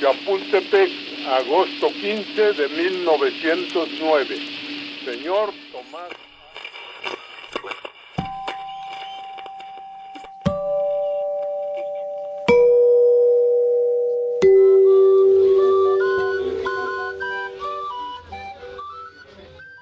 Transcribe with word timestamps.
Chapultepec, 0.00 0.90
agosto 1.26 1.88
15 1.88 2.52
de 2.52 2.68
1909. 2.68 4.36
Señor 5.04 5.50
Tomás. 5.72 6.10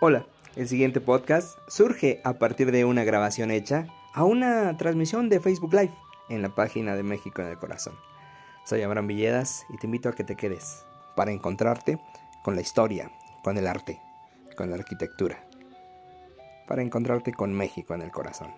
Hola, 0.01 0.25
el 0.57 0.67
siguiente 0.67 1.03
podcast 1.03 1.59
surge 1.69 2.23
a 2.25 2.39
partir 2.39 2.73
de 2.73 2.87
una 2.87 3.05
grabación 3.05 3.51
hecha 3.51 3.87
a 4.15 4.25
una 4.25 4.75
transmisión 4.79 5.29
de 5.29 5.41
Facebook 5.41 5.75
Live 5.75 5.93
en 6.31 6.41
la 6.41 6.55
página 6.55 6.97
de 6.97 7.03
México 7.03 7.43
en 7.43 7.49
el 7.49 7.59
Corazón. 7.59 7.95
Soy 8.67 8.83
Abraham 8.83 9.07
Villedas 9.07 9.65
y 9.69 9.77
te 9.77 9.87
invito 9.87 10.09
a 10.09 10.13
que 10.13 10.25
te 10.25 10.35
quedes 10.35 10.85
para 11.15 11.31
encontrarte 11.31 12.01
con 12.43 12.57
la 12.57 12.63
historia, 12.63 13.13
con 13.45 13.57
el 13.59 13.69
arte, 13.69 14.01
con 14.57 14.71
la 14.71 14.75
arquitectura, 14.75 15.47
para 16.67 16.83
encontrarte 16.83 17.33
con 17.33 17.53
México 17.53 17.95
en 17.95 18.03
el 18.03 18.11
corazón. 18.11 18.51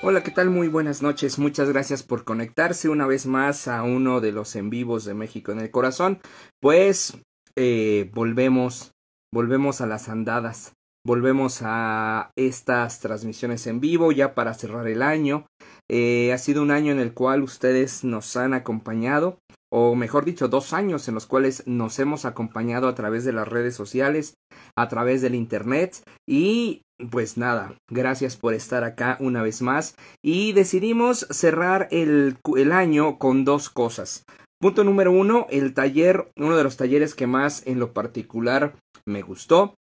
Hola, 0.00 0.22
¿qué 0.22 0.30
tal? 0.30 0.48
Muy 0.48 0.68
buenas 0.68 1.02
noches. 1.02 1.38
Muchas 1.38 1.68
gracias 1.68 2.02
por 2.02 2.24
conectarse 2.24 2.88
una 2.88 3.06
vez 3.06 3.26
más 3.26 3.68
a 3.68 3.82
uno 3.82 4.22
de 4.22 4.32
los 4.32 4.56
en 4.56 4.70
vivos 4.70 5.04
de 5.04 5.12
México 5.12 5.52
en 5.52 5.60
el 5.60 5.70
corazón. 5.70 6.18
Pues 6.60 7.18
eh, 7.56 8.10
volvemos, 8.14 8.92
volvemos 9.30 9.82
a 9.82 9.86
las 9.86 10.08
andadas, 10.08 10.72
volvemos 11.04 11.60
a 11.62 12.30
estas 12.36 13.00
transmisiones 13.00 13.66
en 13.66 13.80
vivo 13.80 14.12
ya 14.12 14.34
para 14.34 14.54
cerrar 14.54 14.86
el 14.88 15.02
año. 15.02 15.46
Eh, 15.88 16.32
ha 16.32 16.38
sido 16.38 16.62
un 16.62 16.70
año 16.70 16.92
en 16.92 17.00
el 17.00 17.14
cual 17.14 17.42
ustedes 17.42 18.04
nos 18.04 18.36
han 18.36 18.54
acompañado, 18.54 19.38
o 19.72 19.94
mejor 19.94 20.24
dicho, 20.24 20.48
dos 20.48 20.72
años 20.72 21.08
en 21.08 21.14
los 21.14 21.26
cuales 21.26 21.64
nos 21.66 21.98
hemos 21.98 22.24
acompañado 22.24 22.88
a 22.88 22.94
través 22.94 23.24
de 23.24 23.32
las 23.32 23.48
redes 23.48 23.74
sociales, 23.74 24.34
a 24.76 24.88
través 24.88 25.22
del 25.22 25.34
Internet 25.34 26.02
y 26.28 26.82
pues 27.10 27.38
nada, 27.38 27.74
gracias 27.88 28.36
por 28.36 28.52
estar 28.52 28.84
acá 28.84 29.16
una 29.20 29.42
vez 29.42 29.62
más 29.62 29.96
y 30.22 30.52
decidimos 30.52 31.26
cerrar 31.30 31.88
el, 31.90 32.36
el 32.56 32.72
año 32.72 33.18
con 33.18 33.44
dos 33.44 33.70
cosas. 33.70 34.24
Punto 34.60 34.84
número 34.84 35.10
uno, 35.10 35.46
el 35.48 35.72
taller, 35.72 36.30
uno 36.36 36.56
de 36.58 36.64
los 36.64 36.76
talleres 36.76 37.14
que 37.14 37.26
más 37.26 37.66
en 37.66 37.78
lo 37.78 37.94
particular 37.94 38.74
me 39.06 39.22
gustó 39.22 39.74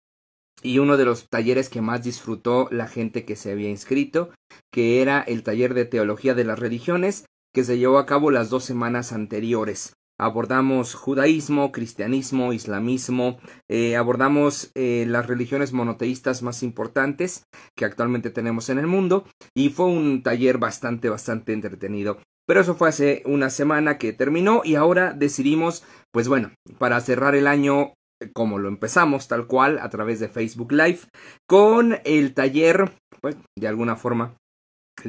y 0.63 0.79
uno 0.79 0.97
de 0.97 1.05
los 1.05 1.29
talleres 1.29 1.69
que 1.69 1.81
más 1.81 2.03
disfrutó 2.03 2.69
la 2.71 2.89
gente 2.89 3.25
que 3.25 3.37
se 3.37 3.53
había 3.53 3.71
inscrito, 3.71 4.31
que 4.73 5.03
era 5.03 5.21
el 5.21 5.43
taller 5.43 5.75
de 5.75 5.85
teología 5.85 6.35
de 6.35 6.45
las 6.45 6.59
religiones, 6.59 7.27
que 7.55 7.65
se 7.65 7.79
llevó 7.79 7.99
a 7.99 8.07
cabo 8.07 8.31
las 8.31 8.51
dos 8.51 8.65
semanas 8.65 9.13
anteriores. 9.13 9.95
Abordamos 10.21 10.95
judaísmo, 10.95 11.71
cristianismo, 11.71 12.53
islamismo, 12.53 13.39
eh, 13.69 13.97
abordamos 13.97 14.73
eh, 14.75 15.05
las 15.07 15.29
religiones 15.29 15.73
monoteístas 15.73 16.43
más 16.43 16.65
importantes 16.65 17.45
que 17.77 17.85
actualmente 17.85 18.31
tenemos 18.31 18.69
en 18.69 18.79
el 18.79 18.89
mundo 18.89 19.27
y 19.55 19.69
fue 19.69 19.87
un 19.87 20.25
taller 20.25 20.59
bastante, 20.59 21.09
bastante 21.09 21.53
entretenido. 21.53 22.19
Pero 22.49 22.63
eso 22.63 22.75
fue 22.75 22.89
hace 22.89 23.23
una 23.27 23.51
semana 23.51 23.99
que 23.99 24.13
terminó 24.13 24.63
y 24.65 24.75
ahora 24.75 25.13
decidimos, 25.13 25.85
pues 26.11 26.27
bueno, 26.27 26.51
para 26.79 27.01
cerrar 27.01 27.37
el 27.37 27.47
año 27.47 27.93
como 28.33 28.59
lo 28.59 28.69
empezamos 28.69 29.29
tal 29.29 29.47
cual 29.47 29.79
a 29.79 29.89
través 29.89 30.21
de 30.21 30.29
Facebook 30.29 30.73
Live 30.73 31.01
con 31.47 31.99
el 32.05 32.35
taller, 32.35 32.93
pues 33.21 33.37
de 33.57 33.69
alguna 33.69 33.97
forma 33.97 34.37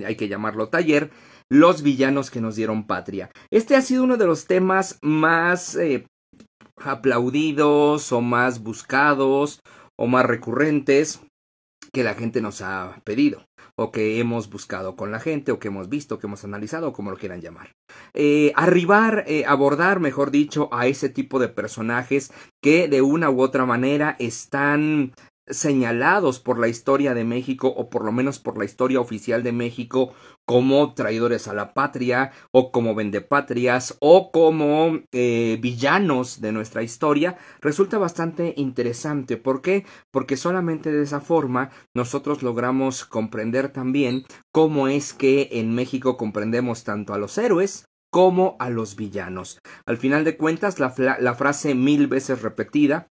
hay 0.05 0.15
que 0.15 0.27
llamarlo 0.27 0.69
taller, 0.69 1.11
los 1.49 1.81
villanos 1.81 2.29
que 2.29 2.41
nos 2.41 2.55
dieron 2.55 2.85
patria. 2.85 3.31
Este 3.51 3.75
ha 3.75 3.81
sido 3.81 4.03
uno 4.03 4.17
de 4.17 4.27
los 4.27 4.45
temas 4.45 4.99
más 5.01 5.75
eh, 5.75 6.05
aplaudidos 6.77 8.11
o 8.11 8.21
más 8.21 8.61
buscados 8.61 9.61
o 9.97 10.07
más 10.07 10.25
recurrentes 10.25 11.21
que 11.91 12.03
la 12.03 12.13
gente 12.13 12.41
nos 12.41 12.61
ha 12.61 13.01
pedido 13.03 13.48
o 13.79 13.91
que 13.91 14.19
hemos 14.19 14.49
buscado 14.49 14.97
con 14.97 15.11
la 15.11 15.21
gente 15.21 15.53
o 15.53 15.59
que 15.59 15.69
hemos 15.69 15.87
visto, 15.87 16.19
que 16.19 16.27
hemos 16.27 16.43
analizado, 16.43 16.91
como 16.91 17.11
lo 17.11 17.17
quieran 17.17 17.39
llamar. 17.39 17.71
Eh, 18.13 18.51
arribar, 18.55 19.23
eh, 19.25 19.45
abordar, 19.47 20.01
mejor 20.01 20.31
dicho, 20.31 20.67
a 20.73 20.87
ese 20.87 21.07
tipo 21.07 21.39
de 21.39 21.47
personajes 21.47 22.33
que 22.61 22.89
de 22.89 23.01
una 23.01 23.29
u 23.29 23.41
otra 23.41 23.65
manera 23.65 24.17
están 24.19 25.13
señalados 25.47 26.39
por 26.39 26.59
la 26.59 26.67
historia 26.67 27.13
de 27.13 27.23
México 27.23 27.69
o 27.69 27.89
por 27.89 28.03
lo 28.03 28.11
menos 28.11 28.37
por 28.39 28.57
la 28.57 28.65
historia 28.65 28.99
oficial 28.99 29.43
de 29.43 29.51
México 29.51 30.13
como 30.49 30.95
traidores 30.95 31.47
a 31.47 31.53
la 31.53 31.75
patria 31.75 32.31
o 32.51 32.71
como 32.71 32.95
vendepatrias 32.95 33.95
o 33.99 34.31
como 34.31 34.97
eh, 35.11 35.59
villanos 35.61 36.41
de 36.41 36.51
nuestra 36.51 36.81
historia 36.81 37.37
resulta 37.61 37.99
bastante 37.99 38.55
interesante. 38.57 39.37
¿Por 39.37 39.61
qué? 39.61 39.85
Porque 40.09 40.37
solamente 40.37 40.91
de 40.91 41.03
esa 41.03 41.21
forma 41.21 41.69
nosotros 41.93 42.41
logramos 42.41 43.05
comprender 43.05 43.69
también 43.69 44.25
cómo 44.51 44.87
es 44.87 45.13
que 45.13 45.49
en 45.51 45.75
México 45.75 46.17
comprendemos 46.17 46.83
tanto 46.83 47.13
a 47.13 47.19
los 47.19 47.37
héroes 47.37 47.85
como 48.11 48.55
a 48.57 48.71
los 48.71 48.95
villanos. 48.95 49.59
Al 49.85 49.97
final 49.97 50.23
de 50.23 50.35
cuentas, 50.35 50.79
la, 50.79 50.95
la 51.19 51.35
frase 51.35 51.75
mil 51.75 52.07
veces 52.07 52.41
repetida 52.41 53.09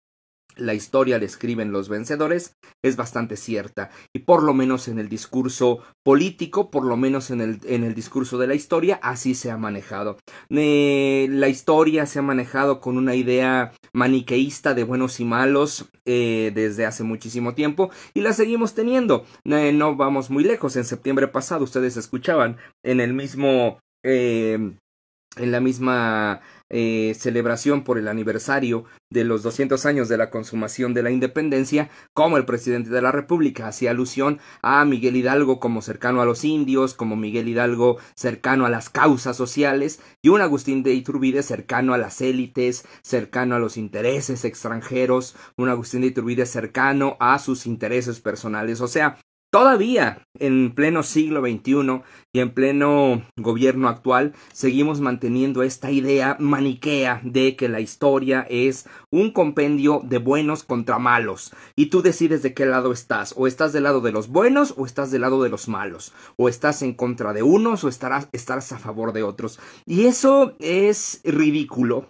la 0.56 0.74
historia 0.74 1.18
la 1.20 1.26
escriben 1.26 1.72
los 1.72 1.90
vencedores 1.90 2.56
es 2.84 2.96
bastante 2.96 3.38
cierta 3.38 3.90
y 4.14 4.20
por 4.20 4.44
lo 4.44 4.54
menos 4.54 4.88
en 4.88 5.00
el 5.00 5.10
discurso 5.10 5.80
político, 6.04 6.72
por 6.72 6.86
lo 6.86 6.98
menos 6.98 7.32
en 7.32 7.42
el, 7.42 7.60
en 7.66 7.84
el 7.84 7.94
discurso 7.94 8.38
de 8.38 8.48
la 8.48 8.56
historia, 8.56 9.00
así 9.02 9.36
se 9.36 9.52
ha 9.52 9.58
manejado. 9.58 10.18
Eh, 10.50 11.28
la 11.30 11.48
historia 11.48 12.06
se 12.06 12.20
ha 12.20 12.24
manejado 12.24 12.82
con 12.82 12.98
una 12.98 13.16
idea 13.16 13.72
maniqueísta 13.94 14.74
de 14.74 14.84
buenos 14.84 15.20
y 15.20 15.26
malos 15.26 15.90
eh, 16.06 16.52
desde 16.54 16.86
hace 16.86 17.04
muchísimo 17.04 17.54
tiempo 17.54 17.92
y 18.14 18.22
la 18.22 18.34
seguimos 18.34 18.74
teniendo. 18.74 19.26
Eh, 19.46 19.72
no 19.74 19.96
vamos 19.96 20.30
muy 20.30 20.44
lejos. 20.44 20.76
En 20.76 20.86
septiembre 20.86 21.28
pasado 21.28 21.64
ustedes 21.64 21.98
escuchaban 21.98 22.58
en 22.84 23.00
el 23.00 23.14
mismo 23.14 23.80
en 24.04 25.52
la 25.52 25.60
misma 25.60 26.42
eh, 26.74 27.14
celebración 27.20 27.84
por 27.84 27.98
el 27.98 28.08
aniversario 28.08 28.86
de 29.10 29.26
los 29.26 29.44
200 29.44 29.86
años 29.86 30.08
de 30.08 30.18
la 30.18 30.30
consumación 30.30 30.94
de 30.94 31.04
la 31.04 31.12
independencia, 31.12 31.90
como 32.14 32.38
el 32.38 32.46
presidente 32.46 32.90
de 32.90 33.02
la 33.02 33.12
República 33.12 33.68
hacía 33.68 33.92
alusión 33.92 34.40
a 34.62 34.84
Miguel 34.86 35.18
Hidalgo 35.18 35.60
como 35.60 35.82
cercano 35.82 36.22
a 36.22 36.26
los 36.26 36.46
indios, 36.46 36.94
como 36.94 37.18
Miguel 37.18 37.50
Hidalgo 37.50 37.98
cercano 38.16 38.66
a 38.66 38.70
las 38.70 38.90
causas 38.90 39.36
sociales, 39.36 40.00
y 40.22 40.30
un 40.30 40.40
Agustín 40.40 40.82
de 40.82 40.94
Iturbide 40.94 41.44
cercano 41.44 41.94
a 41.94 41.98
las 41.98 42.22
élites, 42.22 42.86
cercano 43.02 43.56
a 43.56 43.60
los 43.60 43.76
intereses 43.76 44.46
extranjeros, 44.46 45.36
un 45.58 45.68
Agustín 45.68 46.02
de 46.02 46.08
Iturbide 46.08 46.46
cercano 46.46 47.18
a 47.20 47.38
sus 47.40 47.66
intereses 47.66 48.22
personales. 48.22 48.80
O 48.80 48.88
sea, 48.88 49.18
Todavía 49.52 50.26
en 50.40 50.74
pleno 50.74 51.04
siglo 51.04 51.42
XXI 51.42 52.04
y 52.32 52.40
en 52.40 52.54
pleno 52.54 53.22
gobierno 53.36 53.90
actual 53.90 54.34
seguimos 54.54 55.02
manteniendo 55.02 55.62
esta 55.62 55.92
idea 55.92 56.38
maniquea 56.40 57.20
de 57.26 57.58
que 57.58 57.68
la 57.68 57.82
historia 57.82 58.48
es 58.50 58.88
un 59.12 59.32
compendio 59.34 60.00
de 60.06 60.20
buenos 60.20 60.64
contra 60.64 61.00
malos. 61.00 61.52
Y 61.76 61.88
tú 61.88 62.02
decides 62.02 62.44
de 62.44 62.54
qué 62.54 62.66
lado 62.66 62.94
estás. 62.94 63.34
O 63.36 63.46
estás 63.46 63.74
del 63.74 63.84
lado 63.84 64.00
de 64.00 64.14
los 64.14 64.30
buenos 64.30 64.74
o 64.78 64.86
estás 64.86 65.12
del 65.12 65.20
lado 65.20 65.44
de 65.44 65.50
los 65.50 65.68
malos. 65.68 66.14
O 66.38 66.48
estás 66.48 66.82
en 66.82 66.94
contra 66.94 67.34
de 67.34 67.44
unos 67.44 67.84
o 67.84 67.90
estarás, 67.90 68.30
estarás 68.32 68.72
a 68.72 68.80
favor 68.80 69.12
de 69.12 69.24
otros. 69.24 69.60
Y 69.86 70.06
eso 70.06 70.56
es 70.60 71.20
ridículo 71.26 72.08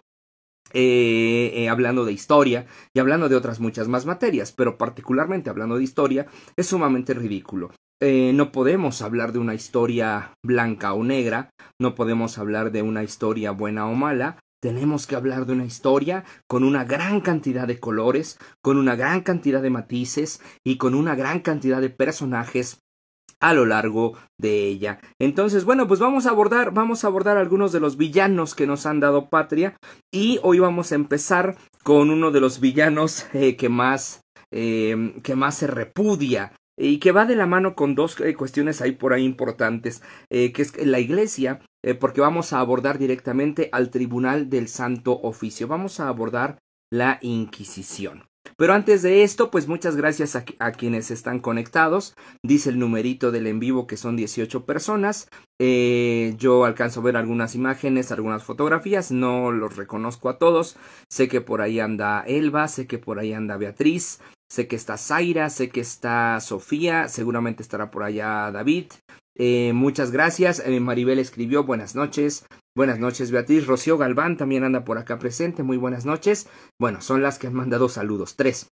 eh, 0.73 1.51
eh, 1.53 1.69
hablando 1.69 2.05
de 2.05 2.13
historia 2.13 2.65
y 2.93 2.99
hablando 2.99 3.29
de 3.29 3.35
otras 3.35 3.59
muchas 3.59 3.87
más 3.87 4.05
materias, 4.05 4.51
pero 4.51 4.77
particularmente 4.77 5.49
hablando 5.49 5.77
de 5.77 5.83
historia, 5.83 6.27
es 6.55 6.67
sumamente 6.67 7.13
ridículo. 7.13 7.71
Eh, 8.01 8.31
no 8.33 8.51
podemos 8.51 9.01
hablar 9.03 9.31
de 9.31 9.39
una 9.39 9.53
historia 9.53 10.33
blanca 10.43 10.93
o 10.93 11.03
negra, 11.03 11.51
no 11.79 11.93
podemos 11.93 12.37
hablar 12.39 12.71
de 12.71 12.81
una 12.81 13.03
historia 13.03 13.51
buena 13.51 13.85
o 13.87 13.93
mala, 13.93 14.39
tenemos 14.61 15.07
que 15.07 15.15
hablar 15.15 15.45
de 15.45 15.53
una 15.53 15.65
historia 15.65 16.23
con 16.47 16.63
una 16.63 16.83
gran 16.83 17.21
cantidad 17.21 17.67
de 17.67 17.79
colores, 17.79 18.37
con 18.63 18.77
una 18.77 18.95
gran 18.95 19.21
cantidad 19.21 19.61
de 19.61 19.71
matices 19.71 20.41
y 20.63 20.77
con 20.77 20.93
una 20.93 21.15
gran 21.15 21.39
cantidad 21.39 21.81
de 21.81 21.89
personajes 21.89 22.80
a 23.41 23.53
lo 23.53 23.65
largo 23.65 24.13
de 24.37 24.67
ella. 24.67 24.99
Entonces, 25.19 25.65
bueno, 25.65 25.87
pues 25.87 25.99
vamos 25.99 26.25
a 26.25 26.29
abordar, 26.29 26.71
vamos 26.71 27.03
a 27.03 27.07
abordar 27.07 27.37
algunos 27.37 27.71
de 27.71 27.79
los 27.79 27.97
villanos 27.97 28.55
que 28.55 28.67
nos 28.67 28.85
han 28.85 28.99
dado 28.99 29.29
patria 29.29 29.75
y 30.11 30.39
hoy 30.43 30.59
vamos 30.59 30.91
a 30.91 30.95
empezar 30.95 31.57
con 31.83 32.11
uno 32.11 32.31
de 32.31 32.39
los 32.39 32.59
villanos 32.59 33.25
eh, 33.33 33.57
que 33.57 33.67
más 33.67 34.21
eh, 34.51 35.15
que 35.23 35.35
más 35.35 35.55
se 35.55 35.67
repudia 35.67 36.53
y 36.77 36.99
que 36.99 37.11
va 37.11 37.25
de 37.25 37.35
la 37.35 37.45
mano 37.45 37.75
con 37.75 37.95
dos 37.95 38.19
eh, 38.21 38.35
cuestiones 38.35 38.81
ahí 38.81 38.91
por 38.91 39.13
ahí 39.13 39.23
importantes, 39.23 40.01
que 40.29 40.53
es 40.55 40.85
la 40.85 40.99
iglesia, 40.99 41.61
porque 41.99 42.21
vamos 42.21 42.53
a 42.53 42.59
abordar 42.59 42.97
directamente 42.97 43.69
al 43.71 43.91
tribunal 43.91 44.49
del 44.49 44.67
Santo 44.67 45.19
Oficio, 45.21 45.67
vamos 45.67 45.99
a 45.99 46.07
abordar 46.07 46.59
la 46.89 47.19
Inquisición. 47.21 48.30
Pero 48.57 48.73
antes 48.73 49.01
de 49.01 49.23
esto, 49.23 49.51
pues 49.51 49.67
muchas 49.67 49.95
gracias 49.95 50.35
a, 50.35 50.71
quienes 50.71 51.11
están 51.11 51.39
conectados. 51.39 52.15
Dice 52.43 52.69
el 52.69 52.79
numerito 52.79 53.31
del 53.31 53.47
en 53.47 53.59
vivo 53.59 53.87
que 53.87 53.97
son 53.97 54.15
18 54.15 54.65
personas. 54.65 55.29
Eh, 55.59 56.35
yo 56.37 56.65
alcanzo 56.65 56.99
a 56.99 57.03
ver 57.03 57.17
algunas 57.17 57.55
imágenes, 57.55 58.11
algunas 58.11 58.43
fotografías. 58.43 59.11
No 59.11 59.51
los 59.51 59.75
reconozco 59.75 60.29
a 60.29 60.37
todos. 60.37 60.75
Sé 61.09 61.27
que 61.27 61.41
por 61.41 61.61
ahí 61.61 61.79
anda 61.79 62.23
Elba, 62.27 62.67
sé 62.67 62.87
que 62.87 62.97
por 62.97 63.19
ahí 63.19 63.33
anda 63.33 63.57
Beatriz, 63.57 64.19
sé 64.49 64.67
que 64.67 64.75
está 64.75 64.97
Zaira, 64.97 65.49
sé 65.49 65.69
que 65.69 65.81
está 65.81 66.39
Sofía, 66.39 67.07
seguramente 67.07 67.63
estará 67.63 67.91
por 67.91 68.03
allá 68.03 68.51
David. 68.51 68.85
Eh, 69.35 69.71
muchas 69.73 70.11
gracias. 70.11 70.61
Eh, 70.65 70.79
Maribel 70.79 71.19
escribió 71.19 71.63
buenas 71.63 71.95
noches. 71.95 72.45
Buenas 72.73 72.99
noches, 72.99 73.31
Beatriz. 73.31 73.67
Rocío 73.67 73.97
Galván 73.97 74.37
también 74.37 74.63
anda 74.63 74.85
por 74.85 74.97
acá 74.97 75.19
presente. 75.19 75.61
Muy 75.61 75.75
buenas 75.75 76.05
noches. 76.05 76.47
Bueno, 76.79 77.01
son 77.01 77.21
las 77.21 77.37
que 77.37 77.47
han 77.47 77.53
mandado 77.53 77.89
saludos. 77.89 78.37
Tres. 78.37 78.69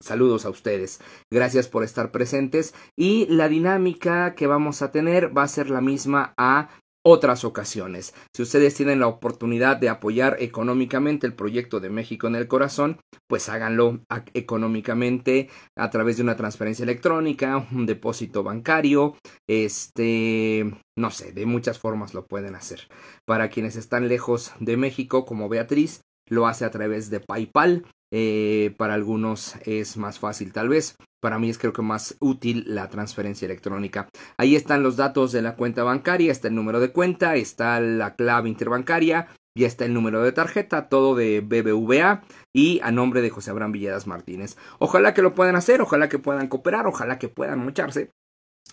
Saludos 0.00 0.44
a 0.44 0.50
ustedes. 0.50 1.00
Gracias 1.30 1.68
por 1.68 1.84
estar 1.84 2.10
presentes. 2.10 2.74
Y 2.96 3.26
la 3.26 3.48
dinámica 3.48 4.34
que 4.34 4.48
vamos 4.48 4.82
a 4.82 4.90
tener 4.90 5.36
va 5.36 5.44
a 5.44 5.48
ser 5.48 5.70
la 5.70 5.80
misma 5.80 6.34
a 6.36 6.68
otras 7.08 7.42
ocasiones. 7.44 8.14
Si 8.34 8.42
ustedes 8.42 8.74
tienen 8.74 9.00
la 9.00 9.06
oportunidad 9.06 9.78
de 9.78 9.88
apoyar 9.88 10.36
económicamente 10.40 11.26
el 11.26 11.32
proyecto 11.32 11.80
de 11.80 11.88
México 11.88 12.26
en 12.26 12.34
el 12.34 12.48
corazón, 12.48 12.98
pues 13.26 13.48
háganlo 13.48 14.00
económicamente 14.34 15.48
a 15.74 15.88
través 15.88 16.18
de 16.18 16.22
una 16.22 16.36
transferencia 16.36 16.82
electrónica, 16.82 17.66
un 17.72 17.86
depósito 17.86 18.42
bancario, 18.42 19.16
este, 19.48 20.70
no 20.98 21.10
sé, 21.10 21.32
de 21.32 21.46
muchas 21.46 21.78
formas 21.78 22.12
lo 22.12 22.26
pueden 22.26 22.54
hacer. 22.54 22.88
Para 23.26 23.48
quienes 23.48 23.76
están 23.76 24.08
lejos 24.08 24.52
de 24.60 24.76
México, 24.76 25.24
como 25.24 25.48
Beatriz, 25.48 26.02
lo 26.28 26.46
hace 26.46 26.66
a 26.66 26.70
través 26.70 27.08
de 27.08 27.20
PayPal. 27.20 27.86
Eh, 28.10 28.74
para 28.78 28.94
algunos 28.94 29.56
es 29.66 29.98
más 29.98 30.18
fácil 30.18 30.52
tal 30.52 30.68
vez. 30.68 30.96
Para 31.20 31.38
mí 31.38 31.50
es 31.50 31.58
creo 31.58 31.72
que 31.72 31.82
más 31.82 32.16
útil 32.20 32.64
la 32.66 32.88
transferencia 32.88 33.46
electrónica. 33.46 34.08
Ahí 34.36 34.56
están 34.56 34.82
los 34.82 34.96
datos 34.96 35.32
de 35.32 35.42
la 35.42 35.56
cuenta 35.56 35.82
bancaria, 35.82 36.30
está 36.30 36.48
el 36.48 36.54
número 36.54 36.80
de 36.80 36.92
cuenta, 36.92 37.34
está 37.36 37.80
la 37.80 38.14
clave 38.14 38.48
interbancaria, 38.48 39.28
y 39.58 39.64
está 39.64 39.84
el 39.84 39.92
número 39.92 40.22
de 40.22 40.30
tarjeta, 40.30 40.88
todo 40.88 41.16
de 41.16 41.40
BBVA 41.40 42.22
y 42.54 42.78
a 42.80 42.92
nombre 42.92 43.22
de 43.22 43.30
José 43.30 43.50
Abraham 43.50 43.72
Villedas 43.72 44.06
Martínez. 44.06 44.56
Ojalá 44.78 45.14
que 45.14 45.22
lo 45.22 45.34
puedan 45.34 45.56
hacer, 45.56 45.82
ojalá 45.82 46.08
que 46.08 46.20
puedan 46.20 46.46
cooperar, 46.46 46.86
ojalá 46.86 47.18
que 47.18 47.28
puedan 47.28 47.64
mocharse. 47.64 48.12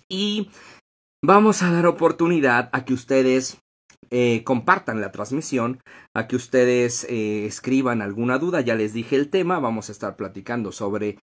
Y 0.07 0.51
vamos 1.23 1.63
a 1.63 1.71
dar 1.71 1.87
oportunidad 1.87 2.69
a 2.71 2.85
que 2.85 2.93
ustedes 2.93 3.57
eh, 4.11 4.43
compartan 4.43 5.01
la 5.01 5.11
transmisión, 5.11 5.81
a 6.13 6.27
que 6.27 6.35
ustedes 6.35 7.05
eh, 7.09 7.47
escriban 7.47 8.03
alguna 8.03 8.37
duda. 8.37 8.61
Ya 8.61 8.75
les 8.75 8.93
dije 8.93 9.15
el 9.15 9.31
tema, 9.31 9.57
vamos 9.57 9.89
a 9.89 9.91
estar 9.91 10.15
platicando 10.15 10.71
sobre 10.71 11.17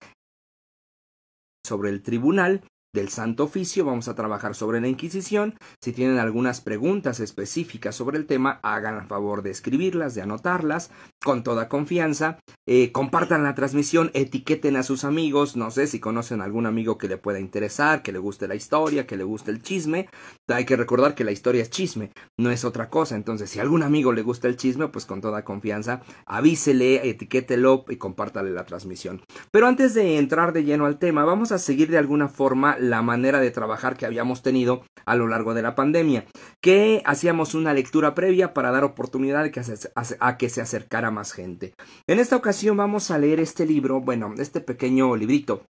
sobre 1.65 1.91
el 1.91 2.03
tribunal 2.03 2.63
del 2.93 3.09
Santo 3.09 3.45
Oficio, 3.45 3.87
vamos 3.87 4.09
a 4.09 4.15
trabajar 4.15 4.55
sobre 4.55 4.81
la 4.81 4.89
Inquisición. 4.89 5.55
Si 5.81 5.93
tienen 5.93 6.19
algunas 6.19 6.61
preguntas 6.61 7.21
específicas 7.21 7.97
sobre 7.97 8.19
el 8.19 8.27
tema, 8.27 8.61
hagan 8.63 8.97
el 8.97 9.07
favor 9.07 9.43
de 9.43 9.51
escribirlas, 9.51 10.15
de 10.15 10.21
anotarlas, 10.21 10.91
con 11.25 11.43
toda 11.43 11.71
confianza. 11.71 12.39
Eh, 12.67 12.93
compartan 12.93 13.45
la 13.45 13.55
transmisión, 13.55 14.11
etiqueten 14.13 14.77
a 14.77 14.83
sus 14.83 15.05
amigos, 15.05 15.57
no 15.57 15.71
sé 15.71 15.87
si 15.87 16.01
conocen 16.01 16.43
algún 16.43 16.67
amigo 16.67 16.99
que 16.99 17.09
le 17.09 17.17
pueda 17.17 17.41
interesar, 17.41 18.03
que 18.03 18.13
le 18.13 18.19
guste 18.19 18.47
la 18.47 18.57
historia, 18.57 19.07
que 19.07 19.17
le 19.17 19.25
guste 19.25 19.51
el 19.51 19.63
chisme. 19.63 20.09
Hay 20.49 20.67
que 20.67 20.77
recordar 20.77 21.15
que 21.15 21.25
la 21.25 21.33
historia 21.33 21.63
es 21.63 21.71
chisme, 21.71 22.13
no 22.39 22.51
es 22.51 22.63
otra 22.67 22.91
cosa. 22.91 23.17
Entonces, 23.17 23.49
si 23.49 23.59
a 23.59 23.63
algún 23.63 23.83
amigo 23.83 24.13
le 24.13 24.21
gusta 24.21 24.49
el 24.49 24.57
chisme, 24.57 24.89
pues 24.89 25.07
con 25.07 25.23
toda 25.23 25.45
confianza, 25.45 26.03
avísele, 26.27 27.09
etiquételo 27.09 27.87
y 27.89 27.97
compártale 27.97 28.51
la 28.51 28.67
transmisión. 28.67 29.23
Pero 29.51 29.67
antes 29.67 29.95
de 29.95 30.19
entrar 30.19 30.53
de 30.53 30.65
lleno 30.65 30.85
al 30.85 30.99
tema, 30.99 31.25
vamos 31.25 31.53
a 31.53 31.59
seguir 31.59 31.91
de 31.91 31.97
alguna 31.97 32.29
forma 32.29 32.77
la 32.83 33.01
manera 33.01 33.41
de 33.41 33.51
trabajar 33.51 33.97
que 33.97 34.07
habíamos 34.07 34.43
tenido 34.43 34.85
a 35.07 35.17
lo 35.17 35.29
largo 35.29 35.55
de 35.55 35.63
la 35.63 35.75
pandemia, 35.75 36.27
que 36.61 37.03
hacíamos 37.05 37.55
una 37.55 37.73
lectura 37.73 38.15
previa 38.15 38.53
para 38.53 38.73
dar 38.73 38.85
oportunidad 38.85 39.45
a 40.21 40.37
que 40.37 40.49
se 40.49 40.61
acercara 40.61 41.11
más 41.11 41.33
gente. 41.33 41.75
En 42.09 42.19
esta 42.19 42.37
ocasión 42.37 42.77
vamos 42.77 43.11
a 43.11 43.19
leer 43.19 43.41
este 43.41 43.67
libro, 43.67 44.01
bueno, 44.01 44.35
este 44.39 44.61
pequeño 44.61 45.17
librito, 45.17 45.63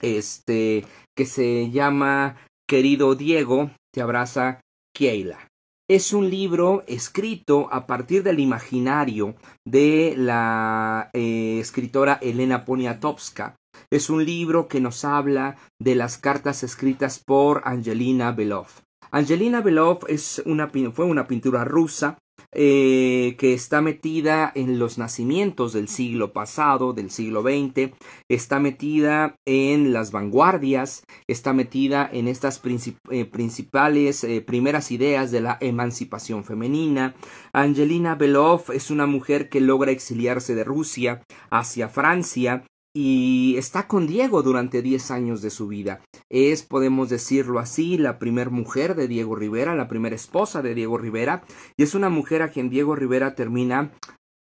este, 0.00 0.84
que 1.16 1.26
se 1.26 1.70
llama 1.70 2.36
Querido 2.68 3.14
Diego, 3.14 3.70
te 3.92 4.00
abraza 4.00 4.60
Keila. 4.94 5.48
Es 5.90 6.12
un 6.12 6.28
libro 6.28 6.84
escrito 6.86 7.68
a 7.72 7.86
partir 7.86 8.22
del 8.22 8.40
imaginario 8.40 9.36
de 9.66 10.14
la 10.18 11.08
eh, 11.14 11.58
escritora 11.60 12.18
Elena 12.20 12.66
Poniatowska, 12.66 13.56
es 13.90 14.10
un 14.10 14.24
libro 14.24 14.68
que 14.68 14.80
nos 14.80 15.04
habla 15.04 15.56
de 15.78 15.94
las 15.94 16.18
cartas 16.18 16.62
escritas 16.62 17.18
por 17.18 17.62
Angelina 17.64 18.32
Belov. 18.32 18.66
Angelina 19.10 19.62
Belov 19.62 20.00
es 20.08 20.42
una, 20.44 20.70
fue 20.92 21.06
una 21.06 21.26
pintura 21.26 21.64
rusa 21.64 22.18
eh, 22.52 23.36
que 23.38 23.52
está 23.52 23.80
metida 23.82 24.50
en 24.54 24.78
los 24.78 24.96
nacimientos 24.96 25.72
del 25.72 25.88
siglo 25.88 26.32
pasado, 26.32 26.92
del 26.92 27.10
siglo 27.10 27.42
XX, 27.42 27.92
está 28.28 28.58
metida 28.58 29.36
en 29.46 29.92
las 29.92 30.12
vanguardias, 30.12 31.04
está 31.26 31.52
metida 31.52 32.08
en 32.10 32.28
estas 32.28 32.62
eh, 33.10 33.24
principales 33.26 34.24
eh, 34.24 34.40
primeras 34.40 34.90
ideas 34.90 35.30
de 35.30 35.40
la 35.42 35.58
emancipación 35.60 36.44
femenina. 36.44 37.14
Angelina 37.52 38.14
Belov 38.14 38.72
es 38.72 38.90
una 38.90 39.06
mujer 39.06 39.48
que 39.48 39.60
logra 39.60 39.90
exiliarse 39.90 40.54
de 40.54 40.64
Rusia 40.64 41.22
hacia 41.50 41.88
Francia 41.88 42.64
y 42.94 43.56
está 43.56 43.86
con 43.86 44.06
Diego 44.06 44.42
durante 44.42 44.82
10 44.82 45.10
años 45.10 45.42
de 45.42 45.50
su 45.50 45.68
vida. 45.68 46.00
Es, 46.30 46.62
podemos 46.62 47.08
decirlo 47.08 47.58
así, 47.58 47.98
la 47.98 48.18
primera 48.18 48.50
mujer 48.50 48.94
de 48.94 49.08
Diego 49.08 49.36
Rivera, 49.36 49.74
la 49.74 49.88
primera 49.88 50.16
esposa 50.16 50.62
de 50.62 50.74
Diego 50.74 50.98
Rivera, 50.98 51.44
y 51.76 51.82
es 51.82 51.94
una 51.94 52.08
mujer 52.08 52.42
a 52.42 52.50
quien 52.50 52.70
Diego 52.70 52.96
Rivera 52.96 53.34
termina 53.34 53.92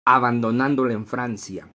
abandonándola 0.07 0.95
en 0.95 1.07
Francia. 1.07 1.71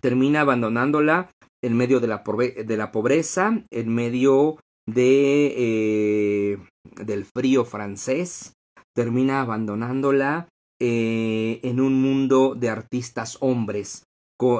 Termina 0.00 0.42
abandonándola 0.42 1.30
en 1.62 1.76
medio 1.76 2.00
de 2.00 2.08
la, 2.08 2.22
de 2.64 2.76
la 2.76 2.92
pobreza, 2.92 3.64
en 3.70 3.94
medio 3.94 4.58
de, 4.86 5.54
eh, 5.56 6.58
del 7.02 7.24
frío 7.24 7.64
francés, 7.64 8.52
termina 8.94 9.40
abandonándola 9.40 10.48
eh, 10.80 11.60
en 11.62 11.80
un 11.80 12.02
mundo 12.02 12.54
de 12.54 12.68
artistas 12.68 13.38
hombres 13.40 14.04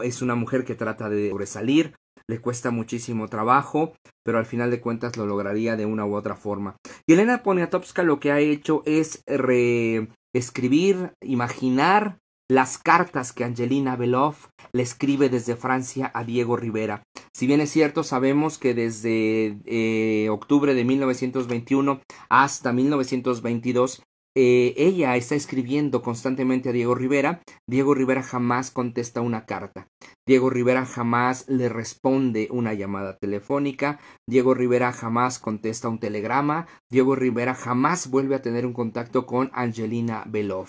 es 0.02 0.22
una 0.22 0.34
mujer 0.34 0.64
que 0.64 0.74
trata 0.74 1.08
de 1.08 1.30
sobresalir, 1.30 1.94
le 2.26 2.40
cuesta 2.40 2.70
muchísimo 2.70 3.28
trabajo, 3.28 3.92
pero 4.24 4.38
al 4.38 4.46
final 4.46 4.70
de 4.70 4.80
cuentas 4.80 5.16
lo 5.16 5.26
lograría 5.26 5.76
de 5.76 5.86
una 5.86 6.06
u 6.06 6.14
otra 6.14 6.36
forma. 6.36 6.76
Y 7.06 7.12
Elena 7.12 7.42
Poniatowska 7.42 8.02
lo 8.02 8.18
que 8.18 8.32
ha 8.32 8.40
hecho 8.40 8.82
es 8.86 9.22
reescribir, 9.26 11.12
imaginar 11.20 12.18
las 12.50 12.78
cartas 12.78 13.32
que 13.32 13.44
Angelina 13.44 13.96
Belov 13.96 14.36
le 14.72 14.82
escribe 14.82 15.28
desde 15.28 15.56
Francia 15.56 16.10
a 16.14 16.24
Diego 16.24 16.56
Rivera. 16.56 17.02
Si 17.32 17.46
bien 17.46 17.60
es 17.60 17.70
cierto, 17.70 18.04
sabemos 18.04 18.58
que 18.58 18.74
desde 18.74 19.58
eh, 19.64 20.28
octubre 20.28 20.74
de 20.74 20.84
1921 20.84 22.00
hasta 22.28 22.72
1922 22.72 24.02
eh, 24.36 24.74
ella 24.76 25.16
está 25.16 25.36
escribiendo 25.36 26.02
constantemente 26.02 26.68
a 26.68 26.72
Diego 26.72 26.94
Rivera. 26.94 27.42
Diego 27.68 27.94
Rivera 27.94 28.22
jamás 28.22 28.70
contesta 28.70 29.20
una 29.20 29.46
carta. 29.46 29.88
Diego 30.26 30.50
Rivera 30.50 30.86
jamás 30.86 31.48
le 31.48 31.68
responde 31.68 32.48
una 32.50 32.74
llamada 32.74 33.16
telefónica. 33.16 34.00
Diego 34.28 34.54
Rivera 34.54 34.92
jamás 34.92 35.38
contesta 35.38 35.88
un 35.88 36.00
telegrama. 36.00 36.66
Diego 36.90 37.14
Rivera 37.14 37.54
jamás 37.54 38.10
vuelve 38.10 38.34
a 38.34 38.42
tener 38.42 38.66
un 38.66 38.72
contacto 38.72 39.24
con 39.24 39.50
Angelina 39.54 40.24
Belov. 40.26 40.68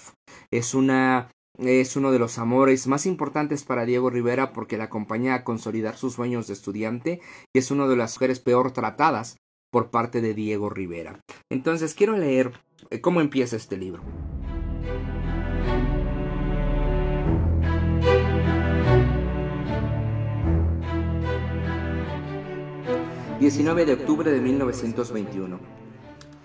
Es 0.52 0.76
una 0.76 1.32
es 1.58 1.96
uno 1.96 2.12
de 2.12 2.20
los 2.20 2.38
amores 2.38 2.86
más 2.86 3.06
importantes 3.06 3.64
para 3.64 3.86
Diego 3.86 4.10
Rivera 4.10 4.52
porque 4.52 4.76
le 4.76 4.84
acompaña 4.84 5.36
a 5.36 5.44
consolidar 5.46 5.96
sus 5.96 6.14
sueños 6.14 6.48
de 6.48 6.54
estudiante 6.54 7.22
y 7.54 7.60
es 7.60 7.72
una 7.72 7.88
de 7.88 7.96
las 7.96 8.16
mujeres 8.16 8.42
peor 8.42 8.72
tratadas 8.72 9.38
por 9.72 9.90
parte 9.90 10.22
de 10.22 10.34
Diego 10.34 10.70
Rivera. 10.70 11.22
Entonces 11.50 11.96
quiero 11.96 12.18
leer 12.18 12.54
cómo 13.02 13.22
empieza 13.22 13.56
este 13.56 13.78
libro. 13.78 14.02
...19 23.40 23.86
de 23.86 23.94
octubre 23.94 24.32
de 24.32 24.42
1921... 24.42 25.60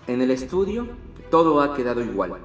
...en 0.07 0.21
el 0.21 0.29
estudio... 0.29 0.87
...todo 1.31 1.61
ha 1.61 1.73
quedado 1.73 2.03
igual... 2.03 2.37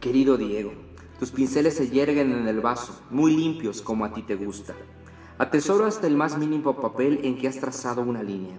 ...querido 0.00 0.36
Diego... 0.36 0.72
...tus 1.18 1.30
pinceles 1.30 1.74
se 1.74 1.90
yerguen 1.90 2.32
en 2.32 2.48
el 2.48 2.60
vaso... 2.60 2.98
...muy 3.10 3.36
limpios 3.36 3.82
como 3.82 4.04
a 4.04 4.12
ti 4.12 4.22
te 4.22 4.36
gusta... 4.36 4.74
...atesoro 5.38 5.84
hasta 5.84 6.06
el 6.06 6.16
más 6.16 6.38
mínimo 6.38 6.80
papel 6.80 7.20
en 7.22 7.36
que 7.36 7.46
has 7.46 7.60
trazado 7.60 8.02
una 8.02 8.22
línea... 8.22 8.58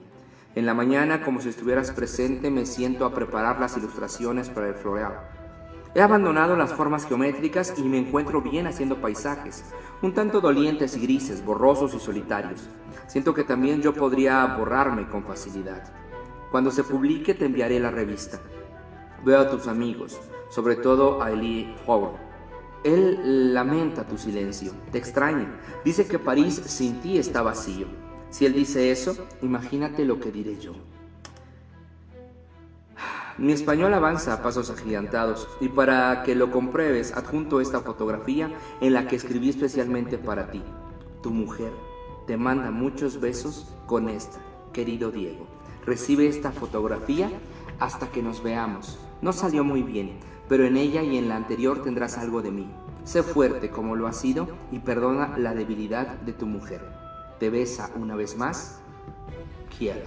En 0.53 0.65
la 0.65 0.73
mañana, 0.73 1.23
como 1.23 1.39
si 1.39 1.47
estuvieras 1.47 1.91
presente, 1.91 2.51
me 2.51 2.65
siento 2.65 3.05
a 3.05 3.13
preparar 3.13 3.61
las 3.61 3.77
ilustraciones 3.77 4.49
para 4.49 4.67
el 4.67 4.75
floreal. 4.75 5.17
He 5.95 6.01
abandonado 6.01 6.57
las 6.57 6.73
formas 6.73 7.05
geométricas 7.05 7.73
y 7.77 7.83
me 7.83 7.97
encuentro 7.97 8.41
bien 8.41 8.67
haciendo 8.67 8.99
paisajes, 8.99 9.63
un 10.01 10.13
tanto 10.13 10.41
dolientes 10.41 10.97
y 10.97 11.01
grises, 11.01 11.45
borrosos 11.45 11.93
y 11.93 11.99
solitarios. 11.99 12.67
Siento 13.07 13.33
que 13.33 13.45
también 13.45 13.81
yo 13.81 13.93
podría 13.93 14.45
borrarme 14.57 15.07
con 15.07 15.23
facilidad. 15.23 15.83
Cuando 16.51 16.69
se 16.69 16.83
publique 16.83 17.33
te 17.33 17.45
enviaré 17.45 17.79
la 17.79 17.91
revista. 17.91 18.39
Veo 19.23 19.39
a 19.39 19.49
tus 19.49 19.67
amigos, 19.67 20.19
sobre 20.49 20.75
todo 20.75 21.23
a 21.23 21.31
Elie 21.31 21.75
Howard. 21.87 22.19
Él 22.83 23.53
lamenta 23.53 24.05
tu 24.05 24.17
silencio, 24.17 24.73
te 24.91 24.97
extraña, 24.97 25.61
dice 25.85 26.07
que 26.07 26.19
París 26.19 26.55
sin 26.55 26.99
ti 26.99 27.17
está 27.17 27.41
vacío. 27.41 28.00
Si 28.31 28.45
él 28.45 28.53
dice 28.53 28.91
eso, 28.91 29.15
imagínate 29.41 30.05
lo 30.05 30.19
que 30.19 30.31
diré 30.31 30.57
yo. 30.57 30.73
Mi 33.37 33.51
español 33.51 33.93
avanza 33.93 34.33
a 34.33 34.41
pasos 34.41 34.69
agigantados 34.69 35.49
y 35.59 35.67
para 35.67 36.23
que 36.23 36.33
lo 36.33 36.49
compruebes 36.49 37.11
adjunto 37.11 37.59
esta 37.59 37.81
fotografía 37.81 38.49
en 38.79 38.93
la 38.93 39.07
que 39.07 39.17
escribí 39.17 39.49
especialmente 39.49 40.17
para 40.17 40.49
ti. 40.49 40.63
Tu 41.21 41.29
mujer 41.29 41.71
te 42.25 42.37
manda 42.37 42.71
muchos 42.71 43.19
besos 43.19 43.67
con 43.85 44.07
esta, 44.07 44.39
querido 44.71 45.11
Diego. 45.11 45.47
Recibe 45.85 46.27
esta 46.27 46.51
fotografía 46.51 47.29
hasta 47.79 48.11
que 48.11 48.23
nos 48.23 48.43
veamos. 48.43 48.97
No 49.21 49.33
salió 49.33 49.63
muy 49.65 49.83
bien, 49.83 50.19
pero 50.47 50.63
en 50.65 50.77
ella 50.77 51.03
y 51.03 51.17
en 51.17 51.27
la 51.27 51.35
anterior 51.35 51.81
tendrás 51.81 52.17
algo 52.17 52.41
de 52.41 52.51
mí. 52.51 52.71
Sé 53.03 53.23
fuerte 53.23 53.71
como 53.71 53.95
lo 53.95 54.07
has 54.07 54.17
sido 54.17 54.47
y 54.71 54.79
perdona 54.79 55.37
la 55.37 55.53
debilidad 55.53 56.07
de 56.07 56.33
tu 56.33 56.45
mujer. 56.45 57.00
Te 57.41 57.49
besa 57.49 57.89
una 57.95 58.15
vez 58.15 58.37
más, 58.37 58.79
Kiela. 59.75 60.05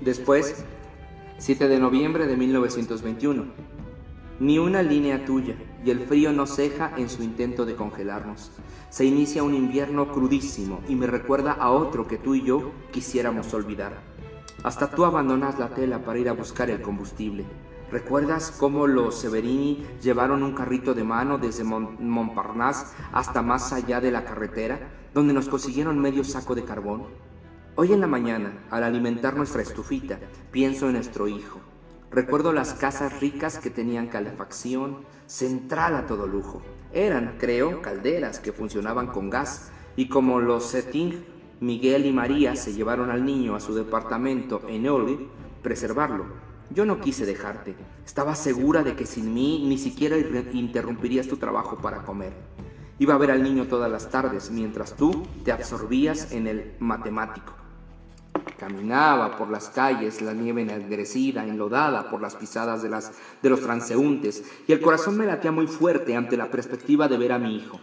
Después 0.00 0.64
7 1.36 1.68
de 1.68 1.78
noviembre 1.78 2.26
de 2.26 2.38
1921. 2.38 3.44
Ni 4.40 4.58
una 4.58 4.82
línea 4.82 5.26
tuya, 5.26 5.54
y 5.84 5.90
el 5.90 6.06
frío 6.06 6.32
no 6.32 6.46
ceja 6.46 6.94
en 6.96 7.10
su 7.10 7.22
intento 7.22 7.66
de 7.66 7.76
congelarnos. 7.76 8.50
Se 8.88 9.04
inicia 9.04 9.42
un 9.42 9.52
invierno 9.52 10.10
crudísimo 10.10 10.80
y 10.88 10.94
me 10.94 11.06
recuerda 11.06 11.52
a 11.52 11.70
otro 11.70 12.08
que 12.08 12.16
tú 12.16 12.34
y 12.34 12.44
yo 12.44 12.72
quisiéramos 12.90 13.52
olvidar. 13.52 14.00
Hasta 14.62 14.88
tú 14.88 15.04
abandonas 15.04 15.58
la 15.58 15.68
tela 15.68 15.98
para 16.02 16.18
ir 16.18 16.30
a 16.30 16.32
buscar 16.32 16.70
el 16.70 16.80
combustible. 16.80 17.44
¿Recuerdas 17.90 18.52
cómo 18.58 18.86
los 18.86 19.16
Severini 19.20 19.84
llevaron 20.02 20.44
un 20.44 20.54
carrito 20.54 20.94
de 20.94 21.04
mano 21.04 21.36
desde 21.36 21.62
Montparnasse 21.62 22.86
hasta 23.12 23.42
más 23.42 23.74
allá 23.74 24.00
de 24.00 24.10
la 24.10 24.24
carretera, 24.24 25.01
donde 25.14 25.34
nos 25.34 25.48
consiguieron 25.48 25.98
medio 25.98 26.24
saco 26.24 26.54
de 26.54 26.64
carbón? 26.64 27.04
Hoy 27.74 27.92
en 27.92 28.00
la 28.00 28.06
mañana, 28.06 28.64
al 28.70 28.84
alimentar 28.84 29.36
nuestra 29.36 29.62
estufita, 29.62 30.18
pienso 30.50 30.86
en 30.86 30.94
nuestro 30.94 31.28
hijo. 31.28 31.60
Recuerdo 32.10 32.52
las 32.52 32.74
casas 32.74 33.20
ricas 33.20 33.58
que 33.58 33.70
tenían 33.70 34.08
calefacción 34.08 34.98
central 35.26 35.94
a 35.96 36.06
todo 36.06 36.26
lujo. 36.26 36.62
Eran, 36.92 37.36
creo, 37.38 37.80
calderas 37.80 38.40
que 38.40 38.52
funcionaban 38.52 39.06
con 39.06 39.30
gas 39.30 39.70
y 39.96 40.08
como 40.08 40.40
los 40.40 40.64
Setting, 40.64 41.24
Miguel 41.60 42.06
y 42.06 42.12
María 42.12 42.56
se 42.56 42.72
llevaron 42.72 43.10
al 43.10 43.24
niño 43.24 43.54
a 43.54 43.60
su 43.60 43.74
departamento 43.74 44.62
en 44.68 44.86
Eole, 44.86 45.18
preservarlo. 45.62 46.26
Yo 46.70 46.86
no 46.86 47.00
quise 47.00 47.26
dejarte. 47.26 47.74
Estaba 48.04 48.34
segura 48.34 48.82
de 48.82 48.96
que 48.96 49.06
sin 49.06 49.32
mí 49.32 49.64
ni 49.66 49.78
siquiera 49.78 50.16
interrumpirías 50.52 51.28
tu 51.28 51.36
trabajo 51.36 51.78
para 51.78 52.02
comer. 52.02 52.32
Iba 53.02 53.14
a 53.14 53.18
ver 53.18 53.32
al 53.32 53.42
niño 53.42 53.64
todas 53.64 53.90
las 53.90 54.10
tardes 54.10 54.52
mientras 54.52 54.94
tú 54.94 55.26
te 55.44 55.50
absorbías 55.50 56.30
en 56.30 56.46
el 56.46 56.76
matemático. 56.78 57.52
Caminaba 58.56 59.36
por 59.36 59.50
las 59.50 59.70
calles, 59.70 60.22
la 60.22 60.34
nieve 60.34 60.62
ennegrecida, 60.62 61.44
enlodada 61.44 62.08
por 62.08 62.22
las 62.22 62.36
pisadas 62.36 62.80
de, 62.80 62.90
las, 62.90 63.10
de 63.42 63.50
los 63.50 63.60
transeúntes, 63.60 64.44
y 64.68 64.72
el 64.72 64.80
corazón 64.80 65.18
me 65.18 65.26
latía 65.26 65.50
muy 65.50 65.66
fuerte 65.66 66.14
ante 66.14 66.36
la 66.36 66.48
perspectiva 66.48 67.08
de 67.08 67.18
ver 67.18 67.32
a 67.32 67.40
mi 67.40 67.56
hijo. 67.56 67.80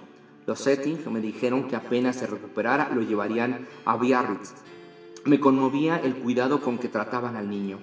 Los 0.48 0.62
settings 0.62 1.06
me 1.08 1.20
dijeron 1.20 1.68
que 1.68 1.76
apenas 1.76 2.16
se 2.16 2.26
recuperara 2.26 2.90
lo 2.96 3.02
llevarían 3.02 3.68
a 3.84 3.98
Biarritz. 3.98 4.54
Me 5.26 5.42
conmovía 5.42 5.98
el 5.98 6.16
cuidado 6.16 6.62
con 6.62 6.78
que 6.78 6.88
trataban 6.88 7.36
al 7.36 7.50
niño. 7.50 7.78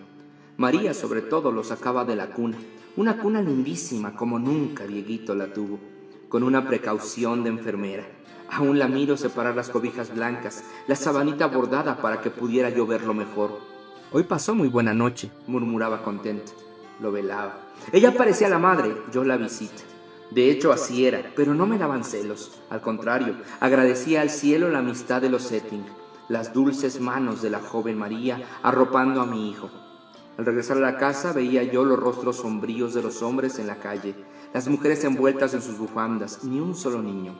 María, 0.57 0.95
sobre 0.95 1.21
todo, 1.21 1.53
lo 1.53 1.65
sacaba 1.65 2.07
de 2.07 2.17
la 2.17 2.29
cuna, 2.31 2.57
una 2.97 3.19
cuna 3.19 3.43
lindísima 3.43 4.17
como 4.17 4.39
nunca 4.39 4.87
Dieguito 4.87 5.35
la 5.35 5.53
tuvo, 5.53 5.79
con 6.29 6.43
una 6.43 6.67
precaución 6.67 7.45
de 7.45 7.51
enfermera. 7.51 8.05
Aún 8.51 8.79
la 8.79 8.89
miro 8.89 9.17
separar 9.17 9.57
las 9.57 9.71
cobijas 9.71 10.15
blancas, 10.15 10.65
la 10.87 10.97
sabanita 10.97 11.47
bordada 11.47 11.97
para 11.99 12.21
que 12.21 12.31
pudiera 12.31 12.71
yo 12.71 12.87
verlo 12.87 13.15
mejor. 13.15 13.59
Hoy 14.13 14.23
pasó 14.23 14.55
muy 14.55 14.69
buena 14.69 14.95
noche, 14.95 15.31
murmuraba 15.47 16.03
contenta. 16.03 16.53
Lo 17.01 17.13
velaba. 17.13 17.59
Ella 17.93 18.15
parecía 18.15 18.49
la 18.49 18.59
madre, 18.59 18.97
yo 19.13 19.25
la 19.25 19.37
visita. 19.37 19.83
De 20.31 20.51
hecho, 20.51 20.73
así 20.73 21.07
era, 21.07 21.33
pero 21.37 21.55
no 21.55 21.67
me 21.67 21.79
daban 21.79 22.05
celos. 22.05 22.53
Al 22.71 22.81
contrario, 22.81 23.37
agradecía 23.61 24.23
al 24.23 24.31
cielo 24.31 24.71
la 24.71 24.79
amistad 24.79 25.21
de 25.21 25.31
los 25.31 25.43
Setting, 25.43 25.85
las 26.29 26.53
dulces 26.53 27.01
manos 27.01 27.43
de 27.43 27.51
la 27.51 27.61
joven 27.61 27.99
María 27.99 28.41
arropando 28.63 29.21
a 29.21 29.27
mi 29.27 29.51
hijo. 29.51 29.71
Al 30.39 30.45
regresar 30.45 30.77
a 30.77 30.81
la 30.81 30.99
casa 30.99 31.33
veía 31.33 31.63
yo 31.63 31.85
los 31.85 31.99
rostros 31.99 32.37
sombríos 32.37 32.93
de 32.93 33.03
los 33.03 33.23
hombres 33.23 33.59
en 33.59 33.67
la 33.67 33.77
calle, 33.77 34.15
las 34.53 34.69
mujeres 34.69 35.03
envueltas 35.05 35.55
en 35.55 35.63
sus 35.63 35.79
bufandas, 35.79 36.45
ni 36.45 36.61
un 36.61 36.75
solo 36.75 37.03
niño. 37.03 37.35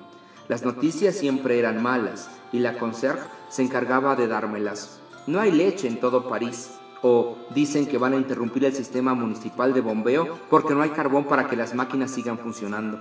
Las 0.49 0.65
noticias 0.65 1.15
siempre 1.15 1.59
eran 1.59 1.83
malas 1.83 2.31
y 2.53 2.61
la 2.61 2.79
conserje 2.79 3.27
se 3.49 3.63
encargaba 3.63 4.17
de 4.17 4.29
dármelas. 4.29 5.01
No 5.27 5.41
hay 5.41 5.53
leche 5.53 5.89
en 5.89 6.01
todo 6.01 6.29
París. 6.29 6.71
O 7.03 7.37
dicen 7.55 7.87
que 7.87 7.99
van 7.99 8.15
a 8.15 8.17
interrumpir 8.17 8.65
el 8.65 8.73
sistema 8.73 9.15
municipal 9.15 9.75
de 9.75 9.83
bombeo 9.83 10.39
porque 10.49 10.75
no 10.75 10.83
hay 10.83 10.91
carbón 10.91 11.25
para 11.25 11.47
que 11.47 11.55
las 11.55 11.75
máquinas 11.75 12.11
sigan 12.11 12.39
funcionando. 12.39 12.99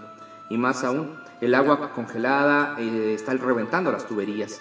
Y 0.50 0.58
más 0.58 0.84
aún, 0.84 1.16
el 1.40 1.56
agua 1.56 1.92
congelada 1.94 2.76
eh, 2.78 3.14
está 3.16 3.34
reventando 3.34 3.92
las 3.92 4.06
tuberías. 4.06 4.60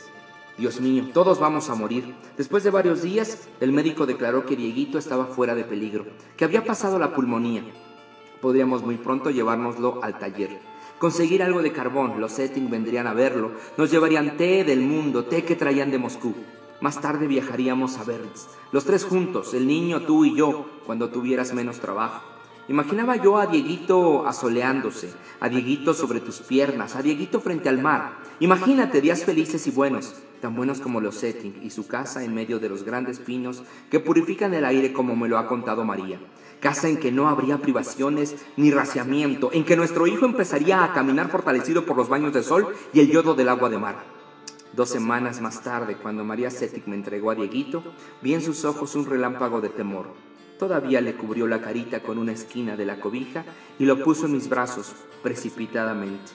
Dios 0.56 0.80
mío, 0.80 1.04
todos 1.12 1.40
vamos 1.40 1.68
a 1.70 1.74
morir. 1.74 2.14
Después 2.36 2.62
de 2.64 2.70
varios 2.70 3.02
días, 3.02 3.48
el 3.60 3.72
médico 3.72 4.06
declaró 4.06 4.46
que 4.46 4.56
Dieguito 4.56 4.98
estaba 4.98 5.26
fuera 5.26 5.54
de 5.54 5.64
peligro, 5.64 6.06
que 6.36 6.44
había 6.44 6.64
pasado 6.64 6.98
la 6.98 7.14
pulmonía. 7.14 7.64
Podríamos 8.40 8.82
muy 8.82 8.96
pronto 8.96 9.30
llevárnoslo 9.30 10.00
al 10.02 10.18
taller 10.18 10.74
conseguir 10.98 11.42
algo 11.42 11.62
de 11.62 11.72
carbón. 11.72 12.20
Los 12.20 12.32
Setting 12.32 12.70
vendrían 12.70 13.06
a 13.06 13.12
verlo, 13.12 13.52
nos 13.76 13.90
llevarían 13.90 14.36
té 14.38 14.64
del 14.64 14.80
mundo, 14.80 15.24
té 15.24 15.44
que 15.44 15.56
traían 15.56 15.90
de 15.90 15.98
Moscú. 15.98 16.34
Más 16.80 17.00
tarde 17.00 17.26
viajaríamos 17.26 17.98
a 17.98 18.04
Berlitz, 18.04 18.46
los 18.72 18.84
tres 18.84 19.04
juntos, 19.04 19.54
el 19.54 19.66
niño, 19.66 20.02
tú 20.02 20.24
y 20.24 20.34
yo, 20.34 20.66
cuando 20.86 21.10
tuvieras 21.10 21.54
menos 21.54 21.78
trabajo. 21.78 22.33
Imaginaba 22.68 23.16
yo 23.16 23.36
a 23.36 23.46
Dieguito 23.46 24.26
asoleándose, 24.26 25.12
a 25.40 25.48
Dieguito 25.48 25.92
sobre 25.92 26.20
tus 26.20 26.40
piernas, 26.40 26.96
a 26.96 27.02
Dieguito 27.02 27.40
frente 27.40 27.68
al 27.68 27.82
mar. 27.82 28.18
Imagínate 28.40 29.00
días 29.00 29.24
felices 29.24 29.66
y 29.66 29.70
buenos, 29.70 30.14
tan 30.40 30.56
buenos 30.56 30.80
como 30.80 31.00
los 31.00 31.16
Setting 31.16 31.60
y 31.62 31.70
su 31.70 31.86
casa 31.86 32.24
en 32.24 32.34
medio 32.34 32.58
de 32.58 32.70
los 32.70 32.82
grandes 32.82 33.18
pinos 33.18 33.62
que 33.90 34.00
purifican 34.00 34.54
el 34.54 34.64
aire 34.64 34.92
como 34.94 35.14
me 35.14 35.28
lo 35.28 35.38
ha 35.38 35.46
contado 35.46 35.84
María 35.84 36.18
casa 36.64 36.88
en 36.88 36.96
que 36.96 37.12
no 37.12 37.28
habría 37.28 37.58
privaciones 37.58 38.36
ni 38.56 38.70
raciamiento, 38.70 39.50
en 39.52 39.66
que 39.66 39.76
nuestro 39.76 40.06
hijo 40.06 40.24
empezaría 40.24 40.82
a 40.82 40.94
caminar 40.94 41.28
fortalecido 41.28 41.84
por 41.84 41.98
los 41.98 42.08
baños 42.08 42.32
de 42.32 42.42
sol 42.42 42.74
y 42.94 43.00
el 43.00 43.10
yodo 43.10 43.34
del 43.34 43.50
agua 43.50 43.68
de 43.68 43.76
mar. 43.76 43.96
Dos 44.72 44.88
semanas 44.88 45.42
más 45.42 45.62
tarde, 45.62 45.98
cuando 46.02 46.24
María 46.24 46.50
Cetic 46.50 46.86
me 46.86 46.96
entregó 46.96 47.30
a 47.30 47.34
Dieguito, 47.34 47.84
vi 48.22 48.32
en 48.32 48.40
sus 48.40 48.64
ojos 48.64 48.94
un 48.94 49.04
relámpago 49.04 49.60
de 49.60 49.68
temor. 49.68 50.06
Todavía 50.58 51.00
le 51.00 51.14
cubrió 51.14 51.46
la 51.46 51.60
carita 51.60 52.00
con 52.00 52.18
una 52.18 52.32
esquina 52.32 52.76
de 52.76 52.86
la 52.86 53.00
cobija 53.00 53.44
y 53.78 53.84
lo 53.84 54.02
puso 54.02 54.26
en 54.26 54.32
mis 54.32 54.48
brazos 54.48 54.92
precipitadamente. 55.22 56.32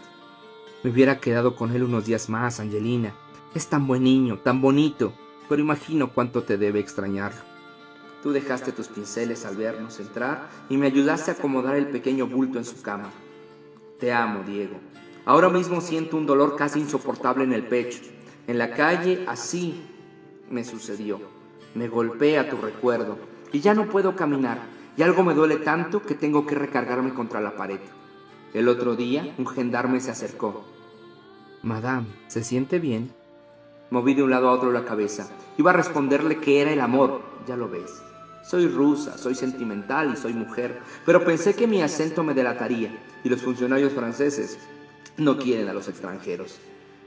Me 0.84 0.92
hubiera 0.92 1.20
quedado 1.20 1.56
con 1.56 1.74
él 1.74 1.84
unos 1.84 2.06
días 2.06 2.30
más, 2.30 2.60
Angelina. 2.60 3.14
Es 3.56 3.68
tan 3.68 3.88
buen 3.88 4.04
niño, 4.04 4.40
tan 4.40 4.62
bonito, 4.62 5.14
pero 5.48 5.62
imagino 5.62 6.14
cuánto 6.14 6.44
te 6.44 6.58
debe 6.58 6.80
extrañarlo. 6.80 7.40
Tú 8.22 8.32
dejaste 8.32 8.74
tus 8.74 8.90
pinceles 8.90 9.46
al 9.46 9.56
vernos 9.56 10.00
entrar 10.00 10.50
y 10.70 10.76
me 10.76 10.88
ayudaste 10.88 11.32
a 11.32 11.34
acomodar 11.36 11.78
el 11.78 11.88
pequeño 11.88 12.28
bulto 12.28 12.58
en 12.58 12.66
su 12.66 12.82
cama. 12.82 13.10
Te 14.00 14.12
amo, 14.12 14.44
Diego. 14.46 14.78
Ahora 15.26 15.50
mismo 15.50 15.80
siento 15.80 16.18
un 16.18 16.26
dolor 16.26 16.58
casi 16.58 16.80
insoportable 16.80 17.46
en 17.46 17.54
el 17.54 17.64
pecho. 17.64 18.02
En 18.48 18.58
la 18.58 18.72
calle 18.72 19.24
así 19.28 19.82
me 20.50 20.66
sucedió. 20.66 21.22
Me 21.76 21.88
golpea 21.88 22.50
tu 22.50 22.58
recuerdo 22.58 23.29
y 23.52 23.60
ya 23.60 23.74
no 23.74 23.88
puedo 23.88 24.16
caminar 24.16 24.60
y 25.00 25.02
algo 25.02 25.24
me 25.24 25.34
duele 25.34 25.58
tanto 25.58 26.02
que 26.02 26.16
tengo 26.16 26.46
que 26.46 26.56
recargarme 26.56 27.14
contra 27.14 27.40
la 27.40 27.56
pared. 27.56 27.80
El 28.54 28.68
otro 28.68 28.96
día 28.96 29.34
un 29.38 29.48
gendarme 29.48 30.02
se 30.02 30.12
acercó. 30.12 30.66
Madame, 31.62 32.08
¿se 32.28 32.44
siente 32.44 32.80
bien? 32.80 33.14
Moví 33.92 34.14
de 34.14 34.24
un 34.24 34.30
lado 34.30 34.50
a 34.50 34.52
otro 34.52 34.72
la 34.72 34.86
cabeza. 34.86 35.30
Iba 35.58 35.72
a 35.72 35.76
responderle 35.76 36.40
que 36.40 36.62
era 36.62 36.72
el 36.72 36.82
amor, 36.82 37.22
ya 37.48 37.56
lo 37.56 37.70
ves. 37.70 38.02
Soy 38.44 38.68
rusa, 38.68 39.18
soy 39.18 39.36
sentimental 39.36 40.12
y 40.14 40.18
soy 40.18 40.34
mujer, 40.34 40.82
pero 41.06 41.24
pensé 41.24 41.54
que 41.54 41.68
mi 41.68 41.82
acento 41.82 42.24
me 42.24 42.34
delataría 42.34 42.92
y 43.24 43.30
los 43.30 43.42
funcionarios 43.42 43.94
franceses 43.94 44.60
no 45.18 45.38
quieren 45.38 45.70
a 45.70 45.74
los 45.74 45.88
extranjeros. 45.88 46.60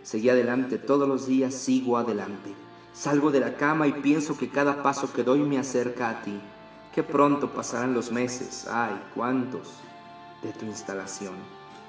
Seguí 0.03 0.29
adelante, 0.29 0.79
todos 0.79 1.09
los 1.09 1.27
días 1.27 1.55
sigo 1.55 1.99
adelante. 1.99 2.55
Salgo 2.93 3.31
de 3.31 3.41
la 3.41 3.57
cama 3.57 3.87
y 3.87 3.93
pienso 3.93 4.37
que 4.37 4.51
cada 4.51 4.83
paso 4.83 5.13
que 5.13 5.25
doy 5.25 5.41
me 5.41 5.59
acerca 5.59 6.11
a 6.11 6.23
ti. 6.23 6.41
que 6.93 7.03
pronto 7.03 7.49
pasarán 7.49 7.95
los 7.95 8.13
meses, 8.13 8.69
ay, 8.71 8.93
cuántos, 9.15 9.81
de 10.43 10.53
tu 10.53 10.67
instalación, 10.67 11.33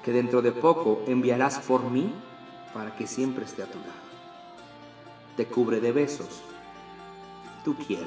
que 0.02 0.12
dentro 0.12 0.40
de 0.40 0.50
poco 0.50 1.02
enviarás 1.06 1.58
por 1.58 1.90
mí 1.90 2.10
para 2.72 2.96
que 2.96 3.06
siempre 3.06 3.44
esté 3.44 3.62
a 3.62 3.66
tu 3.66 3.78
lado. 3.78 3.92
Te 5.36 5.44
cubre 5.44 5.80
de 5.80 5.92
besos, 5.92 6.42
tu 7.64 7.74
quiera. 7.76 8.06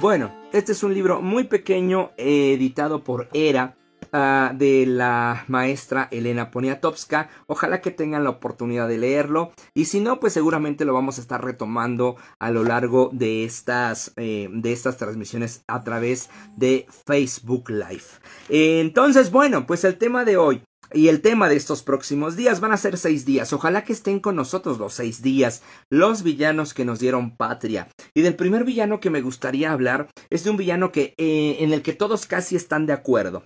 Bueno, 0.00 0.30
este 0.52 0.72
es 0.72 0.82
un 0.82 0.94
libro 0.94 1.20
muy 1.20 1.44
pequeño 1.44 2.12
editado 2.16 3.02
por 3.02 3.28
Era 3.32 3.76
De 4.12 4.84
la 4.86 5.44
maestra 5.48 6.08
Elena 6.10 6.50
Poniatowska. 6.50 7.30
Ojalá 7.46 7.80
que 7.80 7.90
tengan 7.90 8.24
la 8.24 8.30
oportunidad 8.30 8.88
de 8.88 8.98
leerlo. 8.98 9.52
Y 9.74 9.86
si 9.86 10.00
no, 10.00 10.20
pues 10.20 10.32
seguramente 10.32 10.84
lo 10.84 10.94
vamos 10.94 11.18
a 11.18 11.20
estar 11.20 11.44
retomando 11.44 12.16
a 12.38 12.50
lo 12.50 12.64
largo 12.64 13.10
de 13.12 13.44
estas, 13.44 14.12
eh, 14.16 14.48
de 14.52 14.72
estas 14.72 14.96
transmisiones 14.96 15.62
a 15.66 15.84
través 15.84 16.30
de 16.56 16.86
Facebook 17.06 17.70
Live. 17.70 18.04
entonces, 18.48 19.30
bueno, 19.30 19.66
pues 19.66 19.84
el 19.84 19.96
tema 19.96 20.24
de 20.24 20.36
hoy. 20.36 20.62
Y 20.92 21.06
el 21.06 21.20
tema 21.20 21.48
de 21.48 21.54
estos 21.54 21.84
próximos 21.84 22.34
días 22.34 22.58
van 22.58 22.72
a 22.72 22.76
ser 22.76 22.98
seis 22.98 23.24
días. 23.24 23.52
Ojalá 23.52 23.84
que 23.84 23.92
estén 23.92 24.18
con 24.18 24.34
nosotros 24.34 24.78
los 24.78 24.92
seis 24.92 25.22
días, 25.22 25.62
los 25.88 26.24
villanos 26.24 26.74
que 26.74 26.84
nos 26.84 26.98
dieron 26.98 27.36
patria. 27.36 27.88
Y 28.12 28.22
del 28.22 28.34
primer 28.34 28.64
villano 28.64 28.98
que 28.98 29.10
me 29.10 29.22
gustaría 29.22 29.70
hablar 29.70 30.08
es 30.30 30.42
de 30.42 30.50
un 30.50 30.56
villano 30.56 30.90
que 30.90 31.14
eh, 31.16 31.58
en 31.60 31.72
el 31.72 31.82
que 31.82 31.92
todos 31.92 32.26
casi 32.26 32.56
están 32.56 32.86
de 32.86 32.92
acuerdo. 32.92 33.44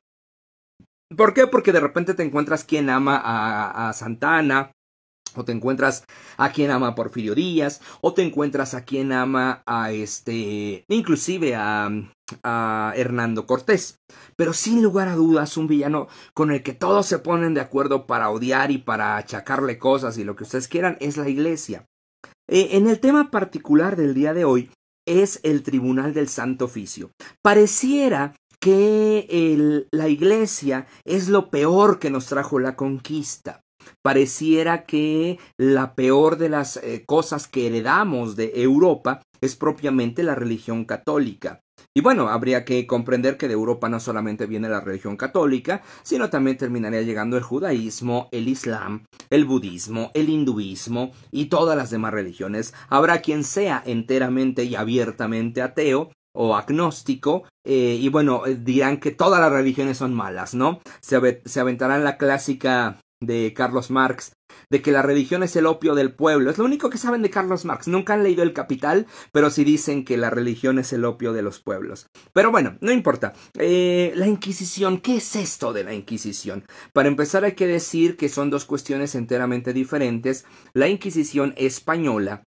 ¿Por 1.16 1.34
qué? 1.34 1.46
Porque 1.46 1.72
de 1.72 1.80
repente 1.80 2.14
te 2.14 2.22
encuentras 2.22 2.64
quien 2.64 2.90
ama 2.90 3.20
a, 3.24 3.92
Santana, 3.92 4.72
o 5.36 5.44
te 5.44 5.52
encuentras 5.52 6.04
a 6.36 6.50
quien 6.50 6.70
ama 6.70 6.88
a 6.88 6.94
Porfirio 6.94 7.34
Díaz, 7.34 7.80
o 8.00 8.14
te 8.14 8.22
encuentras 8.22 8.74
a 8.74 8.84
quien 8.84 9.12
ama 9.12 9.62
a 9.66 9.92
este, 9.92 10.84
inclusive 10.88 11.54
a, 11.54 11.90
Hernando 12.96 13.46
Cortés. 13.46 13.98
Pero 14.36 14.54
sin 14.54 14.82
lugar 14.82 15.08
a 15.08 15.14
dudas, 15.14 15.56
un 15.56 15.68
villano 15.68 16.08
con 16.32 16.50
el 16.50 16.62
que 16.62 16.72
todos 16.72 17.06
se 17.06 17.18
ponen 17.18 17.54
de 17.54 17.60
acuerdo 17.60 18.06
para 18.06 18.30
odiar 18.30 18.70
y 18.70 18.78
para 18.78 19.16
achacarle 19.16 19.78
cosas 19.78 20.16
y 20.16 20.24
lo 20.24 20.34
que 20.34 20.44
ustedes 20.44 20.66
quieran 20.66 20.96
es 21.00 21.16
la 21.16 21.28
iglesia. 21.28 21.84
Eh, 22.48 22.70
en 22.72 22.88
el 22.88 23.00
tema 23.00 23.30
particular 23.30 23.96
del 23.96 24.14
día 24.14 24.32
de 24.32 24.44
hoy 24.44 24.70
es 25.06 25.40
el 25.42 25.62
Tribunal 25.62 26.14
del 26.14 26.28
Santo 26.28 26.64
Oficio. 26.64 27.10
Pareciera 27.42 28.34
que 28.64 29.84
la 29.90 30.08
iglesia 30.08 30.86
es 31.04 31.28
lo 31.28 31.50
peor 31.50 31.98
que 31.98 32.08
nos 32.08 32.24
trajo 32.24 32.58
la 32.58 32.76
conquista. 32.76 33.60
Pareciera 34.02 34.86
que 34.86 35.38
la 35.58 35.94
peor 35.94 36.38
de 36.38 36.48
las 36.48 36.78
eh, 36.78 37.04
cosas 37.06 37.46
que 37.46 37.66
heredamos 37.66 38.36
de 38.36 38.52
Europa 38.54 39.20
es 39.42 39.54
propiamente 39.54 40.22
la 40.22 40.34
religión 40.34 40.86
católica. 40.86 41.60
Y 41.94 42.00
bueno, 42.00 42.28
habría 42.28 42.64
que 42.64 42.86
comprender 42.86 43.36
que 43.36 43.48
de 43.48 43.52
Europa 43.52 43.90
no 43.90 44.00
solamente 44.00 44.46
viene 44.46 44.70
la 44.70 44.80
religión 44.80 45.18
católica, 45.18 45.82
sino 46.02 46.30
también 46.30 46.56
terminaría 46.56 47.02
llegando 47.02 47.36
el 47.36 47.42
judaísmo, 47.42 48.30
el 48.32 48.48
islam, 48.48 49.04
el 49.28 49.44
budismo, 49.44 50.10
el 50.14 50.30
hinduismo 50.30 51.12
y 51.30 51.46
todas 51.46 51.76
las 51.76 51.90
demás 51.90 52.14
religiones. 52.14 52.72
Habrá 52.88 53.20
quien 53.20 53.44
sea 53.44 53.82
enteramente 53.84 54.64
y 54.64 54.74
abiertamente 54.74 55.60
ateo, 55.60 56.10
o 56.34 56.56
agnóstico, 56.56 57.44
eh, 57.64 57.98
y 58.00 58.08
bueno, 58.08 58.46
eh, 58.46 58.56
dirán 58.56 58.98
que 58.98 59.10
todas 59.10 59.40
las 59.40 59.52
religiones 59.52 59.98
son 59.98 60.14
malas, 60.14 60.54
¿no? 60.54 60.80
Se, 61.00 61.42
se 61.44 61.60
aventarán 61.60 62.04
la 62.04 62.18
clásica 62.18 62.98
de 63.20 63.52
Carlos 63.54 63.90
Marx, 63.90 64.32
de 64.70 64.82
que 64.82 64.92
la 64.92 65.02
religión 65.02 65.42
es 65.42 65.56
el 65.56 65.66
opio 65.66 65.94
del 65.94 66.14
pueblo. 66.14 66.50
Es 66.50 66.58
lo 66.58 66.64
único 66.64 66.90
que 66.90 66.98
saben 66.98 67.22
de 67.22 67.30
Carlos 67.30 67.64
Marx. 67.64 67.88
Nunca 67.88 68.14
han 68.14 68.22
leído 68.22 68.42
El 68.42 68.52
Capital, 68.52 69.06
pero 69.32 69.50
sí 69.50 69.64
dicen 69.64 70.04
que 70.04 70.16
la 70.16 70.30
religión 70.30 70.78
es 70.78 70.92
el 70.92 71.04
opio 71.04 71.32
de 71.32 71.42
los 71.42 71.60
pueblos. 71.60 72.06
Pero 72.32 72.50
bueno, 72.50 72.76
no 72.80 72.92
importa. 72.92 73.32
Eh, 73.58 74.12
la 74.16 74.26
Inquisición, 74.26 74.98
¿qué 74.98 75.16
es 75.16 75.36
esto 75.36 75.72
de 75.72 75.84
la 75.84 75.94
Inquisición? 75.94 76.64
Para 76.92 77.08
empezar 77.08 77.44
hay 77.44 77.52
que 77.52 77.66
decir 77.66 78.16
que 78.16 78.28
son 78.28 78.50
dos 78.50 78.64
cuestiones 78.64 79.14
enteramente 79.14 79.72
diferentes. 79.72 80.44
La 80.72 80.88
Inquisición 80.88 81.54
española 81.56 82.44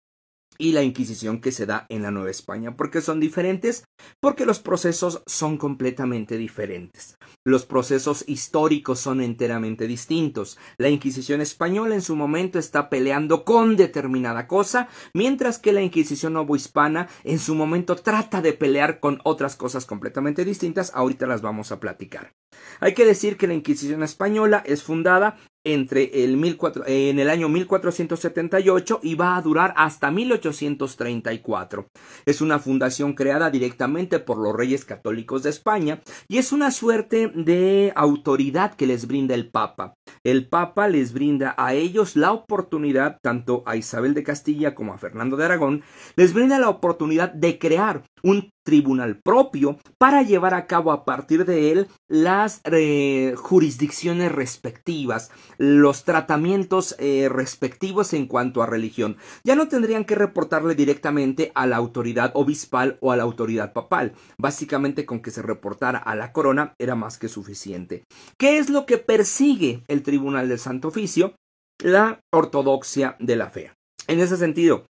y 0.63 0.71
la 0.71 0.85
Inquisición 0.85 1.41
que 1.41 1.51
se 1.51 1.67
da 1.67 1.87
en 1.89 2.03
la 2.03 2.13
Nueva 2.13 2.31
España. 2.31 2.77
¿Por 2.77 2.93
qué 2.93 3.01
son 3.01 3.19
diferentes? 3.19 3.83
Porque 4.21 4.47
los 4.47 4.61
procesos 4.61 5.25
son 5.27 5.59
completamente 5.59 6.37
diferentes. 6.37 7.17
Los 7.45 7.67
procesos 7.67 8.23
históricos 8.29 9.01
son 9.01 9.21
enteramente 9.21 9.89
distintos. 9.89 10.59
La 10.79 10.89
Inquisición 10.89 11.41
española 11.41 11.97
en 11.97 12.01
su 12.01 12.15
momento 12.15 12.61
está 12.61 12.91
peleando 12.91 13.45
con 13.45 13.75
determinada 13.75 14.47
cosa, 14.47 14.89
mientras 15.15 15.59
que 15.59 15.73
la 15.73 15.83
Inquisición 15.83 16.35
novohispana 16.35 17.09
en 17.25 17.41
su 17.41 17.57
momento 17.57 17.97
trata 17.97 18.41
de 18.41 18.53
pelear 18.53 19.01
con 19.01 19.19
otras 19.25 19.57
cosas 19.57 19.85
completamente 19.85 20.45
distintas. 20.45 20.93
Ahorita 20.95 21.27
las 21.27 21.43
vamos 21.43 21.73
a 21.73 21.81
platicar. 21.81 22.35
Hay 22.79 22.95
que 22.95 23.05
decir 23.05 23.37
que 23.37 23.49
la 23.49 23.55
Inquisición 23.55 24.05
española 24.05 24.63
es 24.65 24.85
fundada 24.85 25.39
entre 25.65 26.25
el 26.25 26.43
en 26.87 27.19
el 27.19 27.31
año 27.31 27.49
1478 27.49 29.01
y 29.03 29.15
va 29.15 29.37
a 29.37 29.43
durar 29.43 29.73
hasta 29.77 30.11
1834. 30.11 31.89
Es 32.27 32.41
una 32.41 32.59
fundación 32.59 33.15
creada 33.15 33.51
directamente 33.51 34.19
por 34.19 34.39
los 34.39 34.55
reyes 34.55 34.85
católicos 34.85 35.43
de 35.43 35.51
España 35.51 36.03
y 36.29 36.39
es 36.39 36.53
una 36.53 36.71
suerte 36.71 37.29
de 37.35 37.93
autoridad 37.95 38.75
que 38.75 38.87
les 38.87 39.07
brinda 39.07 39.35
el 39.35 39.51
Papa. 39.51 39.95
El 40.25 40.49
Papa 40.49 40.89
les 40.89 41.13
brinda 41.13 41.55
a 41.57 41.75
ellos 41.75 42.17
la 42.17 42.33
oportunidad, 42.33 43.19
tanto 43.23 43.63
a 43.67 43.77
Isabel 43.77 44.15
de 44.15 44.25
Castilla 44.25 44.75
como 44.75 44.93
a 44.93 44.99
Fernando 44.99 45.37
de 45.37 45.45
Aragón, 45.45 45.83
les 46.17 46.33
brinda 46.33 46.59
la 46.59 46.69
oportunidad 46.69 47.33
de 47.33 47.59
crear 47.59 48.05
un 48.23 48.51
tribunal 48.65 49.21
propio 49.21 49.79
para 49.99 50.23
llevar 50.23 50.55
a 50.55 50.67
cabo 50.67 50.93
a 50.93 51.05
partir 51.05 51.45
de 51.45 51.73
él 51.73 51.89
las 52.09 52.61
eh, 52.65 53.35
jurisdicciones 53.37 54.33
respectivas, 54.33 55.31
los 55.59 56.05
tratamientos 56.05 56.95
eh, 56.99 57.29
respectivos 57.31 58.13
en 58.13 58.27
cuanto 58.27 58.63
a 58.63 58.67
religión. 58.67 59.17
Ya 59.45 59.55
no 59.55 59.69
tendrían 59.69 60.05
que 60.05 60.15
reportarle 60.15 60.75
directamente 60.75 61.53
a 61.55 61.67
la 61.67 61.77
autoridad 61.77 62.33
obispal 62.35 62.99
o 63.01 63.13
a 63.13 63.17
la 63.17 63.23
autoridad 63.23 63.73
papal. 63.73 64.13
Básicamente 64.39 65.07
con 65.07 65.21
que 65.21 65.31
se 65.31 65.43
reportara 65.43 65.99
a 65.99 66.15
la 66.15 66.33
corona 66.33 66.75
era 66.79 66.95
más 66.95 67.19
que 67.19 67.29
suficiente. 67.29 68.05
¿Qué 68.39 68.59
es 68.59 68.71
lo 68.71 68.87
que 68.87 68.99
persigue 68.99 69.83
el 69.89 70.03
Tribunal 70.03 70.49
del 70.49 70.59
Santo 70.59 70.89
Oficio? 70.89 71.35
La 71.83 72.21
ortodoxia 72.33 73.17
de 73.19 73.37
la 73.37 73.51
fe. 73.51 73.73
En 74.09 74.21
ese 74.21 74.37
sentido, 74.37 74.85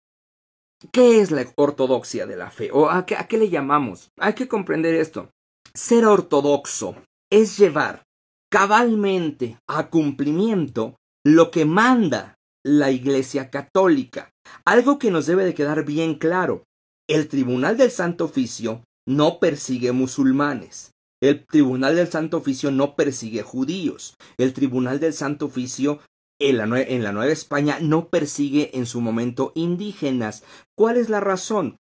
¿Qué 0.92 1.20
es 1.20 1.32
la 1.32 1.46
ortodoxia 1.56 2.26
de 2.26 2.38
la 2.38 2.52
fe? 2.52 2.70
¿O 2.72 2.90
a 2.90 3.06
qué, 3.06 3.16
a 3.16 3.28
qué 3.28 3.38
le 3.38 3.50
llamamos? 3.50 4.12
Hay 4.18 4.34
que 4.34 4.48
comprender 4.48 4.96
esto. 4.96 5.30
Ser 5.74 6.06
ortodoxo 6.06 6.96
es 7.30 7.58
llevar 7.58 8.04
cabalmente 8.50 9.60
a 9.68 9.90
cumplimiento 9.90 10.96
lo 11.26 11.52
que 11.52 11.66
manda 11.66 12.36
la 12.64 12.92
Iglesia 12.92 13.50
Católica. 13.50 14.32
Algo 14.66 15.00
que 15.00 15.12
nos 15.12 15.26
debe 15.26 15.44
de 15.44 15.54
quedar 15.54 15.86
bien 15.86 16.16
claro. 16.16 16.64
El 17.08 17.28
Tribunal 17.28 17.78
del 17.78 17.92
Santo 17.92 18.26
Oficio 18.26 18.84
no 19.06 19.40
persigue 19.40 19.92
musulmanes. 19.92 20.92
El 21.22 21.46
Tribunal 21.46 21.98
del 21.98 22.08
Santo 22.08 22.38
Oficio 22.38 22.72
no 22.72 22.96
persigue 22.96 23.42
judíos. 23.42 24.16
El 24.38 24.54
Tribunal 24.54 25.00
del 25.00 25.14
Santo 25.14 25.48
Oficio 25.48 26.00
en 26.40 26.58
la, 27.04 27.12
Nueva 27.12 27.32
España 27.32 27.80
no 27.82 28.08
persigue 28.08 28.78
en 28.78 28.86
su 28.86 29.02
momento 29.02 29.52
indígenas. 29.56 30.44
¿Cuál 30.76 30.98
es 30.98 31.10
la 31.10 31.20
razón? 31.20 31.78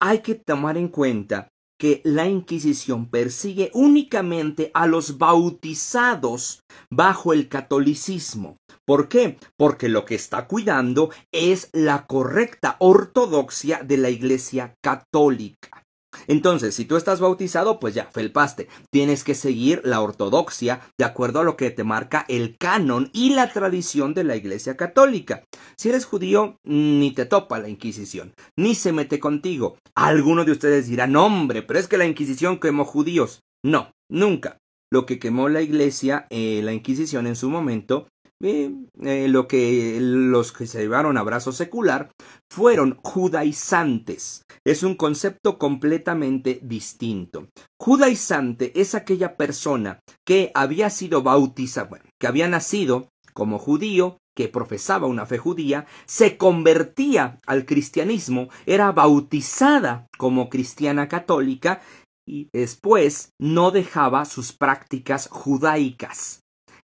Hay 0.00 0.18
que 0.18 0.34
tomar 0.34 0.76
en 0.76 0.88
cuenta 0.88 1.48
que 1.78 2.00
la 2.04 2.28
Inquisición 2.28 3.10
persigue 3.10 3.70
únicamente 3.74 4.70
a 4.74 4.86
los 4.86 5.18
bautizados 5.18 6.60
bajo 6.90 7.32
el 7.32 7.48
catolicismo. 7.48 8.56
¿Por 8.84 9.08
qué? 9.08 9.38
Porque 9.56 9.88
lo 9.88 10.04
que 10.04 10.16
está 10.16 10.46
cuidando 10.46 11.10
es 11.32 11.70
la 11.72 12.06
correcta 12.06 12.76
ortodoxia 12.80 13.82
de 13.84 13.96
la 13.96 14.10
Iglesia 14.10 14.74
católica. 14.82 15.81
Entonces, 16.26 16.74
si 16.74 16.84
tú 16.84 16.96
estás 16.96 17.20
bautizado, 17.20 17.80
pues 17.80 17.94
ya, 17.94 18.08
felpaste. 18.12 18.68
Tienes 18.90 19.24
que 19.24 19.34
seguir 19.34 19.80
la 19.84 20.00
ortodoxia 20.00 20.80
de 20.98 21.04
acuerdo 21.04 21.40
a 21.40 21.44
lo 21.44 21.56
que 21.56 21.70
te 21.70 21.84
marca 21.84 22.24
el 22.28 22.56
canon 22.58 23.10
y 23.12 23.30
la 23.30 23.52
tradición 23.52 24.14
de 24.14 24.24
la 24.24 24.36
Iglesia 24.36 24.76
Católica. 24.76 25.44
Si 25.76 25.88
eres 25.88 26.04
judío, 26.04 26.56
ni 26.64 27.12
te 27.12 27.26
topa 27.26 27.58
la 27.58 27.68
Inquisición, 27.68 28.34
ni 28.56 28.74
se 28.74 28.92
mete 28.92 29.20
contigo. 29.20 29.76
Alguno 29.94 30.44
de 30.44 30.52
ustedes 30.52 30.88
dirá, 30.88 31.06
no 31.06 31.26
hombre, 31.26 31.62
pero 31.62 31.78
es 31.78 31.88
que 31.88 31.98
la 31.98 32.06
Inquisición 32.06 32.58
quemó 32.58 32.84
judíos. 32.84 33.42
No, 33.64 33.92
nunca. 34.10 34.58
Lo 34.90 35.06
que 35.06 35.18
quemó 35.18 35.48
la 35.48 35.62
Iglesia, 35.62 36.26
eh, 36.30 36.60
la 36.62 36.72
Inquisición 36.72 37.26
en 37.26 37.36
su 37.36 37.48
momento, 37.48 38.08
eh, 38.42 39.28
lo 39.28 39.46
que 39.46 39.98
los 40.00 40.52
que 40.52 40.66
se 40.66 40.80
llevaron 40.80 41.16
a 41.16 41.22
brazo 41.22 41.52
secular 41.52 42.10
fueron 42.50 42.98
judaizantes. 43.02 44.42
Es 44.64 44.82
un 44.82 44.96
concepto 44.96 45.58
completamente 45.58 46.60
distinto. 46.62 47.48
Judaizante 47.80 48.80
es 48.80 48.94
aquella 48.94 49.36
persona 49.36 50.00
que 50.26 50.50
había 50.54 50.90
sido 50.90 51.22
bautizada, 51.22 51.88
bueno, 51.88 52.04
que 52.20 52.26
había 52.26 52.48
nacido 52.48 53.08
como 53.32 53.58
judío, 53.58 54.18
que 54.34 54.48
profesaba 54.48 55.06
una 55.06 55.26
fe 55.26 55.38
judía, 55.38 55.86
se 56.06 56.36
convertía 56.36 57.38
al 57.46 57.64
cristianismo, 57.64 58.48
era 58.66 58.90
bautizada 58.92 60.06
como 60.18 60.48
cristiana 60.48 61.08
católica 61.08 61.80
y 62.26 62.48
después 62.52 63.30
no 63.38 63.70
dejaba 63.70 64.24
sus 64.24 64.52
prácticas 64.52 65.28
judaicas. 65.30 66.41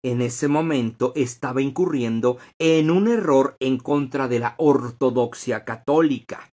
En 0.06 0.22
ese 0.22 0.50
momento 0.50 1.14
estaba 1.16 1.62
incurriendo 1.62 2.38
en 2.60 2.92
un 2.92 3.08
error 3.08 3.56
en 3.62 3.78
contra 3.78 4.28
de 4.28 4.40
la 4.40 4.56
ortodoxia 4.58 5.64
católica 5.64 6.53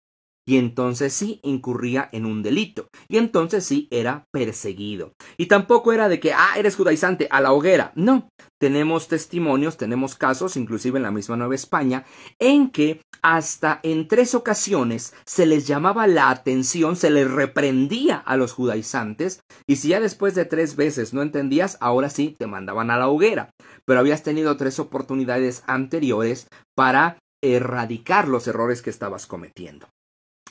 y 0.50 0.58
entonces 0.58 1.12
sí 1.12 1.38
incurría 1.44 2.08
en 2.10 2.26
un 2.26 2.42
delito, 2.42 2.88
y 3.08 3.18
entonces 3.18 3.64
sí 3.64 3.86
era 3.92 4.24
perseguido. 4.32 5.12
Y 5.36 5.46
tampoco 5.46 5.92
era 5.92 6.08
de 6.08 6.18
que, 6.18 6.32
ah, 6.32 6.54
eres 6.56 6.74
judaizante, 6.74 7.28
a 7.30 7.40
la 7.40 7.52
hoguera. 7.52 7.92
No, 7.94 8.28
tenemos 8.60 9.06
testimonios, 9.06 9.76
tenemos 9.76 10.16
casos, 10.16 10.56
inclusive 10.56 10.98
en 10.98 11.04
la 11.04 11.12
misma 11.12 11.36
Nueva 11.36 11.54
España, 11.54 12.04
en 12.40 12.70
que 12.70 13.00
hasta 13.22 13.78
en 13.84 14.08
tres 14.08 14.34
ocasiones 14.34 15.14
se 15.24 15.46
les 15.46 15.68
llamaba 15.68 16.08
la 16.08 16.30
atención, 16.30 16.96
se 16.96 17.10
les 17.10 17.30
reprendía 17.30 18.16
a 18.16 18.36
los 18.36 18.52
judaizantes, 18.52 19.44
y 19.68 19.76
si 19.76 19.90
ya 19.90 20.00
después 20.00 20.34
de 20.34 20.46
tres 20.46 20.74
veces 20.74 21.14
no 21.14 21.22
entendías, 21.22 21.78
ahora 21.80 22.10
sí 22.10 22.34
te 22.36 22.48
mandaban 22.48 22.90
a 22.90 22.98
la 22.98 23.06
hoguera. 23.06 23.50
Pero 23.84 24.00
habías 24.00 24.24
tenido 24.24 24.56
tres 24.56 24.80
oportunidades 24.80 25.62
anteriores 25.68 26.48
para 26.74 27.18
erradicar 27.40 28.26
los 28.26 28.48
errores 28.48 28.82
que 28.82 28.90
estabas 28.90 29.28
cometiendo. 29.28 29.86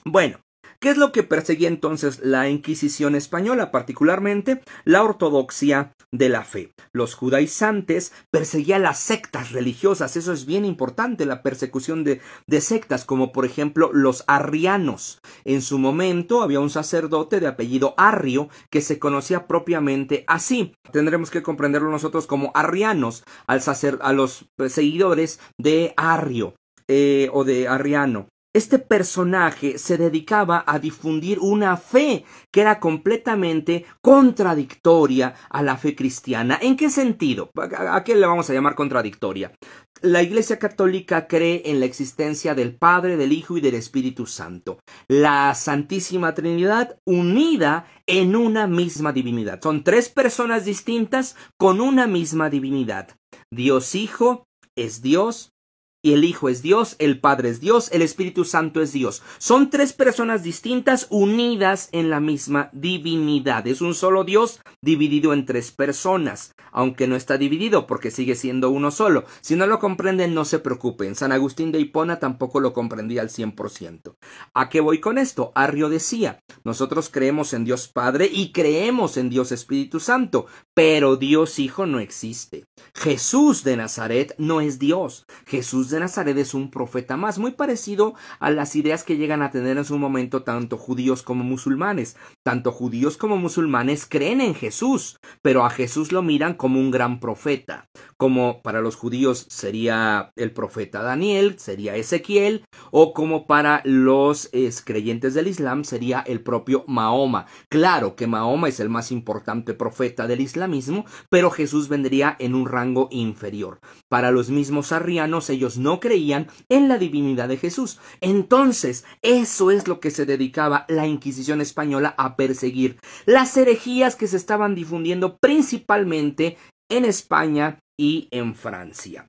Bueno, 0.05 0.39
¿qué 0.79 0.89
es 0.89 0.97
lo 0.97 1.11
que 1.11 1.23
perseguía 1.23 1.67
entonces 1.67 2.19
la 2.19 2.49
Inquisición 2.49 3.15
española, 3.15 3.69
particularmente 3.69 4.61
la 4.85 5.03
ortodoxia 5.03 5.93
de 6.11 6.29
la 6.29 6.43
fe? 6.43 6.73
Los 6.93 7.15
judaizantes 7.15 8.13
perseguían 8.31 8.83
las 8.83 8.99
sectas 8.99 9.51
religiosas, 9.51 10.15
eso 10.15 10.31
es 10.31 10.45
bien 10.45 10.63
importante, 10.63 11.25
la 11.25 11.43
persecución 11.43 12.05
de, 12.05 12.21
sectas, 12.61 13.03
como 13.03 13.33
por 13.33 13.45
ejemplo 13.45 13.91
los 13.93 14.23
arrianos. 14.27 15.19
En 15.43 15.61
su 15.61 15.77
momento 15.77 16.41
había 16.41 16.61
un 16.61 16.69
sacerdote 16.69 17.41
de 17.41 17.47
apellido 17.47 17.93
Arrio 17.97 18.47
que 18.71 18.81
se 18.81 18.99
conocía 18.99 19.47
propiamente 19.47 20.23
así. 20.27 20.73
Tendremos 20.93 21.29
que 21.29 21.43
comprenderlo 21.43 21.91
nosotros 21.91 22.25
como 22.25 22.51
arrianos, 22.55 23.25
al 23.47 23.61
sacer, 23.61 23.99
a 24.01 24.13
los 24.13 24.45
seguidores 24.69 25.41
de 25.57 25.93
Arrio. 25.97 26.55
Eh, 26.91 27.29
o 27.33 27.43
de 27.43 27.67
Arriano. 27.67 28.29
Este 28.51 28.79
personaje 28.79 29.77
se 29.77 29.97
dedicaba 29.97 30.63
a 30.65 30.79
difundir 30.79 31.37
una 31.39 31.77
fe 31.77 32.25
que 32.51 32.61
era 32.61 32.79
completamente 32.79 33.85
contradictoria 34.01 35.35
a 35.51 35.61
la 35.61 35.77
fe 35.77 35.95
cristiana. 35.95 36.57
¿En 36.59 36.75
qué 36.75 36.89
sentido? 36.89 37.51
¿A 37.55 38.03
qué 38.03 38.15
le 38.15 38.25
vamos 38.25 38.49
a 38.49 38.53
llamar 38.53 38.73
contradictoria? 38.73 39.53
La 40.01 40.23
Iglesia 40.23 40.57
Católica 40.57 41.27
cree 41.27 41.61
en 41.65 41.79
la 41.79 41.85
existencia 41.85 42.55
del 42.55 42.75
Padre, 42.75 43.17
del 43.17 43.33
Hijo 43.33 43.55
y 43.55 43.61
del 43.61 43.75
Espíritu 43.75 44.25
Santo. 44.25 44.79
La 45.07 45.53
Santísima 45.53 46.33
Trinidad 46.33 46.97
unida 47.05 47.85
en 48.07 48.35
una 48.35 48.65
misma 48.65 49.13
divinidad. 49.13 49.59
Son 49.61 49.83
tres 49.83 50.09
personas 50.09 50.65
distintas 50.65 51.35
con 51.55 51.81
una 51.81 52.07
misma 52.07 52.49
divinidad. 52.49 53.09
Dios 53.51 53.93
Hijo 53.93 54.47
es 54.75 55.03
Dios, 55.03 55.53
y 56.01 56.13
el 56.13 56.23
Hijo 56.23 56.47
es 56.47 56.61
Dios, 56.61 56.95
el 56.99 57.19
Padre 57.19 57.49
es 57.49 57.59
Dios, 57.59 57.89
el 57.91 58.01
Espíritu 58.01 58.45
Santo 58.45 58.81
es 58.81 58.93
Dios. 58.93 59.21
Son 59.37 59.69
tres 59.69 59.91
personas 59.91 60.43
distintas 60.43 61.07
unidas 61.09 61.89
en 61.91 62.09
la 62.09 62.21
misma 62.21 62.69
divinidad. 62.71 63.67
Es 63.67 63.81
un 63.81 63.93
solo 63.93 64.23
Dios 64.23 64.61
dividido 64.81 65.33
en 65.33 65.45
tres 65.45 65.71
personas, 65.71 66.55
aunque 66.71 67.07
no 67.07 67.17
está 67.17 67.37
dividido 67.37 67.85
porque 67.85 68.11
sigue 68.11 68.35
siendo 68.35 68.69
uno 68.69 68.91
solo. 68.91 69.25
Si 69.41 69.57
no 69.57 69.67
lo 69.67 69.79
comprenden, 69.79 70.33
no 70.33 70.45
se 70.45 70.59
preocupen. 70.59 71.15
San 71.15 71.33
Agustín 71.33 71.73
de 71.73 71.81
Hipona 71.81 72.19
tampoco 72.19 72.61
lo 72.61 72.71
comprendía 72.71 73.21
al 73.21 73.29
cien 73.29 73.51
por 73.51 73.69
ciento. 73.69 74.15
¿A 74.53 74.69
qué 74.69 74.79
voy 74.79 75.01
con 75.01 75.17
esto? 75.17 75.51
Arrio 75.53 75.89
decía, 75.89 76.39
nosotros 76.63 77.09
creemos 77.11 77.53
en 77.53 77.65
Dios 77.65 77.89
Padre 77.89 78.29
y 78.31 78.53
creemos 78.53 79.17
en 79.17 79.29
Dios 79.29 79.51
Espíritu 79.51 79.99
Santo, 79.99 80.45
pero 80.73 81.17
Dios 81.17 81.59
Hijo 81.59 81.85
no 81.85 81.99
existe. 81.99 82.63
Jesús 82.95 83.65
de 83.65 83.75
Nazaret 83.75 84.33
no 84.37 84.61
es 84.61 84.79
Dios. 84.79 85.25
Jesús 85.45 85.88
de 85.89 85.99
Nazaret 85.99 86.37
es 86.37 86.53
un 86.53 86.71
profeta 86.71 87.17
más, 87.17 87.39
muy 87.39 87.51
parecido 87.51 88.13
a 88.39 88.51
las 88.51 88.75
ideas 88.75 89.03
que 89.03 89.17
llegan 89.17 89.41
a 89.41 89.51
tener 89.51 89.77
en 89.77 89.85
su 89.85 89.97
momento 89.97 90.43
tanto 90.43 90.77
judíos 90.77 91.23
como 91.23 91.43
musulmanes. 91.43 92.15
Tanto 92.43 92.71
judíos 92.71 93.17
como 93.17 93.37
musulmanes 93.37 94.05
creen 94.05 94.41
en 94.41 94.55
Jesús, 94.55 95.17
pero 95.41 95.65
a 95.65 95.69
Jesús 95.69 96.11
lo 96.11 96.21
miran 96.21 96.53
como 96.53 96.79
un 96.79 96.91
gran 96.91 97.19
profeta. 97.19 97.87
Como 98.17 98.61
para 98.61 98.81
los 98.81 98.95
judíos 98.95 99.45
sería 99.49 100.31
el 100.35 100.51
profeta 100.51 101.01
Daniel, 101.01 101.57
sería 101.59 101.95
Ezequiel, 101.95 102.65
o 102.91 103.13
como 103.13 103.47
para 103.47 103.81
los 103.85 104.49
creyentes 104.85 105.33
del 105.33 105.47
Islam 105.47 105.83
sería 105.83 106.19
el 106.19 106.41
propio 106.41 106.83
Mahoma. 106.87 107.45
Claro 107.69 108.15
que 108.15 108.27
Mahoma 108.27 108.67
es 108.67 108.79
el 108.79 108.89
más 108.89 109.11
importante 109.11 109.73
profeta 109.73 110.27
del 110.27 110.41
islamismo, 110.41 111.05
pero 111.29 111.49
Jesús 111.49 111.87
vendría 111.87 112.35
en 112.39 112.55
un 112.55 112.67
rango 112.67 113.07
inferior. 113.11 113.79
Para 114.09 114.31
los 114.31 114.49
mismos 114.49 114.91
arrianos 114.91 115.49
ellos 115.49 115.77
no 115.79 115.99
creían 115.99 116.47
en 116.69 116.87
la 116.87 116.97
divinidad 116.97 117.47
de 117.47 117.57
Jesús. 117.57 117.99
Entonces, 118.21 119.05
eso 119.21 119.71
es 119.71 119.87
lo 119.87 119.99
que 119.99 120.11
se 120.11 120.25
dedicaba 120.25 120.85
la 120.87 121.07
Inquisición 121.07 121.61
española 121.61 122.13
a 122.17 122.35
perseguir. 122.35 122.99
Las 123.25 123.57
herejías 123.57 124.15
que 124.15 124.27
se 124.27 124.37
estaban 124.37 124.75
difundiendo 124.75 125.37
principalmente 125.37 126.57
en 126.89 127.05
España 127.05 127.79
y 127.97 128.27
en 128.31 128.55
Francia. 128.55 129.27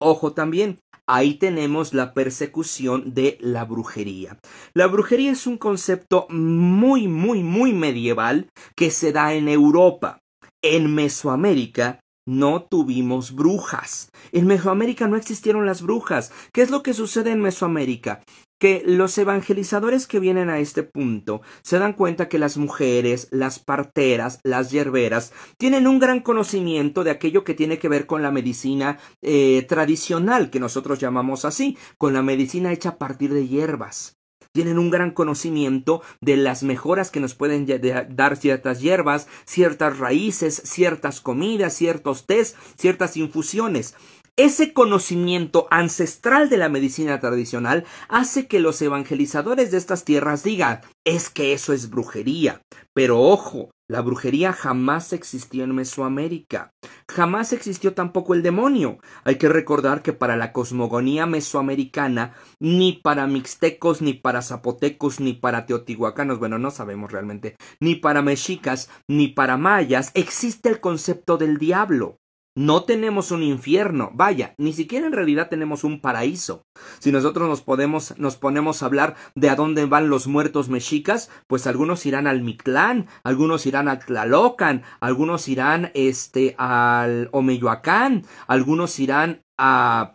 Ojo 0.00 0.32
también, 0.32 0.80
ahí 1.06 1.34
tenemos 1.34 1.94
la 1.94 2.14
persecución 2.14 3.14
de 3.14 3.38
la 3.40 3.64
brujería. 3.64 4.38
La 4.74 4.86
brujería 4.86 5.32
es 5.32 5.46
un 5.46 5.56
concepto 5.56 6.26
muy, 6.28 7.08
muy, 7.08 7.42
muy 7.42 7.72
medieval 7.72 8.48
que 8.76 8.90
se 8.90 9.12
da 9.12 9.34
en 9.34 9.48
Europa. 9.48 10.18
En 10.62 10.94
Mesoamérica 10.94 12.00
no 12.26 12.64
tuvimos 12.64 13.34
brujas. 13.34 14.10
En 14.32 14.46
Mesoamérica 14.46 15.08
no 15.08 15.16
existieron 15.16 15.66
las 15.66 15.82
brujas. 15.82 16.32
¿Qué 16.52 16.62
es 16.62 16.70
lo 16.70 16.82
que 16.82 16.94
sucede 16.94 17.30
en 17.30 17.40
Mesoamérica? 17.40 18.20
que 18.60 18.82
los 18.86 19.18
evangelizadores 19.18 20.06
que 20.06 20.20
vienen 20.20 20.48
a 20.48 20.58
este 20.58 20.84
punto 20.84 21.42
se 21.62 21.78
dan 21.78 21.92
cuenta 21.92 22.30
que 22.30 22.38
las 22.38 22.56
mujeres, 22.56 23.28
las 23.30 23.58
parteras, 23.58 24.40
las 24.42 24.70
yerberas 24.70 25.34
tienen 25.58 25.86
un 25.86 25.98
gran 25.98 26.20
conocimiento 26.20 27.04
de 27.04 27.10
aquello 27.10 27.44
que 27.44 27.52
tiene 27.52 27.78
que 27.78 27.90
ver 27.90 28.06
con 28.06 28.22
la 28.22 28.30
medicina 28.30 28.98
eh, 29.20 29.66
tradicional, 29.68 30.48
que 30.48 30.60
nosotros 30.60 30.98
llamamos 30.98 31.44
así, 31.44 31.76
con 31.98 32.14
la 32.14 32.22
medicina 32.22 32.72
hecha 32.72 32.90
a 32.90 32.96
partir 32.96 33.34
de 33.34 33.48
hierbas 33.48 34.16
tienen 34.54 34.78
un 34.78 34.88
gran 34.88 35.10
conocimiento 35.10 36.00
de 36.20 36.36
las 36.36 36.62
mejoras 36.62 37.10
que 37.10 37.18
nos 37.18 37.34
pueden 37.34 37.66
dar 38.10 38.36
ciertas 38.36 38.80
hierbas, 38.80 39.26
ciertas 39.44 39.98
raíces, 39.98 40.62
ciertas 40.64 41.20
comidas, 41.20 41.74
ciertos 41.74 42.24
tés, 42.24 42.54
ciertas 42.76 43.16
infusiones. 43.16 43.96
Ese 44.36 44.72
conocimiento 44.72 45.68
ancestral 45.70 46.48
de 46.48 46.56
la 46.56 46.68
medicina 46.68 47.20
tradicional 47.20 47.84
hace 48.08 48.48
que 48.48 48.58
los 48.58 48.82
evangelizadores 48.82 49.70
de 49.70 49.78
estas 49.78 50.04
tierras 50.04 50.42
digan 50.42 50.80
es 51.04 51.30
que 51.30 51.52
eso 51.52 51.72
es 51.72 51.88
brujería. 51.88 52.60
Pero 52.92 53.20
ojo, 53.20 53.70
la 53.88 54.00
brujería 54.00 54.52
jamás 54.52 55.12
existió 55.12 55.62
en 55.62 55.76
Mesoamérica. 55.76 56.72
Jamás 57.08 57.52
existió 57.52 57.94
tampoco 57.94 58.34
el 58.34 58.42
demonio. 58.42 58.98
Hay 59.22 59.36
que 59.36 59.48
recordar 59.48 60.02
que 60.02 60.12
para 60.12 60.36
la 60.36 60.52
cosmogonía 60.52 61.26
mesoamericana, 61.26 62.34
ni 62.58 62.94
para 62.94 63.28
mixtecos, 63.28 64.02
ni 64.02 64.14
para 64.14 64.42
zapotecos, 64.42 65.20
ni 65.20 65.34
para 65.34 65.64
teotihuacanos, 65.64 66.40
bueno, 66.40 66.58
no 66.58 66.72
sabemos 66.72 67.12
realmente, 67.12 67.54
ni 67.78 67.94
para 67.94 68.20
mexicas, 68.20 68.90
ni 69.06 69.28
para 69.28 69.56
mayas, 69.58 70.10
existe 70.14 70.70
el 70.70 70.80
concepto 70.80 71.36
del 71.36 71.58
diablo. 71.58 72.18
No 72.56 72.84
tenemos 72.84 73.32
un 73.32 73.42
infierno, 73.42 74.12
vaya, 74.14 74.54
ni 74.58 74.72
siquiera 74.72 75.08
en 75.08 75.12
realidad 75.12 75.48
tenemos 75.48 75.82
un 75.82 76.00
paraíso. 76.00 76.62
Si 77.00 77.10
nosotros 77.10 77.48
nos 77.48 77.62
podemos, 77.62 78.16
nos 78.16 78.36
ponemos 78.36 78.80
a 78.80 78.86
hablar 78.86 79.16
de 79.34 79.50
a 79.50 79.56
dónde 79.56 79.86
van 79.86 80.08
los 80.08 80.28
muertos 80.28 80.68
mexicas, 80.68 81.30
pues 81.48 81.66
algunos 81.66 82.06
irán 82.06 82.28
al 82.28 82.42
Mictlán, 82.42 83.08
algunos 83.24 83.66
irán 83.66 83.88
al 83.88 83.98
Tlalocan, 83.98 84.84
algunos 85.00 85.48
irán 85.48 85.90
este 85.94 86.54
al 86.56 87.28
Omeyoacán, 87.32 88.24
algunos 88.46 89.00
irán 89.00 89.42
a 89.58 90.14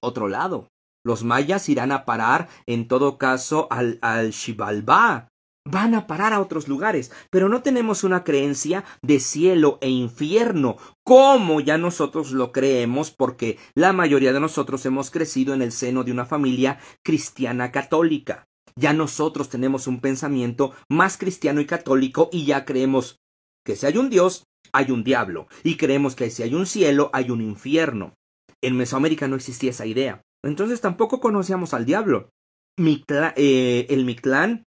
otro 0.00 0.28
lado. 0.28 0.68
Los 1.04 1.22
mayas 1.22 1.68
irán 1.68 1.92
a 1.92 2.06
parar, 2.06 2.48
en 2.66 2.88
todo 2.88 3.18
caso, 3.18 3.68
al, 3.70 3.98
al 4.00 4.32
Xibalbá, 4.32 5.28
van 5.70 5.94
a 5.94 6.06
parar 6.06 6.32
a 6.32 6.40
otros 6.40 6.68
lugares, 6.68 7.12
pero 7.30 7.48
no 7.48 7.62
tenemos 7.62 8.04
una 8.04 8.24
creencia 8.24 8.84
de 9.02 9.20
cielo 9.20 9.78
e 9.80 9.88
infierno, 9.88 10.76
como 11.04 11.60
ya 11.60 11.78
nosotros 11.78 12.32
lo 12.32 12.52
creemos, 12.52 13.10
porque 13.10 13.58
la 13.74 13.92
mayoría 13.92 14.32
de 14.32 14.40
nosotros 14.40 14.84
hemos 14.86 15.10
crecido 15.10 15.54
en 15.54 15.62
el 15.62 15.72
seno 15.72 16.04
de 16.04 16.12
una 16.12 16.24
familia 16.24 16.78
cristiana 17.02 17.70
católica. 17.70 18.46
Ya 18.76 18.92
nosotros 18.92 19.48
tenemos 19.48 19.86
un 19.86 20.00
pensamiento 20.00 20.72
más 20.88 21.18
cristiano 21.18 21.60
y 21.60 21.66
católico 21.66 22.28
y 22.32 22.44
ya 22.44 22.64
creemos 22.64 23.20
que 23.64 23.76
si 23.76 23.86
hay 23.86 23.96
un 23.96 24.08
Dios, 24.08 24.44
hay 24.72 24.90
un 24.90 25.04
diablo, 25.04 25.48
y 25.64 25.76
creemos 25.76 26.14
que 26.14 26.30
si 26.30 26.42
hay 26.42 26.54
un 26.54 26.66
cielo, 26.66 27.10
hay 27.12 27.30
un 27.30 27.40
infierno. 27.40 28.14
En 28.62 28.76
Mesoamérica 28.76 29.28
no 29.28 29.36
existía 29.36 29.70
esa 29.70 29.86
idea. 29.86 30.22
Entonces 30.42 30.80
tampoco 30.80 31.20
conocíamos 31.20 31.74
al 31.74 31.84
diablo. 31.84 32.30
Eh, 32.78 33.86
el 33.90 34.04
Mictlán, 34.04 34.64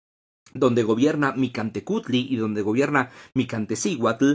donde 0.54 0.82
gobierna 0.82 1.32
Micantecutli 1.32 2.26
y 2.30 2.36
donde 2.36 2.62
gobierna 2.62 3.10
Micantecíhuatl, 3.34 4.34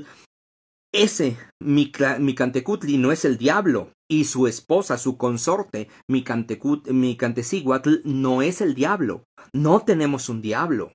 ese 0.94 1.38
Micantecutli 1.60 2.98
no 2.98 3.12
es 3.12 3.26
el 3.26 3.38
diablo, 3.38 3.92
y 4.08 4.26
su 4.26 4.46
esposa, 4.46 4.98
su 5.00 5.18
consorte, 5.18 5.90
Micantecíhuatl, 6.08 7.96
no 8.04 8.44
es 8.44 8.62
el 8.62 8.76
diablo. 8.76 9.24
No 9.54 9.80
tenemos 9.80 10.30
un 10.30 10.42
diablo. 10.42 10.94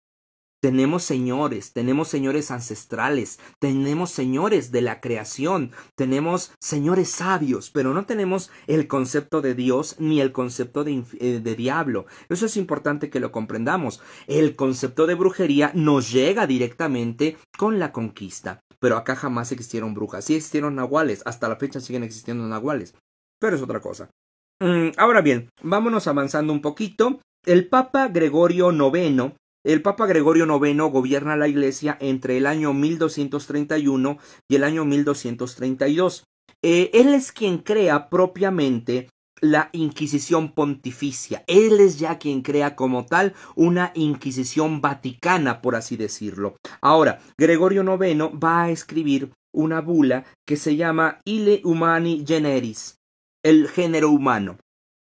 Tenemos 0.60 1.04
señores, 1.04 1.72
tenemos 1.72 2.08
señores 2.08 2.50
ancestrales, 2.50 3.38
tenemos 3.60 4.10
señores 4.10 4.72
de 4.72 4.82
la 4.82 5.00
creación, 5.00 5.70
tenemos 5.94 6.50
señores 6.60 7.10
sabios, 7.10 7.70
pero 7.70 7.94
no 7.94 8.06
tenemos 8.06 8.50
el 8.66 8.88
concepto 8.88 9.40
de 9.40 9.54
Dios 9.54 9.94
ni 10.00 10.20
el 10.20 10.32
concepto 10.32 10.82
de, 10.82 11.04
eh, 11.20 11.38
de, 11.40 11.54
diablo. 11.54 12.06
Eso 12.28 12.46
es 12.46 12.56
importante 12.56 13.08
que 13.08 13.20
lo 13.20 13.30
comprendamos. 13.30 14.02
El 14.26 14.56
concepto 14.56 15.06
de 15.06 15.14
brujería 15.14 15.70
nos 15.74 16.10
llega 16.10 16.48
directamente 16.48 17.36
con 17.56 17.78
la 17.78 17.92
conquista, 17.92 18.60
pero 18.80 18.96
acá 18.96 19.14
jamás 19.14 19.52
existieron 19.52 19.94
brujas. 19.94 20.24
Sí 20.24 20.34
existieron 20.34 20.74
nahuales, 20.74 21.22
hasta 21.24 21.48
la 21.48 21.56
fecha 21.56 21.78
siguen 21.78 22.02
existiendo 22.02 22.44
nahuales, 22.48 22.96
pero 23.38 23.54
es 23.54 23.62
otra 23.62 23.80
cosa. 23.80 24.10
Mm, 24.58 24.88
ahora 24.96 25.20
bien, 25.20 25.50
vámonos 25.62 26.08
avanzando 26.08 26.52
un 26.52 26.62
poquito. 26.62 27.20
El 27.46 27.68
Papa 27.68 28.08
Gregorio 28.08 28.72
IX 28.72 29.34
el 29.68 29.82
Papa 29.82 30.06
Gregorio 30.06 30.46
IX 30.46 30.78
gobierna 30.90 31.36
la 31.36 31.46
Iglesia 31.46 31.98
entre 32.00 32.38
el 32.38 32.46
año 32.46 32.72
1231 32.72 34.16
y 34.48 34.56
el 34.56 34.64
año 34.64 34.86
1232. 34.86 36.24
Eh, 36.62 36.90
él 36.94 37.12
es 37.12 37.32
quien 37.32 37.58
crea 37.58 38.08
propiamente 38.08 39.10
la 39.42 39.68
Inquisición 39.72 40.52
pontificia. 40.52 41.44
Él 41.46 41.80
es 41.80 41.98
ya 41.98 42.16
quien 42.16 42.40
crea 42.40 42.76
como 42.76 43.04
tal 43.04 43.34
una 43.56 43.92
Inquisición 43.94 44.80
vaticana, 44.80 45.60
por 45.60 45.76
así 45.76 45.98
decirlo. 45.98 46.56
Ahora, 46.80 47.20
Gregorio 47.36 47.82
IX 47.82 48.30
va 48.42 48.62
a 48.62 48.70
escribir 48.70 49.32
una 49.54 49.82
bula 49.82 50.24
que 50.46 50.56
se 50.56 50.76
llama 50.76 51.18
Ile 51.26 51.60
Humani 51.62 52.24
Generis, 52.26 52.96
el 53.44 53.68
género 53.68 54.08
humano. 54.12 54.56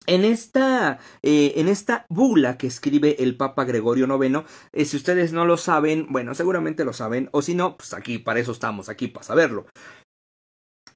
En 0.08 0.24
esta, 0.24 1.00
eh, 1.22 1.54
en 1.56 1.68
esta 1.68 2.06
bula 2.10 2.58
que 2.58 2.68
escribe 2.68 3.24
el 3.24 3.38
Papa 3.38 3.64
Gregorio 3.66 4.06
IX, 4.06 4.44
eh, 4.72 4.86
si 4.86 4.98
ustedes 4.98 5.34
no 5.34 5.46
lo 5.46 5.58
saben, 5.58 6.08
bueno, 6.10 6.36
seguramente 6.36 6.86
lo 6.86 6.94
saben, 6.94 7.30
o 7.32 7.42
si 7.42 7.56
no, 7.56 7.78
pues 7.78 7.94
aquí 7.94 8.20
para 8.20 8.40
eso 8.40 8.52
estamos, 8.52 8.90
aquí 8.90 9.08
para 9.08 9.26
saberlo. 9.26 9.66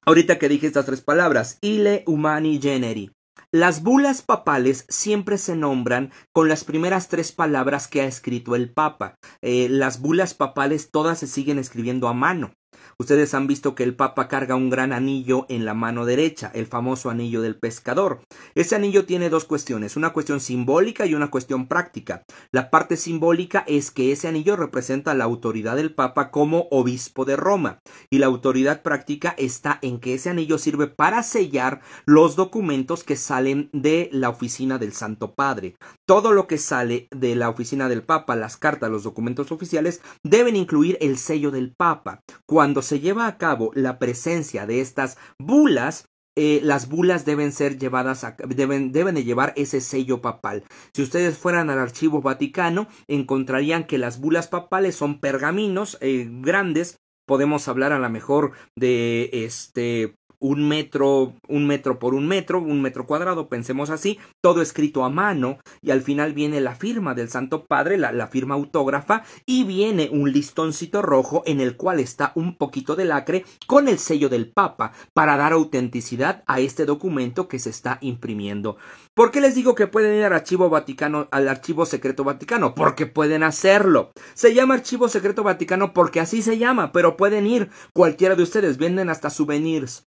Ahorita 0.06 0.38
que 0.38 0.48
dije 0.48 0.66
estas 0.66 0.86
tres 0.86 1.02
palabras, 1.02 1.58
ile 1.60 2.04
humani 2.06 2.60
generi. 2.60 3.10
Las 3.52 3.82
bulas 3.82 4.22
papales 4.22 4.86
siempre 4.88 5.36
se 5.36 5.56
nombran 5.56 6.12
con 6.32 6.48
las 6.48 6.64
primeras 6.64 7.08
tres 7.08 7.32
palabras 7.32 7.88
que 7.88 8.00
ha 8.00 8.06
escrito 8.06 8.54
el 8.54 8.72
Papa. 8.72 9.16
Eh, 9.42 9.68
las 9.68 10.00
bulas 10.00 10.34
papales 10.34 10.90
todas 10.92 11.18
se 11.18 11.26
siguen 11.26 11.58
escribiendo 11.58 12.06
a 12.06 12.14
mano. 12.14 12.52
Ustedes 13.00 13.32
han 13.32 13.46
visto 13.46 13.74
que 13.74 13.82
el 13.82 13.96
Papa 13.96 14.28
carga 14.28 14.56
un 14.56 14.68
gran 14.68 14.92
anillo 14.92 15.46
en 15.48 15.64
la 15.64 15.72
mano 15.72 16.04
derecha, 16.04 16.50
el 16.54 16.66
famoso 16.66 17.08
anillo 17.08 17.40
del 17.40 17.58
pescador. 17.58 18.20
Ese 18.54 18.76
anillo 18.76 19.06
tiene 19.06 19.30
dos 19.30 19.46
cuestiones, 19.46 19.96
una 19.96 20.10
cuestión 20.12 20.38
simbólica 20.38 21.06
y 21.06 21.14
una 21.14 21.30
cuestión 21.30 21.66
práctica. 21.66 22.24
La 22.52 22.68
parte 22.68 22.98
simbólica 22.98 23.64
es 23.66 23.90
que 23.90 24.12
ese 24.12 24.28
anillo 24.28 24.54
representa 24.54 25.14
la 25.14 25.24
autoridad 25.24 25.76
del 25.76 25.94
Papa 25.94 26.30
como 26.30 26.68
obispo 26.70 27.24
de 27.24 27.36
Roma 27.36 27.78
y 28.10 28.18
la 28.18 28.26
autoridad 28.26 28.82
práctica 28.82 29.34
está 29.38 29.78
en 29.80 29.98
que 29.98 30.12
ese 30.12 30.28
anillo 30.28 30.58
sirve 30.58 30.86
para 30.86 31.22
sellar 31.22 31.80
los 32.04 32.36
documentos 32.36 33.02
que 33.02 33.16
salen 33.16 33.70
de 33.72 34.10
la 34.12 34.28
oficina 34.28 34.76
del 34.76 34.92
Santo 34.92 35.34
Padre. 35.34 35.74
Todo 36.06 36.32
lo 36.32 36.46
que 36.46 36.58
sale 36.58 37.08
de 37.12 37.34
la 37.34 37.48
oficina 37.48 37.88
del 37.88 38.02
Papa, 38.02 38.36
las 38.36 38.58
cartas, 38.58 38.90
los 38.90 39.04
documentos 39.04 39.52
oficiales, 39.52 40.02
deben 40.22 40.54
incluir 40.54 40.98
el 41.00 41.16
sello 41.16 41.50
del 41.50 41.72
Papa. 41.74 42.20
Cuando 42.44 42.82
se 42.90 42.98
lleva 42.98 43.28
a 43.28 43.38
cabo 43.38 43.70
la 43.76 44.00
presencia 44.00 44.66
de 44.66 44.80
estas 44.80 45.16
bulas, 45.38 46.08
eh, 46.36 46.60
las 46.64 46.88
bulas 46.88 47.24
deben 47.24 47.52
ser 47.52 47.78
llevadas 47.78 48.24
a, 48.24 48.36
deben, 48.48 48.90
deben 48.90 49.14
de 49.14 49.22
llevar 49.22 49.52
ese 49.54 49.80
sello 49.80 50.20
papal. 50.20 50.64
Si 50.92 51.02
ustedes 51.02 51.38
fueran 51.38 51.70
al 51.70 51.78
archivo 51.78 52.20
vaticano, 52.20 52.88
encontrarían 53.06 53.84
que 53.84 53.96
las 53.96 54.20
bulas 54.20 54.48
papales 54.48 54.96
son 54.96 55.20
pergaminos 55.20 55.98
eh, 56.00 56.26
grandes. 56.28 56.96
Podemos 57.28 57.68
hablar 57.68 57.92
a 57.92 58.00
lo 58.00 58.10
mejor 58.10 58.54
de 58.76 59.30
este 59.32 60.16
un 60.40 60.66
metro, 60.66 61.34
un 61.48 61.66
metro 61.66 61.98
por 61.98 62.14
un 62.14 62.26
metro, 62.26 62.60
un 62.60 62.80
metro 62.82 63.06
cuadrado, 63.06 63.48
pensemos 63.48 63.90
así, 63.90 64.18
todo 64.40 64.62
escrito 64.62 65.04
a 65.04 65.10
mano, 65.10 65.58
y 65.82 65.90
al 65.90 66.00
final 66.00 66.32
viene 66.32 66.60
la 66.60 66.74
firma 66.74 67.14
del 67.14 67.28
Santo 67.28 67.66
Padre, 67.66 67.98
la, 67.98 68.26
firma 68.28 68.54
autógrafa, 68.54 69.22
y 69.46 69.64
viene 69.64 70.08
un 70.10 70.32
listoncito 70.32 71.02
rojo 71.02 71.42
en 71.46 71.60
el 71.60 71.76
cual 71.76 72.00
está 72.00 72.32
un 72.34 72.56
poquito 72.56 72.96
de 72.96 73.04
lacre 73.04 73.44
con 73.66 73.88
el 73.88 73.98
sello 73.98 74.28
del 74.28 74.50
Papa, 74.50 74.92
para 75.12 75.36
dar 75.36 75.52
autenticidad 75.52 76.42
a 76.46 76.60
este 76.60 76.86
documento 76.86 77.46
que 77.46 77.58
se 77.58 77.70
está 77.70 77.98
imprimiendo. 78.00 78.76
¿Por 79.14 79.30
qué 79.30 79.40
les 79.40 79.54
digo 79.54 79.74
que 79.74 79.86
pueden 79.86 80.16
ir 80.16 80.24
al 80.24 80.32
archivo 80.32 80.70
Vaticano, 80.70 81.28
al 81.30 81.48
archivo 81.48 81.84
secreto 81.84 82.24
Vaticano? 82.24 82.74
Porque 82.74 83.06
pueden 83.06 83.42
hacerlo. 83.42 84.12
Se 84.34 84.54
llama 84.54 84.74
archivo 84.74 85.08
secreto 85.08 85.42
Vaticano 85.42 85.92
porque 85.92 86.20
así 86.20 86.40
se 86.40 86.56
llama, 86.56 86.92
pero 86.92 87.16
pueden 87.16 87.46
ir 87.46 87.68
cualquiera 87.92 88.36
de 88.36 88.42
ustedes, 88.42 88.78
venden 88.78 89.10
hasta 89.10 89.28
souvenirs 89.28 90.09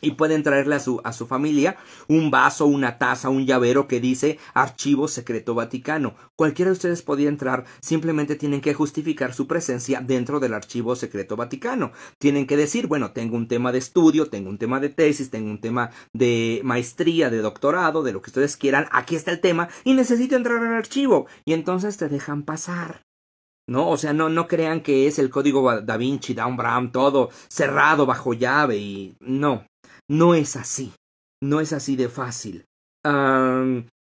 y 0.00 0.12
pueden 0.12 0.42
traerle 0.42 0.76
a 0.76 0.80
su, 0.80 1.00
a 1.04 1.12
su 1.12 1.26
familia 1.26 1.76
un 2.08 2.30
vaso, 2.30 2.66
una 2.66 2.98
taza, 2.98 3.28
un 3.28 3.46
llavero 3.46 3.88
que 3.88 4.00
dice 4.00 4.38
Archivo 4.54 5.08
Secreto 5.08 5.54
Vaticano. 5.54 6.14
Cualquiera 6.36 6.70
de 6.70 6.74
ustedes 6.74 7.02
podía 7.02 7.28
entrar, 7.28 7.64
simplemente 7.80 8.36
tienen 8.36 8.60
que 8.60 8.74
justificar 8.74 9.34
su 9.34 9.46
presencia 9.46 10.00
dentro 10.00 10.40
del 10.40 10.54
Archivo 10.54 10.96
Secreto 10.96 11.36
Vaticano. 11.36 11.92
Tienen 12.18 12.46
que 12.46 12.56
decir, 12.56 12.86
bueno, 12.86 13.12
tengo 13.12 13.36
un 13.36 13.48
tema 13.48 13.72
de 13.72 13.78
estudio, 13.78 14.28
tengo 14.28 14.50
un 14.50 14.58
tema 14.58 14.80
de 14.80 14.88
tesis, 14.88 15.30
tengo 15.30 15.50
un 15.50 15.60
tema 15.60 15.90
de 16.12 16.60
maestría, 16.64 17.30
de 17.30 17.38
doctorado, 17.38 18.02
de 18.02 18.12
lo 18.12 18.22
que 18.22 18.30
ustedes 18.30 18.56
quieran, 18.56 18.86
aquí 18.92 19.16
está 19.16 19.30
el 19.30 19.40
tema 19.40 19.68
y 19.84 19.94
necesito 19.94 20.36
entrar 20.36 20.62
al 20.62 20.74
archivo. 20.74 21.26
Y 21.44 21.52
entonces 21.52 21.96
te 21.96 22.08
dejan 22.08 22.42
pasar. 22.42 23.02
¿no? 23.70 23.88
O 23.88 23.96
sea, 23.96 24.12
no, 24.12 24.28
no 24.28 24.48
crean 24.48 24.80
que 24.80 25.06
es 25.06 25.20
el 25.20 25.30
código 25.30 25.80
da 25.80 25.96
Vinci, 25.96 26.34
Down 26.34 26.56
Brown, 26.56 26.90
todo 26.90 27.30
cerrado 27.48 28.04
bajo 28.04 28.34
llave 28.34 28.76
y 28.78 29.16
no. 29.20 29.64
No 30.10 30.34
es 30.34 30.56
así. 30.56 30.92
No 31.40 31.60
es 31.60 31.72
así 31.72 31.94
de 31.94 32.08
fácil. 32.08 32.64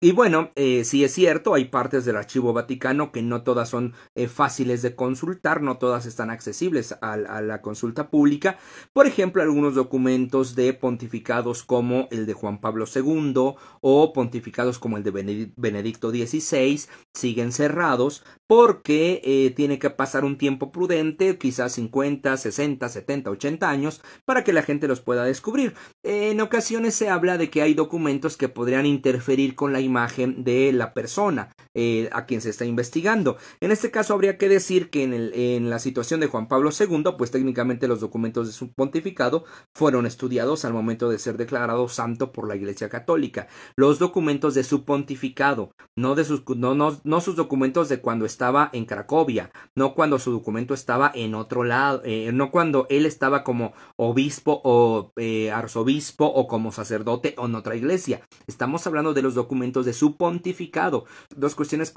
Y 0.01 0.13
bueno, 0.13 0.51
eh, 0.55 0.85
sí 0.85 1.03
es 1.03 1.15
cierto, 1.15 1.55
hay 1.55 1.67
partes 1.67 2.05
del 2.05 2.17
archivo 2.17 2.53
vaticano 2.53 3.11
que 3.11 3.23
no 3.23 3.43
todas 3.43 3.71
son 3.71 3.95
eh, 4.15 4.29
fáciles 4.29 4.83
de 4.83 4.95
consultar, 4.95 5.63
no 5.63 5.79
todas 5.79 6.05
están 6.05 6.29
accesibles 6.29 6.95
a, 7.01 7.17
la 7.17 7.63
consulta 7.63 8.11
pública. 8.11 8.59
Por 8.93 9.07
ejemplo, 9.07 9.41
algunos 9.41 9.75
documentos 9.75 10.55
de 10.55 10.75
pontificados 10.75 11.63
como 11.63 12.09
el 12.11 12.27
de 12.27 12.35
Juan 12.35 12.61
Pablo 12.61 12.85
II 12.93 13.55
o 13.81 14.13
pontificados 14.13 14.79
como 14.79 14.99
el 14.99 15.05
de 15.05 15.53
Benedicto 15.57 16.11
XVI 16.11 16.83
siguen 17.15 17.53
cerrados 17.53 18.25
porque 18.47 19.23
eh, 19.25 19.53
tiene 19.57 19.79
que 19.79 19.91
pasar 19.91 20.25
un 20.25 20.37
tiempo 20.37 20.71
prudente, 20.71 21.39
quizás 21.39 21.73
50, 21.73 22.37
60, 22.37 22.89
70, 22.89 23.31
80 23.31 23.71
años, 23.71 24.03
para 24.27 24.45
que 24.45 24.53
la 24.53 24.63
gente 24.63 24.87
los 24.87 25.01
pueda 25.01 25.25
descubrir. 25.25 25.75
En 26.03 26.41
ocasiones 26.41 26.95
se 26.95 27.09
habla 27.09 27.39
de 27.39 27.49
que 27.49 27.63
hay 27.63 27.73
documentos 27.73 28.37
que 28.37 28.51
podrían 28.51 28.85
interferir 28.85 29.55
con 29.55 29.73
la 29.73 29.81
imagen 29.85 30.45
de 30.45 30.73
la 30.73 30.95
persona 30.95 31.55
eh, 31.75 32.09
a 32.13 32.27
quien 32.27 32.41
se 32.41 32.51
está 32.51 32.65
investigando. 32.65 33.37
En 33.61 33.71
este 33.71 33.91
caso 33.91 34.15
habría 34.15 34.39
que 34.39 34.49
decir 34.49 34.91
que 34.91 35.03
en, 35.03 35.71
la 35.71 35.79
situación 35.79 36.21
de 36.21 36.27
Juan 36.27 36.49
Pablo 36.49 36.71
II, 36.79 37.05
pues 37.19 37.31
técnicamente 37.31 37.89
los 37.89 38.01
documentos 38.01 38.47
de 38.47 38.53
su 38.53 38.73
pontificado 38.73 39.45
fueron 39.75 40.07
estudiados 40.07 40.65
al 40.65 40.73
momento 40.73 41.09
de 41.09 41.19
ser 41.19 41.37
declarado 41.37 41.89
santo 41.89 42.33
por 42.33 42.47
la 42.47 42.57
Iglesia 42.57 42.89
Católica. 42.89 43.49
Los 43.77 43.99
documentos 43.99 44.55
de 44.55 44.65
su 44.65 44.85
pontificado, 44.85 45.75
no, 45.97 46.15
de 46.15 46.25
sus, 46.25 46.43
no, 46.57 46.75
no, 46.75 47.21
sus 47.21 47.37
documentos 47.37 47.89
de 47.89 48.01
cuando 48.01 48.25
estaba 48.25 48.71
en 48.73 48.85
Cracovia, 48.85 49.51
no 49.75 49.95
cuando 49.95 50.19
su 50.19 50.31
documento 50.31 50.75
estaba 50.75 51.11
en 51.15 51.35
otro 51.35 51.65
lado, 51.65 52.03
eh, 52.05 52.31
no 52.33 52.51
cuando 52.51 52.87
él 52.91 53.05
estaba 53.05 53.43
como 53.43 53.73
obispo 53.97 54.61
o 54.65 55.13
eh, 55.17 55.51
arzobispo 55.51 56.27
o 56.27 56.47
como 56.47 56.71
sacerdote 56.71 57.35
o 57.37 57.47
en 57.47 57.57
otra 57.57 57.75
iglesia. 57.75 58.23
Estamos 58.47 58.87
hablando 58.87 59.13
de 59.13 59.23
los 59.23 59.35
documentos 59.35 59.74
de 59.83 59.93
su 59.93 60.17
pontificado. 60.17 61.05
Dos 61.35 61.55
cuestiones 61.55 61.93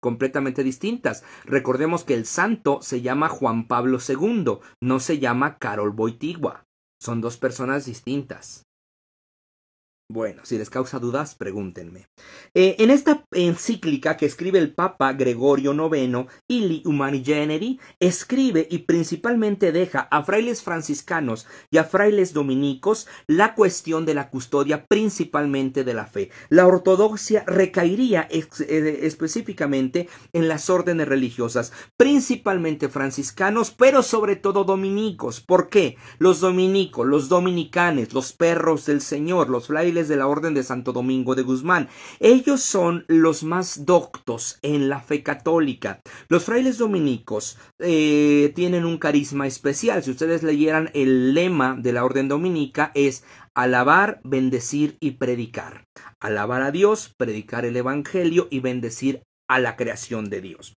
completamente 0.00 0.62
distintas. 0.62 1.24
Recordemos 1.44 2.04
que 2.04 2.14
el 2.14 2.26
santo 2.26 2.78
se 2.82 3.02
llama 3.02 3.28
Juan 3.28 3.66
Pablo 3.68 3.98
II, 4.06 4.58
no 4.80 5.00
se 5.00 5.18
llama 5.18 5.58
Carol 5.58 5.90
Boitigua. 5.90 6.66
Son 7.00 7.20
dos 7.20 7.36
personas 7.36 7.84
distintas. 7.84 8.64
Bueno, 10.10 10.42
si 10.44 10.58
les 10.58 10.68
causa 10.68 10.98
dudas, 10.98 11.34
pregúntenme. 11.34 12.08
Eh, 12.52 12.76
en 12.78 12.90
esta 12.90 13.24
encíclica 13.32 14.18
que 14.18 14.26
escribe 14.26 14.58
el 14.58 14.74
Papa 14.74 15.14
Gregorio 15.14 15.72
IX, 15.72 16.26
Ili 16.46 16.82
Humani 16.84 17.24
Generi, 17.24 17.80
escribe 18.00 18.68
y 18.70 18.80
principalmente 18.80 19.72
deja 19.72 20.00
a 20.00 20.22
frailes 20.22 20.62
franciscanos 20.62 21.46
y 21.70 21.78
a 21.78 21.84
frailes 21.84 22.34
dominicos 22.34 23.06
la 23.26 23.54
cuestión 23.54 24.04
de 24.04 24.12
la 24.12 24.28
custodia 24.28 24.84
principalmente 24.84 25.84
de 25.84 25.94
la 25.94 26.04
fe. 26.04 26.30
La 26.50 26.66
ortodoxia 26.66 27.42
recaería 27.46 28.28
eh, 28.30 28.98
específicamente 29.04 30.10
en 30.34 30.48
las 30.48 30.68
órdenes 30.68 31.08
religiosas, 31.08 31.72
principalmente 31.96 32.90
franciscanos, 32.90 33.70
pero 33.70 34.02
sobre 34.02 34.36
todo 34.36 34.64
dominicos. 34.64 35.40
¿Por 35.40 35.70
qué? 35.70 35.96
Los 36.18 36.40
dominicos, 36.40 37.06
los 37.06 37.30
dominicanes, 37.30 38.12
los 38.12 38.34
perros 38.34 38.84
del 38.84 39.00
Señor, 39.00 39.48
los 39.48 39.68
frailes 39.68 39.93
de 39.94 40.16
la 40.16 40.26
Orden 40.26 40.54
de 40.54 40.64
Santo 40.64 40.92
Domingo 40.92 41.34
de 41.34 41.42
Guzmán. 41.42 41.88
Ellos 42.18 42.60
son 42.60 43.04
los 43.06 43.44
más 43.44 43.86
doctos 43.86 44.58
en 44.62 44.88
la 44.88 45.00
fe 45.00 45.22
católica. 45.22 46.00
Los 46.28 46.44
frailes 46.44 46.78
dominicos 46.78 47.56
eh, 47.78 48.52
tienen 48.56 48.84
un 48.84 48.98
carisma 48.98 49.46
especial. 49.46 50.02
Si 50.02 50.10
ustedes 50.10 50.42
leyeran 50.42 50.90
el 50.94 51.32
lema 51.34 51.76
de 51.78 51.92
la 51.92 52.04
Orden 52.04 52.28
Dominica 52.28 52.90
es 52.94 53.24
alabar, 53.54 54.20
bendecir 54.24 54.96
y 54.98 55.12
predicar. 55.12 55.86
Alabar 56.20 56.62
a 56.62 56.72
Dios, 56.72 57.14
predicar 57.16 57.64
el 57.64 57.76
Evangelio 57.76 58.48
y 58.50 58.58
bendecir 58.60 59.22
a 59.48 59.60
la 59.60 59.76
creación 59.76 60.28
de 60.28 60.40
Dios 60.40 60.74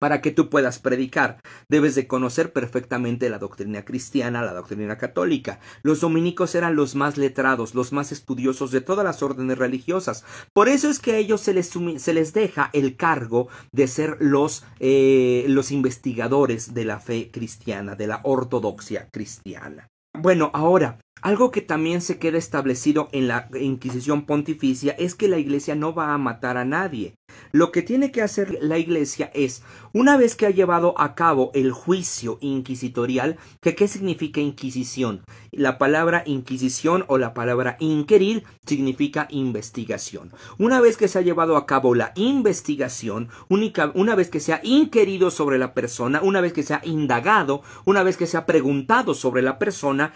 para 0.00 0.20
que 0.20 0.32
tú 0.32 0.48
puedas 0.48 0.80
predicar. 0.80 1.40
Debes 1.68 1.94
de 1.94 2.08
conocer 2.08 2.52
perfectamente 2.52 3.30
la 3.30 3.38
doctrina 3.38 3.84
cristiana, 3.84 4.42
la 4.42 4.54
doctrina 4.54 4.98
católica. 4.98 5.60
Los 5.82 6.00
dominicos 6.00 6.54
eran 6.56 6.74
los 6.74 6.96
más 6.96 7.16
letrados, 7.16 7.74
los 7.74 7.92
más 7.92 8.10
estudiosos 8.10 8.72
de 8.72 8.80
todas 8.80 9.04
las 9.04 9.22
órdenes 9.22 9.58
religiosas. 9.58 10.24
Por 10.52 10.68
eso 10.68 10.88
es 10.88 10.98
que 10.98 11.12
a 11.12 11.18
ellos 11.18 11.40
se 11.42 11.54
les, 11.54 11.70
se 11.98 12.14
les 12.14 12.32
deja 12.32 12.70
el 12.72 12.96
cargo 12.96 13.48
de 13.72 13.86
ser 13.86 14.16
los, 14.20 14.64
eh, 14.80 15.44
los 15.48 15.70
investigadores 15.70 16.74
de 16.74 16.84
la 16.86 16.98
fe 16.98 17.30
cristiana, 17.30 17.94
de 17.94 18.06
la 18.06 18.20
ortodoxia 18.24 19.08
cristiana. 19.12 19.88
Bueno, 20.18 20.50
ahora, 20.54 20.98
algo 21.22 21.50
que 21.50 21.60
también 21.60 22.00
se 22.00 22.18
queda 22.18 22.38
establecido 22.38 23.08
en 23.12 23.28
la 23.28 23.48
Inquisición 23.58 24.26
pontificia 24.26 24.92
es 24.98 25.14
que 25.14 25.28
la 25.28 25.38
Iglesia 25.38 25.74
no 25.74 25.94
va 25.94 26.14
a 26.14 26.18
matar 26.18 26.56
a 26.56 26.64
nadie. 26.64 27.14
Lo 27.52 27.72
que 27.72 27.82
tiene 27.82 28.10
que 28.10 28.22
hacer 28.22 28.58
la 28.60 28.78
Iglesia 28.78 29.30
es, 29.34 29.62
una 29.92 30.16
vez 30.16 30.36
que 30.36 30.46
ha 30.46 30.50
llevado 30.50 30.98
a 30.98 31.14
cabo 31.14 31.50
el 31.54 31.72
juicio 31.72 32.38
inquisitorial, 32.40 33.38
que 33.60 33.74
qué 33.74 33.88
significa 33.88 34.40
Inquisición? 34.40 35.22
La 35.50 35.78
palabra 35.78 36.22
Inquisición 36.26 37.04
o 37.08 37.18
la 37.18 37.34
palabra 37.34 37.76
inquirir 37.80 38.44
significa 38.66 39.26
investigación. 39.30 40.32
Una 40.58 40.80
vez 40.80 40.96
que 40.96 41.08
se 41.08 41.18
ha 41.18 41.22
llevado 41.22 41.56
a 41.56 41.66
cabo 41.66 41.94
la 41.94 42.12
investigación, 42.16 43.28
única, 43.48 43.90
una 43.94 44.14
vez 44.14 44.30
que 44.30 44.40
se 44.40 44.52
ha 44.52 44.60
inquirido 44.62 45.30
sobre 45.30 45.58
la 45.58 45.74
persona, 45.74 46.20
una 46.22 46.40
vez 46.40 46.52
que 46.52 46.62
se 46.62 46.74
ha 46.74 46.80
indagado, 46.84 47.62
una 47.84 48.02
vez 48.02 48.16
que 48.16 48.26
se 48.26 48.36
ha 48.36 48.46
preguntado 48.46 49.14
sobre 49.14 49.42
la 49.42 49.58
persona, 49.58 50.12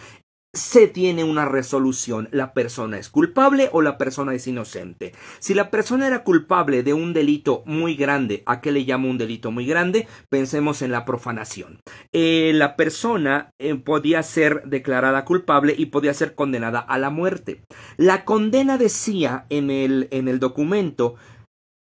se 0.54 0.86
tiene 0.86 1.24
una 1.24 1.44
resolución. 1.44 2.28
La 2.32 2.54
persona 2.54 2.98
es 2.98 3.10
culpable 3.10 3.68
o 3.72 3.82
la 3.82 3.98
persona 3.98 4.34
es 4.34 4.46
inocente. 4.46 5.12
Si 5.38 5.54
la 5.54 5.70
persona 5.70 6.06
era 6.06 6.24
culpable 6.24 6.82
de 6.82 6.94
un 6.94 7.12
delito 7.12 7.62
muy 7.66 7.96
grande, 7.96 8.42
¿a 8.46 8.60
qué 8.60 8.72
le 8.72 8.80
llamo 8.80 9.10
un 9.10 9.18
delito 9.18 9.50
muy 9.50 9.66
grande? 9.66 10.08
Pensemos 10.28 10.82
en 10.82 10.92
la 10.92 11.04
profanación. 11.04 11.80
Eh, 12.12 12.52
la 12.54 12.76
persona 12.76 13.50
eh, 13.58 13.74
podía 13.74 14.22
ser 14.22 14.62
declarada 14.64 15.24
culpable 15.24 15.74
y 15.76 15.86
podía 15.86 16.14
ser 16.14 16.34
condenada 16.34 16.78
a 16.78 16.98
la 16.98 17.10
muerte. 17.10 17.62
La 17.96 18.24
condena 18.24 18.78
decía 18.78 19.46
en 19.50 19.70
el, 19.70 20.08
en 20.10 20.28
el 20.28 20.38
documento 20.38 21.16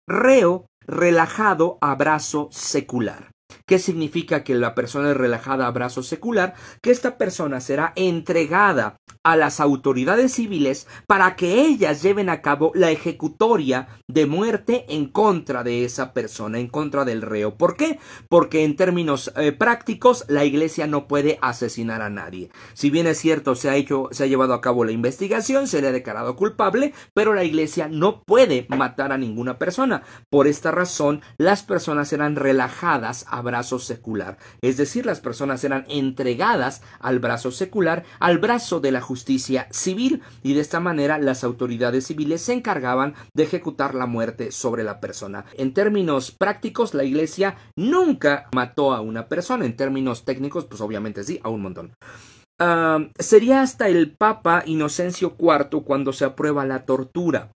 reo 0.07 0.67
relajado 0.87 1.79
abrazo 1.81 2.49
secular. 2.51 3.34
¿Qué 3.67 3.79
significa 3.79 4.45
que 4.45 4.55
la 4.55 4.75
persona 4.75 5.11
es 5.11 5.17
relajada 5.17 5.67
a 5.67 5.71
brazo 5.71 6.03
secular? 6.03 6.55
Que 6.83 6.91
esta 6.91 7.17
persona 7.17 7.61
será 7.61 7.93
entregada 7.97 8.97
a 9.23 9.37
las 9.37 9.59
autoridades 9.59 10.35
civiles 10.35 10.87
para 11.07 11.35
que 11.35 11.63
ellas 11.63 12.03
lleven 12.03 12.29
a 12.29 12.43
cabo 12.43 12.73
la 12.75 12.91
ejecutoria 12.91 13.89
de 14.07 14.27
muerte 14.27 14.85
en 14.89 15.07
contra 15.07 15.65
de 15.65 15.85
esa 15.85 16.13
persona, 16.13 16.59
en 16.59 16.69
contra 16.69 17.07
del 17.07 17.23
reo. 17.23 17.57
¿Por 17.57 17.77
qué? 17.77 17.99
Porque 18.29 18.65
en 18.65 18.77
términos 18.77 19.33
eh, 19.37 19.53
prácticos 19.53 20.27
la 20.29 20.45
iglesia 20.45 20.87
no 20.87 21.09
puede 21.09 21.39
asesinar 21.41 22.03
a 22.03 22.11
nadie. 22.11 22.51
Si 22.75 22.91
bien 22.91 23.07
es 23.07 23.19
cierto, 23.19 23.55
se 23.55 23.71
ha 23.71 23.77
hecho, 23.77 24.09
se 24.11 24.25
ha 24.25 24.27
llevado 24.27 24.53
a 24.53 24.61
cabo 24.61 24.85
la 24.85 24.93
investigación, 24.93 25.69
se 25.69 25.81
le 25.81 25.89
ha 25.89 25.93
declarado 25.93 26.37
culpable, 26.37 26.93
pero 27.15 27.33
la 27.33 27.45
iglesia 27.45 27.89
no 27.89 28.23
puede 28.25 28.67
matar 28.69 29.11
a 29.11 29.19
ninguna 29.19 29.59
persona. 29.59 30.03
Por 30.29 30.47
esta 30.47 30.71
razón, 30.71 31.23
las 31.39 31.63
personas 31.63 32.09
serán 32.09 32.37
relajadas 32.37 33.25
a 33.29 33.34
brazo 33.43 33.79
secular. 33.79 34.39
Es 34.63 34.77
decir, 34.77 35.07
las 35.07 35.21
personas 35.21 35.65
eran 35.65 35.85
entregadas 35.89 36.83
al 37.01 37.19
brazo 37.19 37.51
secular, 37.51 38.05
al 38.21 38.39
brazo 38.39 38.81
de 38.81 38.93
la 38.93 39.01
justicia 39.01 39.69
civil, 39.71 40.23
y 40.43 40.55
de 40.55 40.61
esta 40.61 40.81
manera 40.81 41.19
las 41.19 41.45
autoridades 41.45 42.07
civiles 42.07 42.43
se 42.43 42.53
encargaban 42.53 43.15
de 43.35 43.45
ejecutar 43.45 43.95
la 43.95 44.07
muerte 44.07 44.53
sobre 44.53 44.85
la 44.85 45.01
persona. 45.01 45.45
En 45.57 45.75
términos 45.75 46.31
prácticos, 46.31 46.95
la 46.95 47.05
iglesia 47.05 47.57
nunca 47.77 48.49
mató 48.55 48.93
a 48.93 49.01
una 49.01 49.29
persona. 49.29 49.65
En 49.65 49.77
términos 49.77 50.25
técnicos, 50.25 50.65
pues 50.65 50.81
obviamente 50.81 51.25
sí, 51.25 51.41
a 51.43 51.49
un 51.49 51.63
montón. 51.63 51.95
Ah, 52.61 53.01
sería 53.19 53.63
hasta 53.63 53.89
el 53.89 54.15
Papa 54.17 54.63
Inocencio 54.67 55.37
IV 55.39 55.83
cuando 55.85 56.13
se 56.13 56.25
aprueba 56.25 56.65
la 56.65 56.85
tortura. 56.85 57.51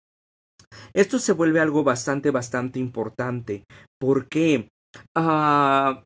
Esto 0.93 1.19
se 1.19 1.33
vuelve 1.33 1.59
algo 1.59 1.83
bastante, 1.83 2.31
bastante 2.31 2.79
importante. 2.79 3.65
¿Por 3.99 4.27
qué? 4.27 4.69
Ah, 5.15 6.03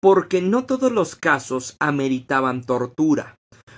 porque 0.00 0.42
no 0.42 0.66
todos 0.66 0.92
los 0.92 1.16
casos 1.16 1.76
ameritaban 1.80 2.64
tortura. 2.64 3.36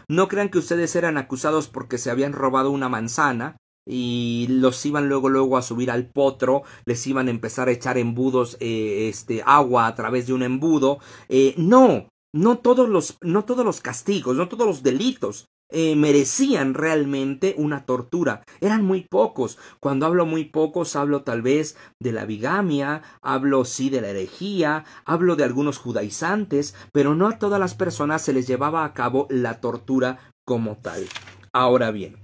No 0.09 0.29
crean 0.29 0.49
que 0.49 0.59
ustedes 0.59 0.97
eran 0.97 1.19
acusados 1.19 1.69
porque 1.69 1.99
se 1.99 2.11
habían 2.11 2.33
robado 2.33 2.71
una 2.71 2.89
manzana 2.89 3.57
y 3.89 4.47
los 4.49 4.85
iban 4.85 5.09
luego 5.09 5.29
luego 5.29 5.57
a 5.57 5.63
subir 5.63 5.91
al 5.91 6.11
potro, 6.11 6.63
les 6.85 7.07
iban 7.07 7.29
a 7.29 7.31
empezar 7.31 7.69
a 7.69 7.73
echar 7.73 7.99
embudos, 7.99 8.57
eh, 8.59 9.09
este 9.09 9.43
agua 9.47 9.87
a 9.87 9.95
través 9.95 10.27
de 10.27 10.33
un 10.33 10.43
embudo. 10.43 10.99
Eh, 11.29 11.55
no, 11.57 12.09
no 12.35 12.59
todos 12.59 12.89
los, 12.89 13.19
no 13.23 13.45
todos 13.45 13.65
los 13.65 13.81
castigos, 13.81 14.37
no 14.37 14.49
todos 14.49 14.67
los 14.67 14.83
delitos 14.83 15.47
eh, 15.71 15.97
merecían 15.97 16.75
realmente 16.75 17.55
una 17.59 17.85
tortura. 17.85 18.45
Eran 18.61 18.85
muy 18.85 19.03
pocos. 19.03 19.59
Cuando 19.81 20.07
hablo 20.07 20.27
muy 20.27 20.45
pocos, 20.45 20.97
hablo 20.97 21.23
tal 21.23 21.43
vez 21.43 21.77
de 21.99 22.13
la 22.13 22.25
bigamia, 22.25 23.03
hablo 23.23 23.65
sí 23.65 23.91
de 23.91 24.01
la 24.01 24.09
herejía, 24.09 24.85
hablo 25.05 25.37
de 25.37 25.45
algunos 25.45 25.79
judaizantes, 25.79 26.75
pero 26.93 27.15
no 27.15 27.29
a 27.29 27.39
todas 27.39 27.61
las 27.61 27.75
personas 27.75 28.23
se 28.23 28.33
les 28.33 28.47
llevaba 28.47 28.85
a 28.85 28.95
cabo 28.95 29.27
la 29.31 29.61
tortura 29.61 30.19
como 30.45 30.77
tal. 30.77 31.07
Ahora 31.53 31.91
bien, 31.91 32.17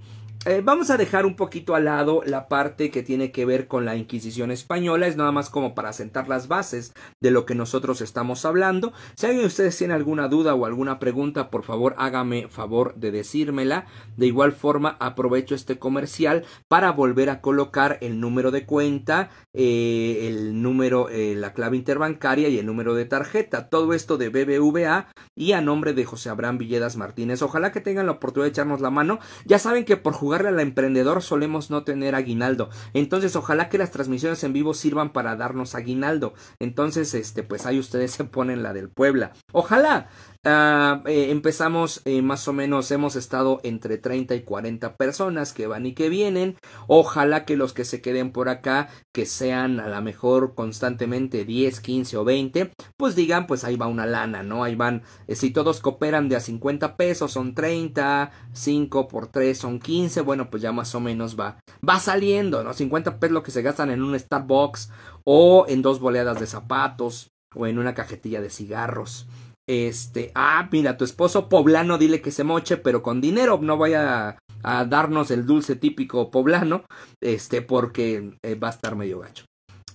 eh, 0.45 0.61
vamos 0.63 0.89
a 0.89 0.97
dejar 0.97 1.25
un 1.25 1.35
poquito 1.35 1.73
al 1.73 1.85
lado 1.85 2.21
la 2.25 2.49
parte 2.49 2.91
que 2.91 3.01
tiene 3.01 3.31
que 3.31 3.45
ver 3.45 3.67
con 3.67 3.85
la 3.85 3.95
Inquisición 3.95 4.51
española, 4.51 5.07
es 5.07 5.15
nada 5.15 5.31
más 5.31 5.49
como 5.49 5.73
para 5.73 5.93
sentar 5.93 6.27
las 6.27 6.49
bases 6.49 6.93
de 7.21 7.31
lo 7.31 7.45
que 7.45 7.55
nosotros 7.55 8.01
estamos 8.01 8.43
hablando. 8.43 8.91
Si 9.15 9.25
alguien 9.25 9.43
de 9.43 9.47
ustedes 9.47 9.77
tiene 9.77 9.93
alguna 9.93 10.27
duda 10.27 10.53
o 10.53 10.65
alguna 10.65 10.99
pregunta, 10.99 11.49
por 11.49 11.63
favor 11.63 11.95
hágame 11.97 12.49
favor 12.49 12.95
de 12.95 13.11
decírmela. 13.11 13.85
De 14.17 14.25
igual 14.25 14.51
forma, 14.51 14.97
aprovecho 14.99 15.55
este 15.55 15.79
comercial 15.79 16.43
para 16.67 16.91
volver 16.91 17.29
a 17.29 17.39
colocar 17.39 17.97
el 18.01 18.19
número 18.19 18.51
de 18.51 18.65
cuenta, 18.65 19.29
eh, 19.53 20.27
el 20.27 20.61
número, 20.61 21.09
eh, 21.09 21.35
la 21.35 21.53
clave 21.53 21.77
interbancaria 21.77 22.49
y 22.49 22.59
el 22.59 22.65
número 22.65 22.95
de 22.95 23.05
tarjeta. 23.05 23.69
Todo 23.69 23.93
esto 23.93 24.17
de 24.17 24.29
BBVA 24.29 25.07
y 25.35 25.53
a 25.53 25.61
nombre 25.61 25.93
de 25.93 26.03
José 26.03 26.29
Abraham 26.29 26.57
Villedas 26.57 26.97
Martínez. 26.97 27.41
Ojalá 27.41 27.71
que 27.71 27.79
tengan 27.81 28.07
la 28.07 28.13
oportunidad 28.13 28.47
de 28.47 28.51
echarnos 28.51 28.81
la 28.81 28.89
mano. 28.89 29.19
Ya 29.45 29.59
saben 29.59 29.85
que 29.85 29.95
por 29.95 30.13
jugar 30.13 30.32
a 30.41 30.51
la 30.51 30.61
emprendedor 30.61 31.21
solemos 31.21 31.69
no 31.69 31.83
tener 31.83 32.15
aguinaldo. 32.15 32.69
Entonces, 32.93 33.35
ojalá 33.35 33.69
que 33.69 33.77
las 33.77 33.91
transmisiones 33.91 34.43
en 34.43 34.53
vivo 34.53 34.73
sirvan 34.73 35.13
para 35.13 35.35
darnos 35.35 35.75
aguinaldo. 35.75 36.33
Entonces, 36.59 37.13
este, 37.13 37.43
pues 37.43 37.65
ahí 37.65 37.79
ustedes 37.79 38.11
se 38.11 38.23
ponen 38.23 38.63
la 38.63 38.73
del 38.73 38.89
Puebla. 38.89 39.33
Ojalá. 39.51 40.09
Ah, 40.45 41.01
eh, 41.05 41.31
empezamos 41.31 42.01
eh, 42.03 42.21
más 42.21 42.49
o 42.49 42.53
menos, 42.53 42.91
hemos 42.91 43.15
estado 43.15 43.61
entre 43.63 43.97
30 43.97 44.35
y 44.35 44.41
40 44.41 44.97
personas 44.97 45.53
que 45.53 45.67
van 45.67 45.85
y 45.85 45.93
que 45.93 46.09
vienen. 46.09 46.57
Ojalá 46.87 47.45
que 47.45 47.55
los 47.55 47.71
que 47.71 47.85
se 47.85 48.01
queden 48.01 48.33
por 48.33 48.49
acá, 48.49 48.89
que 49.13 49.25
sean 49.25 49.79
a 49.79 49.87
lo 49.87 50.01
mejor 50.01 50.53
constantemente 50.53 51.45
10, 51.45 51.79
15 51.79 52.17
o 52.17 52.25
20, 52.25 52.73
pues 52.97 53.15
digan, 53.15 53.47
pues 53.47 53.63
ahí 53.63 53.77
va 53.77 53.87
una 53.87 54.05
lana, 54.05 54.43
¿no? 54.43 54.65
Ahí 54.65 54.75
van, 54.75 55.03
eh, 55.27 55.35
si 55.37 55.51
todos 55.51 55.79
cooperan 55.79 56.27
de 56.27 56.35
a 56.35 56.41
50 56.41 56.97
pesos 56.97 57.31
son 57.31 57.55
30, 57.55 58.31
5 58.51 59.07
por 59.07 59.27
3 59.27 59.57
son 59.57 59.79
15, 59.79 60.19
bueno, 60.21 60.49
pues 60.49 60.61
ya 60.61 60.73
más 60.73 60.93
o 60.93 60.99
menos 60.99 61.39
va, 61.39 61.57
va 61.87 62.01
saliendo, 62.01 62.65
¿no? 62.65 62.73
50 62.73 63.17
pesos 63.17 63.33
lo 63.33 63.43
que 63.43 63.51
se 63.51 63.61
gastan 63.61 63.91
en 63.91 64.03
un 64.03 64.19
Starbucks 64.19 64.91
o 65.23 65.65
en 65.69 65.81
dos 65.81 66.01
boleadas 66.01 66.41
de 66.41 66.47
zapatos 66.47 67.31
o 67.55 67.65
en 67.65 67.79
una 67.79 67.93
cajetilla 67.93 68.41
de 68.41 68.49
cigarros. 68.49 69.25
Este, 69.67 70.31
ah, 70.35 70.67
mira, 70.71 70.97
tu 70.97 71.05
esposo 71.05 71.47
poblano, 71.47 71.97
dile 71.97 72.21
que 72.21 72.31
se 72.31 72.43
moche, 72.43 72.77
pero 72.77 73.01
con 73.01 73.21
dinero, 73.21 73.59
no 73.61 73.77
vaya 73.77 74.37
a 74.63 74.85
darnos 74.85 75.31
el 75.31 75.45
dulce 75.45 75.75
típico 75.75 76.31
poblano, 76.31 76.83
este, 77.21 77.61
porque 77.61 78.37
eh, 78.43 78.55
va 78.55 78.67
a 78.67 78.71
estar 78.71 78.95
medio 78.95 79.19
gacho. 79.19 79.45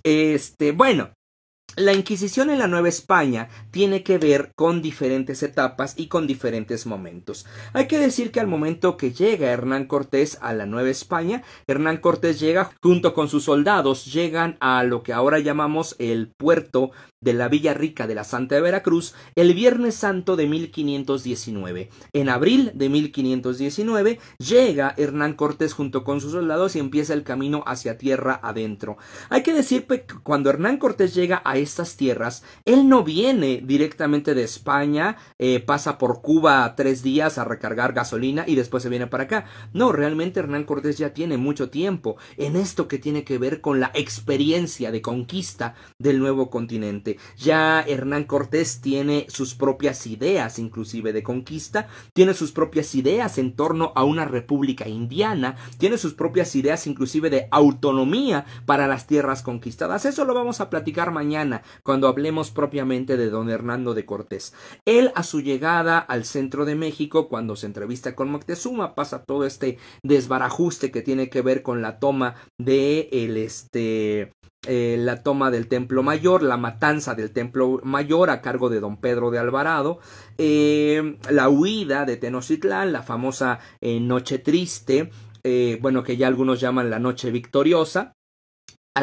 Este, 0.03 0.73
bueno, 0.73 1.11
la 1.77 1.93
Inquisición 1.93 2.51
en 2.51 2.59
la 2.59 2.66
Nueva 2.66 2.89
España 2.89 3.49
tiene 3.71 4.03
que 4.03 4.19
ver 4.19 4.51
con 4.57 4.83
diferentes 4.83 5.45
etapas 5.45 5.95
y 5.97 6.09
con 6.09 6.27
diferentes 6.27 6.87
momentos. 6.87 7.47
Hay 7.73 7.87
que 7.87 7.99
decir 7.99 8.33
que 8.33 8.41
al 8.41 8.49
momento 8.49 8.97
que 8.97 9.12
llega 9.12 9.51
Hernán 9.51 9.87
Cortés 9.87 10.39
a 10.41 10.55
la 10.55 10.66
Nueva 10.66 10.91
España, 10.91 11.45
Hernán 11.69 11.99
Cortés 11.99 12.41
llega 12.41 12.73
junto 12.83 13.14
con 13.14 13.29
sus 13.29 13.45
soldados, 13.45 14.12
llegan 14.12 14.57
a 14.59 14.83
lo 14.83 15.05
que 15.05 15.12
ahora 15.12 15.39
llamamos 15.39 15.95
el 16.01 16.33
puerto 16.37 16.91
de 17.21 17.33
la 17.33 17.49
Villa 17.49 17.75
Rica 17.75 18.07
de 18.07 18.14
la 18.14 18.25
Santa 18.25 18.55
de 18.55 18.61
Veracruz 18.61 19.14
el 19.35 19.55
Viernes 19.55 19.95
Santo 19.95 20.37
de 20.37 20.47
1519. 20.47 21.91
En 22.12 22.29
abril 22.29 22.71
de 22.75 22.89
1519 22.89 24.21
llega 24.39 24.95
Hernán 24.97 25.35
Cortés 25.35 25.73
junto 25.73 26.05
con 26.05 26.21
sus 26.21 26.33
soldados 26.33 26.77
y 26.77 26.79
empieza 26.79 27.14
el 27.14 27.25
camino 27.25 27.62
hacia 27.66 27.99
tierra 27.99 28.39
adentro. 28.43 28.99
Hay 29.31 29.43
que 29.43 29.53
decir 29.53 29.87
que 29.87 30.05
cuando 30.23 30.51
Hernán 30.51 30.79
Cortés 30.79 31.14
llega 31.14 31.43
a 31.45 31.57
estas 31.57 31.97
tierras, 31.97 32.43
él 32.64 32.89
no 32.89 33.03
viene 33.03 33.62
directamente 33.64 34.35
de 34.35 34.45
España, 34.45 35.16
eh, 35.39 35.61
pasa 35.61 35.99
por 35.99 36.23
Cuba 36.23 36.75
tres 36.77 37.03
días 37.03 37.39
a 37.39 37.45
recargar 37.45 37.93
gasolina 37.93 38.45
y 38.47 38.55
después 38.55 38.83
se 38.83 38.89
viene 38.89 39.07
para 39.07 39.25
acá. 39.25 39.47
No, 39.73 39.93
realmente 39.93 40.41
Hernán 40.41 40.64
Cortés 40.64 40.99
ya 40.99 41.14
tiene 41.14 41.37
mucho 41.37 41.71
tiempo 41.71 42.16
en 42.37 42.57
esto 42.57 42.89
que 42.89 42.99
tiene 42.99 43.25
que 43.25 43.39
ver 43.39 43.61
con 43.61 43.81
la 43.81 43.91
experiencia 43.95 44.91
de 44.91 45.03
conquista 45.03 45.75
del 45.99 46.19
nuevo 46.19 46.51
continente. 46.51 47.07
Ya 47.36 47.80
Hernán 47.80 48.24
Cortés 48.24 48.80
tiene 48.80 49.26
sus 49.28 49.54
propias 49.54 50.06
ideas, 50.06 50.59
inclusive 50.59 51.12
de 51.12 51.22
conquista, 51.22 51.88
tiene 52.12 52.34
sus 52.34 52.52
propias 52.52 52.94
ideas 52.94 53.38
en 53.38 53.54
torno 53.54 53.92
a 53.94 54.04
una 54.04 54.24
república 54.24 54.88
indiana, 54.88 55.56
tiene 55.78 55.98
sus 55.98 56.14
propias 56.14 56.54
ideas 56.56 56.86
inclusive 56.86 57.30
de 57.30 57.48
autonomía 57.50 58.44
para 58.66 58.86
las 58.86 59.06
tierras 59.06 59.42
conquistadas. 59.42 60.04
Eso 60.04 60.24
lo 60.24 60.34
vamos 60.34 60.61
a 60.61 60.70
platicar 60.70 61.11
mañana 61.11 61.62
cuando 61.82 62.09
hablemos 62.09 62.50
propiamente 62.50 63.16
de 63.16 63.30
don 63.30 63.50
Hernando 63.50 63.94
de 63.94 64.04
Cortés. 64.04 64.52
Él 64.84 65.12
a 65.14 65.22
su 65.22 65.40
llegada 65.40 65.98
al 65.98 66.24
centro 66.24 66.64
de 66.64 66.74
México, 66.74 67.28
cuando 67.28 67.56
se 67.56 67.66
entrevista 67.66 68.14
con 68.14 68.30
Moctezuma, 68.30 68.94
pasa 68.94 69.24
todo 69.24 69.44
este 69.44 69.78
desbarajuste 70.02 70.90
que 70.90 71.02
tiene 71.02 71.30
que 71.30 71.42
ver 71.42 71.62
con 71.62 71.82
la 71.82 71.98
toma 71.98 72.34
de 72.59 73.09
el 73.12 73.36
este 73.36 74.32
eh, 74.66 74.96
la 74.98 75.22
toma 75.22 75.50
del 75.50 75.68
Templo 75.68 76.02
Mayor, 76.02 76.42
la 76.42 76.56
matanza 76.56 77.14
del 77.14 77.32
Templo 77.32 77.80
Mayor 77.84 78.30
a 78.30 78.40
cargo 78.40 78.68
de 78.68 78.80
don 78.80 78.96
Pedro 78.96 79.30
de 79.30 79.38
Alvarado, 79.38 80.00
eh, 80.36 81.16
la 81.30 81.48
huida 81.48 82.04
de 82.04 82.16
Tenochtitlán, 82.16 82.92
la 82.92 83.02
famosa 83.02 83.61
eh, 83.80 84.00
Noche 84.00 84.38
Triste, 84.38 85.11
bueno, 85.80 86.02
que 86.02 86.18
ya 86.18 86.26
algunos 86.26 86.61
llaman 86.61 86.90
la 86.90 86.98
Noche 86.98 87.30
Victoriosa, 87.30 88.12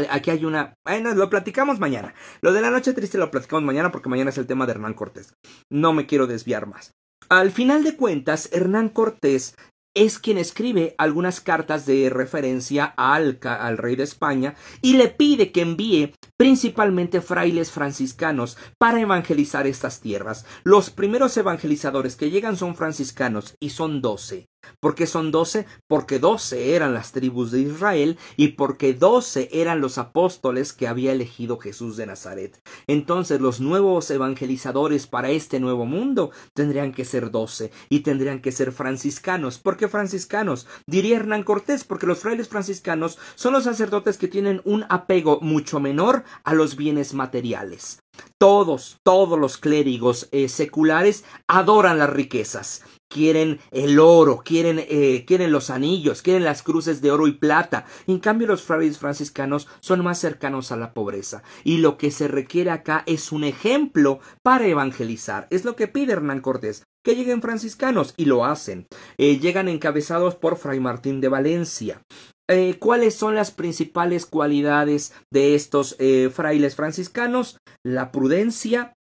Aquí 0.10 0.30
hay 0.30 0.44
una. 0.44 0.76
Bueno, 0.84 1.14
lo 1.14 1.30
platicamos 1.30 1.80
mañana. 1.80 2.14
Lo 2.42 2.52
de 2.52 2.60
la 2.60 2.70
noche 2.70 2.92
triste 2.92 3.18
lo 3.18 3.32
platicamos 3.32 3.64
mañana 3.64 3.94
porque 3.94 4.10
mañana 4.10 4.30
es 4.30 4.38
el 4.38 4.46
tema 4.46 4.66
de 4.66 4.74
Hernán 4.74 4.94
Cortés. 4.94 5.34
No 5.72 5.94
me 5.94 6.06
quiero 6.06 6.28
desviar 6.28 6.68
más. 6.68 6.92
Al 7.30 7.52
final 7.52 7.84
de 7.84 7.96
cuentas, 7.96 8.50
Hernán 8.52 8.90
Cortés 8.90 9.56
es 9.96 10.20
quien 10.20 10.38
escribe 10.38 10.94
algunas 10.98 11.42
cartas 11.42 11.86
de 11.86 12.10
referencia 12.10 12.94
al, 12.98 13.40
al, 13.42 13.78
rey 13.78 13.96
de 13.96 14.04
España 14.04 14.56
y 14.82 14.98
le 14.98 15.08
pide 15.08 15.52
que 15.52 15.62
envíe 15.62 16.14
principalmente 16.38 17.22
frailes 17.22 17.72
franciscanos 17.72 18.58
para 18.78 19.00
evangelizar 19.00 19.66
estas 19.66 20.02
tierras. 20.02 20.46
Los 20.64 20.90
primeros 20.90 21.36
evangelizadores 21.38 22.16
que 22.16 22.30
llegan 22.30 22.58
son 22.58 22.76
franciscanos 22.76 23.56
y 23.60 23.70
son 23.70 24.02
doce. 24.02 24.48
¿Por 24.80 24.96
qué 24.96 25.08
son 25.08 25.32
doce? 25.32 25.66
Porque 25.88 26.20
doce 26.20 26.76
eran 26.76 26.94
las 26.94 27.12
tribus 27.12 27.52
de 27.52 27.62
Israel 27.62 28.18
y 28.38 28.50
porque 28.50 28.94
doce 28.94 29.50
eran 29.52 29.82
los 29.82 29.98
apóstoles 29.98 30.74
que 30.74 30.88
había 30.88 31.12
elegido 31.12 31.58
Jesús 31.58 31.98
de 31.98 32.06
Nazaret. 32.06 32.62
Entonces 32.88 33.42
los 33.42 33.60
nuevos 33.60 34.10
evangelizadores 34.10 35.08
para 35.08 35.30
este 35.30 35.60
nuevo 35.60 35.86
mundo 35.86 36.32
tendrían 36.54 36.94
que 36.94 37.06
ser 37.06 37.32
doce 37.32 37.72
y 37.90 38.02
tendrían 38.02 38.42
que 38.42 38.52
ser 38.52 38.72
franciscanos. 38.72 39.60
¿Por 39.60 39.78
qué 39.78 39.88
franciscanos? 39.88 40.68
Diría 40.88 41.18
Hernán 41.18 41.44
Cortés, 41.44 41.84
porque 41.84 42.08
los 42.08 42.20
frailes 42.20 42.50
franciscanos 42.50 43.18
son 43.36 43.54
los 43.54 43.64
sacerdotes 43.64 44.18
que 44.18 44.28
tienen 44.28 44.62
un 44.66 44.86
apego 44.90 45.40
mucho 45.42 45.80
menor 45.80 46.24
a 46.44 46.54
los 46.54 46.76
bienes 46.76 47.14
materiales. 47.14 48.00
Todos, 48.40 48.98
todos 49.04 49.40
los 49.40 49.58
clérigos 49.58 50.28
eh, 50.32 50.50
seculares 50.50 51.24
adoran 51.48 52.00
las 52.00 52.10
riquezas 52.10 52.84
quieren 53.16 53.60
el 53.72 54.00
oro, 54.00 54.42
quieren, 54.44 54.84
eh, 54.90 55.24
quieren 55.26 55.52
los 55.52 55.70
anillos, 55.70 56.22
quieren 56.22 56.44
las 56.44 56.64
cruces 56.64 57.02
de 57.02 57.12
oro 57.12 57.28
y 57.28 57.32
plata. 57.32 57.86
En 58.08 58.20
cambio, 58.20 58.48
los 58.48 58.64
frailes 58.64 58.98
franciscanos 58.98 59.68
son 59.80 60.04
más 60.04 60.20
cercanos 60.20 60.72
a 60.72 60.76
la 60.76 60.94
pobreza. 60.94 61.44
Y 61.64 61.78
lo 61.78 61.98
que 61.98 62.12
se 62.12 62.28
requiere 62.28 62.72
acá 62.72 63.04
es 63.06 63.32
un 63.32 63.44
ejemplo 63.44 64.20
para 64.44 64.68
evangelizar. 64.68 65.48
Es 65.50 65.66
lo 65.66 65.76
que 65.76 65.88
pide 65.88 66.14
Hernán 66.14 66.42
Cortés. 66.42 66.84
Que 67.04 67.16
lleguen 67.16 67.42
franciscanos 67.42 68.16
y 68.18 68.26
lo 68.26 68.46
hacen. 68.46 68.88
Eh, 69.18 69.40
llegan 69.40 69.70
encabezados 69.70 70.36
por 70.36 70.58
Fray 70.58 70.80
Martín 70.80 71.22
de 71.22 71.30
Valencia. 71.30 72.02
Eh, 72.48 72.78
¿Cuáles 72.80 73.16
son 73.16 73.36
las 73.36 73.52
principales 73.52 74.26
cualidades 74.26 75.14
de 75.32 75.56
estos 75.56 75.98
frailes 76.32 76.76
franciscanos? 76.76 77.58
La 77.84 78.12
prudencia, 78.12 78.96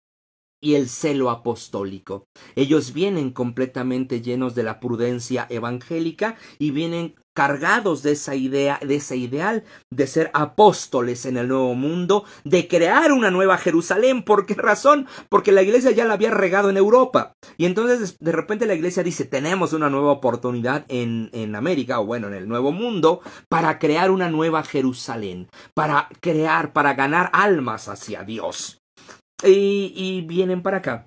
y 0.61 0.75
el 0.75 0.89
celo 0.89 1.31
apostólico. 1.31 2.27
Ellos 2.55 2.93
vienen 2.93 3.31
completamente 3.31 4.21
llenos 4.21 4.55
de 4.55 4.63
la 4.63 4.79
prudencia 4.79 5.47
evangélica 5.49 6.37
y 6.59 6.71
vienen 6.71 7.15
cargados 7.35 8.03
de 8.03 8.13
esa 8.13 8.35
idea, 8.35 8.79
de 8.83 8.97
ese 8.97 9.17
ideal 9.17 9.65
de 9.91 10.07
ser 10.07 10.31
apóstoles 10.35 11.27
en 11.27 11.37
el 11.37 11.49
nuevo 11.49 11.75
mundo, 11.75 12.25
de 12.45 12.69
crear 12.69 13.13
una 13.13 13.31
nueva 13.31 13.59
Jerusalén. 13.59 14.23
¿Por 14.23 14.47
qué 14.47 14.55
razón? 14.55 15.07
Porque 15.29 15.53
la 15.53 15.63
iglesia 15.63 15.91
ya 15.91 16.05
la 16.05 16.15
había 16.15 16.31
regado 16.31 16.71
en 16.71 16.77
Europa. 16.77 17.33
Y 17.57 17.67
entonces 17.67 18.17
de 18.19 18.33
repente 18.33 18.67
la 18.67 18.75
iglesia 18.75 19.03
dice, 19.03 19.25
tenemos 19.25 19.73
una 19.73 19.91
nueva 19.91 20.13
oportunidad 20.13 20.85
en, 20.89 21.31
en 21.33 21.55
América, 21.55 22.01
o 22.01 22.07
bueno, 22.07 22.29
en 22.29 22.35
el 22.35 22.49
nuevo 22.49 22.73
mundo, 22.73 23.21
para 23.49 23.79
crear 23.79 24.11
una 24.11 24.29
nueva 24.29 24.63
Jerusalén, 24.63 25.49
para 25.75 26.09
crear, 26.21 26.73
para 26.73 26.95
ganar 26.95 27.31
almas 27.33 27.89
hacia 27.89 28.23
Dios. 28.23 28.81
Y, 29.43 29.93
y 29.97 30.21
vienen 30.27 30.63
para 30.63 30.79
acá 30.79 31.07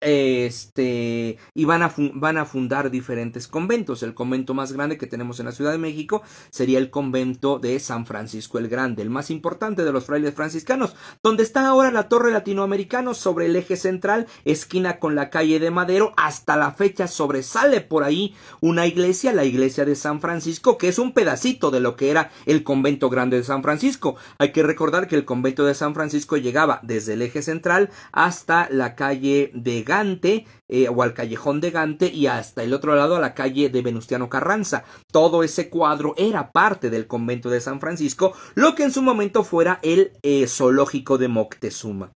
este 0.00 1.38
y 1.54 1.64
van 1.64 1.82
a, 1.82 1.92
van 2.14 2.38
a 2.38 2.44
fundar 2.44 2.90
diferentes 2.90 3.48
conventos. 3.48 4.02
El 4.02 4.14
convento 4.14 4.54
más 4.54 4.72
grande 4.72 4.98
que 4.98 5.06
tenemos 5.06 5.40
en 5.40 5.46
la 5.46 5.52
Ciudad 5.52 5.72
de 5.72 5.78
México 5.78 6.22
sería 6.50 6.78
el 6.78 6.90
convento 6.90 7.58
de 7.58 7.78
San 7.80 8.06
Francisco 8.06 8.58
el 8.58 8.68
Grande, 8.68 9.02
el 9.02 9.10
más 9.10 9.30
importante 9.30 9.84
de 9.84 9.92
los 9.92 10.04
frailes 10.04 10.34
franciscanos, 10.34 10.94
donde 11.22 11.42
está 11.42 11.66
ahora 11.66 11.90
la 11.90 12.08
Torre 12.08 12.30
Latinoamericana 12.30 13.14
sobre 13.14 13.46
el 13.46 13.56
eje 13.56 13.76
central, 13.76 14.26
esquina 14.44 14.98
con 14.98 15.14
la 15.14 15.30
calle 15.30 15.58
de 15.58 15.70
Madero. 15.70 16.12
Hasta 16.16 16.56
la 16.56 16.72
fecha 16.72 17.08
sobresale 17.08 17.80
por 17.80 18.04
ahí 18.04 18.34
una 18.60 18.86
iglesia, 18.86 19.32
la 19.32 19.44
iglesia 19.44 19.84
de 19.84 19.96
San 19.96 20.20
Francisco, 20.20 20.76
que 20.76 20.88
es 20.88 20.98
un 20.98 21.12
pedacito 21.12 21.70
de 21.70 21.80
lo 21.80 21.96
que 21.96 22.10
era 22.10 22.30
el 22.46 22.62
convento 22.62 23.08
grande 23.08 23.38
de 23.38 23.44
San 23.44 23.62
Francisco. 23.62 24.16
Hay 24.38 24.52
que 24.52 24.62
recordar 24.62 25.08
que 25.08 25.16
el 25.16 25.24
convento 25.24 25.64
de 25.64 25.74
San 25.74 25.94
Francisco 25.94 26.36
llegaba 26.36 26.80
desde 26.82 27.14
el 27.14 27.22
eje 27.22 27.42
central 27.42 27.90
hasta 28.12 28.68
la 28.70 28.94
calle 28.94 29.50
de 29.54 29.82
Gante 29.90 30.46
eh, 30.68 30.88
o 30.88 31.02
al 31.02 31.14
callejón 31.14 31.60
de 31.60 31.72
Gante 31.72 32.06
y 32.12 32.28
hasta 32.28 32.62
el 32.62 32.72
otro 32.72 32.94
lado 32.94 33.16
a 33.16 33.20
la 33.20 33.34
calle 33.34 33.70
de 33.70 33.82
Venustiano 33.82 34.28
Carranza. 34.28 34.84
Todo 35.10 35.42
ese 35.42 35.68
cuadro 35.68 36.14
era 36.16 36.52
parte 36.52 36.90
del 36.90 37.08
convento 37.08 37.50
de 37.50 37.60
San 37.60 37.80
Francisco, 37.80 38.32
lo 38.54 38.76
que 38.76 38.84
en 38.84 38.92
su 38.92 39.02
momento 39.02 39.42
fuera 39.42 39.80
el 39.82 40.12
eh, 40.22 40.46
zoológico 40.46 41.18
de 41.18 41.26
Moctezuma. 41.26 42.12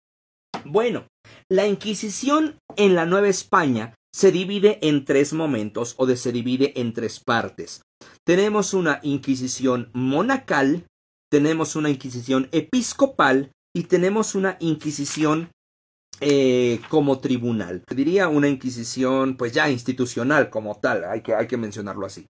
Bueno, 0.65 1.07
la 1.49 1.65
Inquisición 1.65 2.59
en 2.75 2.93
la 2.93 3.07
Nueva 3.07 3.27
España 3.27 3.95
se 4.13 4.31
divide 4.31 4.77
en 4.87 5.03
tres 5.03 5.33
momentos 5.33 5.95
o 5.97 6.07
se 6.15 6.31
divide 6.31 6.79
en 6.79 6.93
tres 6.93 7.19
partes. 7.19 7.81
Tenemos 8.23 8.75
una 8.75 8.99
Inquisición 9.01 9.89
monacal, 9.93 10.85
tenemos 11.31 11.75
una 11.75 11.89
Inquisición 11.89 12.49
episcopal 12.51 13.51
y 13.75 13.85
tenemos 13.85 14.35
una 14.35 14.57
Inquisición 14.59 15.49
eh, 16.25 16.79
como 16.89 17.19
tribunal. 17.19 17.83
Diría 17.93 18.27
una 18.27 18.47
inquisición, 18.47 19.35
pues 19.35 19.51
ya 19.51 19.69
institucional 19.69 20.49
como 20.49 20.75
tal, 20.79 21.03
hay 21.03 21.21
que, 21.21 21.35
hay 21.35 21.47
que 21.47 21.57
mencionarlo 21.57 22.05
así. 22.05 22.25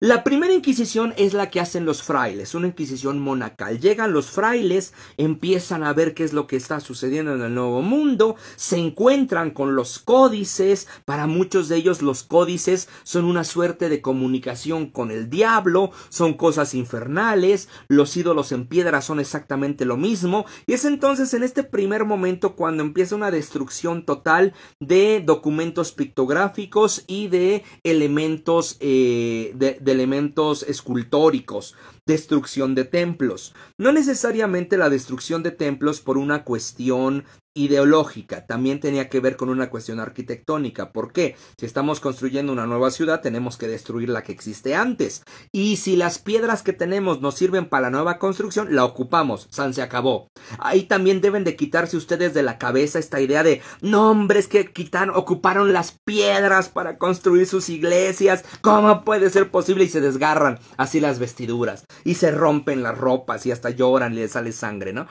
La 0.00 0.22
primera 0.22 0.54
inquisición 0.54 1.12
es 1.16 1.34
la 1.34 1.50
que 1.50 1.58
hacen 1.58 1.84
los 1.84 2.04
frailes, 2.04 2.54
una 2.54 2.68
inquisición 2.68 3.18
monacal. 3.18 3.80
Llegan 3.80 4.12
los 4.12 4.30
frailes, 4.30 4.94
empiezan 5.16 5.82
a 5.82 5.92
ver 5.92 6.14
qué 6.14 6.22
es 6.22 6.32
lo 6.32 6.46
que 6.46 6.54
está 6.54 6.78
sucediendo 6.78 7.34
en 7.34 7.42
el 7.42 7.52
nuevo 7.52 7.82
mundo, 7.82 8.36
se 8.54 8.76
encuentran 8.76 9.50
con 9.50 9.74
los 9.74 9.98
códices, 9.98 10.86
para 11.04 11.26
muchos 11.26 11.68
de 11.68 11.78
ellos 11.78 12.00
los 12.00 12.22
códices 12.22 12.88
son 13.02 13.24
una 13.24 13.42
suerte 13.42 13.88
de 13.88 14.00
comunicación 14.00 14.86
con 14.86 15.10
el 15.10 15.30
diablo, 15.30 15.90
son 16.10 16.34
cosas 16.34 16.74
infernales, 16.74 17.68
los 17.88 18.16
ídolos 18.16 18.52
en 18.52 18.68
piedra 18.68 19.02
son 19.02 19.18
exactamente 19.18 19.84
lo 19.84 19.96
mismo, 19.96 20.46
y 20.68 20.74
es 20.74 20.84
entonces 20.84 21.34
en 21.34 21.42
este 21.42 21.64
primer 21.64 22.04
momento 22.04 22.54
cuando 22.54 22.84
empieza 22.84 23.16
una 23.16 23.32
destrucción 23.32 24.04
total 24.04 24.54
de 24.78 25.24
documentos 25.26 25.90
pictográficos 25.90 27.02
y 27.08 27.26
de 27.26 27.64
elementos 27.82 28.76
eh, 28.78 29.50
de 29.56 29.87
de 29.88 29.92
elementos 29.92 30.62
escultóricos, 30.64 31.74
destrucción 32.04 32.74
de 32.74 32.84
templos. 32.84 33.54
No 33.78 33.90
necesariamente 33.90 34.76
la 34.76 34.90
destrucción 34.90 35.42
de 35.42 35.50
templos 35.50 36.02
por 36.02 36.18
una 36.18 36.44
cuestión 36.44 37.24
ideológica, 37.58 38.46
también 38.46 38.80
tenía 38.80 39.08
que 39.08 39.20
ver 39.20 39.36
con 39.36 39.48
una 39.48 39.68
cuestión 39.70 40.00
arquitectónica. 40.00 40.92
¿Por 40.92 41.12
qué? 41.12 41.36
Si 41.58 41.66
estamos 41.66 42.00
construyendo 42.00 42.52
una 42.52 42.66
nueva 42.66 42.90
ciudad, 42.90 43.20
tenemos 43.20 43.56
que 43.56 43.68
destruir 43.68 44.08
la 44.08 44.22
que 44.22 44.32
existe 44.32 44.74
antes. 44.74 45.22
Y 45.52 45.76
si 45.76 45.96
las 45.96 46.18
piedras 46.18 46.62
que 46.62 46.72
tenemos 46.72 47.20
nos 47.20 47.34
sirven 47.34 47.68
para 47.68 47.82
la 47.82 47.90
nueva 47.90 48.18
construcción, 48.18 48.74
la 48.74 48.84
ocupamos. 48.84 49.48
San 49.50 49.74
se 49.74 49.82
acabó. 49.82 50.30
Ahí 50.58 50.84
también 50.84 51.20
deben 51.20 51.44
de 51.44 51.56
quitarse 51.56 51.96
ustedes 51.96 52.32
de 52.34 52.42
la 52.42 52.58
cabeza 52.58 52.98
esta 52.98 53.20
idea 53.20 53.42
de, 53.42 53.60
no 53.80 54.10
hombres 54.10 54.46
que 54.46 54.72
quitaron, 54.72 55.14
ocuparon 55.16 55.72
las 55.72 55.98
piedras 56.04 56.68
para 56.68 56.96
construir 56.96 57.46
sus 57.46 57.68
iglesias. 57.68 58.44
¿Cómo 58.60 59.04
puede 59.04 59.30
ser 59.30 59.50
posible? 59.50 59.84
Y 59.84 59.88
se 59.88 60.00
desgarran 60.00 60.58
así 60.76 61.00
las 61.00 61.18
vestiduras. 61.18 61.84
Y 62.04 62.14
se 62.14 62.30
rompen 62.30 62.82
las 62.82 62.96
ropas 62.96 63.46
y 63.46 63.52
hasta 63.52 63.70
lloran 63.70 64.12
y 64.12 64.16
les 64.16 64.32
sale 64.32 64.52
sangre, 64.52 64.92
¿no? 64.92 65.06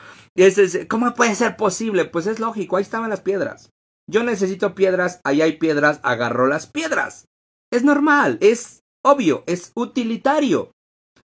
¿Cómo 0.87 1.13
puede 1.13 1.35
ser 1.35 1.57
posible? 1.57 2.05
Pues 2.05 2.27
es 2.27 2.36
lógico, 2.39 2.77
ahí 2.77 2.83
estaban 2.83 3.09
las 3.09 3.21
piedras. 3.21 3.69
Yo 4.09 4.23
necesito 4.23 4.73
piedras, 4.73 5.19
ahí 5.23 5.41
hay 5.41 5.57
piedras, 5.57 5.99
agarro 6.03 6.47
las 6.47 6.67
piedras. 6.67 7.25
Es 7.71 7.83
normal, 7.83 8.37
es 8.41 8.81
obvio, 9.03 9.43
es 9.47 9.71
utilitario. 9.75 10.71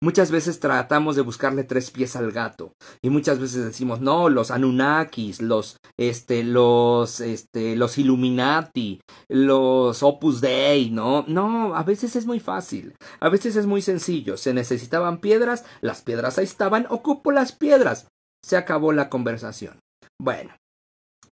Muchas 0.00 0.30
veces 0.30 0.60
tratamos 0.60 1.16
de 1.16 1.22
buscarle 1.22 1.64
tres 1.64 1.90
pies 1.90 2.14
al 2.14 2.30
gato 2.30 2.72
y 3.02 3.10
muchas 3.10 3.40
veces 3.40 3.64
decimos 3.64 4.00
no 4.00 4.28
los 4.28 4.52
Anunnakis, 4.52 5.42
los 5.42 5.76
este 5.98 6.44
los 6.44 7.20
este 7.20 7.74
los 7.74 7.98
Illuminati, 7.98 9.00
los 9.28 10.04
Opus 10.04 10.40
Dei, 10.40 10.90
no, 10.90 11.24
no, 11.26 11.74
a 11.74 11.82
veces 11.82 12.14
es 12.14 12.26
muy 12.26 12.38
fácil, 12.38 12.94
a 13.18 13.28
veces 13.28 13.56
es 13.56 13.66
muy 13.66 13.82
sencillo, 13.82 14.36
se 14.36 14.54
necesitaban 14.54 15.18
piedras, 15.18 15.64
las 15.80 16.02
piedras 16.02 16.38
ahí 16.38 16.44
estaban, 16.44 16.86
ocupo 16.90 17.32
las 17.32 17.50
piedras, 17.50 18.06
se 18.44 18.56
acabó 18.56 18.92
la 18.92 19.08
conversación. 19.08 19.80
Bueno, 20.20 20.54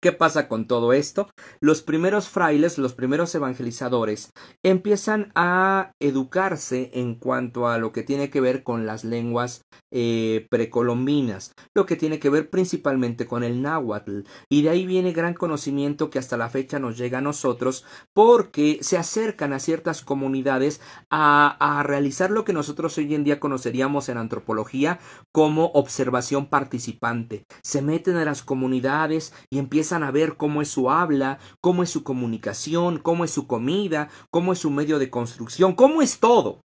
¿Qué 0.05 0.11
pasa 0.11 0.47
con 0.47 0.67
todo 0.67 0.93
esto? 0.93 1.31
Los 1.59 1.81
primeros 1.81 2.29
frailes, 2.29 2.77
los 2.77 2.93
primeros 2.93 3.33
evangelizadores, 3.33 4.29
empiezan 4.61 5.31
a 5.33 5.93
educarse 5.99 6.91
en 6.93 7.15
cuanto 7.15 7.67
a 7.67 7.79
lo 7.79 7.91
que 7.91 8.03
tiene 8.03 8.29
que 8.29 8.39
ver 8.39 8.61
con 8.61 8.85
las 8.85 9.03
lenguas 9.03 9.63
eh, 9.91 10.45
precolombinas, 10.51 11.53
lo 11.73 11.87
que 11.87 11.95
tiene 11.95 12.19
que 12.19 12.29
ver 12.29 12.51
principalmente 12.51 13.25
con 13.25 13.43
el 13.43 13.63
náhuatl, 13.63 14.19
y 14.47 14.61
de 14.61 14.69
ahí 14.69 14.85
viene 14.85 15.11
gran 15.11 15.33
conocimiento 15.33 16.11
que 16.11 16.19
hasta 16.19 16.37
la 16.37 16.49
fecha 16.49 16.77
nos 16.77 16.99
llega 16.99 17.17
a 17.17 17.21
nosotros, 17.21 17.83
porque 18.13 18.77
se 18.81 18.99
acercan 18.99 19.53
a 19.53 19.59
ciertas 19.59 20.03
comunidades 20.03 20.81
a, 21.09 21.79
a 21.79 21.81
realizar 21.81 22.29
lo 22.29 22.45
que 22.45 22.53
nosotros 22.53 22.95
hoy 22.99 23.15
en 23.15 23.23
día 23.23 23.39
conoceríamos 23.39 24.07
en 24.09 24.19
antropología 24.19 24.99
como 25.31 25.71
observación 25.73 26.45
participante. 26.45 27.45
Se 27.63 27.81
meten 27.81 28.17
a 28.17 28.25
las 28.25 28.43
comunidades 28.43 29.33
y 29.49 29.57
empiezan 29.57 29.94
a 30.03 30.11
ver 30.11 30.37
cómo 30.37 30.61
es 30.61 30.69
su 30.69 30.89
habla, 30.89 31.39
cómo 31.61 31.83
es 31.83 31.89
su 31.89 32.03
comunicación, 32.03 32.99
cómo 32.99 33.23
es 33.23 33.31
su 33.31 33.47
comida, 33.47 34.09
cómo 34.31 34.53
es 34.53 34.59
su 34.59 34.71
medio 34.71 34.99
de 34.99 35.09
construcción, 35.09 35.73
cómo 35.73 36.01
es 36.01 36.19
todo 36.19 36.64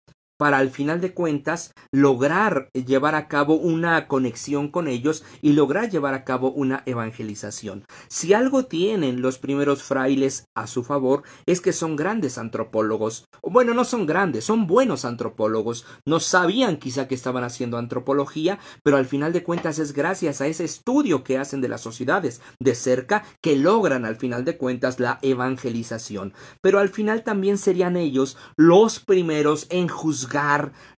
para 0.43 0.59
al 0.59 0.71
final 0.71 1.01
de 1.01 1.15
cuentas 1.15 1.73
lograr 1.93 2.69
llevar 2.73 3.15
a 3.15 3.29
cabo 3.29 3.55
una 3.55 4.09
conexión 4.09 4.69
con 4.69 4.89
ellos 4.89 5.25
y 5.41 5.53
lograr 5.53 5.89
llevar 5.89 6.15
a 6.15 6.25
cabo 6.25 6.51
una 6.51 6.83
evangelización. 6.87 7.85
Si 8.09 8.33
algo 8.33 8.65
tienen 8.67 9.23
los 9.23 9.39
primeros 9.39 9.85
frailes 9.85 10.47
a 10.57 10.67
su 10.67 10.83
favor 10.83 11.23
es 11.47 11.61
que 11.61 11.73
son 11.73 11.95
grandes 11.95 12.39
antropólogos. 12.39 13.27
Bueno, 13.43 13.73
no 13.73 13.85
son 13.85 14.07
grandes, 14.07 14.45
son 14.45 14.67
buenos 14.67 15.05
antropólogos. 15.05 15.87
No 16.07 16.19
sabían 16.19 16.77
quizá 16.79 17.07
que 17.07 17.15
estaban 17.15 17.45
haciendo 17.45 17.79
antropología, 17.79 18.59
pero 18.83 18.97
al 18.97 19.07
final 19.07 19.33
de 19.33 19.45
cuentas 19.45 19.79
es 19.79 19.93
gracias 19.93 20.41
a 20.41 20.49
ese 20.49 20.65
estudio 20.65 21.23
que 21.23 21.39
hacen 21.39 21.61
de 21.61 21.69
las 21.69 21.83
sociedades 21.83 22.41
de 22.59 22.75
cerca 22.75 23.23
que 23.41 23.57
logran 23.57 24.05
al 24.05 24.17
final 24.17 24.45
de 24.45 24.57
cuentas 24.57 24.99
la 24.99 25.21
evangelización. 25.23 26.35
Pero 26.61 26.79
al 26.79 26.89
final 26.89 27.23
también 27.23 27.59
serían 27.59 27.97
ellos 27.97 28.37
los 28.57 28.99
primeros 28.99 29.67
en 29.71 29.87
juzgar 29.87 30.32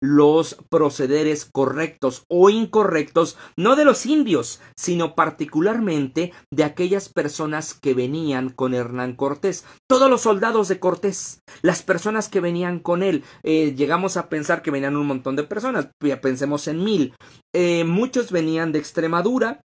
los 0.01 0.57
procederes 0.69 1.45
correctos 1.45 2.25
o 2.29 2.49
incorrectos, 2.49 3.37
no 3.57 3.75
de 3.75 3.85
los 3.85 4.05
indios, 4.05 4.61
sino 4.77 5.15
particularmente 5.15 6.33
de 6.51 6.63
aquellas 6.63 7.09
personas 7.09 7.73
que 7.73 7.93
venían 7.93 8.49
con 8.49 8.73
Hernán 8.73 9.15
Cortés. 9.15 9.65
Todos 9.89 10.09
los 10.09 10.21
soldados 10.21 10.67
de 10.67 10.79
Cortés, 10.79 11.41
las 11.61 11.81
personas 11.81 12.29
que 12.29 12.39
venían 12.39 12.79
con 12.79 13.03
él, 13.03 13.23
eh, 13.43 13.73
llegamos 13.75 14.17
a 14.17 14.29
pensar 14.29 14.61
que 14.61 14.71
venían 14.71 14.95
un 14.95 15.07
montón 15.07 15.35
de 15.35 15.43
personas, 15.43 15.89
pensemos 16.21 16.67
en 16.67 16.83
mil. 16.83 17.15
Eh, 17.53 17.83
muchos 17.83 18.31
venían 18.31 18.71
de 18.71 18.79
Extremadura, 18.79 19.61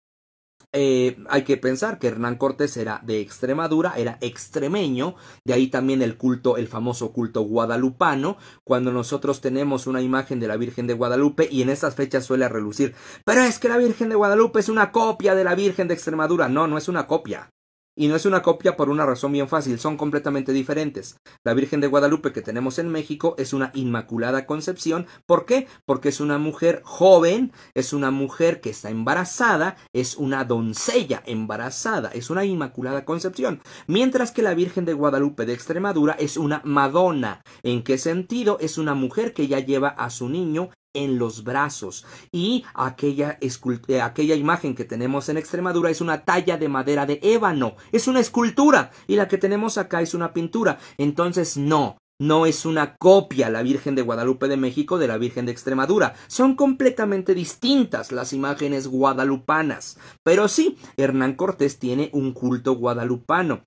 eh, 0.75 1.17
hay 1.29 1.45
que 1.45 1.57
pensar 1.57 1.99
que 1.99 2.09
Hernán 2.09 2.37
Cortés 2.37 2.77
era 2.77 3.01
de 3.05 3.21
Extremadura, 3.21 3.95
era 3.97 4.19
extremeño, 4.21 5.15
de 5.45 5.55
ahí 5.55 5.69
también 5.69 6.03
el 6.03 6.17
culto, 6.17 6.57
el 6.57 6.67
famoso 6.67 7.13
culto 7.13 7.43
guadalupano, 7.43 8.37
cuando 8.65 8.91
nosotros 8.91 9.41
tenemos 9.41 9.87
una 9.87 10.03
imagen 10.03 10.41
de 10.41 10.49
la 10.49 10.57
Virgen 10.57 10.89
de 10.89 10.95
Guadalupe 10.95 11.49
y 11.51 11.63
en 11.63 11.71
esas 11.71 11.95
fechas 11.95 12.25
suele 12.25 12.49
relucir, 12.49 12.95
pero 13.25 13.43
es 13.43 13.61
que 13.61 13.69
la 13.69 13.79
Virgen 13.79 14.09
de 14.09 14.17
Guadalupe 14.17 14.59
es 14.59 14.69
una 14.69 14.91
copia 14.91 15.37
de 15.37 15.45
la 15.45 15.55
Virgen 15.55 15.87
de 15.87 15.95
Extremadura, 15.95 16.49
no, 16.49 16.67
no 16.67 16.77
es 16.77 16.89
una 16.89 17.07
copia. 17.07 17.51
Y 17.97 18.09
no 18.09 18.17
es 18.17 18.27
una 18.27 18.43
copia 18.43 18.77
por 18.77 18.89
una 18.89 19.07
razón 19.07 19.33
bien 19.33 19.49
fácil, 19.49 19.79
son 19.79 19.97
completamente 19.97 20.53
diferentes. 20.53 21.17
La 21.45 21.55
Virgen 21.55 21.81
de 21.81 21.87
Guadalupe 21.87 22.33
que 22.33 22.43
tenemos 22.43 22.79
en 22.81 22.89
México 22.89 23.37
es 23.39 23.53
una 23.53 23.71
Inmaculada 23.75 24.47
Concepción. 24.47 25.07
¿Por 25.27 25.47
qué? 25.47 25.69
Porque 25.87 26.09
es 26.09 26.21
una 26.21 26.39
mujer 26.39 26.83
joven, 26.85 27.53
es 27.75 27.93
una 27.93 28.11
mujer 28.11 28.61
que 28.61 28.71
está 28.71 28.91
embarazada, 28.91 29.77
es 29.93 30.17
una 30.17 30.45
doncella 30.45 31.23
embarazada, 31.27 32.09
es 32.09 32.31
una 32.31 32.45
Inmaculada 32.45 33.05
Concepción. 33.05 33.61
Mientras 33.87 34.33
que 34.33 34.43
la 34.43 34.55
Virgen 34.55 34.85
de 34.85 34.95
Guadalupe 34.95 35.47
de 35.47 35.53
Extremadura 35.55 36.17
es 36.19 36.37
una 36.37 36.63
Madonna. 36.65 37.43
¿En 37.63 37.85
qué 37.85 37.99
sentido? 37.99 38.59
Es 38.61 38.77
una 38.77 38.95
mujer 38.95 39.35
que 39.35 39.47
ya 39.47 39.61
lleva 39.61 39.89
a 39.89 40.11
su 40.11 40.29
niño 40.29 40.71
en 40.95 41.19
los 41.19 41.45
brazos 41.45 42.07
y 42.33 42.65
aquella, 42.75 43.39
eh, 43.41 44.01
aquella 44.01 44.35
imagen 44.35 44.75
que 44.75 44.85
tenemos 44.85 45.29
en 45.29 45.37
Extremadura 45.37 45.91
es 45.91 46.01
una 46.01 46.25
talla 46.25 46.57
de 46.57 46.69
madera 46.69 47.05
de 47.05 47.21
ébano, 47.23 47.77
es 47.93 48.09
una 48.09 48.21
escultura 48.21 48.91
y 49.07 49.17
la 49.17 49.29
que 49.29 49.39
tenemos 49.39 49.77
acá 49.77 50.01
es 50.01 50.15
una 50.15 50.33
pintura. 50.33 50.79
Entonces 50.97 51.57
no, 51.57 51.99
no 52.21 52.47
es 52.47 52.65
una 52.65 52.97
copia 52.97 53.51
la 53.51 53.63
Virgen 53.63 53.95
de 53.95 54.03
Guadalupe 54.03 54.47
de 54.47 54.57
México 54.57 54.99
de 54.99 55.09
la 55.09 55.19
Virgen 55.19 55.47
de 55.47 55.53
Extremadura. 55.53 56.15
Son 56.29 56.55
completamente 56.55 57.35
distintas 57.35 58.13
las 58.13 58.33
imágenes 58.33 58.87
guadalupanas. 58.87 59.99
Pero 60.23 60.49
sí, 60.49 60.79
Hernán 60.97 61.35
Cortés 61.35 61.79
tiene 61.79 62.11
un 62.13 62.33
culto 62.33 62.77
guadalupano 62.77 63.65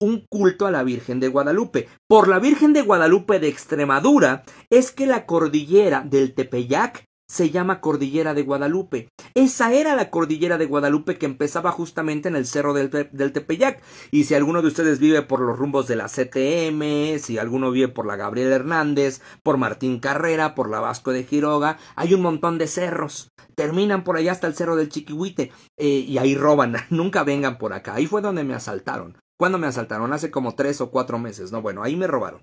un 0.00 0.26
culto 0.28 0.66
a 0.66 0.70
la 0.70 0.82
Virgen 0.82 1.20
de 1.20 1.28
Guadalupe. 1.28 1.88
Por 2.08 2.28
la 2.28 2.38
Virgen 2.38 2.72
de 2.72 2.82
Guadalupe 2.82 3.40
de 3.40 3.48
Extremadura 3.48 4.44
es 4.70 4.90
que 4.90 5.06
la 5.06 5.26
cordillera 5.26 6.02
del 6.02 6.34
Tepeyac 6.34 7.04
se 7.26 7.50
llama 7.50 7.80
Cordillera 7.80 8.34
de 8.34 8.42
Guadalupe. 8.42 9.08
Esa 9.34 9.72
era 9.72 9.96
la 9.96 10.10
Cordillera 10.10 10.58
de 10.58 10.66
Guadalupe 10.66 11.16
que 11.16 11.26
empezaba 11.26 11.72
justamente 11.72 12.28
en 12.28 12.36
el 12.36 12.46
cerro 12.46 12.74
del, 12.74 12.90
Tepeyac. 12.90 13.82
Y 14.10 14.24
si 14.24 14.34
alguno 14.34 14.62
de 14.62 14.68
ustedes 14.68 14.98
vive 14.98 15.22
por 15.22 15.40
los 15.40 15.58
rumbos 15.58 15.88
de 15.88 15.96
la 15.96 16.06
CTM, 16.06 17.18
si 17.18 17.38
alguno 17.38 17.70
vive 17.70 17.88
por 17.88 18.06
la 18.06 18.16
Gabriel 18.16 18.52
Hernández, 18.52 19.22
por 19.42 19.56
Martín 19.56 20.00
Carrera, 20.00 20.54
por 20.54 20.68
la 20.68 20.80
Vasco 20.80 21.12
de 21.12 21.24
Giroga, 21.24 21.78
hay 21.96 22.14
un 22.14 22.22
montón 22.22 22.58
de 22.58 22.66
cerros. 22.66 23.32
Terminan 23.54 24.04
por 24.04 24.16
allá 24.16 24.32
hasta 24.32 24.46
el 24.46 24.54
cerro 24.54 24.76
del 24.76 24.90
Chiquihuite 24.90 25.50
eh, 25.76 25.86
y 25.86 26.18
ahí 26.18 26.36
roban. 26.36 26.76
Nunca 26.90 27.24
vengan 27.24 27.58
por 27.58 27.72
acá. 27.72 27.94
Ahí 27.94 28.06
fue 28.06 28.20
donde 28.20 28.44
me 28.44 28.54
asaltaron. 28.54 29.16
¿Cuándo 29.44 29.58
me 29.58 29.66
asaltaron? 29.66 30.10
Hace 30.14 30.30
como 30.30 30.54
tres 30.54 30.80
o 30.80 30.90
cuatro 30.90 31.18
meses. 31.18 31.52
No, 31.52 31.60
bueno, 31.60 31.82
ahí 31.82 31.96
me 31.96 32.06
robaron. 32.06 32.40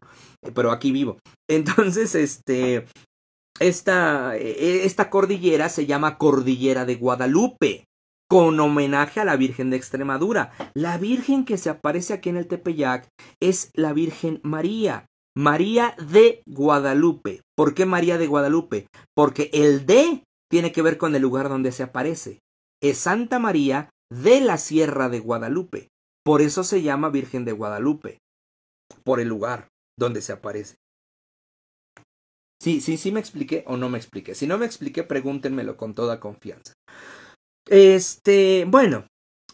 Pero 0.54 0.70
aquí 0.70 0.92
vivo. 0.92 1.18
Entonces, 1.50 2.14
este. 2.14 2.86
Esta, 3.60 4.38
eh, 4.38 4.86
esta 4.86 5.10
cordillera 5.10 5.68
se 5.70 5.88
llama 5.88 6.20
Cordillera 6.20 6.86
de 6.86 6.98
Guadalupe, 6.98 7.86
con 8.30 8.60
homenaje 8.60 9.20
a 9.20 9.26
la 9.26 9.36
Virgen 9.36 9.72
de 9.72 9.78
Extremadura. 9.78 10.52
La 10.76 11.00
Virgen 11.00 11.44
que 11.44 11.58
se 11.58 11.72
aparece 11.72 12.14
aquí 12.14 12.30
en 12.30 12.38
el 12.38 12.46
Tepeyac 12.46 13.08
es 13.40 13.72
la 13.74 13.94
Virgen 13.94 14.40
María. 14.44 15.08
María 15.36 15.96
de 15.98 16.44
Guadalupe. 16.46 17.42
¿Por 17.58 17.74
qué 17.74 17.88
María 17.88 18.20
de 18.20 18.28
Guadalupe? 18.28 18.86
Porque 19.16 19.50
el 19.54 19.88
de 19.88 20.24
tiene 20.52 20.72
que 20.72 20.84
ver 20.84 21.00
con 21.00 21.16
el 21.16 21.24
lugar 21.24 21.50
donde 21.50 21.72
se 21.72 21.82
aparece. 21.82 22.42
Es 22.80 23.00
Santa 23.00 23.40
María 23.40 23.90
de 24.12 24.40
la 24.40 24.60
Sierra 24.60 25.10
de 25.10 25.20
Guadalupe. 25.20 25.91
Por 26.24 26.42
eso 26.42 26.64
se 26.64 26.82
llama 26.82 27.10
Virgen 27.10 27.46
de 27.46 27.52
Guadalupe. 27.52 28.20
Por 29.04 29.20
el 29.20 29.28
lugar 29.28 29.68
donde 29.98 30.22
se 30.22 30.34
aparece. 30.34 30.76
Sí, 32.62 32.80
sí, 32.80 32.98
sí 32.98 33.12
me 33.12 33.20
expliqué 33.20 33.64
o 33.66 33.76
no 33.78 33.90
me 33.90 33.98
expliqué. 33.98 34.36
Si 34.36 34.46
no 34.46 34.58
me 34.58 34.68
expliqué, 34.68 35.04
pregúntenmelo 35.04 35.78
con 35.78 35.96
toda 35.96 36.20
confianza. 36.20 36.74
Este, 37.68 38.66
bueno, 38.68 39.08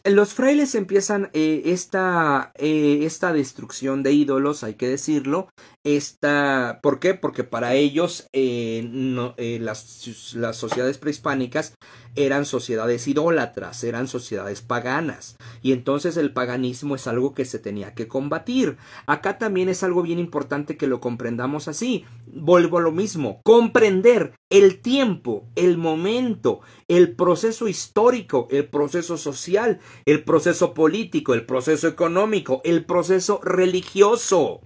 los 0.04 0.34
frailes 0.34 0.76
empiezan 0.76 1.30
eh, 1.34 1.64
esta, 1.66 2.52
eh, 2.56 3.00
esta 3.04 3.34
destrucción 3.34 4.04
de 4.04 4.12
ídolos, 4.12 4.64
hay 4.64 4.76
que 4.76 4.88
decirlo. 4.88 5.50
Esta, 5.88 6.82
¿Por 6.84 7.00
qué? 7.00 7.14
Porque 7.14 7.46
para 7.46 7.74
ellos 7.76 8.28
eh, 8.34 8.86
no, 8.92 9.36
las, 9.38 10.34
las 10.36 10.58
sociedades 10.58 10.98
prehispánicas 10.98 11.76
eran 12.18 12.46
sociedades 12.46 13.08
idólatras, 13.08 13.86
eran 13.86 14.10
sociedades 14.10 14.62
paganas. 14.62 15.38
Y 15.62 15.72
entonces 15.72 16.18
el 16.18 16.34
paganismo 16.34 16.96
es 16.96 17.08
algo 17.08 17.34
que 17.34 17.46
se 17.46 17.58
tenía 17.58 17.94
que 17.94 18.10
combatir. 18.10 18.76
Acá 19.06 19.38
también 19.38 19.70
es 19.70 19.82
algo 19.82 20.02
bien 20.02 20.20
importante 20.20 20.76
que 20.76 20.88
lo 20.88 21.00
comprendamos 21.00 21.70
así. 21.70 22.04
Vuelvo 22.26 22.80
a 22.80 22.82
lo 22.82 22.92
mismo, 22.92 23.40
comprender 23.44 24.34
el 24.50 24.82
tiempo, 24.82 25.48
el 25.56 25.78
momento, 25.78 26.60
el 26.90 27.16
proceso 27.16 27.70
histórico, 27.70 28.50
el 28.52 28.68
proceso 28.68 29.16
social, 29.16 29.80
el 30.06 30.26
proceso 30.26 30.74
político, 30.74 31.34
el 31.34 31.46
proceso 31.46 31.88
económico, 31.88 32.60
el 32.66 32.84
proceso 32.84 33.40
religioso. 33.42 34.60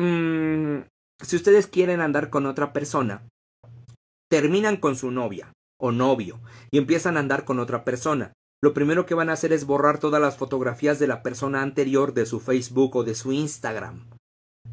Mm, 0.00 0.86
si 1.22 1.36
ustedes 1.36 1.66
quieren 1.66 2.00
andar 2.00 2.30
con 2.30 2.46
otra 2.46 2.72
persona, 2.72 3.28
terminan 4.30 4.78
con 4.78 4.96
su 4.96 5.10
novia 5.10 5.52
o 5.78 5.92
novio 5.92 6.40
y 6.70 6.78
empiezan 6.78 7.18
a 7.18 7.20
andar 7.20 7.44
con 7.44 7.58
otra 7.58 7.84
persona. 7.84 8.32
Lo 8.62 8.72
primero 8.72 9.04
que 9.04 9.14
van 9.14 9.28
a 9.28 9.34
hacer 9.34 9.52
es 9.52 9.66
borrar 9.66 9.98
todas 9.98 10.22
las 10.22 10.38
fotografías 10.38 10.98
de 10.98 11.06
la 11.06 11.22
persona 11.22 11.60
anterior 11.60 12.14
de 12.14 12.24
su 12.24 12.40
Facebook 12.40 12.96
o 12.96 13.04
de 13.04 13.14
su 13.14 13.32
Instagram. 13.32 14.06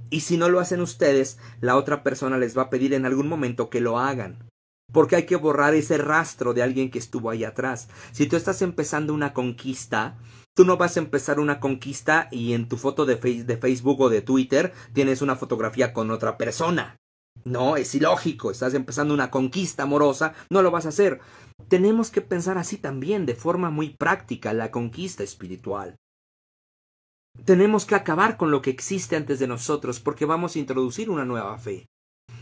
Y 0.10 0.22
si 0.22 0.38
no 0.38 0.48
lo 0.48 0.62
hacen 0.62 0.80
ustedes, 0.80 1.40
la 1.60 1.76
otra 1.76 2.04
persona 2.04 2.38
les 2.38 2.58
va 2.58 2.64
a 2.64 2.70
pedir 2.70 2.94
en 2.94 3.06
algún 3.06 3.28
momento 3.28 3.70
que 3.70 3.82
lo 3.82 4.00
hagan. 4.00 4.48
Porque 4.94 5.18
hay 5.18 5.26
que 5.26 5.36
borrar 5.36 5.74
ese 5.74 5.98
rastro 5.98 6.54
de 6.54 6.64
alguien 6.64 6.90
que 6.90 7.00
estuvo 7.00 7.30
ahí 7.30 7.44
atrás. 7.44 7.90
Si 8.14 8.28
tú 8.28 8.38
estás 8.38 8.62
empezando 8.62 9.14
una 9.14 9.34
conquista, 9.34 10.18
tú 10.58 10.66
no 10.66 10.76
vas 10.76 10.98
a 10.98 11.02
empezar 11.02 11.40
una 11.40 11.60
conquista 11.60 12.30
y 12.32 12.54
en 12.54 12.68
tu 12.68 12.78
foto 12.78 13.06
de, 13.06 13.18
Facebook 13.18 14.02
o 14.02 14.10
de 14.10 14.24
Twitter 14.24 14.74
tienes 14.92 15.22
una 15.22 15.36
fotografía 15.36 15.94
con 15.94 16.10
otra 16.10 16.36
persona. 16.36 16.98
No, 17.46 17.78
es 17.78 17.94
ilógico, 17.94 18.50
estás 18.50 18.74
empezando 18.74 19.14
una 19.14 19.30
conquista 19.30 19.84
amorosa, 19.84 20.34
no 20.50 20.64
lo 20.64 20.72
vas 20.72 20.88
a 20.88 20.90
hacer. 20.90 21.20
Tenemos 21.68 22.10
que 22.10 22.22
pensar 22.22 22.58
así 22.58 22.78
también, 22.78 23.28
de 23.28 23.36
forma 23.36 23.70
muy 23.70 23.96
práctica, 23.96 24.52
la 24.52 24.72
conquista 24.72 25.22
espiritual. 25.24 25.96
Tenemos 27.46 27.86
que 27.86 27.94
acabar 27.94 28.36
con 28.36 28.50
lo 28.50 28.64
que 28.64 28.72
existe 28.72 29.16
antes 29.16 29.38
de 29.38 29.46
nosotros 29.46 30.00
porque 30.00 30.26
vamos 30.26 30.56
a 30.56 30.60
introducir 30.60 31.12
una 31.12 31.24
nueva 31.24 31.56
fe. 31.60 31.86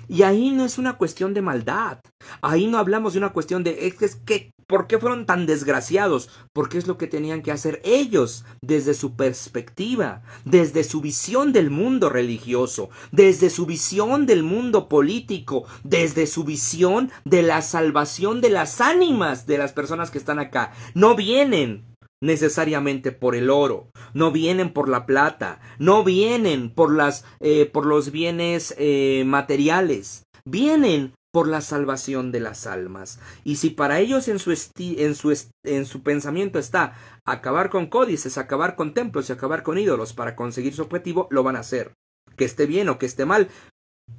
Y 0.07 0.23
ahí 0.23 0.51
no 0.51 0.63
es 0.63 0.77
una 0.77 0.97
cuestión 0.97 1.33
de 1.33 1.41
maldad. 1.41 1.99
Ahí 2.41 2.67
no 2.67 2.77
hablamos 2.77 3.11
de 3.11 3.19
una 3.19 3.33
cuestión 3.33 3.65
de 3.65 3.87
es 3.87 4.15
que 4.15 4.51
¿por 4.67 4.87
qué 4.87 4.97
fueron 4.97 5.25
tan 5.25 5.45
desgraciados? 5.45 6.29
Porque 6.53 6.77
es 6.77 6.87
lo 6.87 6.97
que 6.97 7.07
tenían 7.07 7.41
que 7.41 7.51
hacer 7.51 7.81
ellos 7.83 8.45
desde 8.61 8.93
su 8.93 9.15
perspectiva, 9.15 10.21
desde 10.43 10.83
su 10.83 11.01
visión 11.01 11.53
del 11.53 11.69
mundo 11.69 12.09
religioso, 12.09 12.89
desde 13.11 13.49
su 13.49 13.65
visión 13.65 14.25
del 14.25 14.43
mundo 14.43 14.89
político, 14.89 15.65
desde 15.83 16.27
su 16.27 16.43
visión 16.43 17.11
de 17.23 17.41
la 17.41 17.61
salvación 17.61 18.41
de 18.41 18.49
las 18.49 18.81
ánimas 18.81 19.45
de 19.45 19.57
las 19.57 19.73
personas 19.73 20.11
que 20.11 20.17
están 20.17 20.39
acá. 20.39 20.73
No 20.93 21.15
vienen 21.15 21.85
necesariamente 22.21 23.11
por 23.11 23.35
el 23.35 23.49
oro, 23.49 23.89
no 24.13 24.31
vienen 24.31 24.73
por 24.73 24.89
la 24.89 25.05
plata, 25.05 25.59
no 25.79 26.03
vienen 26.03 26.69
por 26.69 26.93
las 26.93 27.25
eh, 27.39 27.65
por 27.65 27.85
los 27.85 28.11
bienes 28.11 28.73
eh, 28.77 29.23
materiales, 29.25 30.23
vienen 30.45 31.13
por 31.35 31.49
la 31.49 31.59
salvación 31.59 32.31
de 32.31 32.39
las 32.39 32.65
almas. 32.65 33.19
Y 33.43 33.57
si 33.57 33.69
para 33.69 33.99
ellos 33.99 34.29
en 34.29 34.39
su, 34.39 34.51
en 34.77 35.15
su, 35.15 35.37
en 35.65 35.85
su 35.85 36.01
pensamiento 36.01 36.59
está 36.59 36.95
acabar 37.25 37.69
con 37.69 37.87
códices, 37.87 38.37
acabar 38.37 38.77
con 38.77 38.93
templos 38.93 39.27
y 39.29 39.33
acabar 39.33 39.61
con 39.61 39.77
ídolos 39.77 40.13
para 40.13 40.37
conseguir 40.37 40.73
su 40.73 40.83
objetivo, 40.83 41.27
lo 41.31 41.43
van 41.43 41.57
a 41.57 41.59
hacer. 41.59 41.91
Que 42.37 42.45
esté 42.45 42.67
bien 42.67 42.87
o 42.87 42.97
que 42.97 43.05
esté 43.05 43.25
mal, 43.25 43.49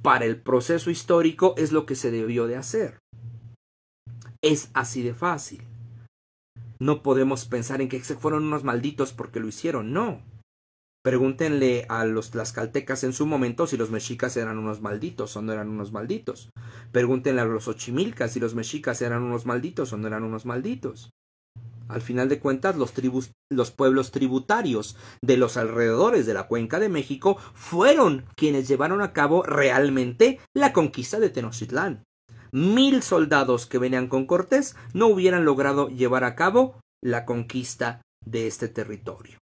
para 0.03 0.25
el 0.25 0.39
proceso 0.39 0.91
histórico 0.91 1.55
es 1.57 1.71
lo 1.71 1.87
que 1.87 1.95
se 1.95 2.11
debió 2.11 2.45
de 2.45 2.57
hacer. 2.57 2.99
Es 4.43 4.69
así 4.75 5.01
de 5.01 5.15
fácil. 5.15 5.63
No 6.77 7.01
podemos 7.01 7.45
pensar 7.45 7.81
en 7.81 7.89
que 7.89 8.03
se 8.03 8.15
fueron 8.15 8.43
unos 8.45 8.63
malditos 8.63 9.11
porque 9.11 9.39
lo 9.39 9.47
hicieron, 9.47 9.91
no. 9.91 10.21
Pregúntenle 11.07 11.85
a 11.87 12.03
los 12.03 12.31
tlaxcaltecas 12.31 13.05
en 13.05 13.13
su 13.13 13.25
momento 13.25 13.65
si 13.65 13.77
los 13.77 13.91
mexicas 13.91 14.35
eran 14.35 14.57
unos 14.57 14.81
malditos 14.81 15.37
o 15.37 15.41
no 15.41 15.53
eran 15.53 15.69
unos 15.69 15.93
malditos. 15.93 16.49
Pregúntenle 16.91 17.39
a 17.39 17.45
los 17.45 17.69
ochimilcas 17.69 18.33
si 18.33 18.41
los 18.41 18.55
mexicas 18.55 19.01
eran 19.01 19.23
unos 19.23 19.45
malditos 19.45 19.93
o 19.93 19.97
no 19.97 20.07
eran 20.07 20.23
unos 20.23 20.45
malditos. 20.45 21.11
Al 21.87 22.01
final 22.01 22.27
de 22.27 22.41
cuentas, 22.41 22.75
los, 22.75 23.71
pueblos 23.71 24.11
tributarios 24.11 24.97
de 25.21 25.37
los 25.37 25.55
alrededores 25.55 26.25
de 26.25 26.33
la 26.33 26.47
cuenca 26.47 26.77
de 26.77 26.89
México 26.89 27.37
fueron 27.53 28.25
quienes 28.35 28.67
llevaron 28.67 29.01
a 29.01 29.13
cabo 29.13 29.43
realmente 29.43 30.41
la 30.53 30.73
conquista 30.73 31.21
de 31.21 31.29
Tenochtitlán 31.29 32.03
mil 32.51 33.01
soldados 33.01 33.65
que 33.65 33.77
venían 33.77 34.09
con 34.09 34.25
Cortés 34.25 34.75
no 34.93 35.07
hubieran 35.07 35.45
logrado 35.45 35.87
llevar 35.87 36.25
a 36.25 36.35
cabo 36.35 36.81
la 37.01 37.23
conquista 37.23 38.01
de 38.25 38.47
este 38.47 38.67
territorio. 38.67 39.37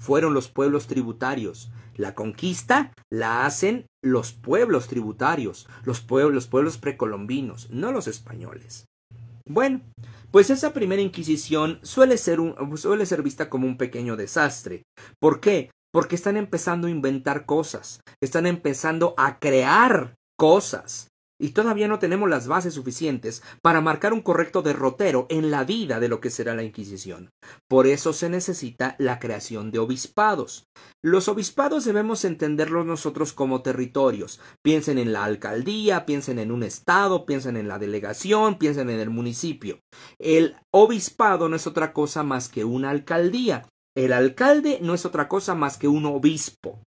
Fueron 0.00 0.32
los 0.32 0.48
pueblos 0.48 0.86
tributarios. 0.86 1.70
La 1.94 2.14
conquista 2.14 2.92
la 3.12 3.44
hacen 3.44 3.84
los 4.02 4.32
pueblos 4.32 4.88
tributarios, 4.88 5.68
los 5.84 6.00
pueblos, 6.00 6.32
los 6.32 6.46
pueblos 6.46 6.78
precolombinos, 6.78 7.68
no 7.70 7.92
los 7.92 8.08
españoles. 8.08 8.86
Bueno, 9.46 9.82
pues 10.30 10.48
esa 10.48 10.72
primera 10.72 11.02
Inquisición 11.02 11.80
suele 11.82 12.16
ser, 12.16 12.38
suele 12.76 13.04
ser 13.04 13.22
vista 13.22 13.50
como 13.50 13.66
un 13.66 13.76
pequeño 13.76 14.16
desastre. 14.16 14.84
¿Por 15.20 15.40
qué? 15.40 15.70
Porque 15.92 16.14
están 16.14 16.38
empezando 16.38 16.86
a 16.86 16.90
inventar 16.90 17.44
cosas, 17.44 18.00
están 18.22 18.46
empezando 18.46 19.12
a 19.18 19.38
crear 19.38 20.14
cosas 20.38 21.09
y 21.40 21.50
todavía 21.50 21.88
no 21.88 21.98
tenemos 21.98 22.28
las 22.28 22.46
bases 22.46 22.74
suficientes 22.74 23.42
para 23.62 23.80
marcar 23.80 24.12
un 24.12 24.20
correcto 24.20 24.62
derrotero 24.62 25.26
en 25.30 25.50
la 25.50 25.64
vida 25.64 25.98
de 25.98 26.08
lo 26.08 26.20
que 26.20 26.30
será 26.30 26.54
la 26.54 26.62
Inquisición. 26.62 27.30
Por 27.68 27.86
eso 27.86 28.12
se 28.12 28.28
necesita 28.28 28.94
la 28.98 29.18
creación 29.18 29.70
de 29.70 29.78
obispados. 29.78 30.68
Los 31.02 31.28
obispados 31.28 31.84
debemos 31.86 32.24
entenderlos 32.24 32.84
nosotros 32.84 33.32
como 33.32 33.62
territorios. 33.62 34.40
Piensen 34.62 34.98
en 34.98 35.12
la 35.12 35.24
alcaldía, 35.24 36.04
piensen 36.04 36.38
en 36.38 36.52
un 36.52 36.62
estado, 36.62 37.24
piensen 37.24 37.56
en 37.56 37.68
la 37.68 37.78
delegación, 37.78 38.58
piensen 38.58 38.90
en 38.90 39.00
el 39.00 39.10
municipio. 39.10 39.80
El 40.18 40.56
obispado 40.70 41.48
no 41.48 41.56
es 41.56 41.66
otra 41.66 41.94
cosa 41.94 42.22
más 42.22 42.48
que 42.48 42.64
una 42.64 42.90
alcaldía. 42.90 43.66
El 43.96 44.12
alcalde 44.12 44.78
no 44.82 44.94
es 44.94 45.06
otra 45.06 45.26
cosa 45.28 45.54
más 45.54 45.78
que 45.78 45.88
un 45.88 46.04
obispo. 46.06 46.82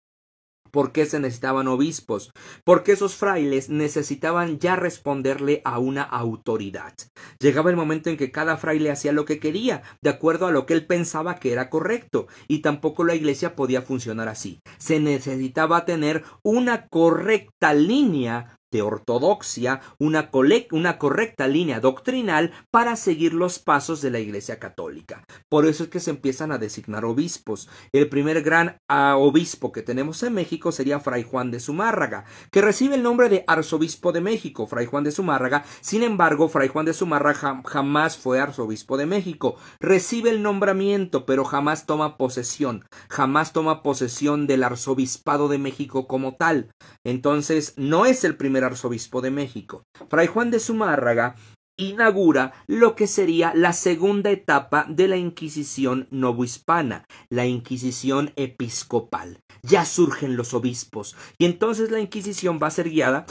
¿Por 0.70 0.92
qué 0.92 1.06
se 1.06 1.20
necesitaban 1.20 1.68
obispos? 1.68 2.32
Porque 2.64 2.92
esos 2.92 3.14
frailes 3.14 3.68
necesitaban 3.68 4.58
ya 4.58 4.76
responderle 4.76 5.62
a 5.64 5.78
una 5.78 6.02
autoridad. 6.02 6.94
Llegaba 7.38 7.70
el 7.70 7.76
momento 7.76 8.10
en 8.10 8.16
que 8.16 8.30
cada 8.30 8.56
fraile 8.56 8.90
hacía 8.90 9.12
lo 9.12 9.24
que 9.24 9.40
quería, 9.40 9.82
de 10.00 10.10
acuerdo 10.10 10.46
a 10.46 10.52
lo 10.52 10.66
que 10.66 10.74
él 10.74 10.86
pensaba 10.86 11.36
que 11.36 11.52
era 11.52 11.70
correcto, 11.70 12.28
y 12.48 12.60
tampoco 12.60 13.04
la 13.04 13.14
iglesia 13.14 13.56
podía 13.56 13.82
funcionar 13.82 14.28
así. 14.28 14.60
Se 14.78 15.00
necesitaba 15.00 15.84
tener 15.84 16.24
una 16.42 16.86
correcta 16.88 17.74
línea 17.74 18.59
de 18.70 18.82
ortodoxia, 18.82 19.80
una, 19.98 20.30
una, 20.70 20.98
correcta 20.98 21.46
línea 21.46 21.80
doctrinal 21.80 22.52
para 22.70 22.96
seguir 22.96 23.34
los 23.34 23.58
pasos 23.58 24.00
de 24.00 24.10
la 24.10 24.20
Iglesia 24.20 24.58
Católica. 24.58 25.24
Por 25.48 25.66
eso 25.66 25.84
es 25.84 25.90
que 25.90 26.00
se 26.00 26.10
empiezan 26.10 26.52
a 26.52 26.58
designar 26.58 27.04
obispos. 27.04 27.68
El 27.92 28.08
primer 28.08 28.42
gran 28.42 28.78
ah, 28.88 29.16
obispo 29.16 29.72
que 29.72 29.82
tenemos 29.82 30.22
en 30.22 30.34
México 30.34 30.72
sería 30.72 31.00
Fray 31.00 31.24
Juan 31.24 31.50
de 31.50 31.60
Zumárraga, 31.60 32.24
que 32.50 32.62
recibe 32.62 32.94
el 32.94 33.02
nombre 33.02 33.28
de 33.28 33.44
arzobispo 33.46 34.12
de 34.12 34.20
México, 34.20 34.66
Fray 34.66 34.86
Juan 34.86 35.04
de 35.04 35.12
Zumárraga. 35.12 35.64
Sin 35.80 36.02
embargo, 36.02 36.48
Fray 36.48 36.68
Juan 36.68 36.86
de 36.86 36.94
Zumárraga 36.94 37.62
jamás 37.64 38.16
fue 38.16 38.40
arzobispo 38.40 38.96
de 38.96 39.06
México. 39.06 39.56
Recibe 39.80 40.30
el 40.30 40.42
nombramiento, 40.42 41.26
pero 41.26 41.44
jamás 41.44 41.86
toma 41.86 42.16
posesión, 42.16 42.84
jamás 43.08 43.52
toma 43.52 43.82
posesión 43.82 44.46
del 44.46 44.62
arzobispado 44.62 45.48
de 45.48 45.58
México 45.58 46.06
como 46.06 46.36
tal. 46.36 46.72
Entonces, 47.04 47.74
no 47.76 48.06
es 48.06 48.24
el 48.24 48.36
primer 48.36 48.59
arzobispo 48.64 49.20
de 49.20 49.30
México. 49.30 49.82
Fray 50.08 50.26
Juan 50.26 50.50
de 50.50 50.60
Zumárraga 50.60 51.36
inaugura 51.76 52.52
lo 52.66 52.94
que 52.94 53.06
sería 53.06 53.52
la 53.54 53.72
segunda 53.72 54.30
etapa 54.30 54.86
de 54.88 55.08
la 55.08 55.16
Inquisición 55.16 56.06
novohispana, 56.10 57.04
la 57.30 57.46
Inquisición 57.46 58.32
episcopal. 58.36 59.40
Ya 59.62 59.84
surgen 59.84 60.36
los 60.36 60.54
obispos 60.54 61.16
y 61.38 61.46
entonces 61.46 61.90
la 61.90 62.00
Inquisición 62.00 62.58
va 62.62 62.68
a 62.68 62.72
ser 62.72 62.90
guiada. 62.90 63.26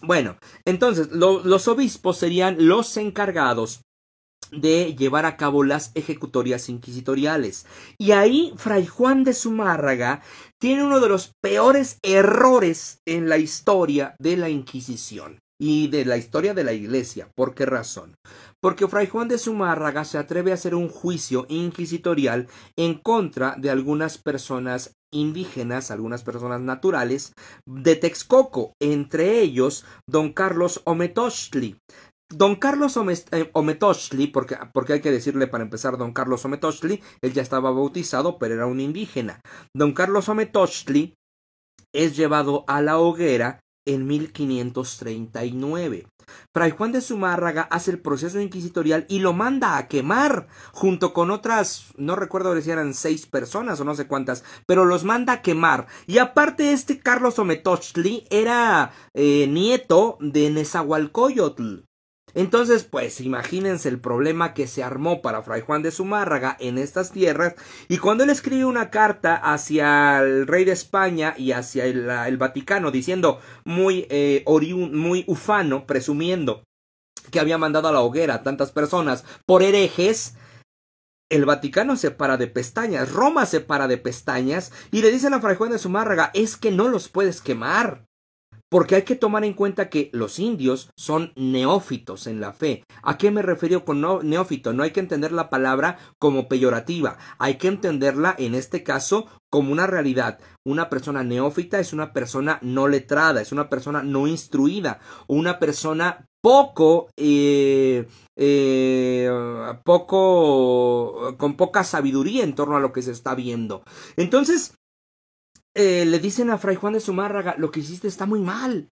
Bueno, 0.00 0.36
entonces 0.64 1.10
los 1.10 1.68
obispos 1.68 2.18
serían 2.18 2.68
los 2.68 2.96
encargados 2.96 3.80
de 4.50 4.94
llevar 4.94 5.26
a 5.26 5.36
cabo 5.36 5.64
las 5.64 5.92
ejecutorias 5.94 6.68
inquisitoriales. 6.68 7.66
Y 7.98 8.12
ahí 8.12 8.52
Fray 8.56 8.86
Juan 8.86 9.24
de 9.24 9.34
Zumárraga 9.34 10.22
tiene 10.58 10.84
uno 10.84 11.00
de 11.00 11.08
los 11.08 11.32
peores 11.40 11.98
errores 12.02 13.00
en 13.06 13.28
la 13.28 13.38
historia 13.38 14.14
de 14.18 14.36
la 14.36 14.48
Inquisición 14.48 15.38
y 15.60 15.88
de 15.88 16.04
la 16.04 16.16
historia 16.16 16.54
de 16.54 16.64
la 16.64 16.72
Iglesia. 16.72 17.28
¿Por 17.34 17.54
qué 17.54 17.66
razón? 17.66 18.14
Porque 18.60 18.86
Fray 18.86 19.06
Juan 19.06 19.28
de 19.28 19.38
Zumárraga 19.38 20.04
se 20.04 20.18
atreve 20.18 20.52
a 20.52 20.54
hacer 20.54 20.74
un 20.74 20.88
juicio 20.88 21.46
inquisitorial 21.48 22.48
en 22.76 22.94
contra 22.94 23.56
de 23.58 23.70
algunas 23.70 24.18
personas 24.18 24.92
indígenas, 25.10 25.90
algunas 25.90 26.22
personas 26.22 26.60
naturales 26.60 27.32
de 27.66 27.96
Texcoco, 27.96 28.74
entre 28.80 29.40
ellos 29.40 29.84
don 30.06 30.32
Carlos 30.32 30.82
Ometochtli. 30.84 31.76
Don 32.30 32.56
Carlos 32.56 32.98
eh, 33.30 33.50
Ometochtli, 33.54 34.26
porque, 34.26 34.58
porque 34.72 34.94
hay 34.94 35.00
que 35.00 35.10
decirle 35.10 35.46
para 35.46 35.64
empezar 35.64 35.96
don 35.96 36.12
Carlos 36.12 36.44
Ometochtli, 36.44 37.02
él 37.22 37.32
ya 37.32 37.40
estaba 37.40 37.70
bautizado, 37.70 38.38
pero 38.38 38.54
era 38.54 38.66
un 38.66 38.80
indígena. 38.80 39.40
Don 39.74 39.94
Carlos 39.94 40.28
Ometochtli 40.28 41.14
es 41.94 42.16
llevado 42.16 42.64
a 42.68 42.82
la 42.82 42.98
hoguera 42.98 43.60
en 43.86 44.06
1539. 44.06 46.06
Fray 46.54 46.72
Juan 46.72 46.92
de 46.92 47.00
Zumárraga 47.00 47.62
hace 47.62 47.92
el 47.92 48.00
proceso 48.00 48.38
inquisitorial 48.38 49.06
y 49.08 49.20
lo 49.20 49.32
manda 49.32 49.78
a 49.78 49.88
quemar 49.88 50.48
junto 50.72 51.14
con 51.14 51.30
otras, 51.30 51.94
no 51.96 52.14
recuerdo 52.14 52.60
si 52.60 52.70
eran 52.70 52.92
seis 52.92 53.26
personas 53.26 53.80
o 53.80 53.84
no 53.84 53.94
sé 53.94 54.06
cuántas, 54.06 54.44
pero 54.66 54.84
los 54.84 55.04
manda 55.04 55.32
a 55.32 55.42
quemar. 55.42 55.86
Y 56.06 56.18
aparte 56.18 56.72
este 56.72 56.98
Carlos 56.98 57.38
Ometochtli 57.38 58.26
era 58.28 58.92
eh, 59.14 59.46
nieto 59.48 60.18
de 60.20 60.50
Nezahualcóyotl. 60.50 61.87
Entonces, 62.34 62.84
pues 62.84 63.20
imagínense 63.20 63.88
el 63.88 64.00
problema 64.00 64.54
que 64.54 64.66
se 64.66 64.82
armó 64.82 65.22
para 65.22 65.42
Fray 65.42 65.62
Juan 65.62 65.82
de 65.82 65.90
Zumárraga 65.90 66.56
en 66.60 66.78
estas 66.78 67.12
tierras, 67.12 67.54
y 67.88 67.98
cuando 67.98 68.24
él 68.24 68.30
escribe 68.30 68.64
una 68.64 68.90
carta 68.90 69.36
hacia 69.36 70.20
el 70.20 70.46
rey 70.46 70.64
de 70.64 70.72
España 70.72 71.34
y 71.36 71.52
hacia 71.52 71.86
el, 71.86 72.36
Vaticano, 72.36 72.90
diciendo 72.90 73.40
muy, 73.64 74.06
eh, 74.10 74.44
muy 74.46 75.24
ufano, 75.26 75.86
presumiendo 75.86 76.62
que 77.30 77.40
había 77.40 77.58
mandado 77.58 77.88
a 77.88 77.92
la 77.92 78.00
hoguera 78.00 78.34
a 78.34 78.42
tantas 78.42 78.72
personas 78.72 79.24
por 79.46 79.62
herejes, 79.62 80.34
el 81.30 81.44
Vaticano 81.44 81.96
se 81.96 82.10
para 82.10 82.36
de 82.36 82.46
pestañas, 82.46 83.12
Roma 83.12 83.44
se 83.46 83.60
para 83.60 83.86
de 83.86 83.98
pestañas, 83.98 84.72
y 84.90 85.02
le 85.02 85.10
dicen 85.10 85.34
a 85.34 85.40
Fray 85.40 85.56
Juan 85.56 85.70
de 85.70 85.78
Zumárraga, 85.78 86.30
es 86.34 86.56
que 86.56 86.70
no 86.70 86.88
los 86.88 87.08
puedes 87.08 87.42
quemar. 87.42 88.07
Porque 88.68 88.96
hay 88.96 89.02
que 89.02 89.16
tomar 89.16 89.44
en 89.44 89.54
cuenta 89.54 89.88
que 89.88 90.10
los 90.12 90.38
indios 90.38 90.90
son 90.96 91.32
neófitos 91.36 92.26
en 92.26 92.40
la 92.40 92.52
fe. 92.52 92.84
¿A 93.02 93.16
qué 93.16 93.30
me 93.30 93.42
refiero 93.42 93.84
con 93.84 94.00
neófito? 94.28 94.72
No 94.72 94.82
hay 94.82 94.90
que 94.90 95.00
entender 95.00 95.32
la 95.32 95.48
palabra 95.48 95.98
como 96.18 96.48
peyorativa. 96.48 97.16
Hay 97.38 97.56
que 97.56 97.68
entenderla 97.68 98.34
en 98.38 98.54
este 98.54 98.82
caso 98.82 99.26
como 99.50 99.72
una 99.72 99.86
realidad. 99.86 100.38
Una 100.64 100.90
persona 100.90 101.24
neófita 101.24 101.78
es 101.78 101.92
una 101.92 102.12
persona 102.12 102.58
no 102.60 102.88
letrada, 102.88 103.40
es 103.40 103.52
una 103.52 103.70
persona 103.70 104.02
no 104.02 104.26
instruida, 104.26 105.00
una 105.26 105.58
persona 105.58 106.26
poco, 106.40 107.08
eh, 107.16 108.06
eh, 108.36 109.30
poco, 109.84 111.36
con 111.36 111.56
poca 111.56 111.84
sabiduría 111.84 112.44
en 112.44 112.54
torno 112.54 112.76
a 112.76 112.80
lo 112.80 112.92
que 112.92 113.02
se 113.02 113.12
está 113.12 113.34
viendo. 113.34 113.82
Entonces, 114.16 114.74
eh, 115.78 116.04
le 116.04 116.18
dicen 116.18 116.50
a 116.50 116.58
Fray 116.58 116.74
Juan 116.74 116.94
de 116.94 117.00
Zumárraga, 117.00 117.54
lo 117.56 117.70
que 117.70 117.78
hiciste 117.78 118.08
está 118.08 118.26
muy 118.26 118.40
mal. 118.40 118.90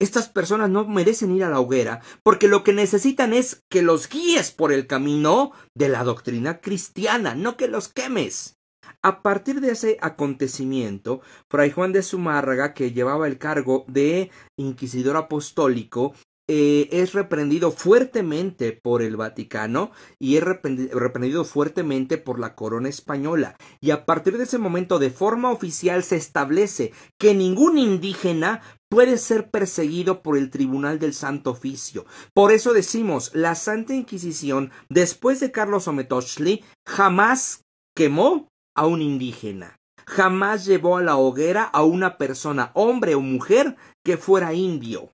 Estas 0.00 0.28
personas 0.28 0.68
no 0.68 0.84
merecen 0.84 1.30
ir 1.30 1.44
a 1.44 1.48
la 1.48 1.60
hoguera, 1.60 2.02
porque 2.24 2.48
lo 2.48 2.64
que 2.64 2.72
necesitan 2.72 3.32
es 3.32 3.62
que 3.70 3.82
los 3.82 4.08
guíes 4.08 4.50
por 4.50 4.72
el 4.72 4.88
camino 4.88 5.52
de 5.76 5.88
la 5.88 6.02
doctrina 6.02 6.60
cristiana, 6.60 7.36
no 7.36 7.56
que 7.56 7.68
los 7.68 7.88
quemes. 7.88 8.56
A 9.00 9.22
partir 9.22 9.60
de 9.60 9.70
ese 9.70 9.96
acontecimiento, 10.00 11.20
Fray 11.48 11.70
Juan 11.70 11.92
de 11.92 12.02
Zumárraga, 12.02 12.74
que 12.74 12.90
llevaba 12.90 13.28
el 13.28 13.38
cargo 13.38 13.84
de 13.86 14.32
inquisidor 14.58 15.16
apostólico, 15.16 16.14
eh, 16.46 16.88
es 16.92 17.14
reprendido 17.14 17.70
fuertemente 17.70 18.72
por 18.72 19.00
el 19.00 19.16
Vaticano 19.16 19.92
y 20.18 20.36
es 20.36 20.44
reprendido 20.44 21.44
fuertemente 21.44 22.18
por 22.18 22.38
la 22.38 22.54
corona 22.54 22.90
española. 22.90 23.56
Y 23.80 23.92
a 23.92 24.04
partir 24.04 24.36
de 24.36 24.44
ese 24.44 24.58
momento, 24.58 24.98
de 24.98 25.10
forma 25.10 25.50
oficial, 25.50 26.02
se 26.02 26.16
establece 26.16 26.92
que 27.18 27.34
ningún 27.34 27.78
indígena 27.78 28.60
puede 28.90 29.16
ser 29.16 29.50
perseguido 29.50 30.22
por 30.22 30.36
el 30.36 30.50
Tribunal 30.50 30.98
del 30.98 31.14
Santo 31.14 31.52
Oficio. 31.52 32.04
Por 32.34 32.52
eso 32.52 32.74
decimos, 32.74 33.30
la 33.34 33.54
Santa 33.54 33.94
Inquisición, 33.94 34.70
después 34.90 35.40
de 35.40 35.50
Carlos 35.50 35.88
Ometochli, 35.88 36.62
jamás 36.86 37.64
quemó 37.96 38.48
a 38.76 38.86
un 38.86 39.00
indígena. 39.00 39.78
Jamás 40.06 40.66
llevó 40.66 40.98
a 40.98 41.02
la 41.02 41.16
hoguera 41.16 41.64
a 41.64 41.82
una 41.82 42.18
persona, 42.18 42.70
hombre 42.74 43.14
o 43.14 43.20
mujer, 43.20 43.76
que 44.04 44.18
fuera 44.18 44.52
indio. 44.52 45.13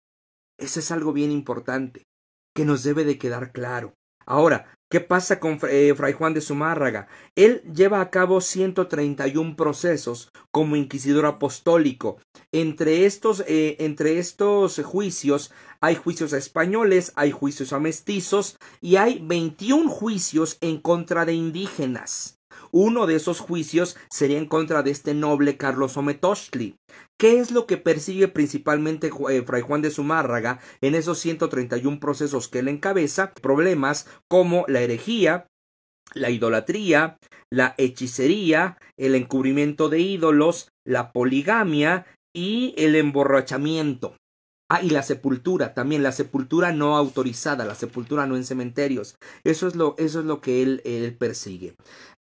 Eso 0.60 0.78
es 0.78 0.90
algo 0.90 1.12
bien 1.12 1.30
importante, 1.32 2.06
que 2.54 2.66
nos 2.66 2.82
debe 2.82 3.04
de 3.04 3.18
quedar 3.18 3.50
claro. 3.50 3.94
Ahora, 4.26 4.66
¿qué 4.90 5.00
pasa 5.00 5.40
con 5.40 5.58
eh, 5.68 5.94
Fray 5.96 6.12
Juan 6.12 6.34
de 6.34 6.42
Zumárraga? 6.42 7.08
Él 7.34 7.62
lleva 7.74 8.00
a 8.00 8.10
cabo 8.10 8.42
131 8.42 9.56
procesos 9.56 10.30
como 10.52 10.76
inquisidor 10.76 11.24
apostólico. 11.24 12.18
Entre 12.52 13.06
estos, 13.06 13.42
eh, 13.48 13.76
entre 13.80 14.18
estos 14.18 14.80
juicios 14.84 15.50
hay 15.80 15.96
juicios 15.96 16.34
españoles, 16.34 17.12
hay 17.16 17.30
juicios 17.30 17.72
a 17.72 17.80
mestizos 17.80 18.58
y 18.82 18.96
hay 18.96 19.18
21 19.20 19.88
juicios 19.88 20.58
en 20.60 20.78
contra 20.78 21.24
de 21.24 21.32
indígenas. 21.32 22.39
Uno 22.72 23.06
de 23.06 23.16
esos 23.16 23.40
juicios 23.40 23.96
sería 24.10 24.38
en 24.38 24.46
contra 24.46 24.82
de 24.82 24.90
este 24.90 25.14
noble 25.14 25.56
Carlos 25.56 25.96
Ometochtli. 25.96 26.76
¿Qué 27.18 27.38
es 27.38 27.50
lo 27.50 27.66
que 27.66 27.76
persigue 27.76 28.28
principalmente 28.28 29.10
eh, 29.30 29.42
Fray 29.42 29.62
Juan 29.62 29.82
de 29.82 29.90
Zumárraga 29.90 30.60
en 30.80 30.94
esos 30.94 31.18
131 31.18 32.00
procesos 32.00 32.48
que 32.48 32.60
él 32.60 32.68
encabeza? 32.68 33.32
Problemas 33.32 34.06
como 34.28 34.64
la 34.68 34.80
herejía, 34.80 35.46
la 36.14 36.30
idolatría, 36.30 37.18
la 37.50 37.74
hechicería, 37.78 38.78
el 38.96 39.14
encubrimiento 39.14 39.88
de 39.88 40.00
ídolos, 40.00 40.70
la 40.84 41.12
poligamia 41.12 42.06
y 42.32 42.74
el 42.76 42.96
emborrachamiento. 42.96 44.16
Ah, 44.72 44.80
y 44.82 44.90
la 44.90 45.02
sepultura, 45.02 45.74
también 45.74 46.04
la 46.04 46.12
sepultura 46.12 46.72
no 46.72 46.96
autorizada, 46.96 47.64
la 47.64 47.74
sepultura 47.74 48.26
no 48.26 48.36
en 48.36 48.44
cementerios. 48.44 49.16
Eso 49.42 49.66
es 49.66 49.74
lo, 49.74 49.96
eso 49.98 50.20
es 50.20 50.26
lo 50.26 50.40
que 50.40 50.62
él, 50.62 50.80
él 50.84 51.16
persigue. 51.16 51.74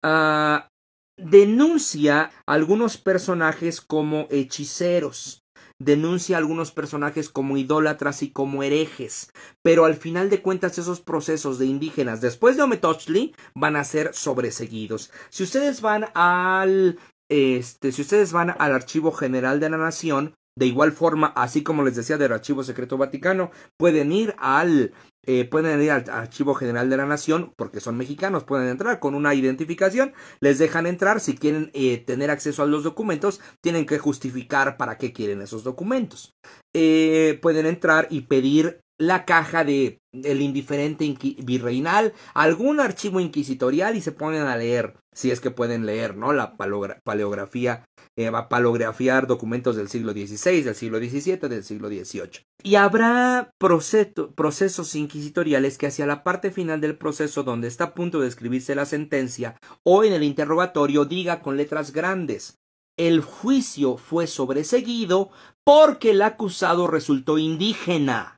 Ah, 0.02 0.70
denuncia 1.18 2.32
a 2.46 2.54
algunos 2.54 2.98
personajes 2.98 3.82
como 3.82 4.28
hechiceros. 4.32 5.44
Denuncia 5.78 6.38
a 6.38 6.40
algunos 6.40 6.72
personajes 6.72 7.30
como 7.30 7.58
idólatras 7.58 8.24
y 8.24 8.32
como 8.32 8.64
herejes. 8.64 9.30
Pero 9.62 9.84
al 9.84 9.96
final 9.96 10.30
de 10.30 10.42
cuentas, 10.42 10.78
esos 10.78 11.02
procesos 11.02 11.60
de 11.60 11.66
indígenas 11.66 12.22
después 12.22 12.56
de 12.56 12.64
Ometochli 12.64 13.36
van 13.56 13.76
a 13.76 13.84
ser 13.84 14.14
sobreseguidos. 14.14 15.12
Si 15.30 15.44
ustedes 15.44 15.82
van 15.82 16.06
al 16.16 16.98
este, 17.30 17.92
si 17.92 18.02
ustedes 18.02 18.32
van 18.32 18.56
al 18.58 18.72
Archivo 18.72 19.12
General 19.12 19.60
de 19.60 19.70
la 19.70 19.78
Nación, 19.78 20.34
de 20.58 20.66
igual 20.66 20.92
forma, 20.92 21.28
así 21.36 21.62
como 21.62 21.84
les 21.84 21.96
decía 21.96 22.18
del 22.18 22.34
Archivo 22.34 22.64
Secreto 22.64 22.98
Vaticano, 22.98 23.52
pueden 23.78 24.12
ir 24.12 24.34
al 24.40 24.92
eh, 25.30 25.44
pueden 25.44 25.82
ir 25.82 25.92
al 25.92 26.10
Archivo 26.10 26.54
General 26.54 26.90
de 26.90 26.96
la 26.96 27.06
Nación, 27.06 27.54
porque 27.58 27.82
son 27.82 27.98
mexicanos, 27.98 28.46
pueden 28.46 28.70
entrar 28.70 29.00
con 29.00 29.14
una 29.14 29.36
identificación, 29.36 30.14
les 30.40 30.58
dejan 30.58 30.88
entrar, 30.88 31.20
si 31.20 31.36
quieren 31.36 31.70
eh, 31.74 31.98
tener 31.98 32.32
acceso 32.32 32.64
a 32.64 32.66
los 32.66 32.84
documentos, 32.84 33.42
tienen 33.62 33.86
que 33.86 34.00
justificar 34.00 34.78
para 34.78 34.98
qué 34.98 35.12
quieren 35.12 35.42
esos 35.42 35.66
documentos. 35.66 36.34
Eh, 36.74 37.38
pueden 37.42 37.66
entrar 37.66 38.08
y 38.10 38.22
pedir 38.22 38.80
la 38.98 39.26
caja 39.26 39.64
de 39.64 40.00
el 40.12 40.42
indiferente 40.42 41.16
virreinal, 41.44 42.14
algún 42.34 42.80
archivo 42.80 43.20
inquisitorial 43.20 43.96
y 43.96 44.02
se 44.02 44.12
ponen 44.12 44.44
a 44.44 44.58
leer, 44.58 44.96
si 45.14 45.32
es 45.32 45.40
que 45.40 45.52
pueden 45.52 45.86
leer, 45.86 46.16
¿no? 46.18 46.34
La 46.34 46.56
paleografía, 46.58 47.86
eh, 48.16 48.30
va 48.32 48.40
a 48.40 48.50
paleografiar 48.50 49.28
documentos 49.28 49.76
del 49.76 49.90
siglo 49.90 50.14
XVI, 50.14 50.64
del 50.64 50.76
siglo 50.76 50.98
XVII, 50.98 51.38
del 51.50 51.64
siglo 51.64 51.88
XVIII. 51.90 52.46
Y 52.64 52.76
habrá 52.76 53.52
procesos 53.60 54.96
inquisitoriales 54.96 55.78
que 55.78 55.88
hacia 55.88 56.08
la 56.08 56.24
parte 56.24 56.50
final 56.50 56.82
del 56.82 56.98
proceso, 56.98 57.44
donde 57.44 57.68
está 57.68 57.84
a 57.86 57.94
punto 57.94 58.20
de 58.20 58.28
escribirse 58.28 58.74
la 58.74 58.86
sentencia, 58.86 59.56
o 59.84 60.04
en 60.04 60.14
el 60.14 60.24
interrogatorio, 60.24 61.06
diga 61.06 61.42
con 61.42 61.58
letras 61.58 61.94
grandes, 61.94 62.58
el 62.98 63.22
juicio 63.22 63.98
fue 63.98 64.26
sobreseguido 64.26 65.30
porque 65.64 66.12
el 66.12 66.24
acusado 66.24 66.88
resultó 66.88 67.38
indígena 67.38 68.37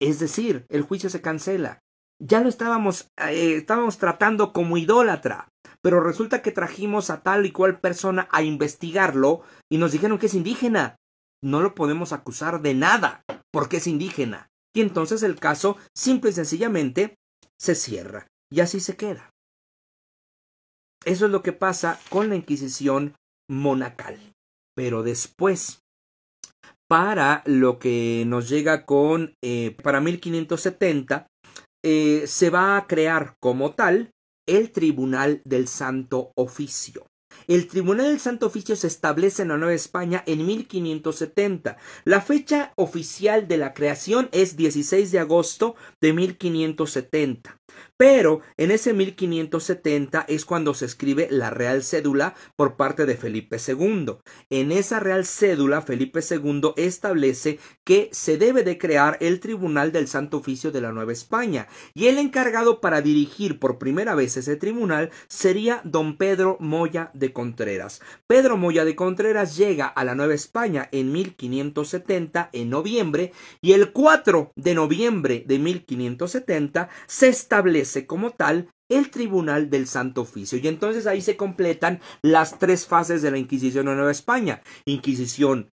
Es 0.00 0.18
decir, 0.18 0.66
el 0.68 0.82
juicio 0.82 1.10
se 1.10 1.20
cancela. 1.20 1.80
Ya 2.18 2.40
lo 2.40 2.48
estábamos, 2.48 3.08
eh, 3.16 3.56
estábamos 3.56 3.98
tratando 3.98 4.52
como 4.52 4.76
idólatra, 4.76 5.48
pero 5.82 6.00
resulta 6.00 6.42
que 6.42 6.52
trajimos 6.52 7.10
a 7.10 7.22
tal 7.22 7.46
y 7.46 7.52
cual 7.52 7.80
persona 7.80 8.28
a 8.30 8.42
investigarlo 8.42 9.42
y 9.70 9.78
nos 9.78 9.92
dijeron 9.92 10.18
que 10.18 10.26
es 10.26 10.34
indígena. 10.34 10.96
No 11.42 11.60
lo 11.60 11.74
podemos 11.74 12.12
acusar 12.12 12.60
de 12.60 12.74
nada 12.74 13.22
porque 13.50 13.78
es 13.78 13.86
indígena. 13.86 14.48
Y 14.74 14.82
entonces 14.82 15.22
el 15.22 15.38
caso 15.38 15.76
simple 15.96 16.30
y 16.30 16.34
sencillamente 16.34 17.16
se 17.58 17.74
cierra 17.74 18.26
y 18.50 18.60
así 18.60 18.80
se 18.80 18.96
queda. 18.96 19.30
Eso 21.04 21.26
es 21.26 21.32
lo 21.32 21.42
que 21.42 21.52
pasa 21.52 21.98
con 22.10 22.28
la 22.28 22.36
Inquisición 22.36 23.14
monacal. 23.48 24.18
Pero 24.74 25.02
después, 25.02 25.79
para 26.90 27.44
lo 27.46 27.78
que 27.78 28.24
nos 28.26 28.48
llega 28.48 28.84
con, 28.84 29.36
eh, 29.44 29.76
para 29.80 30.00
1570, 30.00 31.28
eh, 31.84 32.24
se 32.26 32.50
va 32.50 32.76
a 32.76 32.88
crear 32.88 33.36
como 33.38 33.74
tal 33.76 34.10
el 34.44 34.72
Tribunal 34.72 35.40
del 35.44 35.68
Santo 35.68 36.32
Oficio. 36.34 37.06
El 37.46 37.68
Tribunal 37.68 38.06
del 38.06 38.18
Santo 38.18 38.46
Oficio 38.46 38.74
se 38.74 38.88
establece 38.88 39.42
en 39.42 39.50
la 39.50 39.56
Nueva 39.56 39.74
España 39.74 40.24
en 40.26 40.44
1570. 40.44 41.76
La 42.04 42.20
fecha 42.20 42.72
oficial 42.74 43.46
de 43.46 43.58
la 43.58 43.72
creación 43.72 44.28
es 44.32 44.56
16 44.56 45.12
de 45.12 45.20
agosto 45.20 45.76
de 46.00 46.12
1570. 46.12 47.56
Pero 48.00 48.40
en 48.56 48.70
ese 48.70 48.94
1570 48.94 50.24
es 50.26 50.46
cuando 50.46 50.72
se 50.72 50.86
escribe 50.86 51.28
la 51.30 51.50
Real 51.50 51.82
Cédula 51.82 52.34
por 52.56 52.76
parte 52.76 53.04
de 53.04 53.14
Felipe 53.14 53.58
II. 53.58 54.16
En 54.48 54.72
esa 54.72 55.00
Real 55.00 55.26
Cédula, 55.26 55.82
Felipe 55.82 56.20
II 56.20 56.72
establece 56.78 57.58
que 57.84 58.08
se 58.10 58.38
debe 58.38 58.62
de 58.62 58.78
crear 58.78 59.18
el 59.20 59.38
Tribunal 59.38 59.92
del 59.92 60.08
Santo 60.08 60.38
Oficio 60.38 60.72
de 60.72 60.80
la 60.80 60.92
Nueva 60.92 61.12
España. 61.12 61.68
Y 61.92 62.06
el 62.06 62.16
encargado 62.16 62.80
para 62.80 63.02
dirigir 63.02 63.58
por 63.58 63.76
primera 63.76 64.14
vez 64.14 64.38
ese 64.38 64.56
tribunal 64.56 65.10
sería 65.28 65.82
don 65.84 66.16
Pedro 66.16 66.56
Moya 66.58 67.10
de 67.12 67.34
Contreras. 67.34 68.00
Pedro 68.26 68.56
Moya 68.56 68.86
de 68.86 68.96
Contreras 68.96 69.58
llega 69.58 69.86
a 69.86 70.04
la 70.04 70.14
Nueva 70.14 70.32
España 70.32 70.88
en 70.90 71.12
1570, 71.12 72.48
en 72.54 72.70
noviembre, 72.70 73.32
y 73.60 73.72
el 73.72 73.92
4 73.92 74.52
de 74.56 74.74
noviembre 74.74 75.44
de 75.46 75.58
1570 75.58 76.88
se 77.06 77.28
establece 77.28 77.89
como 78.06 78.30
tal 78.30 78.68
el 78.88 79.10
Tribunal 79.10 79.70
del 79.70 79.86
Santo 79.86 80.22
Oficio. 80.22 80.58
Y 80.58 80.68
entonces 80.68 81.06
ahí 81.06 81.20
se 81.20 81.36
completan 81.36 82.00
las 82.22 82.58
tres 82.58 82.86
fases 82.86 83.22
de 83.22 83.30
la 83.30 83.38
Inquisición 83.38 83.88
en 83.88 83.96
Nueva 83.96 84.10
España. 84.10 84.62
Inquisición 84.84 85.70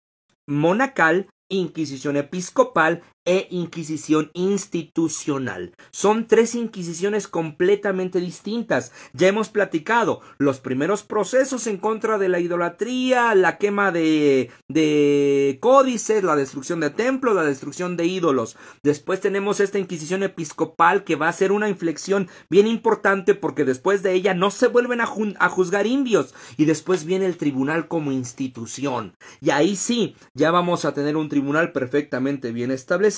monacal, 0.47 1.29
Inquisición 1.51 2.17
episcopal 2.17 3.03
e 3.25 3.47
Inquisición 3.51 4.31
institucional. 4.35 5.75
Son 5.91 6.27
tres 6.27 6.55
Inquisiciones 6.55 7.29
completamente 7.29 8.21
distintas. 8.21 8.93
Ya 9.13 9.29
hemos 9.29 9.49
platicado 9.49 10.21
los 10.39 10.59
primeros 10.61 11.03
procesos 11.03 11.67
en 11.67 11.77
contra 11.77 12.19
de 12.19 12.29
la 12.29 12.41
idolatría, 12.41 13.35
la 13.35 13.59
quema 13.59 13.93
de, 13.93 14.51
de 14.69 15.59
códices, 15.61 16.25
la 16.25 16.37
destrucción 16.37 16.81
de 16.81 16.91
templos, 16.91 17.37
la 17.37 17.45
destrucción 17.45 17.97
de 17.97 18.07
ídolos. 18.07 18.57
Después 18.83 19.21
tenemos 19.21 19.61
esta 19.61 19.79
Inquisición 19.79 20.23
episcopal 20.23 21.05
que 21.05 21.17
va 21.17 21.29
a 21.29 21.33
ser 21.33 21.53
una 21.53 21.69
inflexión 21.69 22.29
bien 22.51 22.67
importante 22.67 23.35
porque 23.35 23.65
después 23.65 24.03
de 24.03 24.15
ella 24.15 24.35
no 24.35 24.51
se 24.51 24.67
vuelven 24.67 25.01
a, 25.01 25.09
a 25.39 25.49
juzgar 25.49 25.87
indios 25.87 26.35
y 26.57 26.65
después 26.65 27.05
viene 27.05 27.27
el 27.27 27.37
tribunal 27.37 27.89
como 27.89 28.11
institución. 28.13 29.15
Y 29.41 29.51
ahí 29.51 29.77
sí, 29.77 30.17
ya 30.35 30.51
vamos 30.51 30.85
a 30.85 30.95
tener 30.95 31.17
un 31.17 31.29
tribunal 31.29 31.73
perfectamente 31.73 32.53
bien 32.53 32.71
establecido 32.71 33.12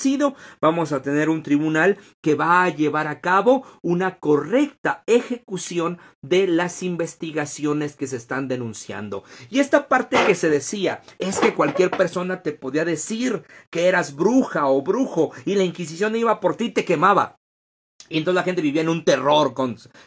vamos 0.61 0.91
a 0.91 1.01
tener 1.01 1.29
un 1.29 1.43
tribunal 1.43 1.97
que 2.21 2.35
va 2.35 2.63
a 2.63 2.69
llevar 2.69 3.07
a 3.07 3.21
cabo 3.21 3.63
una 3.81 4.19
correcta 4.19 5.03
ejecución 5.07 5.99
de 6.21 6.47
las 6.47 6.83
investigaciones 6.83 7.95
que 7.95 8.07
se 8.07 8.17
están 8.17 8.47
denunciando. 8.47 9.23
Y 9.49 9.59
esta 9.59 9.87
parte 9.87 10.17
que 10.25 10.35
se 10.35 10.49
decía 10.49 11.01
es 11.19 11.39
que 11.39 11.53
cualquier 11.53 11.91
persona 11.91 12.41
te 12.41 12.51
podía 12.51 12.85
decir 12.85 13.43
que 13.69 13.87
eras 13.87 14.15
bruja 14.15 14.67
o 14.67 14.81
brujo 14.81 15.31
y 15.45 15.55
la 15.55 15.63
Inquisición 15.63 16.15
iba 16.15 16.39
por 16.39 16.55
ti 16.55 16.65
y 16.65 16.71
te 16.71 16.85
quemaba. 16.85 17.37
Y 18.09 18.17
entonces 18.17 18.35
la 18.35 18.43
gente 18.43 18.61
vivía 18.61 18.81
en 18.81 18.89
un 18.89 19.03
terror 19.03 19.53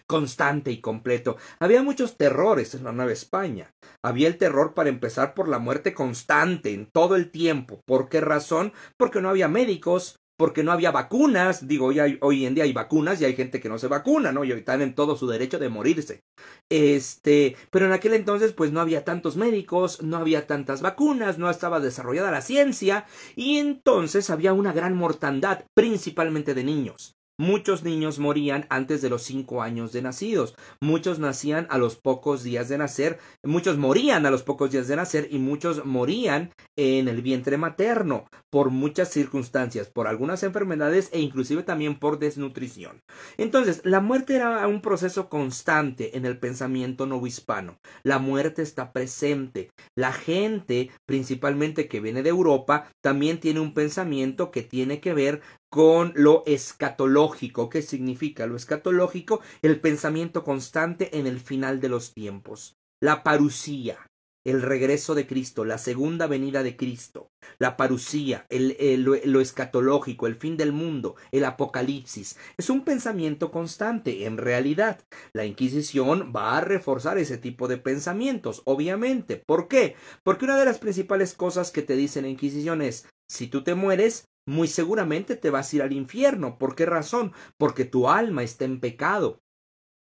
constante 0.07 0.71
y 0.71 0.81
completo. 0.81 1.37
Había 1.59 1.83
muchos 1.83 2.17
terrores 2.17 2.75
en 2.75 2.85
la 2.85 2.93
Nueva 2.93 3.13
España. 3.13 3.73
Había 4.05 4.29
el 4.29 4.39
terror 4.39 4.75
para 4.75 4.89
empezar 4.89 5.35
por 5.35 5.49
la 5.49 5.59
muerte 5.59 5.95
constante 5.95 6.73
en 6.73 6.87
todo 6.87 7.17
el 7.17 7.31
tiempo. 7.31 7.81
¿Por 7.87 8.09
qué 8.09 8.21
razón? 8.21 8.73
Porque 8.97 9.21
no 9.21 9.29
había 9.29 9.49
médicos, 9.49 10.17
porque 10.39 10.63
no 10.63 10.71
había 10.71 10.93
vacunas. 10.93 11.67
Digo, 11.67 11.91
hoy, 12.21 12.47
en 12.47 12.55
día 12.55 12.65
hay 12.65 12.73
vacunas 12.73 13.21
y 13.21 13.25
hay 13.25 13.35
gente 13.35 13.61
que 13.61 13.69
no 13.69 13.79
se 13.79 13.89
vacuna, 13.89 14.31
¿no? 14.31 14.45
Y 14.45 14.53
están 14.53 14.81
en 14.81 14.95
todo 14.95 15.17
su 15.17 15.27
derecho 15.27 15.59
de 15.59 15.69
morirse. 15.69 16.23
Este, 16.71 17.57
pero 17.71 17.87
en 17.87 17.93
aquel 17.93 18.15
entonces 18.15 18.53
pues 18.53 18.71
no 18.71 18.81
había 18.81 19.05
tantos 19.05 19.37
médicos, 19.37 20.03
no 20.03 20.19
había 20.19 20.47
tantas 20.47 20.81
vacunas, 20.81 21.39
no 21.39 21.51
estaba 21.51 21.81
desarrollada 21.81 22.31
la 22.31 22.43
ciencia 22.43 23.07
y 23.35 23.59
entonces 23.59 24.31
había 24.31 24.53
una 24.53 24.73
gran 24.73 24.95
mortandad, 24.95 25.65
principalmente 25.75 26.55
de 26.55 26.65
niños. 26.65 27.18
Muchos 27.41 27.85
niños 27.85 28.19
morían 28.19 28.67
antes 28.69 29.01
de 29.01 29.09
los 29.09 29.23
cinco 29.23 29.63
años 29.63 29.93
de 29.93 30.03
nacidos. 30.03 30.57
Muchos 30.81 31.21
nacían 31.21 31.69
a 31.71 31.79
los 31.79 31.95
pocos 31.95 32.43
días 32.43 32.69
de 32.69 32.79
nacer. 32.79 33.21
Muchos 33.45 33.79
morían 33.79 34.27
a 34.27 34.31
los 34.33 34.43
pocos 34.43 34.73
días 34.73 34.89
de 34.89 34.97
nacer 34.97 35.29
y 35.31 35.39
muchos 35.39 35.85
morían 35.85 36.51
en 36.77 37.07
el 37.07 37.23
vientre 37.23 37.57
materno 37.57 38.27
por 38.51 38.71
muchas 38.71 39.11
circunstancias, 39.11 39.89
por 39.89 40.09
algunas 40.09 40.43
enfermedades 40.43 41.11
e 41.13 41.21
inclusive 41.21 41.63
también 41.63 42.01
por 42.01 42.19
desnutrición. 42.19 43.03
Entonces, 43.37 43.83
la 43.85 44.01
muerte 44.01 44.35
era 44.35 44.67
un 44.67 44.81
proceso 44.81 45.29
constante 45.29 46.17
en 46.17 46.25
el 46.27 46.39
pensamiento 46.39 47.07
novohispano. 47.07 47.79
La 48.03 48.19
muerte 48.19 48.63
está 48.63 48.93
presente. 48.93 49.71
La 49.97 50.13
gente, 50.13 50.91
principalmente 51.07 51.87
que 51.87 52.01
viene 52.01 52.25
de 52.25 52.31
Europa, 52.31 52.91
también 53.01 53.39
tiene 53.39 53.61
un 53.61 53.75
pensamiento 53.75 54.51
que 54.51 54.63
tiene 54.63 55.01
que 55.01 55.15
ver 55.15 55.41
con 55.71 56.13
lo 56.17 56.43
escatológico. 56.47 57.69
¿Qué 57.69 57.83
significa 57.83 58.47
lo 58.47 58.57
escatológico? 58.57 59.41
El 59.63 59.81
pensamiento 59.81 60.45
constante 60.45 61.19
en 61.19 61.27
el 61.27 61.41
final 61.41 61.81
de 61.81 61.89
los 61.89 62.15
tiempos. 62.15 62.77
La 63.01 63.23
parucía, 63.23 63.99
el 64.45 64.63
regreso 64.63 65.15
de 65.15 65.27
Cristo, 65.27 65.65
la 65.65 65.79
segunda 65.79 66.27
venida 66.27 66.63
de 66.63 66.77
Cristo, 66.77 67.31
la 67.59 67.77
parucía, 67.77 68.47
el, 68.49 69.03
lo 69.03 69.41
escatológico, 69.41 70.27
el 70.27 70.37
fin 70.37 70.57
del 70.57 70.73
mundo, 70.73 71.17
el 71.33 71.45
apocalipsis. 71.45 72.39
Es 72.57 72.71
un 72.71 72.85
pensamiento 72.85 73.51
constante, 73.51 74.25
en 74.25 74.39
realidad. 74.39 75.01
La 75.35 75.45
Inquisición 75.45 76.33
va 76.35 76.57
a 76.57 76.63
reforzar 76.63 77.19
ese 77.19 77.37
tipo 77.37 77.69
de 77.69 77.77
pensamientos, 77.77 78.63
obviamente. 78.65 79.43
¿Por 79.47 79.69
qué? 79.69 79.97
Porque 80.25 80.47
una 80.47 80.59
de 80.59 80.65
las 80.65 80.79
principales 80.79 81.35
cosas 81.35 81.71
que 81.71 81.83
te 81.83 81.95
dice 81.95 82.23
la 82.23 82.29
Inquisición 82.29 82.81
es, 82.81 83.07
si 83.31 83.49
tú 83.49 83.63
te 83.63 83.75
mueres, 83.75 84.25
muy 84.49 84.67
seguramente 84.67 85.37
te 85.37 85.51
vas 85.51 85.73
a 85.73 85.77
ir 85.77 85.83
al 85.83 85.93
infierno. 85.93 86.59
¿Por 86.59 86.75
qué 86.75 86.87
razón? 86.87 87.33
Porque 87.59 87.85
tu 87.85 88.09
alma 88.09 88.43
está 88.43 88.65
en 88.65 88.81
pecado. 88.81 89.43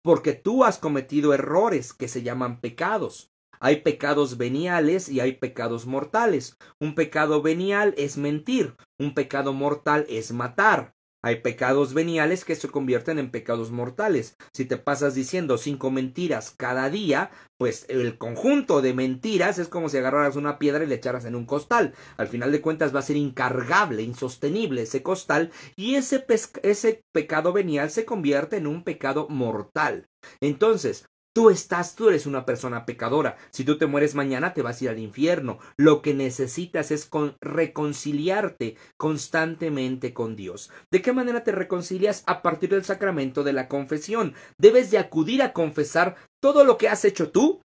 Porque 0.03 0.35
tú 0.35 0.65
has 0.65 0.79
cometido 0.79 1.35
errores 1.35 1.93
que 1.93 2.07
se 2.07 2.23
llaman 2.23 2.61
pecados. 2.61 3.33
Hay 3.59 3.83
pecados 3.83 4.39
veniales 4.39 5.09
y 5.09 5.21
hay 5.21 5.33
pecados 5.33 5.87
mortales. 5.87 6.57
Un 6.81 6.95
pecado 6.95 7.43
venial 7.43 7.95
es 7.97 8.17
mentir, 8.17 8.77
un 8.99 9.15
pecado 9.15 9.53
mortal 9.53 10.07
es 10.09 10.33
matar. 10.33 10.95
Hay 11.23 11.41
pecados 11.41 11.95
veniales 11.95 12.45
que 12.45 12.55
se 12.55 12.69
convierten 12.69 13.19
en 13.19 13.31
pecados 13.31 13.71
mortales. 13.71 14.37
Si 14.53 14.65
te 14.65 14.77
pasas 14.77 15.15
diciendo 15.15 15.59
cinco 15.59 15.91
mentiras 15.91 16.55
cada 16.57 16.89
día, 16.91 17.31
pues 17.59 17.87
el 17.89 18.19
conjunto 18.19 18.83
de 18.83 18.95
mentiras 18.95 19.59
es 19.59 19.69
como 19.69 19.89
si 19.89 19.99
agarraras 19.99 20.37
una 20.37 20.59
piedra 20.59 20.85
y 20.85 20.87
le 20.87 20.95
echaras 20.95 21.25
en 21.25 21.35
un 21.35 21.47
costal. 21.47 21.95
Al 22.17 22.29
final 22.29 22.53
de 22.53 22.61
cuentas 22.61 22.95
va 22.95 23.01
a 23.01 23.03
ser 23.03 23.17
incargable, 23.17 24.03
insostenible 24.03 24.83
ese 24.83 25.03
costal 25.03 25.51
y 25.75 25.97
ese, 25.97 26.25
ese 26.63 27.03
pecado 27.13 27.53
venial 27.53 27.91
se 27.91 28.05
convierte 28.05 28.57
en 28.59 28.67
un 28.67 28.85
pecado 28.85 29.27
mortal. 29.29 30.09
Entonces, 30.41 31.07
Tú 31.37 31.51
estás, 31.51 31.97
tú 31.97 32.09
eres 32.09 32.25
una 32.25 32.47
persona 32.47 32.87
pecadora. 32.87 33.37
Si 33.51 33.63
tú 33.63 33.77
te 33.77 33.85
mueres 33.85 34.15
mañana, 34.15 34.55
te 34.55 34.63
vas 34.63 34.81
a 34.81 34.85
ir 34.85 34.89
al 34.89 34.99
infierno. 34.99 35.59
Lo 35.77 36.01
que 36.01 36.15
necesitas 36.15 36.91
es 36.91 37.11
reconciliarte 37.43 38.79
constantemente 38.97 40.15
con 40.15 40.35
Dios. 40.35 40.71
¿De 40.91 41.03
qué 41.03 41.13
manera 41.13 41.45
te 41.45 41.53
reconcilias? 41.53 42.25
A 42.27 42.41
partir 42.41 42.71
del 42.71 42.87
sacramento 42.87 43.45
de 43.45 43.53
la 43.53 43.69
confesión. 43.69 44.33
Debes 44.57 44.91
de 44.91 44.97
acudir 44.97 45.43
a 45.43 45.53
confesar 45.53 46.17
todo 46.41 46.65
lo 46.65 46.79
que 46.79 46.89
has 46.89 47.05
hecho 47.05 47.31
tú 47.31 47.61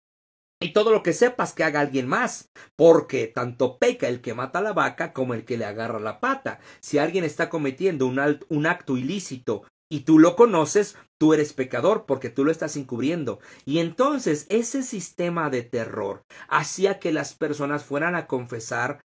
y 0.60 0.72
todo 0.72 0.90
lo 0.90 1.04
que 1.04 1.12
sepas 1.12 1.52
que 1.52 1.62
haga 1.62 1.78
alguien 1.78 2.08
más, 2.08 2.50
porque 2.74 3.28
tanto 3.28 3.78
peca 3.78 4.08
el 4.08 4.20
que 4.20 4.34
mata 4.34 4.58
a 4.58 4.62
la 4.62 4.72
vaca 4.72 5.12
como 5.12 5.32
el 5.32 5.44
que 5.44 5.56
le 5.56 5.64
agarra 5.64 6.00
la 6.00 6.18
pata. 6.18 6.58
Si 6.80 6.98
alguien 6.98 7.22
está 7.22 7.48
cometiendo 7.48 8.08
un 8.08 8.66
acto 8.66 8.96
ilícito 8.96 9.62
y 9.90 10.00
tú 10.00 10.18
lo 10.18 10.36
conoces, 10.36 10.96
tú 11.18 11.34
eres 11.34 11.52
pecador 11.52 12.06
porque 12.06 12.30
tú 12.30 12.44
lo 12.44 12.52
estás 12.52 12.76
encubriendo. 12.76 13.40
Y 13.66 13.80
entonces 13.80 14.46
ese 14.48 14.82
sistema 14.82 15.50
de 15.50 15.62
terror 15.62 16.22
hacía 16.48 16.98
que 16.98 17.12
las 17.12 17.34
personas 17.34 17.84
fueran 17.84 18.14
a 18.14 18.26
confesar 18.26 19.00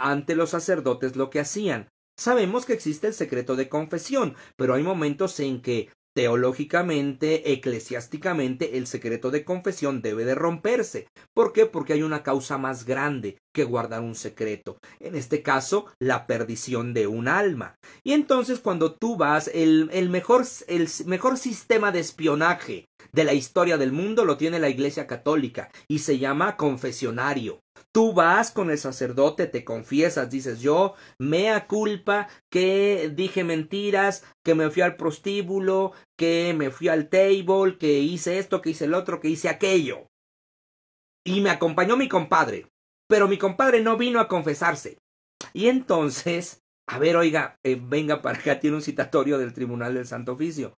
ante 0.00 0.34
los 0.34 0.50
sacerdotes 0.50 1.14
lo 1.14 1.30
que 1.30 1.40
hacían. 1.40 1.88
Sabemos 2.16 2.64
que 2.64 2.72
existe 2.72 3.08
el 3.08 3.14
secreto 3.14 3.54
de 3.54 3.68
confesión, 3.68 4.34
pero 4.56 4.74
hay 4.74 4.82
momentos 4.82 5.38
en 5.40 5.60
que 5.60 5.90
Teológicamente, 6.14 7.52
eclesiásticamente, 7.52 8.78
el 8.78 8.86
secreto 8.86 9.32
de 9.32 9.44
confesión 9.44 10.00
debe 10.00 10.24
de 10.24 10.36
romperse. 10.36 11.08
¿Por 11.34 11.52
qué? 11.52 11.66
Porque 11.66 11.92
hay 11.92 12.04
una 12.04 12.22
causa 12.22 12.56
más 12.56 12.84
grande 12.84 13.38
que 13.52 13.64
guardar 13.64 14.00
un 14.00 14.14
secreto. 14.14 14.78
En 15.00 15.16
este 15.16 15.42
caso, 15.42 15.86
la 15.98 16.28
perdición 16.28 16.94
de 16.94 17.08
un 17.08 17.26
alma. 17.26 17.74
Y 18.04 18.12
entonces, 18.12 18.60
cuando 18.60 18.94
tú 18.94 19.16
vas, 19.16 19.50
el, 19.52 19.90
mejor, 20.08 20.44
el 20.68 20.88
mejor 21.06 21.36
sistema 21.36 21.90
de 21.90 21.98
espionaje 21.98 22.86
de 23.12 23.24
la 23.24 23.32
historia 23.32 23.76
del 23.76 23.90
mundo 23.90 24.24
lo 24.24 24.36
tiene 24.36 24.60
la 24.60 24.68
Iglesia 24.68 25.08
Católica 25.08 25.68
y 25.88 25.98
se 25.98 26.18
llama 26.18 26.56
confesionario. 26.56 27.63
Tú 27.94 28.12
vas 28.12 28.50
con 28.50 28.72
el 28.72 28.78
sacerdote, 28.78 29.46
te 29.46 29.64
confiesas, 29.64 30.28
dices 30.28 30.60
yo, 30.60 30.94
mea 31.16 31.68
culpa, 31.68 32.28
que 32.50 33.12
dije 33.14 33.44
mentiras, 33.44 34.24
que 34.44 34.56
me 34.56 34.68
fui 34.68 34.82
al 34.82 34.96
prostíbulo, 34.96 35.92
que 36.18 36.54
me 36.58 36.72
fui 36.72 36.88
al 36.88 37.08
table, 37.08 37.78
que 37.78 38.00
hice 38.00 38.40
esto, 38.40 38.60
que 38.60 38.70
hice 38.70 38.86
el 38.86 38.94
otro, 38.94 39.20
que 39.20 39.28
hice 39.28 39.48
aquello. 39.48 40.08
Y 41.24 41.40
me 41.40 41.50
acompañó 41.50 41.96
mi 41.96 42.08
compadre, 42.08 42.66
pero 43.08 43.28
mi 43.28 43.38
compadre 43.38 43.80
no 43.80 43.96
vino 43.96 44.18
a 44.18 44.26
confesarse. 44.26 44.98
Y 45.52 45.68
entonces, 45.68 46.64
a 46.88 46.98
ver, 46.98 47.14
oiga, 47.14 47.60
eh, 47.62 47.80
venga 47.80 48.22
para 48.22 48.40
acá, 48.40 48.58
tiene 48.58 48.74
un 48.74 48.82
citatorio 48.82 49.38
del 49.38 49.54
Tribunal 49.54 49.94
del 49.94 50.06
Santo 50.08 50.32
Oficio. 50.32 50.74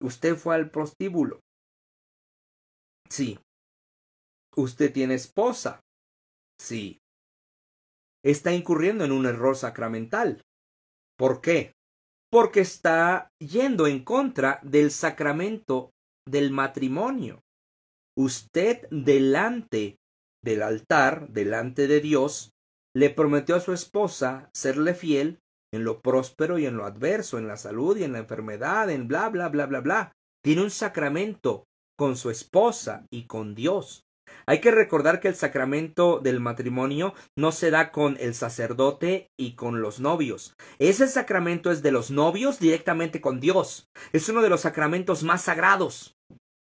Usted 0.00 0.36
fue 0.36 0.54
al 0.54 0.70
prostíbulo. 0.70 1.40
Sí. 3.08 3.40
Usted 4.54 4.92
tiene 4.92 5.14
esposa. 5.14 5.80
Sí. 6.60 7.00
Está 8.22 8.52
incurriendo 8.52 9.04
en 9.04 9.12
un 9.12 9.24
error 9.24 9.56
sacramental. 9.56 10.42
¿Por 11.16 11.40
qué? 11.40 11.72
Porque 12.30 12.60
está 12.60 13.30
yendo 13.40 13.86
en 13.86 14.04
contra 14.04 14.60
del 14.62 14.90
sacramento 14.90 15.90
del 16.28 16.50
matrimonio. 16.50 17.40
Usted 18.14 18.86
delante 18.90 19.96
del 20.44 20.62
altar, 20.62 21.30
delante 21.30 21.86
de 21.86 22.00
Dios, 22.00 22.50
le 22.94 23.08
prometió 23.08 23.56
a 23.56 23.60
su 23.60 23.72
esposa 23.72 24.50
serle 24.52 24.94
fiel 24.94 25.38
en 25.72 25.84
lo 25.84 26.02
próspero 26.02 26.58
y 26.58 26.66
en 26.66 26.76
lo 26.76 26.84
adverso, 26.84 27.38
en 27.38 27.48
la 27.48 27.56
salud 27.56 27.96
y 27.96 28.04
en 28.04 28.12
la 28.12 28.18
enfermedad, 28.18 28.90
en 28.90 29.08
bla, 29.08 29.30
bla, 29.30 29.48
bla, 29.48 29.64
bla, 29.64 29.80
bla. 29.80 30.12
Tiene 30.44 30.62
un 30.62 30.70
sacramento 30.70 31.64
con 31.96 32.16
su 32.16 32.30
esposa 32.30 33.06
y 33.10 33.26
con 33.26 33.54
Dios. 33.54 34.04
Hay 34.46 34.60
que 34.60 34.70
recordar 34.70 35.20
que 35.20 35.28
el 35.28 35.34
sacramento 35.34 36.20
del 36.20 36.40
matrimonio 36.40 37.14
no 37.36 37.52
se 37.52 37.70
da 37.70 37.92
con 37.92 38.16
el 38.20 38.34
sacerdote 38.34 39.30
y 39.38 39.52
con 39.54 39.80
los 39.80 40.00
novios. 40.00 40.54
Ese 40.78 41.06
sacramento 41.08 41.70
es 41.70 41.82
de 41.82 41.92
los 41.92 42.10
novios 42.10 42.58
directamente 42.58 43.20
con 43.20 43.40
Dios. 43.40 43.88
Es 44.12 44.28
uno 44.28 44.42
de 44.42 44.48
los 44.48 44.62
sacramentos 44.62 45.22
más 45.22 45.42
sagrados 45.42 46.16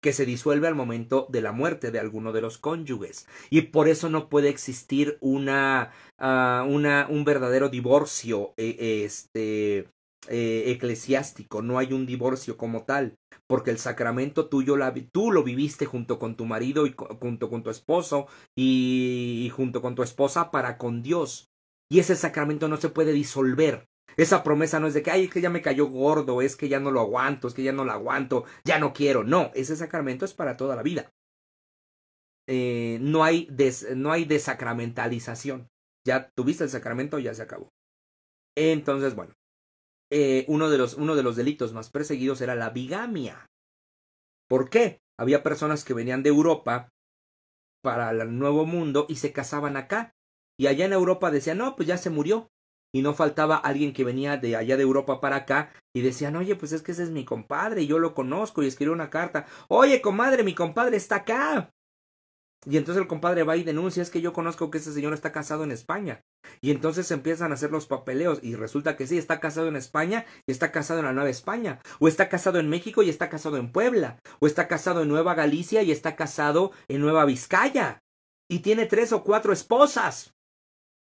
que 0.05 0.13
se 0.13 0.27
disuelve 0.27 0.67
al 0.67 0.75
momento 0.75 1.25
de 1.31 1.41
la 1.41 1.51
muerte 1.51 1.89
de 1.89 1.99
alguno 1.99 2.31
de 2.31 2.41
los 2.41 2.59
cónyuges. 2.59 3.27
Y 3.49 3.61
por 3.61 3.87
eso 3.87 4.07
no 4.07 4.29
puede 4.29 4.49
existir 4.49 5.17
una, 5.19 5.91
uh, 6.19 6.63
una 6.63 7.07
un 7.09 7.25
verdadero 7.25 7.69
divorcio 7.69 8.53
eh, 8.55 9.03
este, 9.03 9.89
eh, 10.27 10.71
eclesiástico, 10.71 11.61
no 11.61 11.77
hay 11.77 11.93
un 11.93 12.05
divorcio 12.05 12.57
como 12.57 12.83
tal, 12.83 13.17
porque 13.47 13.71
el 13.71 13.77
sacramento 13.77 14.47
tuyo, 14.47 14.75
tú 15.11 15.31
lo 15.31 15.43
viviste 15.43 15.85
junto 15.85 16.19
con 16.19 16.35
tu 16.35 16.45
marido 16.45 16.87
y 16.87 16.95
junto 16.97 17.49
con 17.49 17.63
tu 17.63 17.69
esposo 17.69 18.27
y, 18.55 19.51
junto 19.55 19.81
con 19.81 19.95
tu 19.95 20.03
esposa 20.03 20.51
para 20.51 20.77
con 20.77 21.03
Dios. 21.03 21.49
Y 21.89 21.99
ese 21.99 22.15
sacramento 22.15 22.67
no 22.67 22.77
se 22.77 22.89
puede 22.89 23.13
disolver. 23.13 23.87
Esa 24.17 24.43
promesa 24.43 24.79
no 24.79 24.87
es 24.87 24.93
de 24.93 25.03
que, 25.03 25.11
ay, 25.11 25.25
es 25.25 25.29
que 25.31 25.41
ya 25.41 25.49
me 25.49 25.61
cayó 25.61 25.87
gordo, 25.87 26.41
es 26.41 26.55
que 26.55 26.69
ya 26.69 26.79
no 26.79 26.89
lo 26.89 27.01
aguanto, 27.01 27.47
es 27.47 27.53
que 27.53 27.63
ya 27.63 27.73
no 27.73 27.85
lo 27.85 27.91
aguanto, 27.91 28.45
ya 28.63 28.79
no 28.79 28.93
quiero. 28.93 29.23
No, 29.23 29.51
ese 29.53 29.75
sacramento 29.75 30.25
es 30.25 30.33
para 30.33 30.57
toda 30.57 30.75
la 30.75 30.83
vida. 30.83 31.11
Eh, 32.47 32.97
no, 33.01 33.23
hay 33.23 33.49
no 33.95 34.11
hay 34.11 34.25
desacramentalización. 34.25 35.67
Ya 36.05 36.29
tuviste 36.35 36.63
el 36.63 36.69
sacramento, 36.69 37.19
ya 37.19 37.33
se 37.33 37.43
acabó. 37.43 37.69
Entonces, 38.55 39.15
bueno, 39.15 39.33
eh, 40.17 40.45
uno, 40.47 40.69
de 40.69 40.77
los, 40.77 40.93
uno 40.93 41.13
de 41.13 41.23
los 41.23 41.35
delitos 41.35 41.73
más 41.73 41.89
perseguidos 41.89 42.39
era 42.39 42.55
la 42.55 42.69
bigamia. 42.69 43.47
¿Por 44.47 44.69
qué? 44.69 45.01
Había 45.19 45.43
personas 45.43 45.83
que 45.83 45.93
venían 45.93 46.23
de 46.23 46.29
Europa 46.29 46.87
para 47.83 48.11
el 48.11 48.39
Nuevo 48.39 48.65
Mundo 48.65 49.07
y 49.09 49.17
se 49.17 49.33
casaban 49.33 49.75
acá. 49.75 50.13
Y 50.57 50.67
allá 50.67 50.85
en 50.85 50.93
Europa 50.93 51.31
decían, 51.31 51.57
no, 51.57 51.75
pues 51.75 51.89
ya 51.89 51.97
se 51.97 52.09
murió. 52.09 52.47
Y 52.93 53.01
no 53.01 53.13
faltaba 53.13 53.57
alguien 53.57 53.91
que 53.91 54.05
venía 54.05 54.37
de 54.37 54.55
allá 54.55 54.77
de 54.77 54.83
Europa 54.83 55.19
para 55.19 55.35
acá 55.35 55.73
y 55.93 55.99
decían, 55.99 56.37
oye, 56.37 56.55
pues 56.55 56.71
es 56.71 56.81
que 56.81 56.93
ese 56.93 57.03
es 57.03 57.09
mi 57.11 57.25
compadre 57.25 57.81
y 57.81 57.87
yo 57.87 57.99
lo 57.99 58.13
conozco 58.13 58.63
y 58.63 58.67
escribió 58.67 58.93
una 58.93 59.09
carta. 59.09 59.45
Oye, 59.67 60.01
comadre, 60.01 60.45
mi 60.45 60.55
compadre 60.55 60.95
está 60.95 61.17
acá. 61.17 61.74
Y 62.67 62.77
entonces 62.77 63.01
el 63.01 63.07
compadre 63.07 63.43
va 63.43 63.57
y 63.57 63.63
denuncia, 63.63 64.01
es 64.01 64.09
que 64.09 64.21
yo 64.21 64.33
conozco 64.33 64.71
que 64.71 64.79
ese 64.79 64.91
señor 64.91 65.13
está 65.13 65.31
casado 65.31 65.63
en 65.63 65.71
España. 65.71 66.23
Y 66.61 66.71
entonces 66.71 67.11
empiezan 67.11 67.51
a 67.51 67.55
hacer 67.55 67.71
los 67.71 67.85
papeleos 67.85 68.39
y 68.41 68.55
resulta 68.55 68.95
que 68.95 69.05
sí, 69.05 69.17
está 69.17 69.39
casado 69.39 69.67
en 69.67 69.75
España 69.75 70.25
y 70.47 70.51
está 70.51 70.71
casado 70.71 70.99
en 70.99 71.05
la 71.05 71.13
Nueva 71.13 71.29
España. 71.29 71.79
O 71.99 72.07
está 72.07 72.27
casado 72.27 72.59
en 72.59 72.69
México 72.69 73.03
y 73.03 73.09
está 73.09 73.29
casado 73.29 73.57
en 73.57 73.71
Puebla. 73.71 74.19
O 74.39 74.47
está 74.47 74.67
casado 74.67 75.03
en 75.03 75.09
Nueva 75.09 75.35
Galicia 75.35 75.83
y 75.83 75.91
está 75.91 76.15
casado 76.15 76.71
en 76.87 77.01
Nueva 77.01 77.25
Vizcaya. 77.25 78.01
Y 78.49 78.59
tiene 78.59 78.85
tres 78.87 79.11
o 79.11 79.23
cuatro 79.23 79.53
esposas. 79.53 80.33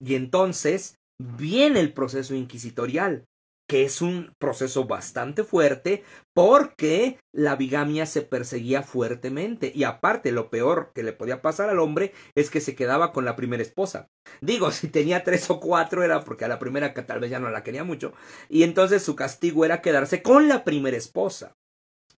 Y 0.01 0.15
entonces 0.15 0.99
viene 1.19 1.81
el 1.81 1.93
proceso 1.93 2.35
inquisitorial 2.35 3.25
que 3.69 3.85
es 3.85 4.01
un 4.01 4.33
proceso 4.39 4.85
bastante 4.85 5.43
fuerte 5.45 6.05
porque 6.35 7.19
la 7.33 7.57
bigamia 7.57 8.07
se 8.07 8.23
perseguía 8.23 8.83
fuertemente 8.83 9.73
y 9.75 9.85
aparte 9.85 10.33
lo 10.33 10.51
peor 10.51 10.93
que 10.95 11.03
le 11.03 11.13
podía 11.13 11.43
pasar 11.43 11.69
al 11.69 11.81
hombre 11.81 12.13
es 12.35 12.51
que 12.51 12.61
se 12.61 12.77
quedaba 12.77 13.13
con 13.13 13.25
la 13.25 13.37
primera 13.37 13.63
esposa. 13.63 14.09
Digo, 14.41 14.71
si 14.73 14.89
tenía 14.89 15.25
tres 15.25 15.51
o 15.51 15.61
cuatro 15.61 16.03
era 16.03 16.25
porque 16.25 16.45
a 16.45 16.49
la 16.49 16.59
primera 16.59 16.95
que 16.95 17.03
tal 17.03 17.21
vez 17.21 17.31
ya 17.31 17.41
no 17.41 17.51
la 17.51 17.63
quería 17.63 17.85
mucho 17.85 18.13
y 18.49 18.63
entonces 18.63 19.03
su 19.03 19.17
castigo 19.17 19.65
era 19.65 19.83
quedarse 19.83 20.23
con 20.23 20.49
la 20.49 20.65
primera 20.65 20.97
esposa. 20.97 21.57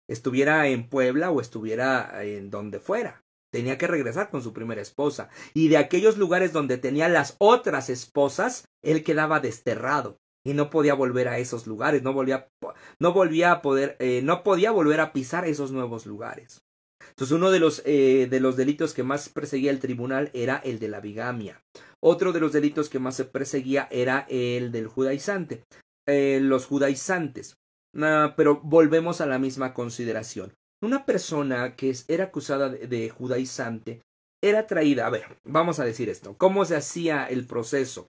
Estuviera 0.06 0.66
en 0.68 0.88
Puebla 0.88 1.30
o 1.30 1.40
estuviera 1.40 2.24
en 2.24 2.50
donde 2.50 2.80
fuera. 2.80 3.24
Tenía 3.50 3.78
que 3.78 3.86
regresar 3.86 4.30
con 4.30 4.42
su 4.42 4.52
primera 4.52 4.80
esposa. 4.80 5.28
Y 5.54 5.68
de 5.68 5.78
aquellos 5.78 6.16
lugares 6.16 6.52
donde 6.52 6.78
tenía 6.78 7.08
las 7.08 7.36
otras 7.38 7.90
esposas, 7.90 8.66
él 8.82 9.04
quedaba 9.04 9.40
desterrado 9.40 10.18
y 10.44 10.54
no 10.54 10.70
podía 10.70 10.94
volver 10.94 11.28
a 11.28 11.38
esos 11.38 11.66
lugares, 11.66 12.02
no 12.02 12.12
volvía, 12.12 12.48
no 12.98 13.12
volvía 13.12 13.52
a 13.52 13.62
poder, 13.62 13.96
eh, 13.98 14.20
no 14.22 14.42
podía 14.42 14.70
volver 14.70 15.00
a 15.00 15.12
pisar 15.12 15.46
esos 15.46 15.72
nuevos 15.72 16.06
lugares. 16.06 16.62
Entonces 17.10 17.34
uno 17.34 17.50
de 17.50 17.58
los, 17.58 17.82
eh, 17.84 18.28
los 18.40 18.56
delitos 18.56 18.94
que 18.94 19.02
más 19.02 19.28
perseguía 19.28 19.70
el 19.70 19.80
tribunal 19.80 20.30
era 20.34 20.56
el 20.56 20.78
de 20.78 20.88
la 20.88 21.00
bigamia. 21.00 21.62
Otro 22.00 22.32
de 22.32 22.40
los 22.40 22.52
delitos 22.52 22.88
que 22.88 22.98
más 22.98 23.16
se 23.16 23.24
perseguía 23.24 23.88
era 23.90 24.26
el 24.28 24.70
del 24.72 24.86
judaizante, 24.86 25.64
eh, 26.06 26.38
los 26.40 26.66
judaizantes. 26.66 27.56
Ah, 27.96 28.34
pero 28.36 28.60
volvemos 28.62 29.20
a 29.20 29.26
la 29.26 29.38
misma 29.38 29.74
consideración. 29.74 30.54
Una 30.80 31.06
persona 31.06 31.74
que 31.74 31.92
era 32.06 32.24
acusada 32.24 32.68
de, 32.68 32.86
de 32.86 33.10
judaizante 33.10 34.02
era 34.40 34.66
traída, 34.68 35.06
a 35.06 35.10
ver, 35.10 35.40
vamos 35.44 35.80
a 35.80 35.84
decir 35.84 36.08
esto, 36.08 36.36
¿cómo 36.38 36.64
se 36.64 36.76
hacía 36.76 37.26
el 37.26 37.46
proceso? 37.46 38.06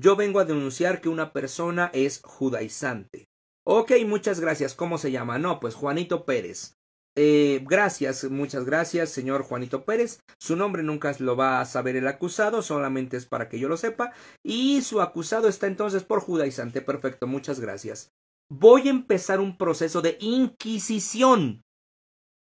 Yo 0.00 0.14
vengo 0.14 0.38
a 0.38 0.44
denunciar 0.44 1.00
que 1.00 1.08
una 1.08 1.32
persona 1.32 1.90
es 1.92 2.20
judaizante. 2.22 3.26
Ok, 3.66 3.92
muchas 4.06 4.38
gracias. 4.38 4.74
¿Cómo 4.74 4.96
se 4.96 5.10
llama? 5.10 5.40
No, 5.40 5.58
pues 5.58 5.74
Juanito 5.74 6.24
Pérez. 6.24 6.74
Eh, 7.16 7.64
gracias, 7.68 8.30
muchas 8.30 8.64
gracias, 8.64 9.10
señor 9.10 9.42
Juanito 9.42 9.84
Pérez. 9.84 10.20
Su 10.38 10.54
nombre 10.54 10.84
nunca 10.84 11.12
lo 11.18 11.34
va 11.34 11.60
a 11.60 11.64
saber 11.64 11.96
el 11.96 12.06
acusado, 12.06 12.62
solamente 12.62 13.16
es 13.16 13.26
para 13.26 13.48
que 13.48 13.58
yo 13.58 13.68
lo 13.68 13.76
sepa. 13.76 14.12
Y 14.44 14.82
su 14.82 15.00
acusado 15.00 15.48
está 15.48 15.66
entonces 15.66 16.04
por 16.04 16.20
judaizante. 16.20 16.80
Perfecto, 16.80 17.26
muchas 17.26 17.58
gracias. 17.58 18.12
Voy 18.48 18.86
a 18.86 18.90
empezar 18.90 19.40
un 19.40 19.58
proceso 19.58 20.00
de 20.00 20.16
inquisición. 20.20 21.62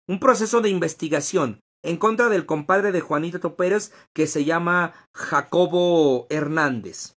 Un 0.06 0.20
proceso 0.20 0.60
de 0.60 0.68
investigación 0.68 1.60
en 1.82 1.96
contra 1.96 2.28
del 2.28 2.44
compadre 2.44 2.92
de 2.92 3.00
Juanito 3.00 3.56
Pérez 3.56 3.90
que 4.14 4.26
se 4.26 4.44
llama 4.44 4.92
Jacobo 5.14 6.26
Hernández 6.28 7.17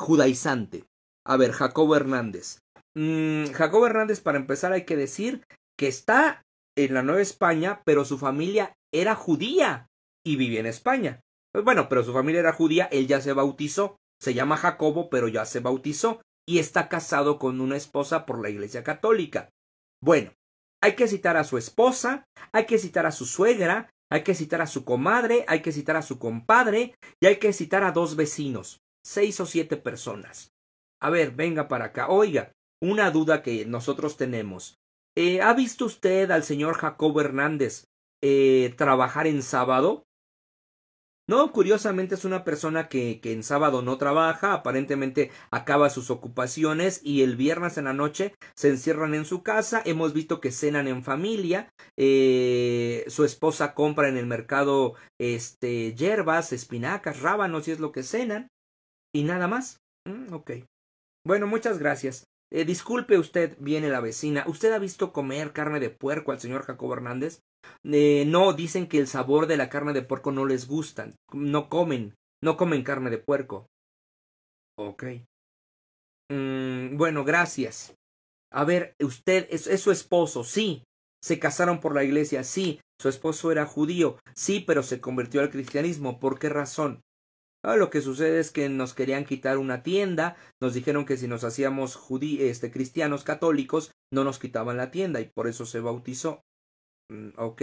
judaizante. 0.00 0.84
A 1.24 1.36
ver, 1.36 1.52
Jacobo 1.52 1.94
Hernández. 1.94 2.58
Mm, 2.96 3.52
Jacobo 3.52 3.86
Hernández, 3.86 4.20
para 4.20 4.38
empezar, 4.38 4.72
hay 4.72 4.84
que 4.84 4.96
decir 4.96 5.44
que 5.78 5.86
está 5.86 6.42
en 6.76 6.94
la 6.94 7.02
Nueva 7.02 7.20
España, 7.20 7.82
pero 7.84 8.04
su 8.04 8.18
familia 8.18 8.74
era 8.92 9.14
judía 9.14 9.86
y 10.26 10.36
vivía 10.36 10.60
en 10.60 10.66
España. 10.66 11.20
Pues 11.52 11.64
bueno, 11.64 11.88
pero 11.88 12.02
su 12.02 12.12
familia 12.12 12.40
era 12.40 12.52
judía, 12.52 12.88
él 12.90 13.06
ya 13.06 13.20
se 13.20 13.32
bautizó, 13.32 13.96
se 14.20 14.34
llama 14.34 14.56
Jacobo, 14.56 15.10
pero 15.10 15.28
ya 15.28 15.44
se 15.44 15.60
bautizó 15.60 16.20
y 16.48 16.58
está 16.58 16.88
casado 16.88 17.38
con 17.38 17.60
una 17.60 17.76
esposa 17.76 18.26
por 18.26 18.40
la 18.40 18.50
Iglesia 18.50 18.82
Católica. 18.82 19.50
Bueno, 20.02 20.32
hay 20.82 20.94
que 20.94 21.08
citar 21.08 21.36
a 21.36 21.44
su 21.44 21.58
esposa, 21.58 22.24
hay 22.52 22.66
que 22.66 22.78
citar 22.78 23.06
a 23.06 23.12
su 23.12 23.26
suegra, 23.26 23.90
hay 24.10 24.22
que 24.22 24.34
citar 24.34 24.62
a 24.62 24.66
su 24.66 24.84
comadre, 24.84 25.44
hay 25.46 25.60
que 25.60 25.72
citar 25.72 25.96
a 25.96 26.02
su 26.02 26.18
compadre 26.18 26.94
y 27.20 27.26
hay 27.26 27.36
que 27.36 27.52
citar 27.52 27.84
a 27.84 27.92
dos 27.92 28.16
vecinos 28.16 28.80
seis 29.04 29.40
o 29.40 29.46
siete 29.46 29.76
personas. 29.76 30.52
A 31.00 31.10
ver, 31.10 31.32
venga 31.32 31.68
para 31.68 31.86
acá. 31.86 32.08
Oiga, 32.08 32.52
una 32.80 33.10
duda 33.10 33.42
que 33.42 33.64
nosotros 33.66 34.16
tenemos. 34.16 34.78
Eh, 35.16 35.40
¿Ha 35.40 35.52
visto 35.54 35.84
usted 35.84 36.30
al 36.30 36.44
señor 36.44 36.76
Jacobo 36.76 37.20
Hernández 37.20 37.84
eh, 38.22 38.74
trabajar 38.76 39.26
en 39.26 39.42
sábado? 39.42 40.04
No, 41.28 41.52
curiosamente 41.52 42.16
es 42.16 42.24
una 42.24 42.42
persona 42.42 42.88
que, 42.88 43.20
que 43.20 43.32
en 43.32 43.44
sábado 43.44 43.82
no 43.82 43.98
trabaja, 43.98 44.52
aparentemente 44.52 45.30
acaba 45.52 45.88
sus 45.88 46.10
ocupaciones 46.10 47.00
y 47.04 47.22
el 47.22 47.36
viernes 47.36 47.78
en 47.78 47.84
la 47.84 47.92
noche 47.92 48.34
se 48.56 48.68
encierran 48.68 49.14
en 49.14 49.24
su 49.24 49.44
casa. 49.44 49.80
Hemos 49.84 50.12
visto 50.12 50.40
que 50.40 50.50
cenan 50.50 50.88
en 50.88 51.04
familia. 51.04 51.72
Eh, 51.96 53.04
su 53.06 53.24
esposa 53.24 53.74
compra 53.74 54.08
en 54.08 54.16
el 54.16 54.26
mercado 54.26 54.94
este, 55.20 55.94
hierbas, 55.94 56.52
espinacas, 56.52 57.20
rábanos 57.20 57.68
y 57.68 57.70
es 57.70 57.78
lo 57.78 57.92
que 57.92 58.02
cenan. 58.02 58.48
Y 59.12 59.24
nada 59.24 59.48
más. 59.48 59.80
Mm, 60.06 60.32
ok. 60.32 60.50
Bueno, 61.26 61.46
muchas 61.46 61.78
gracias. 61.78 62.26
Eh, 62.52 62.64
disculpe 62.64 63.18
usted, 63.18 63.56
viene 63.60 63.88
la 63.88 64.00
vecina. 64.00 64.44
¿Usted 64.46 64.72
ha 64.72 64.78
visto 64.78 65.12
comer 65.12 65.52
carne 65.52 65.78
de 65.78 65.90
puerco 65.90 66.32
al 66.32 66.40
señor 66.40 66.62
Jacobo 66.62 66.94
Hernández? 66.94 67.42
Eh, 67.84 68.24
no, 68.26 68.52
dicen 68.52 68.88
que 68.88 68.98
el 68.98 69.06
sabor 69.06 69.46
de 69.46 69.56
la 69.56 69.68
carne 69.68 69.92
de 69.92 70.02
puerco 70.02 70.32
no 70.32 70.46
les 70.46 70.66
gusta. 70.66 71.10
No 71.32 71.68
comen, 71.68 72.14
no 72.42 72.56
comen 72.56 72.82
carne 72.82 73.10
de 73.10 73.18
puerco. 73.18 73.66
Ok. 74.76 75.04
Mm, 76.30 76.96
bueno, 76.96 77.24
gracias. 77.24 77.94
A 78.52 78.64
ver, 78.64 78.94
usted 79.00 79.46
es, 79.50 79.66
es 79.66 79.80
su 79.80 79.92
esposo, 79.92 80.42
sí. 80.42 80.82
Se 81.22 81.38
casaron 81.38 81.80
por 81.80 81.94
la 81.94 82.02
iglesia, 82.02 82.42
sí. 82.42 82.80
Su 83.00 83.08
esposo 83.08 83.52
era 83.52 83.66
judío, 83.66 84.18
sí, 84.34 84.60
pero 84.66 84.82
se 84.82 85.00
convirtió 85.00 85.40
al 85.40 85.50
cristianismo. 85.50 86.18
¿Por 86.18 86.38
qué 86.38 86.48
razón? 86.48 87.00
Ah, 87.62 87.76
lo 87.76 87.90
que 87.90 88.00
sucede 88.00 88.40
es 88.40 88.50
que 88.50 88.68
nos 88.70 88.94
querían 88.94 89.26
quitar 89.26 89.58
una 89.58 89.82
tienda, 89.82 90.36
nos 90.62 90.72
dijeron 90.72 91.04
que 91.04 91.18
si 91.18 91.28
nos 91.28 91.44
hacíamos 91.44 92.00
este, 92.20 92.70
cristianos 92.70 93.22
católicos, 93.22 93.92
no 94.10 94.24
nos 94.24 94.38
quitaban 94.38 94.78
la 94.78 94.90
tienda 94.90 95.20
y 95.20 95.28
por 95.28 95.46
eso 95.46 95.66
se 95.66 95.80
bautizó. 95.80 96.42
Mm, 97.10 97.30
ok. 97.36 97.62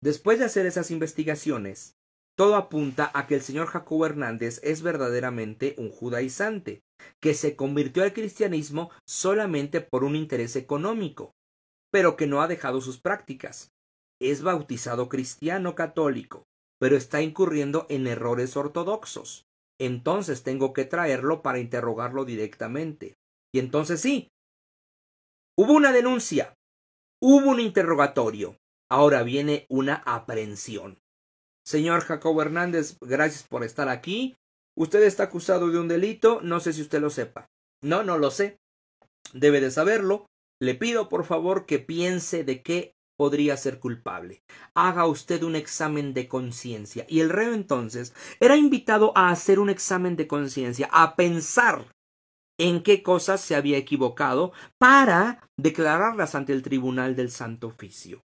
Después 0.00 0.38
de 0.38 0.44
hacer 0.44 0.66
esas 0.66 0.90
investigaciones, 0.90 1.96
todo 2.36 2.56
apunta 2.56 3.10
a 3.14 3.26
que 3.26 3.34
el 3.34 3.42
señor 3.42 3.66
Jacobo 3.66 4.06
Hernández 4.06 4.60
es 4.62 4.82
verdaderamente 4.82 5.74
un 5.76 5.90
judaizante, 5.90 6.82
que 7.20 7.34
se 7.34 7.56
convirtió 7.56 8.04
al 8.04 8.12
cristianismo 8.12 8.90
solamente 9.06 9.80
por 9.80 10.04
un 10.04 10.16
interés 10.16 10.56
económico, 10.56 11.34
pero 11.90 12.16
que 12.16 12.26
no 12.26 12.40
ha 12.40 12.48
dejado 12.48 12.80
sus 12.80 13.00
prácticas. 13.00 13.72
Es 14.20 14.42
bautizado 14.42 15.08
cristiano 15.08 15.74
católico, 15.74 16.44
pero 16.82 16.96
está 16.96 17.22
incurriendo 17.22 17.86
en 17.90 18.08
errores 18.08 18.56
ortodoxos. 18.56 19.46
Entonces 19.78 20.42
tengo 20.42 20.72
que 20.72 20.84
traerlo 20.84 21.40
para 21.40 21.60
interrogarlo 21.60 22.24
directamente. 22.24 23.14
Y 23.54 23.60
entonces 23.60 24.00
sí, 24.00 24.32
hubo 25.56 25.74
una 25.74 25.92
denuncia, 25.92 26.56
Hubo 27.24 27.50
un 27.50 27.60
interrogatorio. 27.60 28.56
Ahora 28.90 29.22
viene 29.22 29.64
una 29.68 30.02
aprehensión. 30.06 30.98
Señor 31.64 32.00
Jacobo 32.00 32.42
Hernández, 32.42 32.98
gracias 33.00 33.44
por 33.44 33.62
estar 33.62 33.88
aquí. 33.88 34.34
Usted 34.76 35.04
está 35.04 35.22
acusado 35.22 35.70
de 35.70 35.78
un 35.78 35.86
delito, 35.86 36.40
no 36.42 36.58
sé 36.58 36.72
si 36.72 36.82
usted 36.82 37.00
lo 37.00 37.10
sepa. 37.10 37.46
No, 37.80 38.02
no 38.02 38.18
lo 38.18 38.32
sé. 38.32 38.58
Debe 39.34 39.60
de 39.60 39.70
saberlo. 39.70 40.26
Le 40.60 40.74
pido 40.74 41.08
por 41.08 41.24
favor 41.24 41.64
que 41.64 41.78
piense 41.78 42.42
de 42.42 42.60
qué 42.60 42.96
podría 43.22 43.56
ser 43.56 43.78
culpable. 43.78 44.42
Haga 44.74 45.06
usted 45.06 45.44
un 45.44 45.54
examen 45.54 46.12
de 46.12 46.26
conciencia. 46.26 47.06
Y 47.08 47.20
el 47.20 47.30
reo 47.30 47.54
entonces 47.54 48.14
era 48.40 48.56
invitado 48.56 49.12
a 49.16 49.30
hacer 49.30 49.60
un 49.60 49.70
examen 49.70 50.16
de 50.16 50.26
conciencia, 50.26 50.88
a 50.90 51.14
pensar 51.14 51.86
en 52.58 52.82
qué 52.82 53.04
cosas 53.04 53.40
se 53.40 53.54
había 53.54 53.78
equivocado 53.78 54.50
para 54.76 55.48
declararlas 55.56 56.34
ante 56.34 56.52
el 56.52 56.62
tribunal 56.62 57.14
del 57.14 57.30
Santo 57.30 57.68
Oficio. 57.68 58.22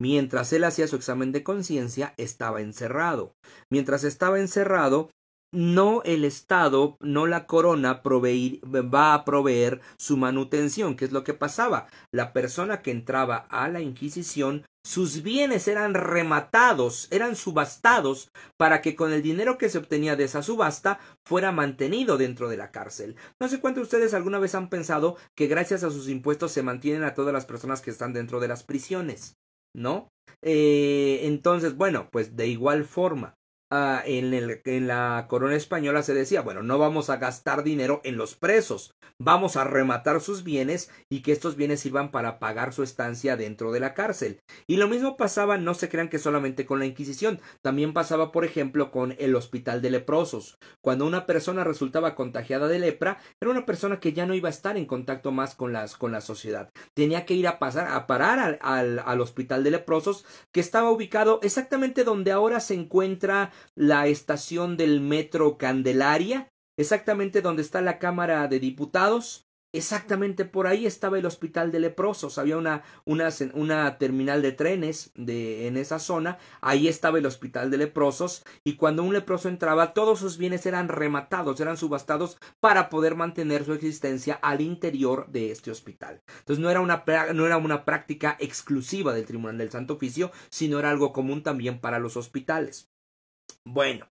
Mientras 0.00 0.52
él 0.52 0.64
hacía 0.64 0.88
su 0.88 0.96
examen 0.96 1.30
de 1.30 1.44
conciencia, 1.44 2.12
estaba 2.16 2.62
encerrado. 2.62 3.36
Mientras 3.70 4.02
estaba 4.02 4.40
encerrado, 4.40 5.10
no 5.52 6.02
el 6.04 6.24
Estado, 6.24 6.96
no 7.00 7.26
la 7.26 7.46
corona 7.46 8.02
va 8.02 9.14
a 9.14 9.24
proveer 9.24 9.80
su 9.98 10.16
manutención, 10.16 10.96
que 10.96 11.04
es 11.04 11.12
lo 11.12 11.22
que 11.24 11.34
pasaba. 11.34 11.88
La 12.10 12.32
persona 12.32 12.82
que 12.82 12.90
entraba 12.90 13.36
a 13.50 13.68
la 13.68 13.80
Inquisición, 13.80 14.64
sus 14.84 15.22
bienes 15.22 15.68
eran 15.68 15.94
rematados, 15.94 17.06
eran 17.10 17.36
subastados, 17.36 18.30
para 18.56 18.80
que 18.80 18.96
con 18.96 19.12
el 19.12 19.22
dinero 19.22 19.58
que 19.58 19.68
se 19.68 19.78
obtenía 19.78 20.16
de 20.16 20.24
esa 20.24 20.42
subasta 20.42 20.98
fuera 21.24 21.52
mantenido 21.52 22.16
dentro 22.16 22.48
de 22.48 22.56
la 22.56 22.70
cárcel. 22.70 23.16
No 23.40 23.48
sé 23.48 23.60
cuántos 23.60 23.82
de 23.82 23.96
ustedes 23.96 24.14
alguna 24.14 24.38
vez 24.38 24.54
han 24.54 24.70
pensado 24.70 25.16
que 25.36 25.46
gracias 25.46 25.84
a 25.84 25.90
sus 25.90 26.08
impuestos 26.08 26.50
se 26.52 26.62
mantienen 26.62 27.04
a 27.04 27.14
todas 27.14 27.32
las 27.32 27.46
personas 27.46 27.80
que 27.80 27.90
están 27.90 28.12
dentro 28.12 28.40
de 28.40 28.48
las 28.48 28.64
prisiones. 28.64 29.36
¿No? 29.74 30.08
Eh, 30.42 31.20
entonces, 31.22 31.76
bueno, 31.76 32.08
pues 32.10 32.36
de 32.36 32.46
igual 32.46 32.84
forma, 32.84 33.36
Ah, 33.74 34.02
en, 34.04 34.86
la 34.86 35.26
corona 35.30 35.56
española 35.56 36.02
se 36.02 36.12
decía, 36.12 36.42
bueno, 36.42 36.62
no 36.62 36.76
vamos 36.76 37.08
a 37.08 37.16
gastar 37.16 37.64
dinero 37.64 38.02
en 38.04 38.18
los 38.18 38.34
presos, 38.34 38.94
vamos 39.16 39.56
a 39.56 39.64
rematar 39.64 40.20
sus 40.20 40.44
bienes 40.44 40.90
y 41.08 41.22
que 41.22 41.32
estos 41.32 41.56
bienes 41.56 41.80
sirvan 41.80 42.10
para 42.10 42.38
pagar 42.38 42.74
su 42.74 42.82
estancia 42.82 43.34
dentro 43.38 43.72
de 43.72 43.80
la 43.80 43.94
cárcel. 43.94 44.42
Y 44.66 44.76
lo 44.76 44.88
mismo 44.88 45.16
pasaba, 45.16 45.56
no 45.56 45.72
se 45.72 45.88
crean 45.88 46.10
que 46.10 46.18
solamente 46.18 46.66
con 46.66 46.80
la 46.80 46.84
Inquisición, 46.84 47.40
también 47.62 47.94
pasaba, 47.94 48.30
por 48.30 48.44
ejemplo, 48.44 48.90
con 48.90 49.14
el 49.18 49.34
hospital 49.34 49.80
de 49.80 49.90
leprosos. 49.90 50.58
Cuando 50.82 51.06
una 51.06 51.24
persona 51.24 51.64
resultaba 51.64 52.14
contagiada 52.14 52.68
de 52.68 52.78
lepra, 52.78 53.20
era 53.40 53.50
una 53.50 53.64
persona 53.64 54.00
que 54.00 54.12
ya 54.12 54.26
no 54.26 54.34
iba 54.34 54.50
a 54.50 54.52
estar 54.52 54.76
en 54.76 54.84
contacto 54.84 55.32
más 55.32 55.54
con, 55.54 55.72
las, 55.72 55.96
con 55.96 56.12
la 56.12 56.20
sociedad. 56.20 56.68
Tenía 56.92 57.24
que 57.24 57.32
ir 57.32 57.48
a 57.48 57.58
pasar, 57.58 57.88
a 57.88 58.06
parar 58.06 58.58
al, 58.60 58.98
al 58.98 59.20
hospital 59.22 59.64
de 59.64 59.70
leprosos, 59.70 60.26
que 60.52 60.60
estaba 60.60 60.90
ubicado 60.90 61.40
exactamente 61.42 62.04
donde 62.04 62.32
ahora 62.32 62.60
se 62.60 62.74
encuentra 62.74 63.50
la 63.74 64.06
estación 64.06 64.76
del 64.76 65.00
metro 65.00 65.58
Candelaria, 65.58 66.48
exactamente 66.76 67.42
donde 67.42 67.62
está 67.62 67.80
la 67.80 67.98
Cámara 67.98 68.48
de 68.48 68.60
Diputados. 68.60 69.46
Exactamente 69.74 70.44
por 70.44 70.66
ahí 70.66 70.84
estaba 70.84 71.18
el 71.18 71.24
hospital 71.24 71.72
de 71.72 71.80
leprosos, 71.80 72.36
había 72.36 72.58
una, 72.58 72.82
una, 73.06 73.96
terminal 73.96 74.42
de 74.42 74.52
trenes 74.52 75.12
de, 75.14 75.66
en 75.66 75.78
esa 75.78 75.98
zona, 75.98 76.36
ahí 76.60 76.88
estaba 76.88 77.16
el 77.16 77.24
hospital 77.24 77.70
de 77.70 77.78
leprosos 77.78 78.44
y 78.64 78.76
cuando 78.76 79.02
un 79.02 79.14
leproso 79.14 79.48
entraba 79.48 79.94
todos 79.94 80.18
sus 80.18 80.36
bienes 80.36 80.66
eran 80.66 80.88
rematados, 80.88 81.58
eran 81.58 81.78
subastados 81.78 82.36
para 82.60 82.90
poder 82.90 83.16
mantener 83.16 83.64
su 83.64 83.72
existencia 83.72 84.34
al 84.34 84.60
interior 84.60 85.28
de 85.30 85.50
este 85.50 85.70
hospital. 85.70 86.20
Entonces 86.40 86.62
no 86.62 86.68
era 86.68 86.82
una, 86.82 87.02
no 87.32 87.46
era 87.46 87.56
una 87.56 87.86
práctica 87.86 88.36
exclusiva 88.40 89.14
del 89.14 89.24
Tribunal 89.24 89.56
del 89.56 89.70
Santo 89.70 89.94
Oficio, 89.94 90.32
sino 90.50 90.80
era 90.80 90.90
algo 90.90 91.14
común 91.14 91.42
también 91.42 91.80
para 91.80 91.98
los 91.98 92.18
hospitales. 92.18 92.91
Bueno. 93.64 94.08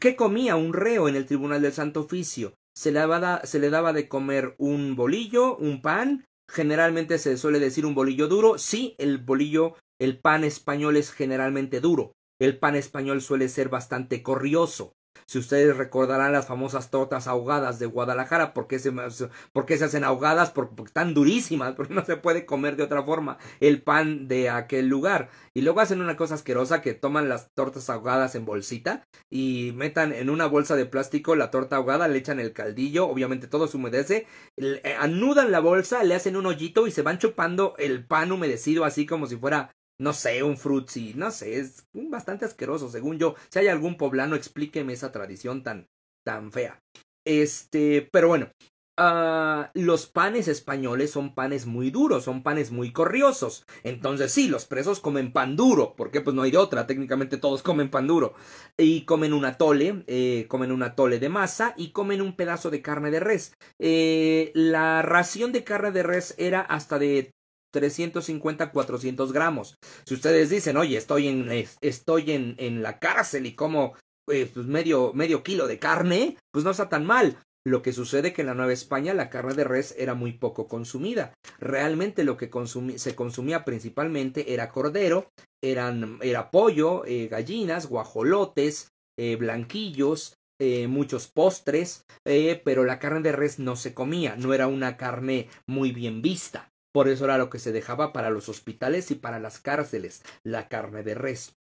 ¿Qué 0.00 0.16
comía 0.16 0.56
un 0.56 0.72
reo 0.72 1.08
en 1.08 1.16
el 1.16 1.26
Tribunal 1.26 1.62
del 1.62 1.72
Santo 1.72 2.00
Oficio? 2.00 2.54
Se 2.74 2.90
le, 2.90 3.00
daba, 3.00 3.44
se 3.44 3.58
le 3.58 3.70
daba 3.70 3.92
de 3.92 4.08
comer 4.08 4.54
un 4.58 4.96
bolillo, 4.96 5.56
un 5.56 5.82
pan. 5.82 6.24
Generalmente 6.50 7.18
se 7.18 7.36
suele 7.36 7.60
decir 7.60 7.86
un 7.86 7.94
bolillo 7.94 8.28
duro. 8.28 8.58
Sí, 8.58 8.94
el 8.98 9.18
bolillo, 9.18 9.74
el 10.00 10.18
pan 10.18 10.44
español 10.44 10.96
es 10.96 11.12
generalmente 11.12 11.80
duro. 11.80 12.12
El 12.40 12.58
pan 12.58 12.74
español 12.74 13.20
suele 13.20 13.48
ser 13.48 13.68
bastante 13.68 14.22
corrioso. 14.22 14.94
Si 15.32 15.38
ustedes 15.38 15.78
recordarán 15.78 16.32
las 16.32 16.46
famosas 16.46 16.90
tortas 16.90 17.26
ahogadas 17.26 17.78
de 17.78 17.86
Guadalajara, 17.86 18.52
¿por 18.52 18.66
qué 18.66 18.78
se, 18.78 18.92
se 19.10 19.84
hacen 19.84 20.04
ahogadas? 20.04 20.50
Porque, 20.50 20.82
están 20.84 21.14
durísimas, 21.14 21.72
porque 21.76 21.94
no 21.94 22.04
se 22.04 22.18
puede 22.18 22.44
comer 22.44 22.76
de 22.76 22.82
otra 22.82 23.02
forma 23.02 23.38
el 23.58 23.80
pan 23.80 24.28
de 24.28 24.50
aquel 24.50 24.88
lugar. 24.88 25.30
Y 25.54 25.62
luego 25.62 25.80
hacen 25.80 26.02
una 26.02 26.18
cosa 26.18 26.34
asquerosa 26.34 26.82
que 26.82 26.92
toman 26.92 27.30
las 27.30 27.50
tortas 27.54 27.88
ahogadas 27.88 28.34
en 28.34 28.44
bolsita 28.44 29.06
y 29.30 29.72
metan 29.74 30.12
en 30.12 30.28
una 30.28 30.44
bolsa 30.44 30.76
de 30.76 30.84
plástico 30.84 31.34
la 31.34 31.50
torta 31.50 31.76
ahogada, 31.76 32.08
le 32.08 32.18
echan 32.18 32.38
el 32.38 32.52
caldillo, 32.52 33.08
obviamente 33.08 33.46
todo 33.46 33.68
se 33.68 33.78
humedece, 33.78 34.26
eh, 34.58 34.96
anudan 35.00 35.50
la 35.50 35.60
bolsa, 35.60 36.04
le 36.04 36.14
hacen 36.14 36.36
un 36.36 36.44
hoyito 36.44 36.86
y 36.86 36.90
se 36.90 37.00
van 37.00 37.16
chupando 37.16 37.74
el 37.78 38.04
pan 38.04 38.32
humedecido 38.32 38.84
así 38.84 39.06
como 39.06 39.26
si 39.26 39.38
fuera 39.38 39.70
no 40.02 40.12
sé, 40.12 40.42
un 40.42 40.58
frutzi, 40.58 41.14
no 41.14 41.30
sé, 41.30 41.60
es 41.60 41.86
bastante 41.92 42.44
asqueroso, 42.44 42.88
según 42.88 43.18
yo. 43.18 43.36
Si 43.50 43.60
hay 43.60 43.68
algún 43.68 43.96
poblano, 43.96 44.34
explíqueme 44.34 44.92
esa 44.92 45.12
tradición 45.12 45.62
tan, 45.62 45.86
tan 46.26 46.50
fea. 46.50 46.82
Este, 47.24 48.08
pero 48.10 48.26
bueno, 48.26 48.50
uh, 48.98 49.66
los 49.74 50.08
panes 50.08 50.48
españoles 50.48 51.12
son 51.12 51.36
panes 51.36 51.66
muy 51.66 51.92
duros, 51.92 52.24
son 52.24 52.42
panes 52.42 52.72
muy 52.72 52.92
corriosos. 52.92 53.64
Entonces 53.84 54.32
sí, 54.32 54.48
los 54.48 54.66
presos 54.66 54.98
comen 54.98 55.32
pan 55.32 55.54
duro, 55.54 55.94
porque 55.96 56.20
pues 56.20 56.34
no 56.34 56.42
hay 56.42 56.50
de 56.50 56.58
otra, 56.58 56.88
técnicamente 56.88 57.36
todos 57.36 57.62
comen 57.62 57.88
pan 57.88 58.08
duro. 58.08 58.34
Y 58.76 59.04
comen 59.04 59.32
un 59.32 59.44
atole, 59.44 60.02
eh, 60.08 60.46
comen 60.48 60.72
un 60.72 60.82
atole 60.82 61.20
de 61.20 61.28
masa 61.28 61.74
y 61.76 61.92
comen 61.92 62.20
un 62.20 62.34
pedazo 62.34 62.70
de 62.70 62.82
carne 62.82 63.12
de 63.12 63.20
res. 63.20 63.54
Eh, 63.78 64.50
la 64.54 65.02
ración 65.02 65.52
de 65.52 65.62
carne 65.62 65.92
de 65.92 66.02
res 66.02 66.34
era 66.38 66.60
hasta 66.60 66.98
de 66.98 67.30
350, 67.72 68.70
400 68.70 69.32
gramos. 69.32 69.76
Si 70.04 70.14
ustedes 70.14 70.50
dicen, 70.50 70.76
oye, 70.76 70.96
estoy 70.96 71.28
en, 71.28 71.48
estoy 71.80 72.30
en, 72.32 72.54
en 72.58 72.82
la 72.82 72.98
cárcel 72.98 73.46
y 73.46 73.54
como 73.54 73.94
eh, 74.30 74.48
pues 74.52 74.66
medio, 74.66 75.12
medio 75.14 75.42
kilo 75.42 75.66
de 75.66 75.78
carne, 75.78 76.36
pues 76.52 76.64
no 76.64 76.70
está 76.70 76.88
tan 76.88 77.04
mal. 77.04 77.36
Lo 77.64 77.82
que 77.82 77.92
sucede 77.92 78.32
que 78.32 78.42
en 78.42 78.48
la 78.48 78.54
Nueva 78.54 78.72
España 78.72 79.14
la 79.14 79.30
carne 79.30 79.54
de 79.54 79.64
res 79.64 79.94
era 79.96 80.14
muy 80.14 80.32
poco 80.32 80.66
consumida. 80.66 81.32
Realmente 81.60 82.24
lo 82.24 82.36
que 82.36 82.50
se 82.96 83.14
consumía 83.14 83.64
principalmente 83.64 84.52
era 84.52 84.70
cordero, 84.70 85.28
eran, 85.62 86.18
era 86.22 86.50
pollo, 86.50 87.04
eh, 87.06 87.28
gallinas, 87.28 87.86
guajolotes, 87.86 88.88
eh, 89.16 89.36
blanquillos, 89.36 90.34
eh, 90.60 90.88
muchos 90.88 91.28
postres, 91.28 92.04
pero 92.24 92.84
la 92.84 92.98
carne 92.98 93.20
de 93.20 93.32
res 93.32 93.58
no 93.58 93.76
se 93.76 93.94
comía, 93.94 94.36
no 94.36 94.54
era 94.54 94.66
una 94.66 94.96
carne 94.96 95.48
muy 95.66 95.92
bien 95.92 96.20
vista. 96.20 96.71
Por 96.92 97.08
eso 97.08 97.24
era 97.24 97.38
lo 97.38 97.50
que 97.50 97.58
se 97.58 97.72
dejaba 97.72 98.12
para 98.12 98.30
los 98.30 98.48
hospitales 98.48 99.10
y 99.10 99.14
para 99.14 99.40
las 99.40 99.58
cárceles, 99.58 100.22
la 100.44 100.68
carne 100.68 101.02
de 101.02 101.14
res. 101.14 101.54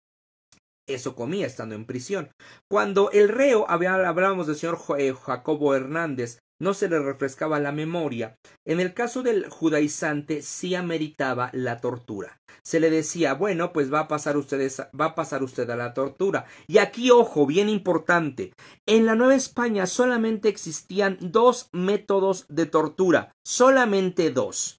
Eso 0.87 1.15
comía 1.15 1.45
estando 1.45 1.75
en 1.75 1.85
prisión. 1.85 2.31
Cuando 2.67 3.11
el 3.11 3.29
reo, 3.29 3.65
hablábamos 3.69 4.47
del 4.47 4.55
señor 4.55 4.79
eh, 4.97 5.13
Jacobo 5.13 5.75
Hernández, 5.75 6.39
no 6.61 6.73
se 6.73 6.89
le 6.89 6.99
refrescaba 6.99 7.59
la 7.59 7.71
memoria, 7.71 8.35
en 8.65 8.79
el 8.79 8.93
caso 8.93 9.23
del 9.23 9.47
judaizante 9.49 10.41
sí 10.41 10.75
ameritaba 10.75 11.51
la 11.53 11.79
tortura. 11.79 12.37
Se 12.63 12.79
le 12.79 12.89
decía, 12.89 13.33
bueno, 13.33 13.71
pues 13.71 13.93
va 13.93 14.01
a 14.01 14.07
pasar 14.07 14.35
ustedes, 14.35 14.81
va 14.99 15.05
a 15.05 15.15
pasar 15.15 15.43
usted 15.43 15.69
a 15.69 15.77
la 15.77 15.93
tortura. 15.93 16.45
Y 16.67 16.79
aquí, 16.79 17.11
ojo, 17.11 17.45
bien 17.45 17.69
importante, 17.69 18.51
en 18.85 19.05
la 19.05 19.15
Nueva 19.15 19.35
España 19.35 19.85
solamente 19.85 20.49
existían 20.49 21.17
dos 21.21 21.69
métodos 21.71 22.45
de 22.49 22.65
tortura, 22.65 23.31
solamente 23.45 24.31
dos. 24.31 24.78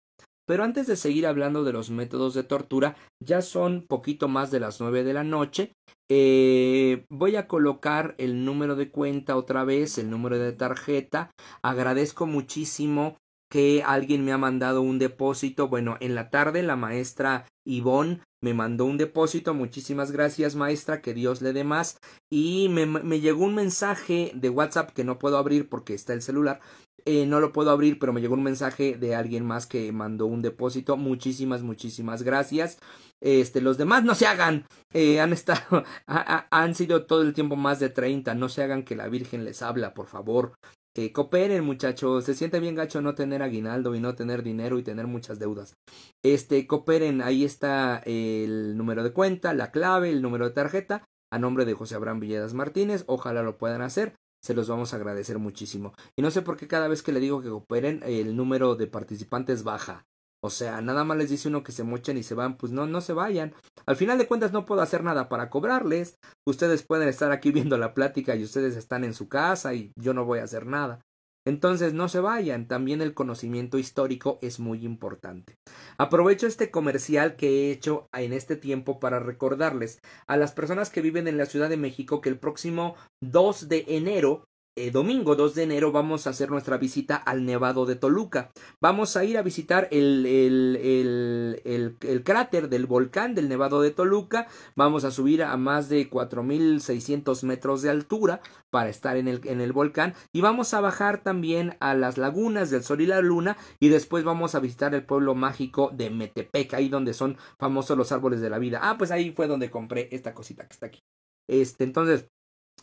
Pero 0.50 0.64
antes 0.64 0.88
de 0.88 0.96
seguir 0.96 1.28
hablando 1.28 1.62
de 1.62 1.72
los 1.72 1.90
métodos 1.90 2.34
de 2.34 2.42
tortura, 2.42 2.96
ya 3.20 3.40
son 3.40 3.86
poquito 3.86 4.26
más 4.26 4.50
de 4.50 4.58
las 4.58 4.80
nueve 4.80 5.04
de 5.04 5.14
la 5.14 5.22
noche. 5.22 5.76
Eh, 6.10 7.04
voy 7.08 7.36
a 7.36 7.46
colocar 7.46 8.16
el 8.18 8.44
número 8.44 8.74
de 8.74 8.90
cuenta 8.90 9.36
otra 9.36 9.62
vez, 9.62 9.96
el 9.96 10.10
número 10.10 10.40
de 10.40 10.50
tarjeta. 10.50 11.30
Agradezco 11.62 12.26
muchísimo 12.26 13.16
que 13.48 13.84
alguien 13.86 14.24
me 14.24 14.32
ha 14.32 14.38
mandado 14.38 14.82
un 14.82 14.98
depósito. 14.98 15.68
Bueno, 15.68 15.96
en 16.00 16.16
la 16.16 16.30
tarde 16.30 16.64
la 16.64 16.74
maestra 16.74 17.46
Ivonne 17.64 18.20
me 18.42 18.54
mandó 18.54 18.86
un 18.86 18.96
depósito. 18.96 19.54
Muchísimas 19.54 20.12
gracias, 20.12 20.56
maestra. 20.56 21.02
Que 21.02 21.14
Dios 21.14 21.42
le 21.42 21.52
dé 21.52 21.64
más. 21.64 21.98
Y 22.30 22.68
me, 22.70 23.20
llegó 23.20 23.44
un 23.44 23.54
mensaje 23.54 24.32
de 24.34 24.48
WhatsApp 24.48 24.90
que 24.90 25.04
no 25.04 25.18
puedo 25.18 25.36
abrir 25.36 25.68
porque 25.68 25.94
está 25.94 26.12
el 26.12 26.22
celular. 26.22 26.60
Eh, 27.04 27.26
no 27.26 27.40
lo 27.40 27.52
puedo 27.52 27.70
abrir, 27.70 27.98
pero 27.98 28.12
me 28.12 28.20
llegó 28.20 28.34
un 28.34 28.42
mensaje 28.42 28.96
de 28.96 29.14
alguien 29.14 29.44
más 29.46 29.66
que 29.66 29.92
mandó 29.92 30.26
un 30.26 30.42
depósito. 30.42 30.96
Muchísimas, 30.96 31.62
muchísimas 31.62 32.22
gracias. 32.22 32.78
Este, 33.20 33.60
los 33.60 33.78
demás 33.78 34.04
no 34.04 34.14
se 34.14 34.26
hagan. 34.26 34.66
Eh, 34.92 35.20
han 35.20 35.32
estado, 35.32 35.84
han 36.06 36.74
sido 36.74 37.06
todo 37.06 37.22
el 37.22 37.34
tiempo 37.34 37.56
más 37.56 37.80
de 37.80 37.90
30. 37.90 38.34
No 38.34 38.48
se 38.48 38.62
hagan 38.62 38.84
que 38.84 38.96
la 38.96 39.08
Virgen 39.08 39.44
les 39.44 39.62
habla, 39.62 39.94
por 39.94 40.06
favor. 40.06 40.54
Eh, 40.94 41.12
cooperen, 41.12 41.64
muchachos. 41.64 42.24
Se 42.24 42.34
siente 42.34 42.60
bien 42.60 42.74
gacho 42.74 43.00
no 43.00 43.14
tener 43.14 43.42
aguinaldo 43.42 43.94
y 43.94 44.00
no 44.00 44.14
tener 44.14 44.42
dinero 44.42 44.78
y 44.78 44.82
tener 44.82 45.06
muchas 45.06 45.38
deudas. 45.38 45.76
Este, 46.22 46.66
cooperen. 46.66 47.22
Ahí 47.22 47.44
está 47.44 48.02
el 48.04 48.76
número 48.76 49.02
de 49.02 49.12
cuenta, 49.12 49.54
la 49.54 49.70
clave, 49.70 50.10
el 50.10 50.22
número 50.22 50.46
de 50.46 50.54
tarjeta. 50.54 51.04
A 51.32 51.38
nombre 51.38 51.64
de 51.64 51.74
José 51.74 51.94
Abraham 51.94 52.20
Villedas 52.20 52.54
Martínez. 52.54 53.04
Ojalá 53.06 53.42
lo 53.42 53.56
puedan 53.56 53.82
hacer 53.82 54.16
se 54.42 54.54
los 54.54 54.68
vamos 54.68 54.92
a 54.92 54.96
agradecer 54.96 55.38
muchísimo. 55.38 55.92
Y 56.16 56.22
no 56.22 56.30
sé 56.30 56.42
por 56.42 56.56
qué 56.56 56.66
cada 56.68 56.88
vez 56.88 57.02
que 57.02 57.12
le 57.12 57.20
digo 57.20 57.42
que 57.42 57.48
cooperen, 57.48 58.02
el 58.04 58.36
número 58.36 58.74
de 58.74 58.86
participantes 58.86 59.64
baja. 59.64 60.06
O 60.42 60.48
sea, 60.48 60.80
nada 60.80 61.04
más 61.04 61.18
les 61.18 61.28
dice 61.28 61.48
uno 61.48 61.62
que 61.62 61.72
se 61.72 61.84
mochen 61.84 62.16
y 62.16 62.22
se 62.22 62.34
van, 62.34 62.56
pues 62.56 62.72
no, 62.72 62.86
no 62.86 63.02
se 63.02 63.12
vayan. 63.12 63.54
Al 63.86 63.96
final 63.96 64.16
de 64.16 64.26
cuentas 64.26 64.52
no 64.52 64.64
puedo 64.64 64.80
hacer 64.80 65.04
nada 65.04 65.28
para 65.28 65.50
cobrarles. 65.50 66.18
Ustedes 66.46 66.82
pueden 66.82 67.08
estar 67.08 67.30
aquí 67.30 67.50
viendo 67.52 67.76
la 67.76 67.92
plática 67.92 68.34
y 68.34 68.44
ustedes 68.44 68.76
están 68.76 69.04
en 69.04 69.12
su 69.12 69.28
casa 69.28 69.74
y 69.74 69.92
yo 69.96 70.14
no 70.14 70.24
voy 70.24 70.38
a 70.38 70.44
hacer 70.44 70.66
nada. 70.66 71.00
Entonces 71.46 71.94
no 71.94 72.08
se 72.08 72.20
vayan, 72.20 72.68
también 72.68 73.00
el 73.00 73.14
conocimiento 73.14 73.78
histórico 73.78 74.38
es 74.42 74.60
muy 74.60 74.84
importante. 74.84 75.56
Aprovecho 75.96 76.46
este 76.46 76.70
comercial 76.70 77.36
que 77.36 77.48
he 77.48 77.70
hecho 77.72 78.08
en 78.12 78.32
este 78.32 78.56
tiempo 78.56 79.00
para 79.00 79.20
recordarles 79.20 80.00
a 80.26 80.36
las 80.36 80.52
personas 80.52 80.90
que 80.90 81.00
viven 81.00 81.28
en 81.28 81.38
la 81.38 81.46
Ciudad 81.46 81.68
de 81.68 81.76
México 81.76 82.20
que 82.20 82.28
el 82.28 82.38
próximo 82.38 82.94
2 83.22 83.68
de 83.68 83.84
enero 83.88 84.44
eh, 84.80 84.90
domingo 84.90 85.36
2 85.36 85.54
de 85.54 85.62
enero 85.64 85.92
vamos 85.92 86.26
a 86.26 86.30
hacer 86.30 86.50
nuestra 86.50 86.78
visita 86.78 87.16
al 87.16 87.44
Nevado 87.44 87.84
de 87.84 87.96
Toluca. 87.96 88.50
Vamos 88.80 89.14
a 89.16 89.24
ir 89.24 89.36
a 89.36 89.42
visitar 89.42 89.88
el, 89.90 90.24
el, 90.24 91.60
el, 91.64 91.96
el, 92.00 92.24
cráter 92.24 92.70
del 92.70 92.86
volcán 92.86 93.34
del 93.34 93.50
Nevado 93.50 93.82
de 93.82 93.90
Toluca. 93.90 94.46
Vamos 94.76 95.04
a 95.04 95.10
subir 95.10 95.42
a 95.42 95.54
más 95.58 95.90
de 95.90 96.08
4.600 96.08 97.42
metros 97.42 97.82
de 97.82 97.90
altura 97.90 98.40
para 98.70 98.88
estar 98.88 99.18
en 99.18 99.28
el, 99.28 99.42
en 99.44 99.60
el 99.60 99.72
volcán. 99.72 100.14
Y 100.32 100.40
vamos 100.40 100.72
a 100.72 100.80
bajar 100.80 101.22
también 101.22 101.76
a 101.80 101.94
las 101.94 102.16
lagunas 102.16 102.70
del 102.70 102.82
Sol 102.82 103.02
y 103.02 103.06
la 103.06 103.20
Luna. 103.20 103.58
Y 103.80 103.90
después 103.90 104.24
vamos 104.24 104.54
a 104.54 104.60
visitar 104.60 104.94
el 104.94 105.04
pueblo 105.04 105.34
mágico 105.34 105.90
de 105.92 106.08
Metepec, 106.08 106.72
ahí 106.72 106.88
donde 106.88 107.12
son 107.12 107.36
famosos 107.58 107.98
los 107.98 108.12
árboles 108.12 108.40
de 108.40 108.48
la 108.48 108.58
vida. 108.58 108.80
Ah, 108.82 108.96
pues 108.96 109.10
ahí 109.10 109.32
fue 109.32 109.46
donde 109.46 109.70
compré 109.70 110.08
esta 110.10 110.32
cosita 110.32 110.66
que 110.66 110.72
está 110.72 110.86
aquí. 110.86 111.00
Este, 111.48 111.84
entonces, 111.84 112.30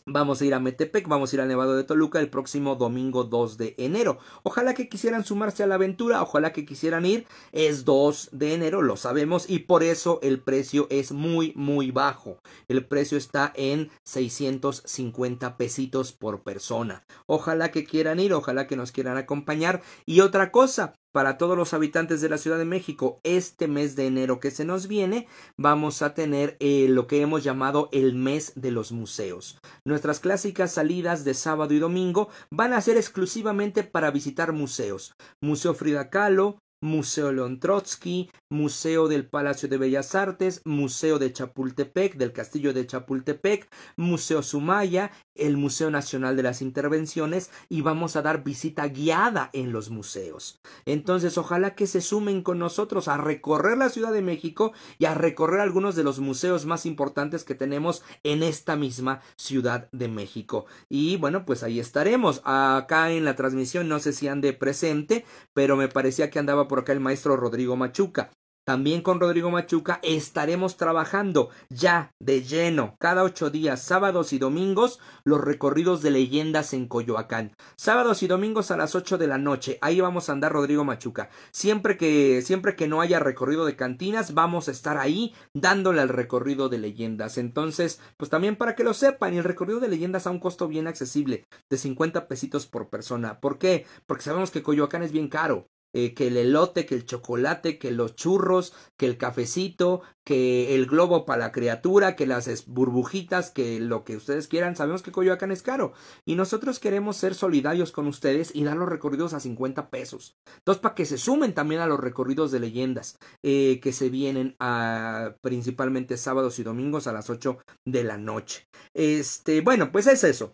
Vamos 0.06 0.40
a 0.40 0.44
ir 0.46 0.54
a 0.54 0.60
Metepec, 0.60 1.06
vamos 1.06 1.32
a 1.32 1.36
ir 1.36 1.40
al 1.40 1.48
Nevado 1.48 1.76
de 1.76 1.84
Toluca 1.84 2.18
el 2.20 2.30
próximo 2.30 2.76
domingo 2.76 3.24
2 3.24 3.58
de 3.58 3.74
enero. 3.78 4.18
Ojalá 4.42 4.74
que 4.74 4.88
quisieran 4.88 5.24
sumarse 5.24 5.62
a 5.62 5.66
la 5.66 5.74
aventura, 5.74 6.22
ojalá 6.22 6.52
que 6.52 6.64
quisieran 6.64 7.04
ir. 7.04 7.26
Es 7.52 7.84
2 7.84 8.30
de 8.32 8.54
enero, 8.54 8.82
lo 8.82 8.96
sabemos, 8.96 9.48
y 9.50 9.60
por 9.60 9.82
eso 9.82 10.18
el 10.22 10.40
precio 10.40 10.86
es 10.90 11.12
muy, 11.12 11.52
muy 11.56 11.90
bajo. 11.90 12.38
El 12.68 12.86
precio 12.86 13.18
está 13.18 13.52
en 13.54 13.90
650 14.04 15.56
pesitos 15.56 16.12
por 16.12 16.42
persona. 16.42 17.04
Ojalá 17.26 17.70
que 17.70 17.84
quieran 17.84 18.20
ir, 18.20 18.32
ojalá 18.32 18.66
que 18.66 18.76
nos 18.76 18.92
quieran 18.92 19.16
acompañar. 19.16 19.82
Y 20.06 20.20
otra 20.20 20.50
cosa, 20.50 20.94
para 21.12 21.38
todos 21.38 21.56
los 21.56 21.74
habitantes 21.74 22.20
de 22.20 22.28
la 22.28 22.38
Ciudad 22.38 22.58
de 22.58 22.64
México, 22.64 23.20
este 23.22 23.68
mes 23.68 23.96
de 23.96 24.06
enero 24.06 24.40
que 24.40 24.50
se 24.50 24.64
nos 24.64 24.88
viene, 24.88 25.26
vamos 25.56 26.02
a 26.02 26.14
tener 26.14 26.56
eh, 26.60 26.86
lo 26.88 27.06
que 27.06 27.20
hemos 27.20 27.42
llamado 27.44 27.88
el 27.92 28.14
mes 28.14 28.52
de 28.56 28.70
los 28.70 28.92
museos. 28.92 29.58
Nuestras 29.84 30.20
clásicas 30.20 30.72
salidas 30.72 31.24
de 31.24 31.34
sábado 31.34 31.74
y 31.74 31.78
domingo 31.78 32.28
van 32.50 32.72
a 32.72 32.80
ser 32.80 32.96
exclusivamente 32.96 33.82
para 33.84 34.10
visitar 34.10 34.52
museos. 34.52 35.14
Museo 35.40 35.74
Frida 35.74 36.10
Kahlo, 36.10 36.58
Museo 36.80 37.32
León 37.32 37.60
Trotsky, 37.60 38.30
Museo 38.50 39.08
del 39.08 39.26
Palacio 39.26 39.68
de 39.68 39.78
Bellas 39.78 40.14
Artes, 40.14 40.62
Museo 40.64 41.18
de 41.18 41.32
Chapultepec, 41.32 42.16
del 42.16 42.32
Castillo 42.32 42.72
de 42.72 42.86
Chapultepec, 42.86 43.68
Museo 43.96 44.42
Sumaya, 44.42 45.10
el 45.34 45.56
Museo 45.56 45.90
Nacional 45.90 46.36
de 46.36 46.42
las 46.42 46.62
Intervenciones 46.62 47.50
y 47.68 47.80
vamos 47.80 48.16
a 48.16 48.22
dar 48.22 48.44
visita 48.44 48.86
guiada 48.88 49.50
en 49.52 49.72
los 49.72 49.90
museos. 49.90 50.60
Entonces, 50.86 51.38
ojalá 51.38 51.74
que 51.74 51.86
se 51.86 52.00
sumen 52.00 52.42
con 52.42 52.58
nosotros 52.58 53.08
a 53.08 53.16
recorrer 53.16 53.78
la 53.78 53.88
Ciudad 53.88 54.12
de 54.12 54.22
México 54.22 54.72
y 54.98 55.06
a 55.06 55.14
recorrer 55.14 55.60
algunos 55.60 55.96
de 55.96 56.04
los 56.04 56.20
museos 56.20 56.66
más 56.66 56.86
importantes 56.86 57.44
que 57.44 57.54
tenemos 57.54 58.02
en 58.22 58.42
esta 58.42 58.76
misma 58.76 59.20
Ciudad 59.36 59.88
de 59.92 60.08
México. 60.08 60.66
Y 60.88 61.16
bueno, 61.16 61.44
pues 61.44 61.62
ahí 61.62 61.80
estaremos. 61.80 62.40
Acá 62.44 63.10
en 63.10 63.24
la 63.24 63.36
transmisión 63.36 63.88
no 63.88 63.98
sé 63.98 64.12
si 64.12 64.28
ande 64.28 64.52
presente, 64.52 65.24
pero 65.54 65.76
me 65.76 65.88
parecía 65.88 66.30
que 66.30 66.38
andaba 66.38 66.67
por 66.68 66.80
acá 66.80 66.92
el 66.92 67.00
maestro 67.00 67.36
Rodrigo 67.36 67.76
Machuca. 67.76 68.30
También 68.68 69.00
con 69.00 69.18
Rodrigo 69.18 69.50
Machuca 69.50 69.98
estaremos 70.02 70.76
trabajando 70.76 71.48
ya 71.70 72.12
de 72.20 72.42
lleno 72.42 72.96
cada 72.98 73.22
ocho 73.22 73.48
días, 73.48 73.80
sábados 73.80 74.34
y 74.34 74.38
domingos, 74.38 75.00
los 75.24 75.40
recorridos 75.40 76.02
de 76.02 76.10
leyendas 76.10 76.74
en 76.74 76.86
Coyoacán. 76.86 77.56
Sábados 77.78 78.22
y 78.22 78.26
domingos 78.26 78.70
a 78.70 78.76
las 78.76 78.94
ocho 78.94 79.16
de 79.16 79.26
la 79.26 79.38
noche. 79.38 79.78
Ahí 79.80 80.02
vamos 80.02 80.28
a 80.28 80.32
andar 80.32 80.52
Rodrigo 80.52 80.84
Machuca. 80.84 81.30
Siempre 81.50 81.96
que, 81.96 82.42
siempre 82.42 82.76
que 82.76 82.88
no 82.88 83.00
haya 83.00 83.18
recorrido 83.18 83.64
de 83.64 83.74
cantinas, 83.74 84.34
vamos 84.34 84.68
a 84.68 84.72
estar 84.72 84.98
ahí 84.98 85.32
dándole 85.54 86.02
al 86.02 86.10
recorrido 86.10 86.68
de 86.68 86.76
leyendas. 86.76 87.38
Entonces, 87.38 88.02
pues 88.18 88.28
también 88.28 88.56
para 88.56 88.74
que 88.74 88.84
lo 88.84 88.92
sepan, 88.92 89.32
el 89.32 89.44
recorrido 89.44 89.80
de 89.80 89.88
leyendas 89.88 90.26
a 90.26 90.30
un 90.30 90.40
costo 90.40 90.68
bien 90.68 90.88
accesible, 90.88 91.46
de 91.70 91.78
50 91.78 92.28
pesitos 92.28 92.66
por 92.66 92.90
persona. 92.90 93.40
¿Por 93.40 93.56
qué? 93.56 93.86
Porque 94.04 94.24
sabemos 94.24 94.50
que 94.50 94.62
Coyoacán 94.62 95.02
es 95.02 95.12
bien 95.12 95.28
caro. 95.28 95.68
Eh, 95.94 96.12
que 96.12 96.26
el 96.26 96.36
elote, 96.36 96.84
que 96.84 96.94
el 96.94 97.06
chocolate, 97.06 97.78
que 97.78 97.90
los 97.90 98.14
churros, 98.14 98.74
que 98.98 99.06
el 99.06 99.16
cafecito, 99.16 100.02
que 100.24 100.74
el 100.74 100.84
globo 100.84 101.24
para 101.24 101.46
la 101.46 101.52
criatura, 101.52 102.14
que 102.14 102.26
las 102.26 102.66
burbujitas, 102.66 103.50
que 103.50 103.80
lo 103.80 104.04
que 104.04 104.16
ustedes 104.16 104.48
quieran. 104.48 104.76
Sabemos 104.76 105.02
que 105.02 105.12
Coyoacán 105.12 105.50
es 105.50 105.62
caro 105.62 105.94
y 106.26 106.34
nosotros 106.34 106.78
queremos 106.78 107.16
ser 107.16 107.34
solidarios 107.34 107.92
con 107.92 108.06
ustedes 108.06 108.54
y 108.54 108.64
dar 108.64 108.76
los 108.76 108.88
recorridos 108.88 109.32
a 109.32 109.40
50 109.40 109.88
pesos. 109.88 110.36
Entonces, 110.58 110.82
para 110.82 110.94
que 110.94 111.06
se 111.06 111.16
sumen 111.16 111.54
también 111.54 111.80
a 111.80 111.86
los 111.86 112.00
recorridos 112.00 112.50
de 112.50 112.60
leyendas 112.60 113.16
eh, 113.42 113.80
que 113.82 113.92
se 113.92 114.10
vienen 114.10 114.56
a 114.60 115.36
principalmente 115.40 116.18
sábados 116.18 116.58
y 116.58 116.62
domingos 116.64 117.06
a 117.06 117.12
las 117.12 117.30
8 117.30 117.58
de 117.86 118.04
la 118.04 118.18
noche. 118.18 118.68
Este, 118.92 119.62
bueno, 119.62 119.90
pues 119.90 120.06
es 120.06 120.24
eso. 120.24 120.52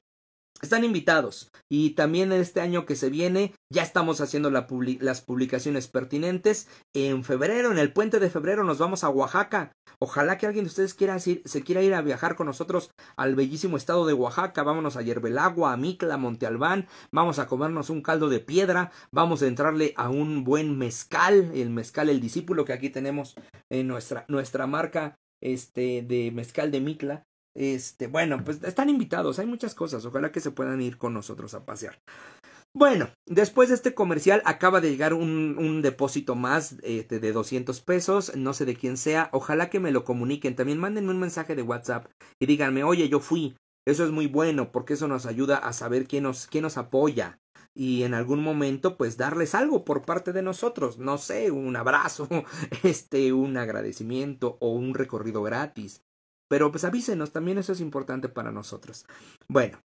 Están 0.62 0.84
invitados. 0.84 1.50
Y 1.68 1.90
también 1.90 2.32
este 2.32 2.60
año 2.60 2.86
que 2.86 2.96
se 2.96 3.10
viene, 3.10 3.54
ya 3.70 3.82
estamos 3.82 4.20
haciendo 4.20 4.50
las 4.50 5.20
publicaciones 5.22 5.88
pertinentes. 5.88 6.68
En 6.94 7.24
febrero, 7.24 7.72
en 7.72 7.78
el 7.78 7.92
puente 7.92 8.20
de 8.20 8.30
febrero, 8.30 8.64
nos 8.64 8.78
vamos 8.78 9.04
a 9.04 9.10
Oaxaca. 9.10 9.72
Ojalá 9.98 10.38
que 10.38 10.46
alguien 10.46 10.64
de 10.64 10.68
ustedes 10.68 10.94
quiera 10.94 11.18
ir, 11.26 11.42
se 11.44 11.62
quiera 11.62 11.82
ir 11.82 11.94
a 11.94 12.02
viajar 12.02 12.36
con 12.36 12.46
nosotros 12.46 12.90
al 13.16 13.34
bellísimo 13.34 13.76
estado 13.76 14.06
de 14.06 14.14
Oaxaca. 14.14 14.62
Vámonos 14.62 14.96
a 14.96 15.02
Yerbelagua, 15.02 15.72
a 15.72 15.76
Micla, 15.76 16.16
Monte 16.16 16.46
Albán. 16.46 16.86
Vamos 17.12 17.38
a 17.38 17.46
comernos 17.46 17.90
un 17.90 18.02
caldo 18.02 18.28
de 18.28 18.40
piedra. 18.40 18.92
Vamos 19.12 19.42
a 19.42 19.46
entrarle 19.46 19.92
a 19.96 20.08
un 20.08 20.44
buen 20.44 20.78
mezcal. 20.78 21.50
El 21.54 21.70
mezcal, 21.70 22.08
el 22.08 22.20
discípulo 22.20 22.64
que 22.64 22.72
aquí 22.72 22.90
tenemos 22.90 23.34
en 23.70 23.88
nuestra, 23.88 24.24
nuestra 24.28 24.66
marca 24.66 25.18
este, 25.42 26.02
de 26.02 26.30
mezcal 26.30 26.70
de 26.70 26.80
Micla. 26.80 27.26
Este, 27.54 28.08
bueno, 28.08 28.42
pues 28.44 28.62
están 28.64 28.88
invitados, 28.88 29.38
hay 29.38 29.46
muchas 29.46 29.74
cosas, 29.74 30.04
ojalá 30.04 30.32
que 30.32 30.40
se 30.40 30.50
puedan 30.50 30.80
ir 30.82 30.98
con 30.98 31.14
nosotros 31.14 31.54
a 31.54 31.64
pasear. 31.64 32.00
Bueno, 32.76 33.08
después 33.26 33.68
de 33.68 33.76
este 33.76 33.94
comercial 33.94 34.42
acaba 34.44 34.80
de 34.80 34.90
llegar 34.90 35.14
un, 35.14 35.80
depósito 35.80 36.34
más 36.34 36.76
este, 36.82 37.20
de 37.20 37.32
200 37.32 37.80
pesos, 37.82 38.34
no 38.36 38.52
sé 38.52 38.64
de 38.64 38.74
quién 38.74 38.96
sea, 38.96 39.28
ojalá 39.32 39.70
que 39.70 39.78
me 39.78 39.92
lo 39.92 40.04
comuniquen, 40.04 40.56
también 40.56 40.80
mándenme 40.80 41.12
un 41.12 41.20
mensaje 41.20 41.54
de 41.54 41.62
WhatsApp 41.62 42.06
y 42.40 42.46
díganme, 42.46 42.82
oye, 42.82 43.08
yo 43.08 43.20
fui, 43.20 43.56
eso 43.86 44.04
es 44.04 44.10
muy 44.10 44.26
bueno 44.26 44.72
porque 44.72 44.94
eso 44.94 45.06
nos 45.06 45.24
ayuda 45.24 45.58
a 45.58 45.72
saber 45.72 46.08
quién 46.08 46.24
nos, 46.24 46.48
quién 46.48 46.62
nos 46.62 46.76
apoya 46.76 47.38
y 47.74 48.04
en 48.04 48.14
algún 48.14 48.42
momento 48.42 48.96
pues 48.96 49.16
darles 49.16 49.54
algo 49.54 49.84
por 49.84 50.02
parte 50.02 50.32
de 50.32 50.42
nosotros, 50.42 50.98
no 50.98 51.18
sé, 51.18 51.50
un 51.50 51.76
abrazo, 51.76 52.28
este, 52.82 53.32
un 53.32 53.56
agradecimiento 53.56 54.56
o 54.60 54.70
un 54.70 54.94
recorrido 54.94 55.42
gratis. 55.42 56.02
Pero 56.48 56.70
pues 56.70 56.84
avísenos, 56.84 57.32
también 57.32 57.58
eso 57.58 57.72
es 57.72 57.80
importante 57.80 58.28
para 58.28 58.52
nosotros. 58.52 59.06
Bueno, 59.48 59.80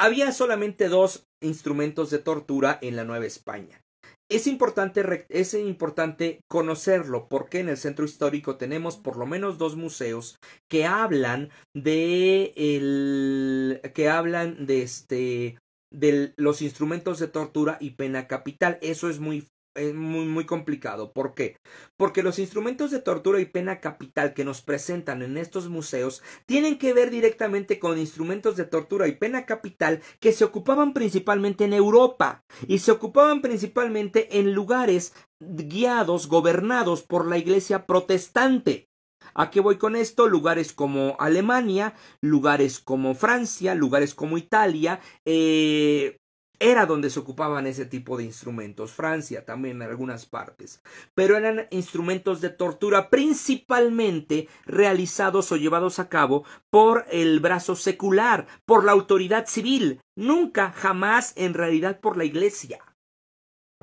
había 0.00 0.32
solamente 0.32 0.88
dos 0.88 1.26
instrumentos 1.42 2.10
de 2.10 2.18
tortura 2.18 2.78
en 2.80 2.96
la 2.96 3.04
Nueva 3.04 3.26
España. 3.26 3.82
Es 4.30 4.46
importante, 4.46 5.26
es 5.28 5.54
importante 5.54 6.40
conocerlo 6.48 7.28
porque 7.28 7.58
en 7.58 7.68
el 7.68 7.76
centro 7.76 8.04
histórico 8.04 8.56
tenemos 8.56 8.96
por 8.96 9.16
lo 9.16 9.26
menos 9.26 9.58
dos 9.58 9.76
museos 9.76 10.38
que 10.70 10.86
hablan 10.86 11.50
de 11.74 12.52
el, 12.56 13.80
que 13.92 14.08
hablan 14.08 14.66
de 14.66 14.82
este 14.82 15.58
de 15.92 16.32
los 16.36 16.62
instrumentos 16.62 17.18
de 17.18 17.26
tortura 17.26 17.76
y 17.80 17.90
pena 17.90 18.28
capital. 18.28 18.78
Eso 18.82 19.10
es 19.10 19.18
muy 19.18 19.48
es 19.74 19.94
muy, 19.94 20.26
muy 20.26 20.46
complicado. 20.46 21.12
¿Por 21.12 21.34
qué? 21.34 21.56
Porque 21.96 22.22
los 22.22 22.38
instrumentos 22.38 22.90
de 22.90 23.00
tortura 23.00 23.40
y 23.40 23.46
pena 23.46 23.80
capital 23.80 24.34
que 24.34 24.44
nos 24.44 24.62
presentan 24.62 25.22
en 25.22 25.36
estos 25.36 25.68
museos 25.68 26.22
tienen 26.46 26.78
que 26.78 26.92
ver 26.92 27.10
directamente 27.10 27.78
con 27.78 27.98
instrumentos 27.98 28.56
de 28.56 28.64
tortura 28.64 29.08
y 29.08 29.12
pena 29.12 29.46
capital 29.46 30.02
que 30.18 30.32
se 30.32 30.44
ocupaban 30.44 30.92
principalmente 30.92 31.64
en 31.64 31.72
Europa 31.72 32.44
y 32.66 32.78
se 32.78 32.92
ocupaban 32.92 33.42
principalmente 33.42 34.38
en 34.38 34.54
lugares 34.54 35.14
guiados, 35.40 36.26
gobernados 36.26 37.02
por 37.02 37.26
la 37.26 37.38
Iglesia 37.38 37.86
protestante. 37.86 38.88
¿A 39.34 39.50
qué 39.50 39.60
voy 39.60 39.76
con 39.76 39.96
esto? 39.96 40.28
Lugares 40.28 40.72
como 40.72 41.16
Alemania, 41.18 41.94
lugares 42.20 42.80
como 42.80 43.14
Francia, 43.14 43.74
lugares 43.74 44.14
como 44.14 44.38
Italia, 44.38 45.00
eh, 45.24 46.19
era 46.60 46.86
donde 46.86 47.10
se 47.10 47.18
ocupaban 47.18 47.66
ese 47.66 47.86
tipo 47.86 48.16
de 48.16 48.24
instrumentos. 48.24 48.92
Francia 48.92 49.44
también 49.44 49.82
en 49.82 49.88
algunas 49.88 50.26
partes. 50.26 50.80
Pero 51.14 51.36
eran 51.36 51.66
instrumentos 51.70 52.40
de 52.40 52.50
tortura 52.50 53.08
principalmente 53.10 54.48
realizados 54.66 55.50
o 55.50 55.56
llevados 55.56 55.98
a 55.98 56.08
cabo 56.08 56.44
por 56.68 57.06
el 57.10 57.40
brazo 57.40 57.74
secular, 57.74 58.46
por 58.66 58.84
la 58.84 58.92
autoridad 58.92 59.46
civil, 59.46 60.00
nunca, 60.14 60.70
jamás 60.70 61.32
en 61.36 61.54
realidad 61.54 61.98
por 61.98 62.16
la 62.16 62.24
Iglesia. 62.24 62.78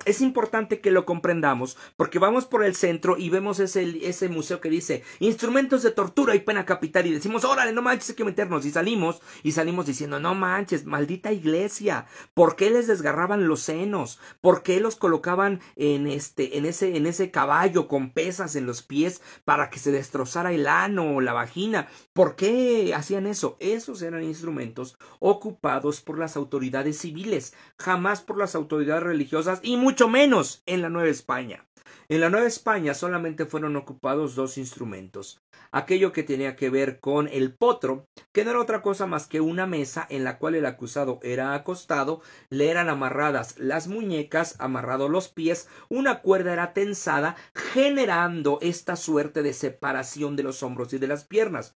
Es 0.06 0.22
importante 0.22 0.80
que 0.80 0.92
lo 0.92 1.06
comprendamos 1.06 1.76
porque 1.96 2.20
vamos 2.20 2.46
por 2.46 2.64
el 2.64 2.76
centro 2.76 3.18
y 3.18 3.32
vemos 3.32 3.60
ese, 3.60 4.08
ese 4.08 4.30
museo 4.30 4.62
que 4.62 4.70
dice 4.70 5.04
instrumentos 5.20 5.82
de 5.82 5.90
tortura 5.90 6.36
y 6.36 6.40
pena 6.42 6.68
capital 6.68 7.08
y 7.08 7.12
decimos, 7.12 7.44
órale, 7.44 7.74
no 7.74 7.82
manches, 7.82 8.12
hay 8.12 8.16
que 8.16 8.24
meternos 8.24 8.64
y 8.66 8.72
salimos 8.72 9.22
y 9.42 9.54
salimos 9.54 9.88
diciendo, 9.88 10.20
no 10.20 10.36
manches, 10.36 10.86
maldita 10.86 11.34
iglesia, 11.34 12.06
¿por 12.36 12.56
qué 12.56 12.70
les 12.70 12.86
desgarraban 12.86 13.48
los 13.48 13.62
senos? 13.62 14.20
¿Por 14.40 14.62
qué 14.62 14.80
los 14.80 14.98
colocaban 14.98 15.62
en 15.76 16.06
este, 16.06 16.60
en 16.60 16.68
ese, 16.68 16.96
en 16.96 17.08
ese 17.08 17.32
caballo 17.32 17.88
con 17.88 18.12
pesas 18.12 18.56
en 18.56 18.68
los 18.68 18.84
pies 18.84 19.24
para 19.46 19.72
que 19.72 19.80
se 19.80 19.92
destrozara 19.92 20.54
el 20.54 20.68
ano 20.68 21.16
o 21.16 21.22
la 21.22 21.34
vagina? 21.34 21.88
¿Por 22.14 22.36
qué 22.36 22.94
hacían 22.96 23.26
eso? 23.26 23.58
Esos 23.60 24.04
eran 24.04 24.24
instrumentos 24.24 24.96
ocupados 25.20 26.02
por 26.02 26.20
las 26.20 26.38
autoridades 26.38 27.00
civiles, 27.00 27.56
jamás 27.80 28.22
por 28.22 28.38
las 28.38 28.54
autoridades 28.54 29.04
religiosas 29.04 29.60
y 29.64 29.87
mucho 29.88 30.10
menos 30.10 30.64
en 30.66 30.82
la 30.82 30.90
Nueva 30.90 31.08
España. 31.08 31.66
En 32.10 32.20
la 32.20 32.30
Nueva 32.30 32.46
España 32.46 32.94
solamente 32.94 33.46
fueron 33.46 33.78
ocupados 33.78 34.36
dos 34.36 34.58
instrumentos. 34.58 35.40
Aquello 35.72 36.12
que 36.12 36.24
tenía 36.24 36.58
que 36.58 36.70
ver 36.70 37.00
con 37.00 37.30
el 37.30 37.56
potro, 37.56 38.06
que 38.34 38.44
no 38.44 38.52
era 38.52 38.60
otra 38.60 38.82
cosa 38.82 39.06
más 39.06 39.28
que 39.28 39.40
una 39.40 39.66
mesa 39.66 40.06
en 40.10 40.26
la 40.26 40.40
cual 40.40 40.56
el 40.56 40.66
acusado 40.66 41.22
era 41.24 41.54
acostado, 41.54 42.22
le 42.50 42.70
eran 42.70 42.90
amarradas 42.90 43.58
las 43.60 43.88
muñecas, 43.88 44.58
amarrados 44.60 45.10
los 45.10 45.30
pies, 45.30 45.70
una 45.88 46.20
cuerda 46.20 46.52
era 46.52 46.74
tensada, 46.74 47.38
generando 47.56 48.60
esta 48.62 48.98
suerte 48.98 49.42
de 49.42 49.54
separación 49.54 50.36
de 50.36 50.44
los 50.44 50.64
hombros 50.64 50.92
y 50.92 50.98
de 50.98 51.08
las 51.08 51.24
piernas. 51.24 51.78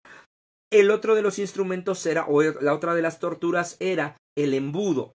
El 0.72 0.90
otro 0.90 1.14
de 1.14 1.22
los 1.22 1.38
instrumentos 1.38 2.04
era, 2.06 2.26
o 2.26 2.42
la 2.42 2.74
otra 2.74 2.96
de 2.96 3.02
las 3.02 3.20
torturas 3.20 3.76
era 3.78 4.16
el 4.36 4.54
embudo 4.54 5.14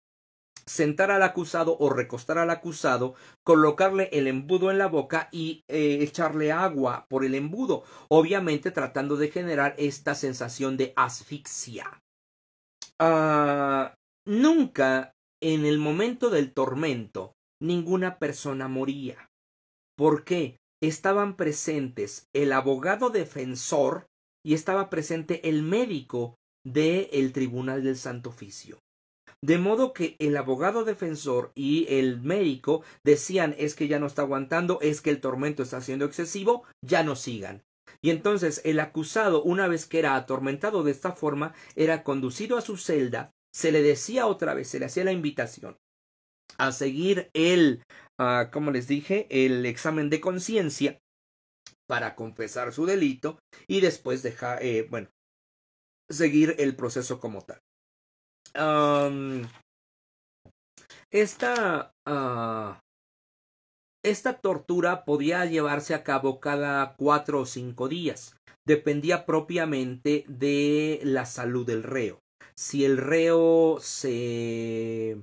sentar 0.67 1.11
al 1.11 1.23
acusado 1.23 1.77
o 1.79 1.89
recostar 1.89 2.37
al 2.37 2.49
acusado, 2.49 3.15
colocarle 3.43 4.09
el 4.11 4.27
embudo 4.27 4.71
en 4.71 4.77
la 4.77 4.87
boca 4.87 5.29
y 5.31 5.63
eh, 5.67 5.99
echarle 6.01 6.51
agua 6.51 7.05
por 7.09 7.23
el 7.23 7.35
embudo, 7.35 7.83
obviamente 8.09 8.71
tratando 8.71 9.15
de 9.15 9.29
generar 9.29 9.75
esta 9.77 10.15
sensación 10.15 10.77
de 10.77 10.93
asfixia. 10.95 12.01
Ah, 12.99 13.93
nunca 14.25 15.11
en 15.41 15.65
el 15.65 15.77
momento 15.77 16.29
del 16.29 16.53
tormento 16.53 17.33
ninguna 17.61 18.17
persona 18.17 18.67
moría. 18.67 19.29
¿Por 19.97 20.23
qué? 20.23 20.57
Estaban 20.81 21.35
presentes 21.35 22.27
el 22.33 22.51
abogado 22.51 23.09
defensor 23.09 24.07
y 24.43 24.53
estaba 24.53 24.89
presente 24.89 25.47
el 25.49 25.63
médico 25.63 26.35
del 26.65 27.07
el 27.11 27.31
Tribunal 27.31 27.83
del 27.83 27.95
Santo 27.95 28.29
Oficio. 28.29 28.79
De 29.45 29.59
modo 29.59 29.93
que 29.93 30.15
el 30.17 30.35
abogado 30.37 30.85
defensor 30.85 31.51
y 31.53 31.85
el 31.87 32.19
médico 32.19 32.83
decían 33.03 33.53
es 33.59 33.75
que 33.75 33.87
ya 33.87 33.99
no 33.99 34.07
está 34.07 34.23
aguantando, 34.23 34.79
es 34.81 35.01
que 35.01 35.11
el 35.11 35.21
tormento 35.21 35.61
está 35.61 35.81
siendo 35.81 36.05
excesivo, 36.05 36.63
ya 36.81 37.03
no 37.03 37.15
sigan. 37.15 37.63
Y 38.01 38.09
entonces 38.09 38.59
el 38.65 38.79
acusado, 38.79 39.43
una 39.43 39.67
vez 39.67 39.85
que 39.85 39.99
era 39.99 40.15
atormentado 40.15 40.81
de 40.81 40.89
esta 40.89 41.11
forma, 41.11 41.53
era 41.75 42.01
conducido 42.01 42.57
a 42.57 42.61
su 42.61 42.75
celda, 42.75 43.35
se 43.53 43.71
le 43.71 43.83
decía 43.83 44.25
otra 44.25 44.55
vez, 44.55 44.67
se 44.67 44.79
le 44.79 44.87
hacía 44.87 45.03
la 45.03 45.11
invitación 45.11 45.77
a 46.57 46.71
seguir 46.71 47.29
el, 47.33 47.83
uh, 48.17 48.49
como 48.51 48.71
les 48.71 48.87
dije, 48.87 49.27
el 49.29 49.63
examen 49.67 50.09
de 50.09 50.21
conciencia 50.21 50.97
para 51.85 52.15
confesar 52.15 52.73
su 52.73 52.87
delito 52.87 53.37
y 53.67 53.81
después 53.81 54.23
dejar, 54.23 54.65
eh, 54.65 54.87
bueno, 54.89 55.11
seguir 56.09 56.55
el 56.57 56.75
proceso 56.75 57.19
como 57.19 57.43
tal 57.43 57.61
esta, 61.11 61.93
ah, 62.05 62.79
esta 64.03 64.33
tortura 64.33 65.03
podía 65.05 65.45
llevarse 65.45 65.93
a 65.93 66.03
cabo 66.03 66.39
cada 66.39 66.95
cuatro 66.95 67.41
o 67.41 67.45
cinco 67.45 67.87
días. 67.87 68.35
Dependía 68.65 69.25
propiamente 69.25 70.25
de 70.27 70.99
la 71.03 71.25
salud 71.25 71.65
del 71.65 71.83
reo. 71.83 72.19
Si 72.55 72.85
el 72.85 72.97
reo 72.97 73.77
se 73.81 75.17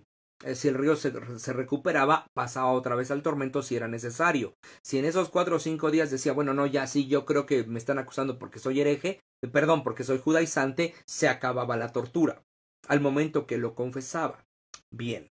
si 0.54 0.66
el 0.66 0.74
reo 0.74 0.96
se, 0.96 1.12
se, 1.38 1.52
recuperaba, 1.52 2.26
pasaba 2.34 2.72
otra 2.72 2.96
vez 2.96 3.12
al 3.12 3.22
tormento 3.22 3.62
si 3.62 3.76
era 3.76 3.86
necesario. 3.86 4.54
Si 4.82 4.98
en 4.98 5.04
esos 5.04 5.28
cuatro 5.28 5.56
o 5.56 5.60
cinco 5.60 5.92
días 5.92 6.10
decía, 6.10 6.32
bueno, 6.32 6.52
no, 6.52 6.66
ya 6.66 6.88
sí, 6.88 7.06
yo 7.06 7.24
creo 7.24 7.46
que 7.46 7.62
me 7.62 7.78
están 7.78 8.00
acusando 8.00 8.40
porque 8.40 8.58
soy 8.58 8.80
hereje, 8.80 9.20
perdón, 9.52 9.84
porque 9.84 10.02
soy 10.02 10.18
judaizante, 10.18 10.94
se 11.06 11.28
acababa 11.28 11.76
la 11.76 11.92
tortura 11.92 12.42
al 12.88 13.00
momento 13.00 13.46
que 13.46 13.58
lo 13.58 13.74
confesaba. 13.74 14.44
Bien. 14.90 15.30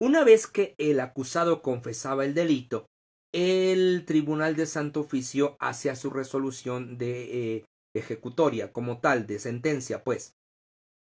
Una 0.00 0.24
vez 0.24 0.46
que 0.46 0.74
el 0.78 1.00
acusado 1.00 1.62
confesaba 1.62 2.24
el 2.24 2.34
delito, 2.34 2.86
el 3.32 4.04
Tribunal 4.06 4.56
de 4.56 4.66
Santo 4.66 5.00
Oficio 5.00 5.56
hacía 5.60 5.96
su 5.96 6.10
resolución 6.10 6.98
de 6.98 7.56
eh, 7.56 7.64
ejecutoria 7.94 8.72
como 8.72 9.00
tal, 9.00 9.26
de 9.26 9.38
sentencia, 9.38 10.04
pues. 10.04 10.34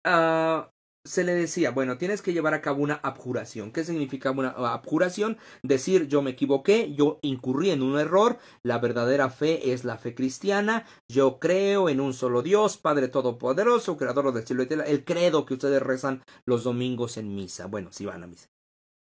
Ah, 0.05 0.69
se 1.09 1.23
le 1.23 1.33
decía, 1.33 1.71
bueno, 1.71 1.97
tienes 1.97 2.21
que 2.21 2.33
llevar 2.33 2.53
a 2.53 2.61
cabo 2.61 2.83
una 2.83 2.99
abjuración. 3.01 3.71
¿Qué 3.71 3.83
significa 3.83 4.29
una 4.29 4.49
abjuración? 4.49 5.39
Decir, 5.63 6.07
yo 6.07 6.21
me 6.21 6.31
equivoqué, 6.31 6.93
yo 6.93 7.17
incurrí 7.23 7.71
en 7.71 7.81
un 7.81 7.97
error, 7.97 8.37
la 8.61 8.77
verdadera 8.77 9.31
fe 9.31 9.73
es 9.73 9.85
la 9.85 9.97
fe 9.97 10.13
cristiana, 10.13 10.85
yo 11.09 11.39
creo 11.39 11.89
en 11.89 11.99
un 11.99 12.13
solo 12.13 12.43
Dios, 12.43 12.77
Padre 12.77 13.07
Todopoderoso, 13.07 13.97
Creador 13.97 14.31
del 14.31 14.45
cielo 14.45 14.61
y 14.61 14.67
tierra, 14.67 14.83
el 14.83 15.03
credo 15.03 15.47
que 15.47 15.55
ustedes 15.55 15.81
rezan 15.81 16.21
los 16.45 16.63
domingos 16.63 17.17
en 17.17 17.33
misa. 17.33 17.65
Bueno, 17.65 17.91
si 17.91 18.05
van 18.05 18.23
a 18.23 18.27
misa. 18.27 18.47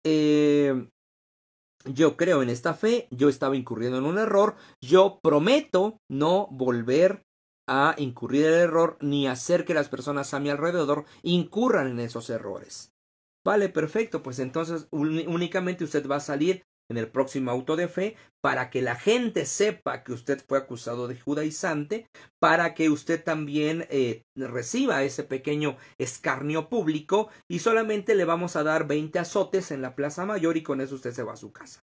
Eh, 0.05 0.87
yo 1.87 2.19
creo 2.19 2.43
en 2.43 2.51
esta 2.51 2.75
fe, 2.75 3.09
yo 3.11 3.31
estaba 3.31 3.57
incurriendo 3.57 3.97
en 3.97 4.05
un 4.05 4.19
error, 4.19 4.57
yo 4.83 5.21
prometo 5.23 5.97
no 6.11 6.49
volver 6.51 7.23
a 7.67 7.95
incurrir 7.99 8.47
el 8.47 8.55
error 8.55 8.97
ni 9.01 9.27
hacer 9.27 9.65
que 9.65 9.75
las 9.75 9.89
personas 9.89 10.35
a 10.35 10.41
mi 10.41 10.51
alrededor 10.51 11.05
incurran 11.23 11.89
en 11.89 12.01
esos 12.01 12.31
errores. 12.31 12.93
Vale, 13.45 13.69
perfecto, 13.69 14.23
pues 14.23 14.39
entonces 14.39 14.89
únicamente 14.91 15.85
usted 15.85 16.07
va 16.09 16.17
a 16.17 16.21
salir 16.21 16.63
en 16.91 16.99
el 16.99 17.09
próximo 17.09 17.51
auto 17.51 17.77
de 17.77 17.89
fe 17.89 18.17
para 18.43 18.71
que 18.71 18.83
la 18.83 18.95
gente 18.95 19.47
sepa 19.47 20.03
que 20.03 20.13
usted 20.13 20.43
fue 20.47 20.59
acusado 20.59 21.09
de 21.09 21.19
judaizante, 21.19 22.07
para 22.39 22.75
que 22.75 22.91
usted 22.91 23.23
también 23.23 23.87
eh, 23.91 24.23
reciba 24.37 25.03
ese 25.03 25.25
pequeño 25.25 25.77
escarnio 25.99 26.69
público 26.69 27.29
y 27.49 27.61
solamente 27.61 28.15
le 28.15 28.25
vamos 28.25 28.57
a 28.57 28.65
dar 28.65 28.87
20 28.87 29.19
azotes 29.19 29.71
en 29.71 29.83
la 29.83 29.95
Plaza 29.95 30.27
Mayor 30.27 30.57
y 30.57 30.63
con 30.63 30.81
eso 30.81 30.95
usted 30.95 31.13
se 31.13 31.23
va 31.23 31.35
a 31.35 31.37
su 31.37 31.53
casa. 31.53 31.81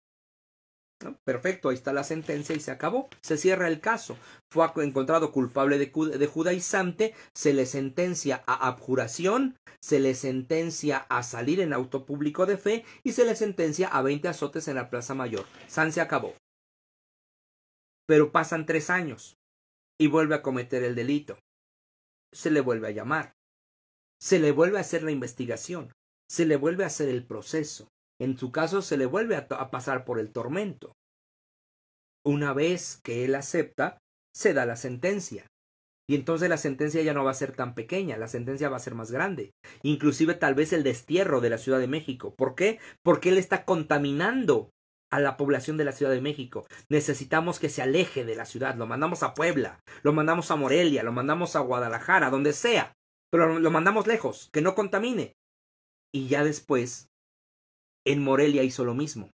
Perfecto, 1.24 1.70
ahí 1.70 1.76
está 1.76 1.94
la 1.94 2.04
sentencia 2.04 2.56
y 2.56 2.60
se 2.60 2.72
acabó. 2.72 3.10
Se 3.22 3.38
cierra 3.38 3.68
el 3.68 3.80
caso. 3.80 4.18
Fue 4.50 4.68
encontrado 4.84 5.32
culpable 5.32 5.78
de, 5.78 5.92
de, 6.18 6.28
judaizante, 6.28 7.14
se 7.34 7.54
le 7.54 7.66
sentencia 7.66 8.44
a 8.46 8.68
abjuración, 8.68 9.56
se 9.82 10.00
le 10.00 10.14
sentencia 10.14 10.98
a 11.10 11.24
salir 11.24 11.62
en 11.62 11.72
auto 11.72 12.06
público 12.06 12.46
de 12.46 12.58
fe 12.58 12.86
y 13.04 13.14
se 13.14 13.26
le 13.26 13.36
sentencia 13.36 13.88
a 13.88 14.02
20 14.02 14.28
azotes 14.28 14.68
en 14.68 14.76
la 14.76 14.90
Plaza 14.90 15.14
Mayor. 15.14 15.46
San 15.68 15.94
se 15.94 16.02
acabó. 16.02 16.36
Pero 18.06 18.32
pasan 18.32 18.66
tres 18.66 18.90
años 18.90 19.38
y 19.98 20.08
vuelve 20.08 20.36
a 20.36 20.42
cometer 20.42 20.84
el 20.84 20.96
delito. 20.96 21.40
Se 22.34 22.52
le 22.52 22.60
vuelve 22.60 22.90
a 22.90 22.92
llamar. 22.92 23.34
Se 24.20 24.40
le 24.40 24.52
vuelve 24.52 24.78
a 24.78 24.82
hacer 24.82 25.04
la 25.04 25.12
investigación. 25.12 25.94
Se 26.30 26.46
le 26.46 26.58
vuelve 26.58 26.84
a 26.84 26.88
hacer 26.88 27.08
el 27.08 27.26
proceso 27.26 27.88
en 28.20 28.38
su 28.38 28.52
caso 28.52 28.82
se 28.82 28.98
le 28.98 29.06
vuelve 29.06 29.36
a, 29.36 29.48
pasar 29.72 30.06
por 30.06 30.20
el 30.20 30.32
tormento. 30.32 30.94
Una 32.26 32.54
vez 32.54 33.00
que 33.04 33.26
él 33.26 33.36
acepta, 33.36 33.98
se 34.36 34.54
da 34.54 34.66
la 34.66 34.76
sentencia. 34.76 35.48
Y 36.08 36.16
entonces 36.16 36.50
la 36.50 36.58
sentencia 36.58 37.02
ya 37.02 37.14
no 37.14 37.24
va 37.24 37.32
a 37.32 37.36
ser 37.36 37.56
tan 37.56 37.76
pequeña, 37.76 38.18
la 38.18 38.28
sentencia 38.28 38.68
va 38.68 38.78
a 38.78 38.82
ser 38.82 38.96
más 38.96 39.12
grande. 39.12 39.52
Inclusive 39.84 40.34
tal 40.34 40.56
vez 40.56 40.74
el 40.74 40.84
destierro 40.84 41.40
de 41.40 41.52
la 41.52 41.58
Ciudad 41.58 41.80
de 41.80 41.88
México. 41.88 42.34
¿Por 42.36 42.56
qué? 42.56 42.80
Porque 43.04 43.30
él 43.30 43.38
está 43.38 43.64
contaminando 43.64 44.72
a 45.12 45.20
la 45.20 45.38
población 45.38 45.78
de 45.78 45.86
la 45.86 45.92
Ciudad 45.92 46.12
de 46.12 46.22
México. 46.22 46.66
Necesitamos 46.90 47.60
que 47.60 47.70
se 47.70 47.82
aleje 47.82 48.26
de 48.26 48.36
la 48.36 48.46
ciudad. 48.46 48.76
Lo 48.76 48.88
mandamos 48.88 49.24
a 49.24 49.34
Puebla, 49.34 49.80
lo 50.04 50.14
mandamos 50.14 50.52
a 50.52 50.56
Morelia, 50.56 51.04
lo 51.04 51.12
mandamos 51.12 51.56
a 51.56 51.60
Guadalajara, 51.60 52.30
donde 52.30 52.54
sea. 52.54 52.94
Pero 53.32 53.60
lo 53.60 53.72
mandamos 53.72 54.08
lejos, 54.08 54.50
que 54.52 54.62
no 54.62 54.76
contamine. 54.76 55.34
Y 56.12 56.28
ya 56.28 56.44
después 56.44 57.10
en 58.10 58.24
Morelia 58.24 58.64
hizo 58.64 58.84
lo 58.84 58.96
mismo. 58.96 59.30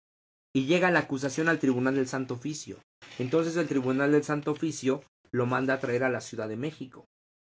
Y 0.53 0.65
llega 0.65 0.91
la 0.91 0.99
acusación 0.99 1.47
al 1.47 1.59
Tribunal 1.59 1.95
del 1.95 2.07
Santo 2.07 2.33
Oficio. 2.33 2.77
Entonces 3.19 3.55
el 3.55 3.67
Tribunal 3.67 4.11
del 4.11 4.25
Santo 4.25 4.51
Oficio 4.51 5.01
lo 5.31 5.45
manda 5.45 5.73
a 5.73 5.79
traer 5.79 6.03
a 6.03 6.09
la 6.09 6.19
Ciudad 6.19 6.49
de 6.49 6.57
México. 6.57 7.05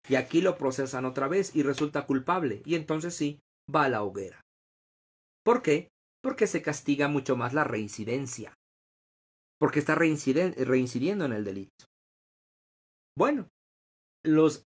Y 0.09 0.15
aquí 0.15 0.41
lo 0.41 0.57
procesan 0.57 1.05
otra 1.05 1.27
vez 1.27 1.55
y 1.57 1.65
resulta 1.65 2.07
culpable. 2.07 2.63
Y 2.65 2.77
entonces 2.77 3.15
sí, 3.15 3.41
va 3.73 3.85
a 3.85 3.89
la 3.89 4.05
hoguera. 4.05 4.41
¿Por 5.45 5.63
qué? 5.63 5.89
Porque 6.23 6.47
se 6.47 6.63
castiga 6.63 7.09
mucho 7.09 7.37
más 7.37 7.55
la 7.55 7.65
reincidencia. 7.65 8.55
Porque 9.59 9.81
está 9.81 9.97
reincidiendo 9.97 11.25
en 11.25 11.33
el 11.33 11.45
delito. 11.45 11.87
Bueno, 13.17 13.49
los 14.25 14.66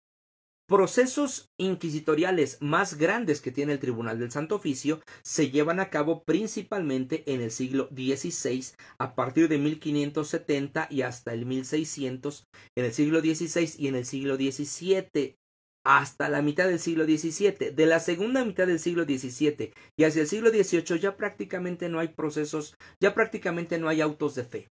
procesos 0.66 1.52
inquisitoriales 1.58 2.58
más 2.60 2.98
grandes 2.98 3.40
que 3.40 3.52
tiene 3.52 3.74
el 3.74 3.78
Tribunal 3.78 4.18
del 4.18 4.32
Santo 4.32 4.56
Oficio 4.56 5.00
se 5.22 5.50
llevan 5.50 5.80
a 5.80 5.90
cabo 5.90 6.24
principalmente 6.24 7.22
en 7.32 7.40
el 7.40 7.50
siglo 7.50 7.88
XVI, 7.94 8.74
a 8.98 9.14
partir 9.14 9.48
de 9.48 9.58
1570 9.58 10.88
y 10.90 11.02
hasta 11.02 11.32
el 11.32 11.46
1600, 11.46 12.46
en 12.76 12.84
el 12.84 12.92
siglo 12.92 13.20
XVI 13.20 13.70
y 13.78 13.88
en 13.88 13.94
el 13.94 14.06
siglo 14.06 14.36
XVII, 14.36 15.36
hasta 15.84 16.28
la 16.28 16.42
mitad 16.42 16.66
del 16.66 16.80
siglo 16.80 17.04
XVII. 17.04 17.70
De 17.70 17.86
la 17.86 18.00
segunda 18.00 18.44
mitad 18.44 18.66
del 18.66 18.80
siglo 18.80 19.04
XVII 19.04 19.72
y 19.96 20.04
hacia 20.04 20.22
el 20.22 20.28
siglo 20.28 20.50
XVIII 20.50 20.98
ya 20.98 21.16
prácticamente 21.16 21.88
no 21.88 22.00
hay 22.00 22.08
procesos, 22.08 22.74
ya 23.00 23.14
prácticamente 23.14 23.78
no 23.78 23.88
hay 23.88 24.00
autos 24.00 24.34
de 24.34 24.44
fe. 24.44 24.68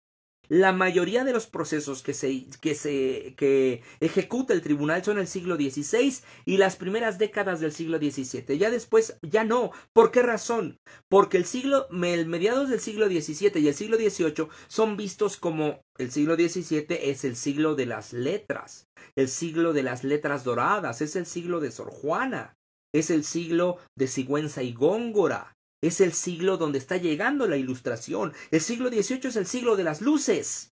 La 0.49 0.73
mayoría 0.73 1.25
de 1.25 1.33
los 1.33 1.47
procesos 1.47 2.03
que 2.03 2.15
se, 2.15 2.47
que 2.61 2.75
se 2.75 3.35
que 3.37 3.83
ejecuta 4.01 4.55
el 4.55 4.63
tribunal 4.63 5.05
son 5.05 5.19
el 5.19 5.27
siglo 5.27 5.57
XVI 5.57 6.23
y 6.47 6.57
las 6.57 6.77
primeras 6.77 7.19
décadas 7.19 7.61
del 7.61 7.73
siglo 7.73 7.99
XVII. 7.99 8.57
Ya 8.59 8.71
después, 8.71 9.19
ya 9.23 9.45
no. 9.45 9.73
¿Por 9.93 10.11
qué 10.11 10.23
razón? 10.23 10.79
Porque 11.09 11.37
el 11.37 11.45
siglo, 11.45 11.89
el 11.91 12.27
mediados 12.27 12.71
del 12.71 12.81
siglo 12.81 13.09
XVII 13.09 13.61
y 13.61 13.69
el 13.69 13.75
siglo 13.75 13.97
XVIII 13.99 14.49
son 14.69 14.97
vistos 14.97 15.37
como 15.37 15.83
el 15.99 16.11
siglo 16.11 16.37
XVII 16.37 16.87
es 16.91 17.25
el 17.25 17.37
siglo 17.37 17.75
de 17.75 17.87
las 17.87 18.13
letras, 18.13 18.89
el 19.17 19.29
siglo 19.29 19.73
de 19.73 19.83
las 19.83 20.05
letras 20.05 20.45
doradas, 20.45 21.03
es 21.03 21.17
el 21.17 21.27
siglo 21.27 21.61
de 21.61 21.73
Sor 21.73 21.91
Juana, 21.91 22.57
es 22.95 23.11
el 23.11 23.25
siglo 23.25 23.79
de 23.97 24.07
Sigüenza 24.07 24.63
y 24.63 24.73
Góngora, 24.73 25.58
es 25.81 26.01
el 26.01 26.13
siglo 26.13 26.57
donde 26.57 26.79
está 26.79 26.97
llegando 26.97 27.47
la 27.47 27.57
ilustración. 27.57 28.33
El 28.51 28.61
siglo 28.61 28.89
XVIII 28.89 29.29
es 29.29 29.37
el 29.37 29.47
siglo 29.47 29.77
de 29.77 29.85
las 29.85 30.01
luces. 30.01 30.75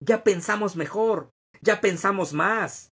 Ya 0.00 0.24
pensamos 0.24 0.76
mejor, 0.76 1.30
ya 1.60 1.80
pensamos 1.80 2.32
más. 2.32 2.92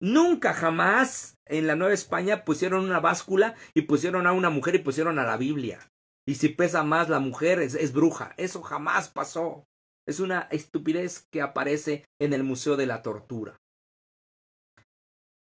Nunca 0.00 0.54
jamás 0.54 1.36
en 1.44 1.66
la 1.66 1.76
Nueva 1.76 1.92
España 1.92 2.44
pusieron 2.44 2.84
una 2.84 3.00
báscula 3.00 3.54
y 3.74 3.82
pusieron 3.82 4.26
a 4.26 4.32
una 4.32 4.48
mujer 4.48 4.76
y 4.76 4.78
pusieron 4.78 5.18
a 5.18 5.24
la 5.24 5.36
Biblia. 5.36 5.90
Y 6.26 6.36
si 6.36 6.48
pesa 6.48 6.84
más 6.84 7.08
la 7.08 7.18
mujer 7.18 7.60
es, 7.60 7.92
bruja. 7.92 8.32
Eso 8.36 8.62
jamás 8.62 9.10
pasó. 9.10 9.66
Es 10.06 10.20
una 10.20 10.42
estupidez 10.50 11.26
que 11.30 11.42
aparece 11.42 12.04
en 12.20 12.32
el 12.32 12.44
Museo 12.44 12.76
de 12.76 12.86
la 12.86 13.02
Tortura. 13.02 13.60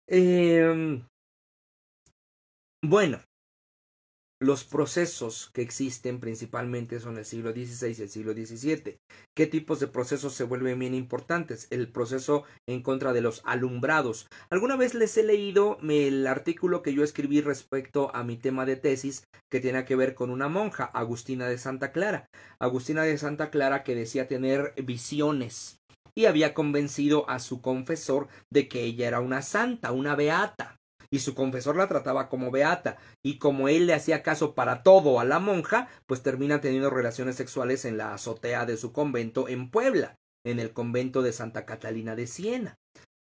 Eh, 0.07 1.01
bueno, 2.81 3.19
los 4.43 4.65
procesos 4.65 5.49
que 5.53 5.61
existen 5.61 6.19
principalmente 6.19 6.99
son 6.99 7.17
el 7.17 7.25
siglo 7.25 7.51
XVI 7.51 7.95
y 7.97 8.01
el 8.01 8.09
siglo 8.09 8.33
XVII. 8.33 8.99
¿Qué 9.33 9.47
tipos 9.47 9.79
de 9.79 9.87
procesos 9.87 10.33
se 10.33 10.43
vuelven 10.43 10.79
bien 10.79 10.93
importantes? 10.93 11.67
El 11.71 11.89
proceso 11.89 12.43
en 12.67 12.83
contra 12.83 13.13
de 13.13 13.21
los 13.21 13.41
alumbrados. 13.45 14.27
Alguna 14.49 14.75
vez 14.75 14.95
les 14.95 15.17
he 15.17 15.23
leído 15.23 15.77
el 15.87 16.27
artículo 16.27 16.81
que 16.83 16.93
yo 16.93 17.03
escribí 17.03 17.39
respecto 17.39 18.13
a 18.13 18.23
mi 18.23 18.35
tema 18.35 18.65
de 18.65 18.75
tesis 18.75 19.23
que 19.49 19.61
tiene 19.61 19.85
que 19.85 19.95
ver 19.95 20.13
con 20.13 20.29
una 20.29 20.49
monja, 20.49 20.85
Agustina 20.85 21.47
de 21.47 21.57
Santa 21.57 21.91
Clara. 21.91 22.27
Agustina 22.59 23.03
de 23.03 23.17
Santa 23.17 23.49
Clara 23.49 23.83
que 23.83 23.95
decía 23.95 24.27
tener 24.27 24.73
visiones 24.83 25.79
y 26.15 26.25
había 26.25 26.53
convencido 26.53 27.29
a 27.29 27.39
su 27.39 27.61
confesor 27.61 28.27
de 28.51 28.67
que 28.67 28.83
ella 28.83 29.07
era 29.07 29.19
una 29.19 29.41
santa, 29.41 29.93
una 29.93 30.15
beata 30.15 30.79
y 31.13 31.19
su 31.19 31.35
confesor 31.35 31.75
la 31.75 31.87
trataba 31.87 32.27
como 32.27 32.49
beata, 32.49 32.97
y 33.21 33.37
como 33.37 33.69
él 33.69 33.85
le 33.85 33.93
hacía 33.93 34.23
caso 34.23 34.55
para 34.55 34.81
todo 34.81 35.19
a 35.19 35.23
la 35.23 35.37
monja, 35.37 35.87
pues 36.07 36.23
termina 36.23 36.59
teniendo 36.59 36.89
relaciones 36.89 37.35
sexuales 37.35 37.85
en 37.85 37.97
la 37.97 38.15
azotea 38.15 38.65
de 38.65 38.77
su 38.77 38.93
convento 38.93 39.47
en 39.47 39.69
Puebla, 39.69 40.17
en 40.43 40.59
el 40.59 40.73
convento 40.73 41.21
de 41.21 41.31
Santa 41.31 41.67
Catalina 41.67 42.15
de 42.15 42.25
Siena. 42.25 42.79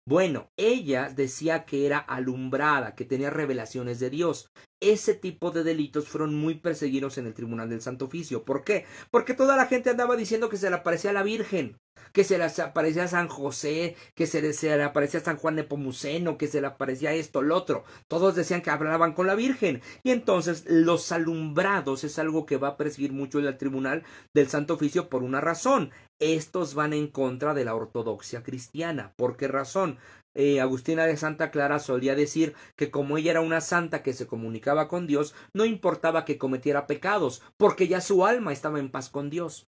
Bueno, 0.09 0.49
ella 0.57 1.11
decía 1.15 1.65
que 1.65 1.85
era 1.85 1.99
alumbrada, 1.99 2.95
que 2.95 3.05
tenía 3.05 3.29
revelaciones 3.29 3.99
de 3.99 4.09
Dios. 4.09 4.49
Ese 4.79 5.13
tipo 5.13 5.51
de 5.51 5.63
delitos 5.63 6.07
fueron 6.07 6.33
muy 6.33 6.55
perseguidos 6.55 7.19
en 7.19 7.27
el 7.27 7.35
Tribunal 7.35 7.69
del 7.69 7.83
Santo 7.83 8.05
Oficio. 8.05 8.43
¿Por 8.43 8.63
qué? 8.63 8.87
Porque 9.11 9.35
toda 9.35 9.55
la 9.55 9.67
gente 9.67 9.91
andaba 9.91 10.15
diciendo 10.15 10.49
que 10.49 10.57
se 10.57 10.71
le 10.71 10.77
aparecía 10.77 11.11
a 11.11 11.13
la 11.13 11.21
Virgen 11.21 11.77
que 12.13 12.23
se 12.23 12.37
le 12.37 12.45
aparecía 12.45 13.03
a 13.03 13.07
San 13.07 13.27
José, 13.27 13.95
que 14.15 14.27
se 14.27 14.41
le, 14.41 14.83
aparecía 14.83 15.19
a 15.19 15.23
San 15.23 15.37
Juan 15.37 15.55
de 15.55 15.63
Pomuceno, 15.63 16.37
que 16.37 16.47
se 16.47 16.61
le 16.61 16.67
aparecía 16.67 17.13
esto, 17.13 17.41
lo 17.41 17.55
otro. 17.55 17.83
Todos 18.07 18.35
decían 18.35 18.61
que 18.61 18.69
hablaban 18.69 19.13
con 19.13 19.27
la 19.27 19.35
Virgen. 19.35 19.81
Y 20.03 20.11
entonces 20.11 20.65
los 20.67 21.11
alumbrados 21.11 22.03
es 22.03 22.19
algo 22.19 22.45
que 22.45 22.57
va 22.57 22.69
a 22.69 22.77
perseguir 22.77 23.11
mucho 23.11 23.39
el 23.39 23.57
tribunal 23.57 24.03
del 24.33 24.49
Santo 24.49 24.75
Oficio 24.75 25.09
por 25.09 25.23
una 25.23 25.41
razón. 25.41 25.91
Estos 26.19 26.73
van 26.75 26.93
en 26.93 27.07
contra 27.07 27.53
de 27.53 27.63
la 27.65 27.75
ortodoxia 27.75 28.43
cristiana. 28.43 29.13
¿Por 29.15 29.37
qué 29.37 29.47
razón? 29.47 29.97
Eh, 30.35 30.61
Agustina 30.61 31.05
de 31.05 31.17
Santa 31.17 31.49
Clara 31.49 31.79
solía 31.79 32.13
decir 32.13 32.53
que 32.75 32.91
como 32.91 33.17
ella 33.17 33.31
era 33.31 33.41
una 33.41 33.61
santa 33.61 34.03
que 34.03 34.13
se 34.13 34.27
comunicaba 34.27 34.87
con 34.87 35.07
Dios, 35.07 35.33
no 35.53 35.65
importaba 35.65 36.25
que 36.25 36.37
cometiera 36.37 36.87
pecados, 36.87 37.41
porque 37.57 37.87
ya 37.87 38.01
su 38.01 38.25
alma 38.25 38.53
estaba 38.53 38.79
en 38.79 38.91
paz 38.91 39.09
con 39.09 39.29
Dios. 39.29 39.67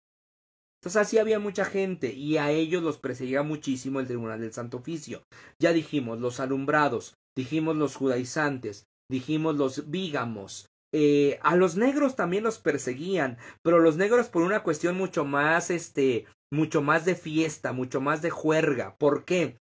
Entonces 0.80 1.02
así 1.02 1.18
había 1.18 1.38
mucha 1.38 1.64
gente 1.64 2.12
y 2.12 2.38
a 2.38 2.50
ellos 2.50 2.82
los 2.82 2.98
perseguía 2.98 3.42
muchísimo 3.42 4.00
el 4.00 4.06
Tribunal 4.06 4.40
del 4.40 4.52
Santo 4.52 4.78
Oficio. 4.78 5.22
Ya 5.58 5.72
dijimos 5.72 6.20
los 6.20 6.40
alumbrados, 6.40 7.14
dijimos 7.36 7.76
los 7.76 7.96
judaizantes, 7.96 8.86
dijimos 9.10 9.56
los 9.56 9.90
vígamos. 9.90 10.70
Eh, 10.92 11.38
a 11.42 11.54
los 11.54 11.76
negros 11.76 12.16
también 12.16 12.44
los 12.44 12.58
perseguían, 12.58 13.38
pero 13.62 13.78
los 13.78 13.96
negros 13.96 14.28
por 14.28 14.42
una 14.42 14.62
cuestión 14.62 14.96
mucho 14.96 15.24
más, 15.24 15.70
este, 15.70 16.24
mucho 16.50 16.82
más 16.82 17.04
de 17.04 17.14
fiesta, 17.14 17.72
mucho 17.72 18.00
más 18.00 18.22
de 18.22 18.30
juerga. 18.30 18.96
¿Por 18.96 19.24
qué? 19.24 19.58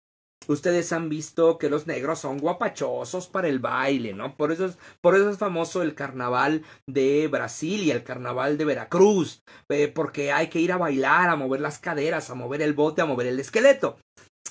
Ustedes 0.48 0.94
han 0.94 1.10
visto 1.10 1.58
que 1.58 1.70
los 1.70 1.88
negros 1.88 2.20
son 2.20 2.38
guapachosos 2.38 3.28
para 3.28 3.48
el 3.48 3.60
baile, 3.60 4.14
¿no? 4.14 4.38
Por 4.38 4.52
eso 4.52 4.66
es, 4.66 4.78
por 5.02 5.16
eso 5.16 5.30
es 5.30 5.38
famoso 5.38 5.82
el 5.82 5.96
carnaval 5.96 6.64
de 6.88 7.28
Brasil 7.28 7.82
y 7.82 7.92
el 7.92 8.04
carnaval 8.04 8.58
de 8.58 8.66
Veracruz, 8.66 9.42
eh, 9.70 9.88
porque 9.88 10.32
hay 10.32 10.48
que 10.48 10.60
ir 10.60 10.72
a 10.72 10.78
bailar, 10.78 11.30
a 11.30 11.36
mover 11.36 11.62
las 11.62 11.80
caderas, 11.80 12.30
a 12.30 12.36
mover 12.36 12.62
el 12.62 12.74
bote, 12.74 13.02
a 13.02 13.06
mover 13.06 13.28
el 13.28 13.40
esqueleto. 13.40 13.98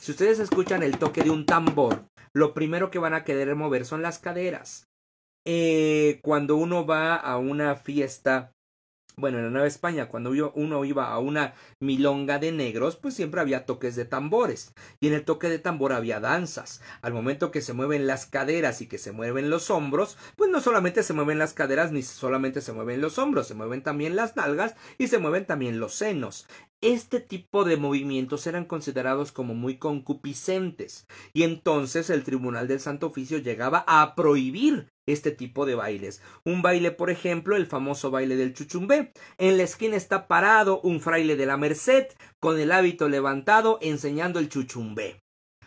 Si 0.01 0.11
ustedes 0.11 0.41
escuchan 0.41 0.83
el 0.83 0.99
toque 0.99 1.23
de 1.23 1.31
un 1.31 1.47
tambor, 1.47 2.07
lo 2.35 2.55
primero 2.55 2.91
que 2.91 2.99
van 2.99 3.15
a 3.15 3.23
querer 3.23 3.55
mover 3.55 3.87
son 3.87 4.03
las 4.03 4.19
caderas. 4.19 4.89
Eh, 5.47 6.21
cuando 6.23 6.57
uno 6.57 6.87
va 6.87 7.15
a 7.15 7.37
una 7.37 7.77
fiesta 7.77 8.54
bueno, 9.17 9.39
en 9.39 9.45
la 9.45 9.51
Nueva 9.51 9.67
España, 9.69 10.09
cuando 10.09 10.33
uno 10.55 10.85
iba 10.85 11.13
a 11.13 11.19
una 11.19 11.55
milonga 11.79 12.39
de 12.39 12.51
negros, 12.51 12.97
pues 12.97 13.15
siempre 13.15 13.41
había 13.41 13.65
toques 13.65 13.95
de 13.95 14.05
tambores. 14.05 14.75
Y 15.01 15.07
en 15.07 15.15
el 15.15 15.25
toque 15.25 15.49
de 15.49 15.61
tambor 15.61 15.93
había 15.93 16.19
danzas. 16.19 16.81
Al 17.01 17.13
momento 17.13 17.53
que 17.53 17.61
se 17.61 17.75
mueven 17.75 18.07
las 18.07 18.27
caderas 18.27 18.81
y 18.81 18.87
que 18.87 18.99
se 18.99 19.13
mueven 19.13 19.51
los 19.51 19.71
hombros, 19.71 20.19
pues 20.37 20.51
no 20.51 20.61
solamente 20.61 21.03
se 21.03 21.13
mueven 21.13 21.39
las 21.39 21.55
caderas 21.55 21.93
ni 21.93 22.03
solamente 22.03 22.61
se 22.61 22.73
mueven 22.73 23.01
los 23.01 23.19
hombros, 23.19 23.47
se 23.47 23.55
mueven 23.55 23.83
también 23.83 24.17
las 24.17 24.37
nalgas 24.37 24.75
y 24.99 25.07
se 25.07 25.19
mueven 25.19 25.47
también 25.47 25.79
los 25.79 25.95
senos. 25.95 26.47
Este 26.85 27.19
tipo 27.19 27.65
de 27.65 27.79
movimientos 27.79 28.47
eran 28.47 28.67
considerados 28.67 29.33
como 29.33 29.55
muy 29.55 29.79
concupiscentes 29.79 31.07
y 31.33 31.45
entonces 31.45 32.11
el 32.11 32.25
Tribunal 32.25 32.69
del 32.69 32.79
Santo 32.79 33.07
Oficio 33.07 33.39
llegaba 33.39 33.87
a 33.89 34.15
prohibir 34.15 34.93
este 35.07 35.31
tipo 35.31 35.65
de 35.65 35.77
bailes. 35.77 36.21
Un 36.45 36.61
baile, 36.61 36.91
por 36.91 37.09
ejemplo, 37.09 37.57
el 37.57 37.65
famoso 37.65 38.11
baile 38.11 38.37
del 38.37 38.53
chuchumbé. 38.53 39.15
En 39.39 39.57
la 39.57 39.63
esquina 39.63 39.97
está 39.97 40.29
parado 40.29 40.83
un 40.83 41.01
fraile 41.01 41.37
de 41.37 41.47
la 41.47 41.57
Merced 41.57 42.09
con 42.39 42.61
el 42.61 42.71
hábito 42.71 43.09
levantado 43.09 43.79
enseñando 43.81 44.39
el 44.39 44.51
chuchumbé. 44.51 45.24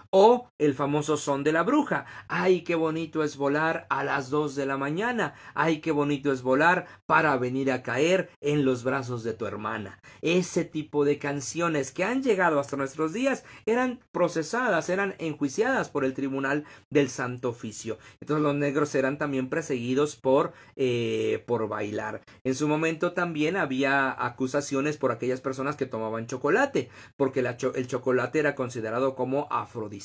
O 0.09 0.49
el 0.57 0.73
famoso 0.73 1.17
son 1.17 1.43
de 1.43 1.51
la 1.51 1.63
bruja. 1.63 2.05
Ay, 2.27 2.61
qué 2.61 2.75
bonito 2.75 3.23
es 3.23 3.35
volar 3.35 3.87
a 3.89 4.03
las 4.03 4.29
dos 4.29 4.55
de 4.55 4.65
la 4.65 4.77
mañana. 4.77 5.33
Ay, 5.53 5.81
qué 5.81 5.91
bonito 5.91 6.31
es 6.31 6.41
volar 6.41 6.87
para 7.05 7.35
venir 7.37 7.71
a 7.71 7.83
caer 7.83 8.29
en 8.39 8.63
los 8.63 8.83
brazos 8.83 9.23
de 9.23 9.33
tu 9.33 9.45
hermana. 9.45 9.99
Ese 10.21 10.63
tipo 10.63 11.03
de 11.03 11.19
canciones 11.19 11.91
que 11.91 12.05
han 12.05 12.23
llegado 12.23 12.59
hasta 12.59 12.77
nuestros 12.77 13.11
días 13.11 13.43
eran 13.65 13.99
procesadas, 14.11 14.89
eran 14.89 15.15
enjuiciadas 15.19 15.89
por 15.89 16.05
el 16.05 16.13
Tribunal 16.13 16.63
del 16.89 17.09
Santo 17.09 17.49
Oficio. 17.49 17.97
Entonces 18.21 18.43
los 18.43 18.55
negros 18.55 18.95
eran 18.95 19.17
también 19.17 19.49
perseguidos 19.49 20.15
por, 20.15 20.53
eh, 20.75 21.43
por 21.45 21.67
bailar. 21.67 22.21
En 22.45 22.55
su 22.55 22.67
momento 22.67 23.11
también 23.11 23.57
había 23.57 24.15
acusaciones 24.25 24.97
por 24.97 25.11
aquellas 25.11 25.41
personas 25.41 25.75
que 25.75 25.85
tomaban 25.85 26.27
chocolate, 26.27 26.89
porque 27.17 27.41
el 27.41 27.87
chocolate 27.87 28.39
era 28.39 28.55
considerado 28.55 29.15
como 29.15 29.47
afrodisíaco 29.51 29.96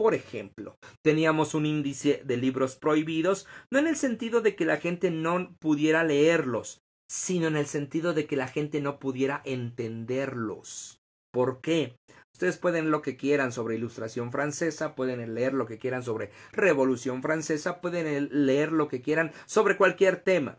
por 0.00 0.14
ejemplo, 0.14 0.78
teníamos 1.02 1.54
un 1.54 1.66
índice 1.66 2.22
de 2.24 2.38
libros 2.38 2.74
prohibidos, 2.76 3.46
no 3.70 3.78
en 3.78 3.86
el 3.86 3.96
sentido 3.96 4.40
de 4.40 4.56
que 4.56 4.64
la 4.64 4.78
gente 4.78 5.10
no 5.10 5.54
pudiera 5.58 6.04
leerlos, 6.04 6.80
sino 7.10 7.48
en 7.48 7.56
el 7.56 7.66
sentido 7.66 8.14
de 8.14 8.26
que 8.26 8.36
la 8.36 8.48
gente 8.48 8.80
no 8.80 8.98
pudiera 8.98 9.42
entenderlos. 9.44 11.02
¿Por 11.32 11.60
qué? 11.60 11.96
Ustedes 12.32 12.56
pueden 12.56 12.90
lo 12.90 13.02
que 13.02 13.16
quieran 13.16 13.52
sobre 13.52 13.74
ilustración 13.74 14.32
francesa, 14.32 14.94
pueden 14.94 15.34
leer 15.34 15.52
lo 15.52 15.66
que 15.66 15.78
quieran 15.78 16.02
sobre 16.02 16.30
revolución 16.52 17.22
francesa, 17.22 17.82
pueden 17.82 18.46
leer 18.46 18.72
lo 18.72 18.88
que 18.88 19.02
quieran 19.02 19.32
sobre 19.44 19.76
cualquier 19.76 20.22
tema. 20.22 20.58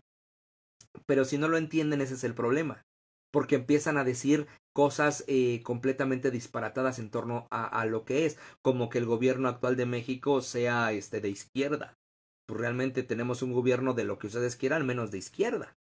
Pero 1.08 1.26
si 1.26 1.40
no 1.40 1.48
lo 1.48 1.58
entienden, 1.58 2.02
ese 2.02 2.14
es 2.14 2.24
el 2.24 2.36
problema 2.36 2.86
porque 3.32 3.56
empiezan 3.56 3.98
a 3.98 4.04
decir 4.04 4.48
cosas 4.74 5.24
eh, 5.28 5.62
completamente 5.64 6.32
disparatadas 6.32 7.00
en 7.00 7.10
torno 7.10 7.48
a, 7.52 7.86
lo 7.86 8.06
que 8.06 8.26
es, 8.26 8.38
como 8.62 8.90
que 8.90 8.98
el 8.98 9.06
gobierno 9.06 9.50
actual 9.50 9.76
de 9.76 9.86
México 9.86 10.42
sea 10.42 10.92
este 10.92 11.22
de 11.22 11.30
izquierda. 11.30 11.98
Pues 12.48 12.60
realmente 12.60 13.04
tenemos 13.04 13.42
un 13.42 13.54
gobierno 13.54 13.94
de 13.94 14.04
lo 14.04 14.18
que 14.18 14.28
ustedes 14.28 14.56
quieran, 14.56 14.86
menos 14.86 15.12
de 15.12 15.18
izquierda. 15.18 15.76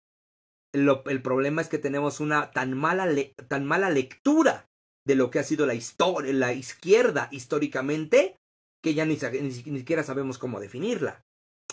El 0.73 1.23
problema 1.23 1.63
es 1.63 1.69
que 1.69 1.79
tenemos 1.79 2.21
una 2.21 2.53
tan 2.53 2.77
mala, 2.77 3.09
tan 3.49 3.65
mala 3.65 3.91
lectura 3.91 4.69
de 5.05 5.17
lo 5.17 5.31
que 5.31 5.41
ha 5.41 5.45
sido 5.45 5.67
la 5.67 5.75
historia, 5.75 6.33
la 6.33 6.53
izquierda 6.53 7.29
históricamente, 7.33 8.37
que 8.83 8.95
ya 8.95 9.05
ni, 9.05 9.17
ni, 9.17 9.41
ni 9.41 9.79
siquiera 9.79 10.03
sabemos 10.03 10.39
cómo 10.39 10.61
definirla. 10.61 11.25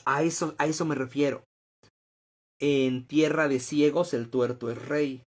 A 0.05 0.23
eso, 0.23 0.55
a 0.57 0.65
eso 0.65 0.85
me 0.85 0.95
refiero. 0.95 1.43
En 2.59 3.05
tierra 3.05 3.47
de 3.47 3.59
ciegos 3.59 4.13
el 4.13 4.29
tuerto 4.29 4.71
es 4.71 4.83
rey. 4.83 5.26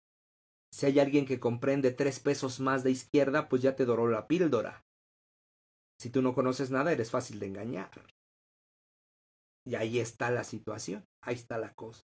Si 0.76 0.85
hay 0.85 0.99
alguien 0.99 1.26
que 1.26 1.39
comprende 1.39 1.91
tres 1.91 2.19
pesos 2.19 2.60
más 2.60 2.84
de 2.84 2.91
izquierda, 2.91 3.47
pues 3.47 3.61
ya 3.61 3.77
te 3.77 3.85
doró 3.85 4.10
la 4.10 4.27
píldora. 4.27 4.84
Si 5.97 6.10
tú 6.10 6.22
no 6.22 6.34
conoces 6.34 6.69
nada, 6.69 6.91
eres 6.91 7.11
fácil 7.11 7.39
de 7.39 7.45
engañar. 7.45 7.89
Y 9.65 9.76
ahí 9.76 9.99
está 9.99 10.31
la 10.31 10.43
situación, 10.43 11.06
ahí 11.23 11.35
está 11.35 11.57
la 11.57 11.73
cosa. 11.76 12.03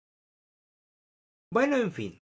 Bueno, 1.51 1.79
en 1.79 1.93
fin, 1.93 2.21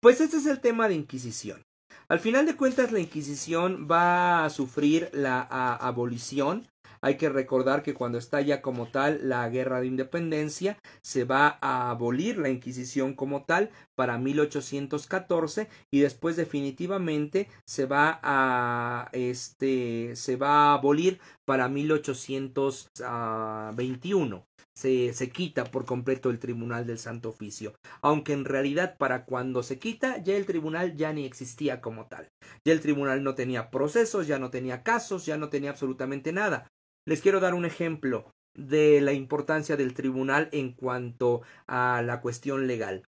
pues 0.00 0.22
este 0.22 0.38
es 0.38 0.46
el 0.46 0.62
tema 0.62 0.88
de 0.88 0.94
Inquisición. 0.94 1.62
Al 2.08 2.20
final 2.20 2.46
de 2.46 2.56
cuentas, 2.56 2.90
la 2.90 3.00
Inquisición 3.00 3.86
va 3.86 4.46
a 4.46 4.50
sufrir 4.50 5.10
la 5.12 5.42
abolición 5.42 6.66
hay 7.02 7.16
que 7.16 7.28
recordar 7.28 7.82
que 7.82 7.94
cuando 7.94 8.18
estalla 8.18 8.62
como 8.62 8.86
tal 8.86 9.28
la 9.28 9.48
guerra 9.48 9.80
de 9.80 9.88
independencia, 9.88 10.78
se 11.02 11.24
va 11.24 11.58
a 11.60 11.90
abolir 11.90 12.38
la 12.38 12.48
Inquisición 12.48 13.14
como 13.14 13.44
tal 13.44 13.70
para 13.96 14.18
1814 14.18 15.68
y 15.90 15.98
después 16.00 16.36
definitivamente 16.36 17.48
se 17.66 17.86
va 17.86 18.20
a 18.22 19.08
este 19.12 20.14
se 20.16 20.36
va 20.36 20.70
a 20.70 20.74
abolir 20.74 21.20
para 21.44 21.68
1821 21.68 24.44
se, 24.74 25.12
se 25.12 25.30
quita 25.30 25.64
por 25.64 25.84
completo 25.84 26.30
el 26.30 26.38
Tribunal 26.38 26.86
del 26.86 26.98
Santo 26.98 27.28
Oficio, 27.28 27.74
aunque 28.00 28.32
en 28.32 28.44
realidad 28.44 28.96
para 28.98 29.24
cuando 29.24 29.62
se 29.62 29.78
quita 29.78 30.22
ya 30.22 30.34
el 30.34 30.46
tribunal 30.46 30.96
ya 30.96 31.12
ni 31.12 31.24
existía 31.24 31.80
como 31.80 32.06
tal. 32.06 32.28
Ya 32.64 32.72
el 32.72 32.80
tribunal 32.80 33.22
no 33.22 33.34
tenía 33.34 33.70
procesos, 33.70 34.26
ya 34.26 34.38
no 34.38 34.50
tenía 34.50 34.82
casos, 34.82 35.26
ya 35.26 35.36
no 35.36 35.50
tenía 35.50 35.70
absolutamente 35.70 36.32
nada. 36.32 36.68
Les 37.04 37.20
quiero 37.20 37.40
dar 37.40 37.54
un 37.54 37.64
ejemplo 37.64 38.32
de 38.54 39.00
la 39.00 39.12
importancia 39.12 39.76
del 39.76 39.92
tribunal 39.92 40.48
en 40.52 40.72
cuanto 40.72 41.42
a 41.66 42.00
la 42.00 42.20
cuestión 42.20 42.68
legal. 42.68 43.02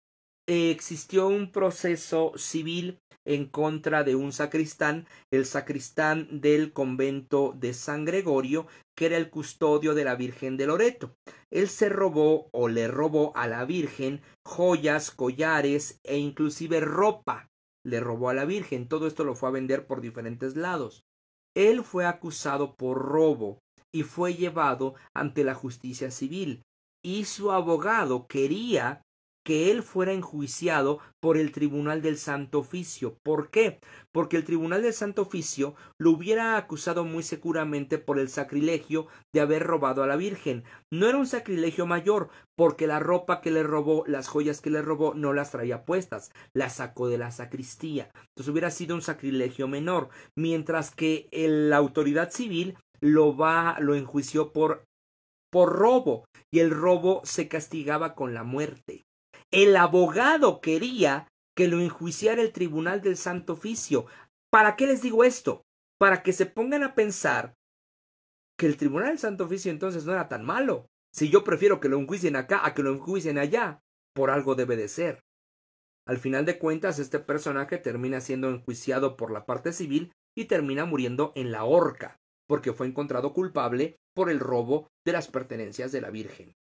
Existió 0.48 1.28
un 1.28 1.52
proceso 1.52 2.32
civil 2.38 3.00
en 3.26 3.48
contra 3.48 4.06
de 4.06 4.16
un 4.16 4.32
sacristán, 4.32 5.08
el 5.30 5.46
sacristán 5.46 6.40
del 6.40 6.72
convento 6.72 7.54
de 7.60 7.74
San 7.74 8.06
Gregorio, 8.06 8.66
que 8.96 9.08
era 9.08 9.18
el 9.18 9.30
custodio 9.30 9.94
de 9.94 10.06
la 10.06 10.16
Virgen 10.16 10.56
de 10.56 10.68
Loreto. 10.68 11.14
Él 11.52 11.68
se 11.68 11.90
robó 11.90 12.48
o 12.54 12.70
le 12.70 12.88
robó 12.88 13.36
a 13.36 13.48
la 13.48 13.66
Virgen 13.66 14.22
joyas, 14.46 15.12
collares 15.12 16.00
e 16.04 16.18
inclusive 16.18 16.80
ropa. 16.80 17.50
Le 17.86 18.00
robó 18.00 18.30
a 18.30 18.34
la 18.34 18.46
Virgen. 18.46 18.88
Todo 18.88 19.06
esto 19.06 19.26
lo 19.26 19.36
fue 19.36 19.50
a 19.50 19.52
vender 19.52 19.86
por 19.86 20.00
diferentes 20.00 20.56
lados. 20.56 21.04
Él 21.56 21.84
fue 21.84 22.06
acusado 22.06 22.76
por 22.76 22.98
robo 22.98 23.60
y 23.92 24.04
fue 24.04 24.36
llevado 24.36 24.96
ante 25.14 25.44
la 25.44 25.56
justicia 25.56 26.12
civil. 26.12 26.64
Y 27.04 27.26
su 27.26 27.52
abogado 27.52 28.28
quería 28.28 29.02
que 29.44 29.72
él 29.72 29.82
fuera 29.82 30.14
enjuiciado 30.14 31.00
por 31.20 31.38
el 31.38 31.52
Tribunal 31.52 32.02
del 32.02 32.18
Santo 32.18 32.60
Oficio. 32.60 33.18
¿Por 33.24 33.50
qué? 33.50 33.80
Porque 34.12 34.38
el 34.38 34.44
Tribunal 34.44 34.84
del 34.84 34.94
Santo 34.94 35.24
Oficio 35.24 35.76
lo 35.98 36.12
hubiera 36.12 36.58
acusado 36.58 37.06
muy 37.06 37.24
seguramente 37.24 37.98
por 37.98 38.20
el 38.20 38.30
sacrilegio 38.30 39.08
de 39.34 39.42
haber 39.42 39.64
robado 39.64 40.04
a 40.04 40.08
la 40.08 40.16
Virgen. 40.16 40.64
No 40.92 41.08
era 41.08 41.18
un 41.18 41.28
sacrilegio 41.28 41.86
mayor, 41.88 42.30
porque 42.56 42.88
la 42.88 43.00
ropa 43.00 43.42
que 43.42 43.52
le 43.52 43.64
robó, 43.64 44.04
las 44.06 44.28
joyas 44.28 44.62
que 44.62 44.70
le 44.70 44.82
robó, 44.82 45.14
no 45.16 45.34
las 45.34 45.52
traía 45.52 45.86
puestas, 45.86 46.32
las 46.54 46.76
sacó 46.76 47.08
de 47.08 47.18
la 47.18 47.32
sacristía. 47.32 48.12
Entonces 48.14 48.52
hubiera 48.52 48.70
sido 48.70 48.96
un 48.96 49.02
sacrilegio 49.02 49.68
menor, 49.68 50.10
mientras 50.36 50.94
que 50.94 51.28
la 51.32 51.78
autoridad 51.78 52.32
civil 52.32 52.78
lo 53.02 53.36
va, 53.36 53.78
lo 53.80 53.96
enjuició 53.96 54.54
por, 54.54 54.86
por 55.52 55.74
robo, 55.74 56.26
y 56.54 56.60
el 56.60 56.72
robo 56.72 57.22
se 57.24 57.48
castigaba 57.48 58.16
con 58.16 58.34
la 58.34 58.44
muerte. 58.44 59.06
El 59.52 59.76
abogado 59.76 60.62
quería 60.62 61.28
que 61.58 61.68
lo 61.68 61.80
enjuiciara 61.80 62.42
el 62.42 62.54
Tribunal 62.54 63.02
del 63.02 63.18
Santo 63.18 63.54
Oficio. 63.54 64.06
¿Para 64.50 64.76
qué 64.76 64.88
les 64.88 65.02
digo 65.02 65.24
esto? 65.24 65.64
Para 66.00 66.24
que 66.24 66.32
se 66.32 66.46
pongan 66.46 66.84
a 66.84 66.96
pensar 66.96 67.56
que 68.58 68.68
el 68.68 68.78
Tribunal 68.78 69.10
del 69.10 69.20
Santo 69.20 69.46
Oficio 69.46 69.72
entonces 69.72 70.06
no 70.06 70.14
era 70.14 70.30
tan 70.30 70.46
malo. 70.46 70.88
Si 71.14 71.30
yo 71.30 71.44
prefiero 71.44 71.80
que 71.80 71.90
lo 71.90 72.00
enjuicien 72.00 72.36
acá 72.36 72.66
a 72.66 72.74
que 72.74 72.84
lo 72.84 72.94
enjuicien 72.94 73.38
allá, 73.38 73.82
por 74.16 74.30
algo 74.30 74.56
debe 74.56 74.78
de 74.78 74.88
ser. 74.88 75.20
Al 76.08 76.18
final 76.18 76.46
de 76.46 76.58
cuentas, 76.58 77.00
este 77.00 77.20
personaje 77.20 77.78
termina 77.78 78.22
siendo 78.22 78.50
enjuiciado 78.50 79.18
por 79.18 79.32
la 79.32 79.46
parte 79.46 79.74
civil 79.74 80.14
y 80.36 80.46
termina 80.46 80.86
muriendo 80.86 81.34
en 81.36 81.52
la 81.52 81.66
horca 81.66 82.21
porque 82.52 82.74
fue 82.74 82.86
encontrado 82.86 83.32
culpable 83.32 83.96
por 84.14 84.30
el 84.30 84.42
robo 84.42 84.90
de 85.06 85.14
las 85.14 85.30
pertenencias 85.30 85.94
de 85.94 86.02
la 86.02 86.10
Virgen. 86.10 86.54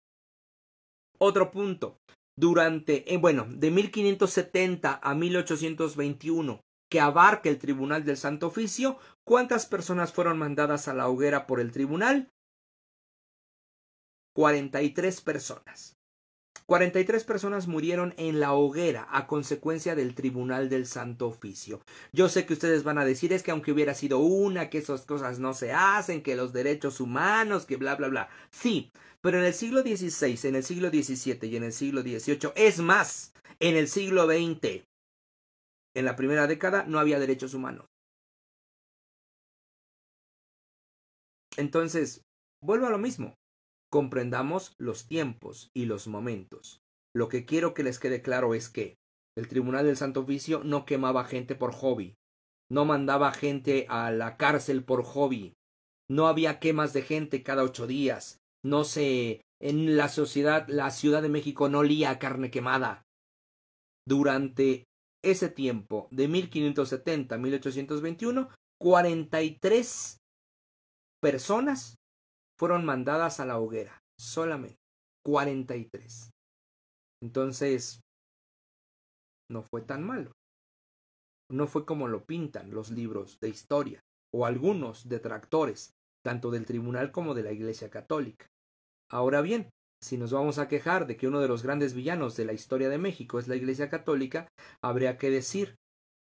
Otro 1.18 1.50
punto. 1.50 1.98
Durante, 2.38 3.12
eh, 3.12 3.16
bueno, 3.16 3.44
de 3.50 3.72
1570 3.72 5.00
a 5.02 5.14
1821, 5.16 6.60
que 6.88 7.00
abarca 7.00 7.48
el 7.48 7.58
Tribunal 7.58 8.04
del 8.04 8.16
Santo 8.16 8.46
Oficio, 8.46 8.98
¿cuántas 9.26 9.66
personas 9.66 10.12
fueron 10.12 10.38
mandadas 10.38 10.86
a 10.86 10.94
la 10.94 11.08
hoguera 11.08 11.48
por 11.48 11.58
el 11.58 11.72
tribunal? 11.72 12.30
43 14.36 15.20
personas. 15.22 15.96
43 16.70 17.24
personas 17.24 17.66
murieron 17.66 18.14
en 18.16 18.38
la 18.38 18.52
hoguera 18.52 19.08
a 19.10 19.26
consecuencia 19.26 19.96
del 19.96 20.14
Tribunal 20.14 20.68
del 20.68 20.86
Santo 20.86 21.26
Oficio. 21.26 21.80
Yo 22.12 22.28
sé 22.28 22.46
que 22.46 22.52
ustedes 22.52 22.84
van 22.84 22.96
a 22.96 23.04
decir 23.04 23.32
es 23.32 23.42
que 23.42 23.50
aunque 23.50 23.72
hubiera 23.72 23.92
sido 23.92 24.18
una, 24.18 24.70
que 24.70 24.78
esas 24.78 25.04
cosas 25.04 25.40
no 25.40 25.52
se 25.52 25.72
hacen, 25.72 26.22
que 26.22 26.36
los 26.36 26.52
derechos 26.52 27.00
humanos, 27.00 27.66
que 27.66 27.74
bla, 27.74 27.96
bla, 27.96 28.06
bla. 28.06 28.28
Sí, 28.52 28.92
pero 29.20 29.40
en 29.40 29.46
el 29.46 29.52
siglo 29.52 29.80
XVI, 29.80 30.48
en 30.48 30.54
el 30.54 30.62
siglo 30.62 30.90
XVII 30.90 31.40
y 31.42 31.56
en 31.56 31.64
el 31.64 31.72
siglo 31.72 32.02
XVIII, 32.02 32.52
es 32.54 32.78
más, 32.78 33.32
en 33.58 33.74
el 33.74 33.88
siglo 33.88 34.26
XX, 34.26 34.84
en 35.96 36.04
la 36.04 36.14
primera 36.14 36.46
década 36.46 36.84
no 36.84 37.00
había 37.00 37.18
derechos 37.18 37.52
humanos. 37.52 37.86
Entonces, 41.56 42.22
vuelvo 42.62 42.86
a 42.86 42.90
lo 42.90 42.98
mismo 42.98 43.39
comprendamos 43.90 44.74
los 44.78 45.06
tiempos 45.06 45.70
y 45.74 45.86
los 45.86 46.06
momentos. 46.06 46.80
Lo 47.14 47.28
que 47.28 47.44
quiero 47.44 47.74
que 47.74 47.82
les 47.82 47.98
quede 47.98 48.22
claro 48.22 48.54
es 48.54 48.68
que 48.68 48.96
el 49.36 49.48
Tribunal 49.48 49.86
del 49.86 49.96
Santo 49.96 50.20
Oficio 50.20 50.62
no 50.64 50.84
quemaba 50.84 51.24
gente 51.24 51.54
por 51.54 51.72
hobby, 51.72 52.14
no 52.70 52.84
mandaba 52.84 53.32
gente 53.32 53.86
a 53.88 54.10
la 54.10 54.36
cárcel 54.36 54.84
por 54.84 55.02
hobby, 55.02 55.54
no 56.08 56.28
había 56.28 56.60
quemas 56.60 56.92
de 56.92 57.02
gente 57.02 57.42
cada 57.42 57.64
ocho 57.64 57.86
días, 57.86 58.38
no 58.64 58.84
se 58.84 59.42
en 59.60 59.96
la 59.96 60.08
sociedad, 60.08 60.66
la 60.68 60.90
Ciudad 60.90 61.20
de 61.20 61.28
México 61.28 61.68
no 61.68 61.82
lía 61.82 62.18
carne 62.18 62.50
quemada. 62.50 63.02
Durante 64.06 64.84
ese 65.22 65.50
tiempo, 65.50 66.08
de 66.10 66.28
1570 66.28 67.34
a 67.34 67.38
1821, 67.38 68.48
43 68.80 70.16
personas 71.20 71.99
fueron 72.60 72.84
mandadas 72.84 73.40
a 73.40 73.46
la 73.46 73.58
hoguera, 73.58 74.02
solamente 74.20 74.76
43. 75.24 76.30
Entonces, 77.22 78.02
no 79.50 79.62
fue 79.62 79.80
tan 79.80 80.02
malo. 80.02 80.32
No 81.50 81.66
fue 81.66 81.86
como 81.86 82.06
lo 82.06 82.26
pintan 82.26 82.70
los 82.70 82.90
libros 82.90 83.38
de 83.40 83.48
historia 83.48 84.00
o 84.34 84.44
algunos 84.44 85.08
detractores, 85.08 85.94
tanto 86.22 86.50
del 86.50 86.66
tribunal 86.66 87.12
como 87.12 87.32
de 87.32 87.44
la 87.44 87.52
Iglesia 87.52 87.88
Católica. 87.88 88.46
Ahora 89.10 89.40
bien, 89.40 89.70
si 90.04 90.18
nos 90.18 90.30
vamos 90.30 90.58
a 90.58 90.68
quejar 90.68 91.06
de 91.06 91.16
que 91.16 91.28
uno 91.28 91.40
de 91.40 91.48
los 91.48 91.62
grandes 91.62 91.94
villanos 91.94 92.36
de 92.36 92.44
la 92.44 92.52
historia 92.52 92.90
de 92.90 92.98
México 92.98 93.38
es 93.38 93.48
la 93.48 93.56
Iglesia 93.56 93.88
Católica, 93.88 94.48
habría 94.84 95.16
que 95.16 95.30
decir, 95.30 95.76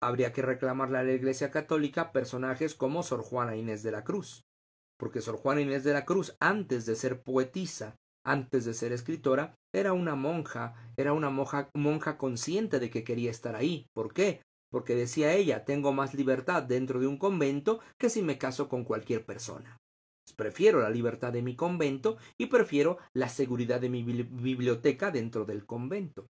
habría 0.02 0.34
que 0.34 0.42
reclamarle 0.42 0.98
a 0.98 1.04
la 1.04 1.14
Iglesia 1.14 1.52
Católica 1.52 2.12
personajes 2.12 2.74
como 2.74 3.04
Sor 3.04 3.22
Juana 3.22 3.56
Inés 3.56 3.84
de 3.84 3.92
la 3.92 4.04
Cruz, 4.04 4.44
porque 5.04 5.20
Sor 5.20 5.36
Juana 5.36 5.60
Inés 5.60 5.84
de 5.84 5.92
la 5.92 6.06
Cruz, 6.06 6.34
antes 6.40 6.86
de 6.86 6.96
ser 6.96 7.24
poetisa, 7.24 7.98
antes 8.26 8.64
de 8.64 8.74
ser 8.74 8.94
escritora, 8.94 9.54
era 9.76 9.92
una 9.92 10.16
monja, 10.16 10.76
era 10.96 11.12
una 11.12 11.30
monja, 11.30 12.18
consciente 12.18 12.80
de 12.80 12.90
que 12.90 13.04
quería 13.04 13.30
estar 13.30 13.54
ahí. 13.54 13.90
¿Por 13.94 14.14
qué? 14.14 14.44
Porque 14.72 14.96
decía 14.96 15.34
ella, 15.34 15.66
tengo 15.66 15.92
más 15.92 16.14
libertad 16.14 16.64
dentro 16.64 17.02
de 17.02 17.08
un 17.08 17.18
convento 17.18 17.82
que 17.98 18.10
si 18.10 18.22
me 18.22 18.38
caso 18.38 18.70
con 18.70 18.86
cualquier 18.86 19.26
persona. 19.26 19.78
Prefiero 20.38 20.80
la 20.80 20.90
libertad 20.90 21.34
de 21.34 21.42
mi 21.42 21.58
convento 21.58 22.16
y 22.38 22.46
prefiero 22.46 22.98
la 23.14 23.28
seguridad 23.28 23.82
de 23.82 23.90
mi 23.90 24.04
biblioteca 24.04 25.12
dentro 25.12 25.44
del 25.44 25.66
convento. 25.66 26.28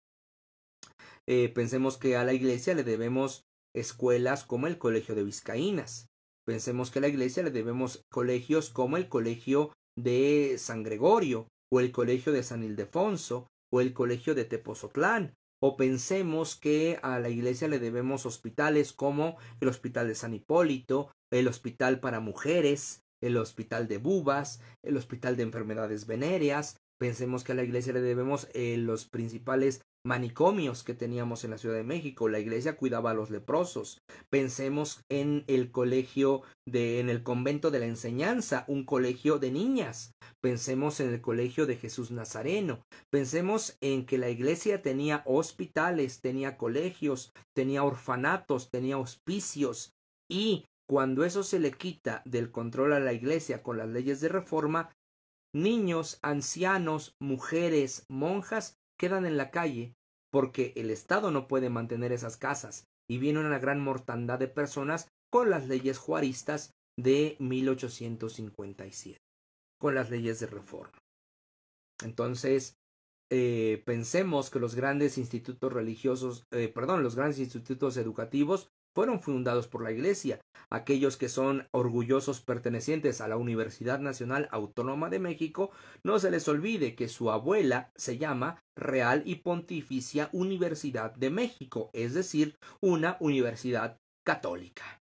Eh, 1.27 1.49
pensemos 1.49 1.97
que 1.97 2.19
a 2.19 2.25
la 2.25 2.35
iglesia 2.35 2.75
le 2.75 2.85
debemos 2.85 3.47
escuelas 3.75 4.45
como 4.45 4.67
el 4.67 4.77
Colegio 4.77 5.15
de 5.15 5.25
Vizcaínas, 5.25 6.08
Pensemos 6.49 6.91
que 6.91 6.99
a 6.99 7.03
la 7.03 7.09
iglesia 7.09 7.43
le 7.43 7.51
debemos 7.51 8.07
colegios 8.11 8.71
como 8.71 8.97
el 8.97 9.11
colegio 9.11 9.75
de 9.99 10.57
San 10.57 10.83
Gregorio, 10.83 11.47
o 11.71 11.79
el 11.79 11.93
colegio 11.93 12.33
de 12.33 12.43
San 12.43 12.65
Ildefonso, 12.65 13.49
o 13.71 13.83
el 13.83 13.93
colegio 13.93 14.35
de 14.35 14.47
Tepozotlán, 14.47 15.35
o 15.63 15.77
pensemos 15.77 16.57
que 16.57 16.99
a 17.03 17.19
la 17.19 17.29
iglesia 17.29 17.69
le 17.69 17.79
debemos 17.79 18.25
hospitales 18.25 18.95
como 18.95 19.37
el 19.61 19.69
hospital 19.69 20.09
de 20.09 20.15
San 20.15 20.33
Hipólito, 20.33 21.13
el 21.31 21.49
hospital 21.49 22.01
para 22.01 22.21
mujeres, 22.21 23.03
el 23.21 23.37
hospital 23.37 23.87
de 23.87 23.99
bubas, 23.99 24.63
el 24.83 24.97
hospital 24.97 25.37
de 25.37 25.43
enfermedades 25.43 26.07
venéreas, 26.07 26.79
pensemos 26.99 27.45
que 27.45 27.53
a 27.53 27.55
la 27.55 27.63
iglesia 27.63 27.93
le 27.93 28.01
debemos 28.01 28.49
eh, 28.53 28.77
los 28.77 29.07
principales 29.07 29.83
manicomios 30.05 30.85
que 30.85 30.95
teníamos 30.95 31.45
en 31.45 31.51
la 31.51 31.59
Ciudad 31.59 31.77
de 31.77 31.85
México. 31.85 32.29
La 32.29 32.39
iglesia 32.39 32.77
cuidaba 32.77 33.11
a 33.11 33.15
los 33.15 33.31
leprosos. 33.31 34.01
Pensemos 34.31 35.05
en 35.09 35.45
el 35.49 35.71
colegio 35.71 36.43
de, 36.67 37.01
en 37.01 37.11
el 37.11 37.23
convento 37.23 37.71
de 37.71 37.81
la 37.81 37.87
enseñanza, 37.87 38.65
un 38.69 38.85
colegio 38.85 39.39
de 39.39 39.51
niñas. 39.51 40.13
Pensemos 40.41 41.01
en 41.01 41.13
el 41.13 41.21
colegio 41.21 41.67
de 41.67 41.77
Jesús 41.77 42.11
Nazareno. 42.11 42.81
Pensemos 43.11 43.77
en 43.81 44.07
que 44.07 44.19
la 44.19 44.31
iglesia 44.31 44.83
tenía 44.83 45.23
hospitales, 45.27 46.21
tenía 46.21 46.57
colegios, 46.57 47.33
tenía 47.55 47.83
orfanatos, 47.83 48.71
tenía 48.71 48.99
hospicios. 48.99 49.93
Y 50.31 50.67
cuando 50.89 51.25
eso 51.25 51.43
se 51.43 51.59
le 51.59 51.73
quita 51.73 52.23
del 52.25 52.51
control 52.51 52.95
a 52.95 53.01
la 53.01 53.13
iglesia 53.13 53.63
con 53.63 53.77
las 53.77 53.89
leyes 53.89 54.21
de 54.21 54.29
reforma, 54.29 54.91
niños, 55.55 56.19
ancianos, 56.23 57.15
mujeres, 57.21 58.05
monjas 58.09 58.77
quedan 58.99 59.27
en 59.27 59.37
la 59.37 59.51
calle 59.51 59.95
porque 60.31 60.73
el 60.77 60.91
Estado 60.91 61.31
no 61.31 61.49
puede 61.49 61.71
mantener 61.71 62.13
esas 62.13 62.37
casas 62.37 62.87
y 63.09 63.19
viene 63.19 63.41
una 63.41 63.59
gran 63.59 63.81
mortandad 63.81 64.39
de 64.39 64.49
personas 64.49 65.09
con 65.31 65.51
las 65.51 65.69
leyes 65.69 65.99
juaristas 65.99 66.75
de 66.99 67.37
1857, 67.39 69.19
con 69.79 69.95
las 69.95 70.11
leyes 70.11 70.41
de 70.41 70.47
reforma. 70.47 70.99
Entonces, 72.03 72.77
eh, 73.31 73.83
pensemos 73.85 74.51
que 74.51 74.59
los 74.59 74.75
grandes 74.75 75.19
institutos 75.19 75.73
religiosos, 75.73 76.47
eh, 76.51 76.69
perdón, 76.69 77.03
los 77.03 77.15
grandes 77.15 77.39
institutos 77.39 77.97
educativos 77.97 78.71
fueron 78.95 79.21
fundados 79.21 79.69
por 79.69 79.83
la 79.83 79.93
Iglesia. 79.93 80.41
Aquellos 80.71 81.17
que 81.17 81.29
son 81.29 81.67
orgullosos 81.73 82.41
pertenecientes 82.41 83.21
a 83.21 83.29
la 83.29 83.37
Universidad 83.37 84.01
Nacional 84.01 84.49
Autónoma 84.51 85.09
de 85.09 85.19
México, 85.19 85.71
no 86.05 86.19
se 86.19 86.31
les 86.31 86.47
olvide 86.49 86.95
que 86.95 87.09
su 87.09 87.31
abuela 87.31 87.91
se 87.97 88.19
llama 88.19 88.61
Real 88.77 89.23
y 89.25 89.37
Pontificia 89.37 90.29
Universidad 90.33 91.15
de 91.15 91.31
México, 91.31 91.91
es 91.93 92.15
decir, 92.15 92.57
una 92.81 93.17
universidad 93.21 93.99
católica. 94.25 95.01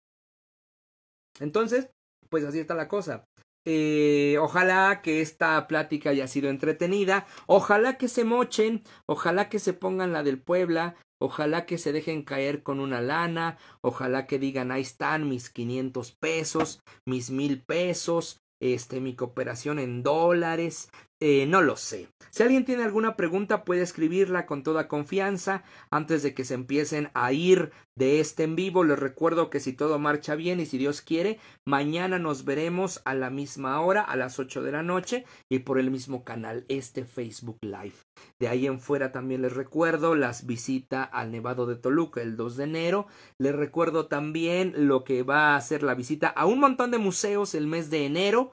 Entonces, 1.39 1.89
pues 2.29 2.43
así 2.43 2.59
está 2.59 2.75
la 2.75 2.87
cosa. 2.87 3.25
Eh, 3.67 4.37
ojalá 4.39 5.01
que 5.01 5.21
esta 5.21 5.67
plática 5.67 6.11
haya 6.11 6.27
sido 6.27 6.49
entretenida. 6.49 7.25
Ojalá 7.47 7.97
que 7.97 8.07
se 8.07 8.23
mochen. 8.23 8.83
Ojalá 9.07 9.49
que 9.49 9.59
se 9.59 9.73
pongan 9.73 10.13
la 10.13 10.23
del 10.23 10.39
Puebla. 10.41 10.95
Ojalá 11.19 11.65
que 11.65 11.77
se 11.77 11.91
dejen 11.91 12.23
caer 12.23 12.61
con 12.63 12.79
una 12.79 13.01
lana, 13.01 13.57
ojalá 13.81 14.27
que 14.27 14.39
digan 14.39 14.71
ahí 14.71 14.81
están 14.81 15.29
mis 15.29 15.49
quinientos 15.49 16.11
pesos, 16.11 16.81
mis 17.05 17.31
mil 17.31 17.63
pesos, 17.63 18.41
este, 18.59 18.99
mi 18.99 19.15
cooperación 19.15 19.79
en 19.79 20.03
dólares, 20.03 20.89
eh, 21.21 21.45
no 21.47 21.61
lo 21.61 21.77
sé. 21.77 22.09
Si 22.29 22.43
alguien 22.43 22.65
tiene 22.65 22.83
alguna 22.83 23.15
pregunta 23.15 23.63
puede 23.63 23.81
escribirla 23.81 24.45
con 24.45 24.63
toda 24.63 24.89
confianza 24.89 25.63
antes 25.89 26.21
de 26.23 26.33
que 26.33 26.43
se 26.43 26.55
empiecen 26.55 27.09
a 27.13 27.31
ir 27.31 27.71
de 27.95 28.19
este 28.19 28.43
en 28.43 28.57
vivo. 28.57 28.83
Les 28.83 28.99
recuerdo 28.99 29.49
que 29.49 29.61
si 29.61 29.71
todo 29.71 29.97
marcha 29.99 30.35
bien 30.35 30.59
y 30.59 30.65
si 30.65 30.77
Dios 30.77 31.01
quiere, 31.01 31.39
mañana 31.65 32.19
nos 32.19 32.43
veremos 32.43 33.01
a 33.05 33.13
la 33.13 33.29
misma 33.29 33.79
hora, 33.79 34.01
a 34.01 34.17
las 34.17 34.39
ocho 34.39 34.61
de 34.61 34.73
la 34.73 34.83
noche 34.83 35.23
y 35.49 35.59
por 35.59 35.79
el 35.79 35.89
mismo 35.89 36.25
canal, 36.25 36.65
este 36.67 37.05
Facebook 37.05 37.59
Live. 37.61 37.95
De 38.37 38.49
ahí 38.49 38.67
en 38.67 38.81
fuera 38.81 39.13
también 39.13 39.41
les 39.41 39.53
recuerdo 39.53 40.15
las 40.15 40.45
visitas 40.45 41.07
al 41.13 41.31
Nevado 41.31 41.65
de 41.65 41.77
Toluca 41.77 42.21
el 42.21 42.35
2 42.35 42.57
de 42.57 42.63
enero. 42.65 43.07
Les 43.39 43.55
recuerdo 43.55 44.07
también 44.07 44.73
lo 44.75 45.05
que 45.05 45.23
va 45.23 45.55
a 45.55 45.61
ser 45.61 45.83
la 45.83 45.95
visita 45.95 46.27
a 46.27 46.45
un 46.45 46.59
montón 46.59 46.91
de 46.91 46.97
museos 46.97 47.55
el 47.55 47.67
mes 47.67 47.89
de 47.89 48.05
enero 48.05 48.51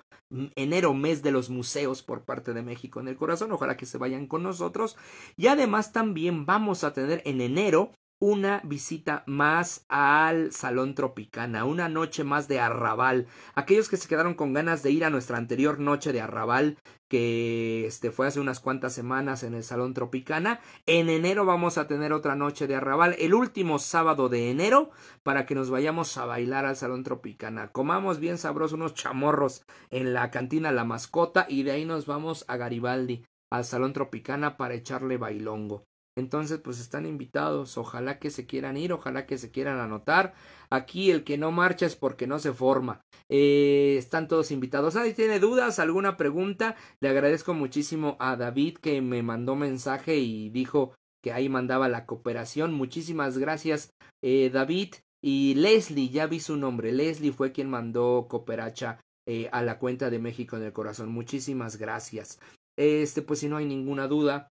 enero 0.54 0.94
mes 0.94 1.22
de 1.22 1.32
los 1.32 1.50
museos 1.50 2.02
por 2.02 2.24
parte 2.24 2.52
de 2.52 2.62
México 2.62 3.00
en 3.00 3.08
el 3.08 3.16
corazón. 3.16 3.52
Ojalá 3.52 3.76
que 3.76 3.86
se 3.86 3.98
vayan 3.98 4.26
con 4.26 4.42
nosotros. 4.42 4.96
Y 5.36 5.46
además 5.46 5.92
también 5.92 6.46
vamos 6.46 6.84
a 6.84 6.92
tener 6.92 7.22
en 7.24 7.40
enero 7.40 7.92
una 8.22 8.60
visita 8.62 9.24
más 9.26 9.84
al 9.88 10.52
Salón 10.52 10.94
Tropicana, 10.94 11.64
una 11.64 11.88
noche 11.88 12.22
más 12.22 12.46
de 12.46 12.60
arrabal. 12.60 13.26
Aquellos 13.56 13.88
que 13.88 13.96
se 13.96 14.06
quedaron 14.06 14.34
con 14.34 14.52
ganas 14.52 14.84
de 14.84 14.92
ir 14.92 15.04
a 15.04 15.10
nuestra 15.10 15.38
anterior 15.38 15.80
noche 15.80 16.12
de 16.12 16.20
arrabal, 16.20 16.78
que 17.08 17.84
este 17.84 18.12
fue 18.12 18.28
hace 18.28 18.38
unas 18.38 18.60
cuantas 18.60 18.92
semanas 18.92 19.42
en 19.42 19.54
el 19.54 19.64
Salón 19.64 19.92
Tropicana, 19.92 20.60
en 20.86 21.10
enero 21.10 21.44
vamos 21.44 21.78
a 21.78 21.88
tener 21.88 22.12
otra 22.12 22.36
noche 22.36 22.68
de 22.68 22.76
arrabal, 22.76 23.16
el 23.18 23.34
último 23.34 23.80
sábado 23.80 24.28
de 24.28 24.52
enero, 24.52 24.92
para 25.24 25.44
que 25.44 25.56
nos 25.56 25.70
vayamos 25.70 26.16
a 26.16 26.24
bailar 26.24 26.64
al 26.64 26.76
Salón 26.76 27.02
Tropicana. 27.02 27.72
Comamos 27.72 28.20
bien 28.20 28.38
sabrosos 28.38 28.74
unos 28.74 28.94
chamorros 28.94 29.64
en 29.90 30.14
la 30.14 30.30
cantina 30.30 30.70
La 30.70 30.84
Mascota 30.84 31.44
y 31.48 31.64
de 31.64 31.72
ahí 31.72 31.84
nos 31.84 32.06
vamos 32.06 32.44
a 32.46 32.56
Garibaldi 32.56 33.24
al 33.50 33.64
Salón 33.64 33.92
Tropicana 33.92 34.56
para 34.56 34.74
echarle 34.74 35.16
bailongo. 35.16 35.82
Entonces, 36.16 36.58
pues 36.58 36.78
están 36.78 37.06
invitados, 37.06 37.78
ojalá 37.78 38.18
que 38.18 38.30
se 38.30 38.46
quieran 38.46 38.76
ir, 38.76 38.92
ojalá 38.92 39.26
que 39.26 39.38
se 39.38 39.50
quieran 39.50 39.78
anotar. 39.78 40.34
Aquí 40.70 41.10
el 41.10 41.24
que 41.24 41.38
no 41.38 41.52
marcha 41.52 41.86
es 41.86 41.96
porque 41.96 42.26
no 42.26 42.38
se 42.38 42.52
forma. 42.52 43.00
Eh, 43.30 43.96
están 43.98 44.28
todos 44.28 44.50
invitados. 44.50 44.94
¿Nadie 44.94 45.14
tiene 45.14 45.40
dudas? 45.40 45.78
¿Alguna 45.78 46.16
pregunta? 46.16 46.76
Le 47.00 47.08
agradezco 47.08 47.54
muchísimo 47.54 48.16
a 48.20 48.36
David 48.36 48.76
que 48.78 49.00
me 49.00 49.22
mandó 49.22 49.56
mensaje 49.56 50.18
y 50.18 50.50
dijo 50.50 50.94
que 51.22 51.32
ahí 51.32 51.48
mandaba 51.48 51.88
la 51.88 52.04
cooperación. 52.04 52.74
Muchísimas 52.74 53.38
gracias, 53.38 53.90
eh, 54.22 54.50
David. 54.52 54.94
Y 55.24 55.54
Leslie, 55.54 56.10
ya 56.10 56.26
vi 56.26 56.40
su 56.40 56.56
nombre. 56.56 56.92
Leslie 56.92 57.32
fue 57.32 57.52
quien 57.52 57.70
mandó 57.70 58.26
cooperacha 58.28 59.00
eh, 59.26 59.48
a 59.52 59.62
la 59.62 59.78
cuenta 59.78 60.10
de 60.10 60.18
México 60.18 60.56
en 60.56 60.64
el 60.64 60.72
corazón. 60.72 61.10
Muchísimas 61.10 61.76
gracias. 61.76 62.38
Este, 62.76 63.22
pues 63.22 63.40
si 63.40 63.48
no 63.48 63.56
hay 63.56 63.66
ninguna 63.66 64.08
duda, 64.08 64.48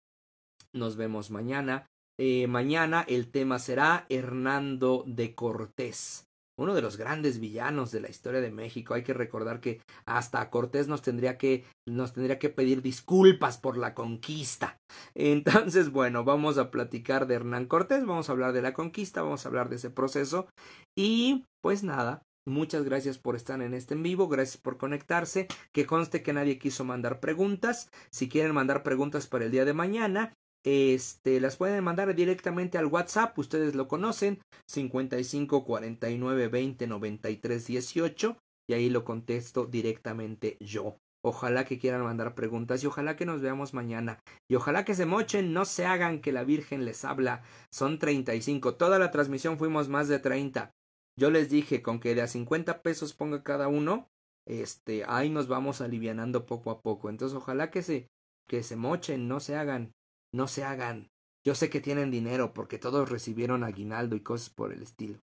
nos 0.73 0.95
vemos 0.95 1.31
mañana. 1.31 1.85
Eh, 2.19 2.47
mañana 2.47 3.03
el 3.07 3.31
tema 3.31 3.59
será 3.59 4.05
Hernando 4.09 5.03
de 5.07 5.33
Cortés, 5.33 6.27
uno 6.57 6.75
de 6.75 6.81
los 6.81 6.97
grandes 6.97 7.39
villanos 7.39 7.91
de 7.91 8.01
la 8.01 8.09
historia 8.09 8.41
de 8.41 8.51
México. 8.51 8.93
Hay 8.93 9.03
que 9.03 9.13
recordar 9.13 9.59
que 9.59 9.81
hasta 10.05 10.49
Cortés 10.49 10.87
nos 10.87 11.01
tendría 11.01 11.37
que 11.37 11.65
nos 11.87 12.13
tendría 12.13 12.37
que 12.37 12.49
pedir 12.49 12.81
disculpas 12.81 13.57
por 13.57 13.77
la 13.77 13.93
conquista. 13.93 14.77
Entonces, 15.15 15.89
bueno, 15.91 16.23
vamos 16.23 16.57
a 16.57 16.69
platicar 16.69 17.27
de 17.27 17.35
Hernán 17.35 17.65
Cortés, 17.65 18.05
vamos 18.05 18.29
a 18.29 18.33
hablar 18.33 18.53
de 18.53 18.61
la 18.61 18.73
conquista, 18.73 19.23
vamos 19.23 19.45
a 19.45 19.49
hablar 19.49 19.69
de 19.69 19.77
ese 19.77 19.89
proceso 19.89 20.47
y 20.95 21.45
pues 21.61 21.83
nada, 21.83 22.21
Muchas 22.47 22.83
gracias 22.83 23.19
por 23.19 23.35
estar 23.35 23.61
en 23.61 23.75
este 23.75 23.93
en 23.93 24.01
vivo, 24.01 24.27
gracias 24.27 24.57
por 24.57 24.77
conectarse. 24.77 25.47
Que 25.71 25.85
conste 25.85 26.23
que 26.23 26.33
nadie 26.33 26.57
quiso 26.57 26.83
mandar 26.83 27.19
preguntas. 27.19 27.91
Si 28.11 28.29
quieren 28.29 28.55
mandar 28.55 28.81
preguntas 28.81 29.27
para 29.27 29.45
el 29.45 29.51
día 29.51 29.63
de 29.63 29.73
mañana, 29.73 30.33
este, 30.63 31.39
las 31.39 31.55
pueden 31.55 31.83
mandar 31.83 32.13
directamente 32.15 32.77
al 32.77 32.85
WhatsApp, 32.85 33.37
ustedes 33.37 33.75
lo 33.75 33.87
conocen, 33.87 34.39
55 34.67 35.63
49 35.63 36.47
20 36.47 36.87
93 36.87 37.67
18 37.67 38.37
y 38.69 38.73
ahí 38.73 38.89
lo 38.89 39.03
contesto 39.03 39.65
directamente 39.65 40.57
yo. 40.59 40.97
Ojalá 41.23 41.65
que 41.65 41.77
quieran 41.77 42.03
mandar 42.03 42.33
preguntas 42.33 42.83
y 42.83 42.87
ojalá 42.87 43.15
que 43.15 43.25
nos 43.25 43.41
veamos 43.41 43.73
mañana. 43.73 44.19
Y 44.49 44.55
ojalá 44.55 44.85
que 44.85 44.95
se 44.95 45.05
mochen, 45.05 45.53
no 45.53 45.65
se 45.65 45.85
hagan 45.85 46.19
que 46.19 46.31
la 46.31 46.43
Virgen 46.43 46.83
les 46.83 47.05
habla. 47.05 47.43
Son 47.71 47.99
35. 47.99 48.75
Toda 48.75 48.97
la 48.97 49.11
transmisión 49.11 49.59
fuimos 49.59 49.87
más 49.87 50.07
de 50.07 50.17
30. 50.17 50.71
Yo 51.19 51.29
les 51.29 51.49
dije, 51.49 51.83
con 51.83 51.99
que 51.99 52.15
de 52.15 52.23
a 52.23 52.27
50 52.27 52.81
pesos 52.81 53.13
ponga 53.13 53.43
cada 53.43 53.67
uno, 53.67 54.09
este, 54.47 55.03
ahí 55.07 55.29
nos 55.29 55.47
vamos 55.47 55.81
alivianando 55.81 56.47
poco 56.47 56.71
a 56.71 56.81
poco. 56.81 57.09
Entonces, 57.09 57.37
ojalá 57.37 57.69
que 57.69 57.83
se, 57.83 58.07
que 58.47 58.63
se 58.63 58.75
mochen, 58.75 59.27
no 59.27 59.39
se 59.39 59.55
hagan 59.55 59.91
no 60.33 60.47
se 60.47 60.63
hagan. 60.63 61.09
Yo 61.45 61.55
sé 61.55 61.69
que 61.69 61.81
tienen 61.81 62.11
dinero 62.11 62.53
porque 62.53 62.77
todos 62.77 63.09
recibieron 63.09 63.63
aguinaldo 63.63 64.15
y 64.15 64.21
cosas 64.21 64.49
por 64.49 64.71
el 64.71 64.81
estilo. 64.81 65.19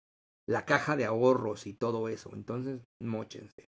La 0.49 0.65
caja 0.65 0.97
de 0.97 1.05
ahorros 1.05 1.67
y 1.67 1.75
todo 1.75 2.09
eso. 2.09 2.31
Entonces, 2.33 2.81
mochense. 3.01 3.67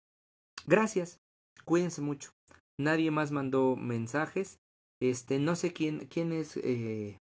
Gracias. 0.65 1.19
Cuídense 1.65 2.01
mucho. 2.01 2.31
Nadie 2.79 3.11
más 3.11 3.31
mandó 3.31 3.75
mensajes. 3.75 4.59
Este, 5.01 5.39
no 5.39 5.55
sé 5.55 5.73
quién, 5.73 6.07
es. 6.31 6.57
Eh, 6.57 7.17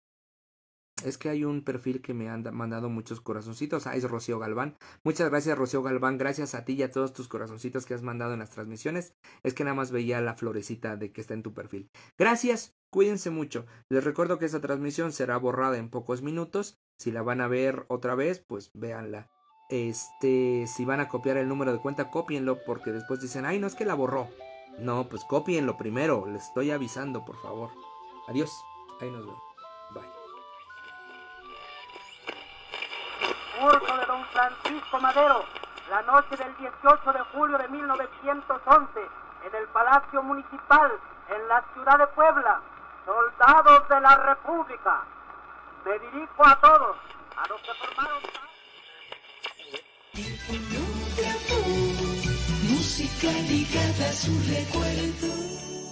es 1.04 1.18
que 1.18 1.30
hay 1.30 1.46
un 1.46 1.64
perfil 1.64 2.02
que 2.02 2.14
me 2.14 2.30
han 2.30 2.44
mandado 2.54 2.90
muchos 2.90 3.22
corazoncitos. 3.22 3.88
Ah, 3.88 3.96
es 3.96 4.10
Rocío 4.10 4.40
Galván. 4.40 4.78
Muchas 5.04 5.30
gracias, 5.30 5.58
Rocío 5.58 5.84
Galván. 5.84 6.18
Gracias 6.18 6.56
a 6.56 6.66
ti 6.66 6.74
y 6.74 6.84
a 6.84 6.92
todos 6.92 7.14
tus 7.14 7.28
corazoncitos 7.28 7.86
que 7.86 7.94
has 7.94 8.02
mandado 8.02 8.34
en 8.34 8.40
las 8.40 8.50
transmisiones. 8.50 9.14
Es 9.44 9.54
que 9.54 9.64
nada 9.64 9.76
más 9.76 9.92
veía 9.92 10.22
la 10.22 10.36
florecita 10.36 10.98
de 10.98 11.12
que 11.12 11.22
está 11.22 11.34
en 11.34 11.44
tu 11.44 11.54
perfil. 11.54 11.90
Gracias. 12.18 12.76
Cuídense 12.90 13.30
mucho. 13.32 13.66
Les 13.90 14.04
recuerdo 14.04 14.38
que 14.38 14.46
esta 14.46 14.62
transmisión 14.62 15.12
será 15.14 15.38
borrada 15.38 15.78
en 15.78 15.90
pocos 15.90 16.22
minutos. 16.22 16.80
Si 17.00 17.12
la 17.12 17.24
van 17.24 17.42
a 17.42 17.48
ver 17.48 17.86
otra 17.88 18.16
vez, 18.16 18.40
pues 18.40 18.72
véanla. 18.74 19.30
Este, 19.70 20.68
si 20.68 20.86
van 20.86 21.00
a 21.00 21.08
copiar 21.08 21.38
el 21.38 21.48
número 21.48 21.74
de 21.74 21.80
cuenta, 21.80 22.12
cópienlo 22.12 22.64
porque 22.66 22.92
después 22.92 23.20
dicen, 23.20 23.46
ay, 23.46 23.60
no 23.60 23.68
es 23.68 23.76
que 23.76 23.86
la 23.86 23.96
borró. 23.96 24.30
No, 24.80 25.10
pues 25.10 25.24
cópienlo 25.24 25.78
primero. 25.78 26.28
Les 26.28 26.44
estoy 26.44 26.72
avisando, 26.72 27.26
por 27.26 27.42
favor. 27.42 27.72
Adiós. 28.28 28.52
Ahí 29.02 29.10
nos 29.10 29.26
vemos. 29.26 29.53
De 33.64 34.06
don 34.08 34.26
Francisco 34.26 35.00
Madero, 35.00 35.46
la 35.90 36.02
noche 36.02 36.36
del 36.36 36.54
18 36.58 37.14
de 37.14 37.20
julio 37.32 37.58
de 37.58 37.70
1911, 37.70 39.00
en 39.46 39.56
el 39.56 39.68
Palacio 39.70 40.22
Municipal, 40.22 40.92
en 41.30 41.48
la 41.48 41.64
ciudad 41.74 41.98
de 41.98 42.08
Puebla 42.08 42.60
soldados 43.06 43.88
de 43.88 44.02
la 44.02 44.16
República, 44.18 45.06
me 45.86 45.98
dirijo 45.98 46.46
a 46.46 46.60
todos, 46.60 46.98
a 47.38 47.48
los 47.48 47.62
que 47.62 47.74
formaron... 47.76 48.22
música 52.70 53.32
ligada 53.48 54.10
a 54.10 54.14
su 54.14 54.32
recuerdo. 54.52 55.83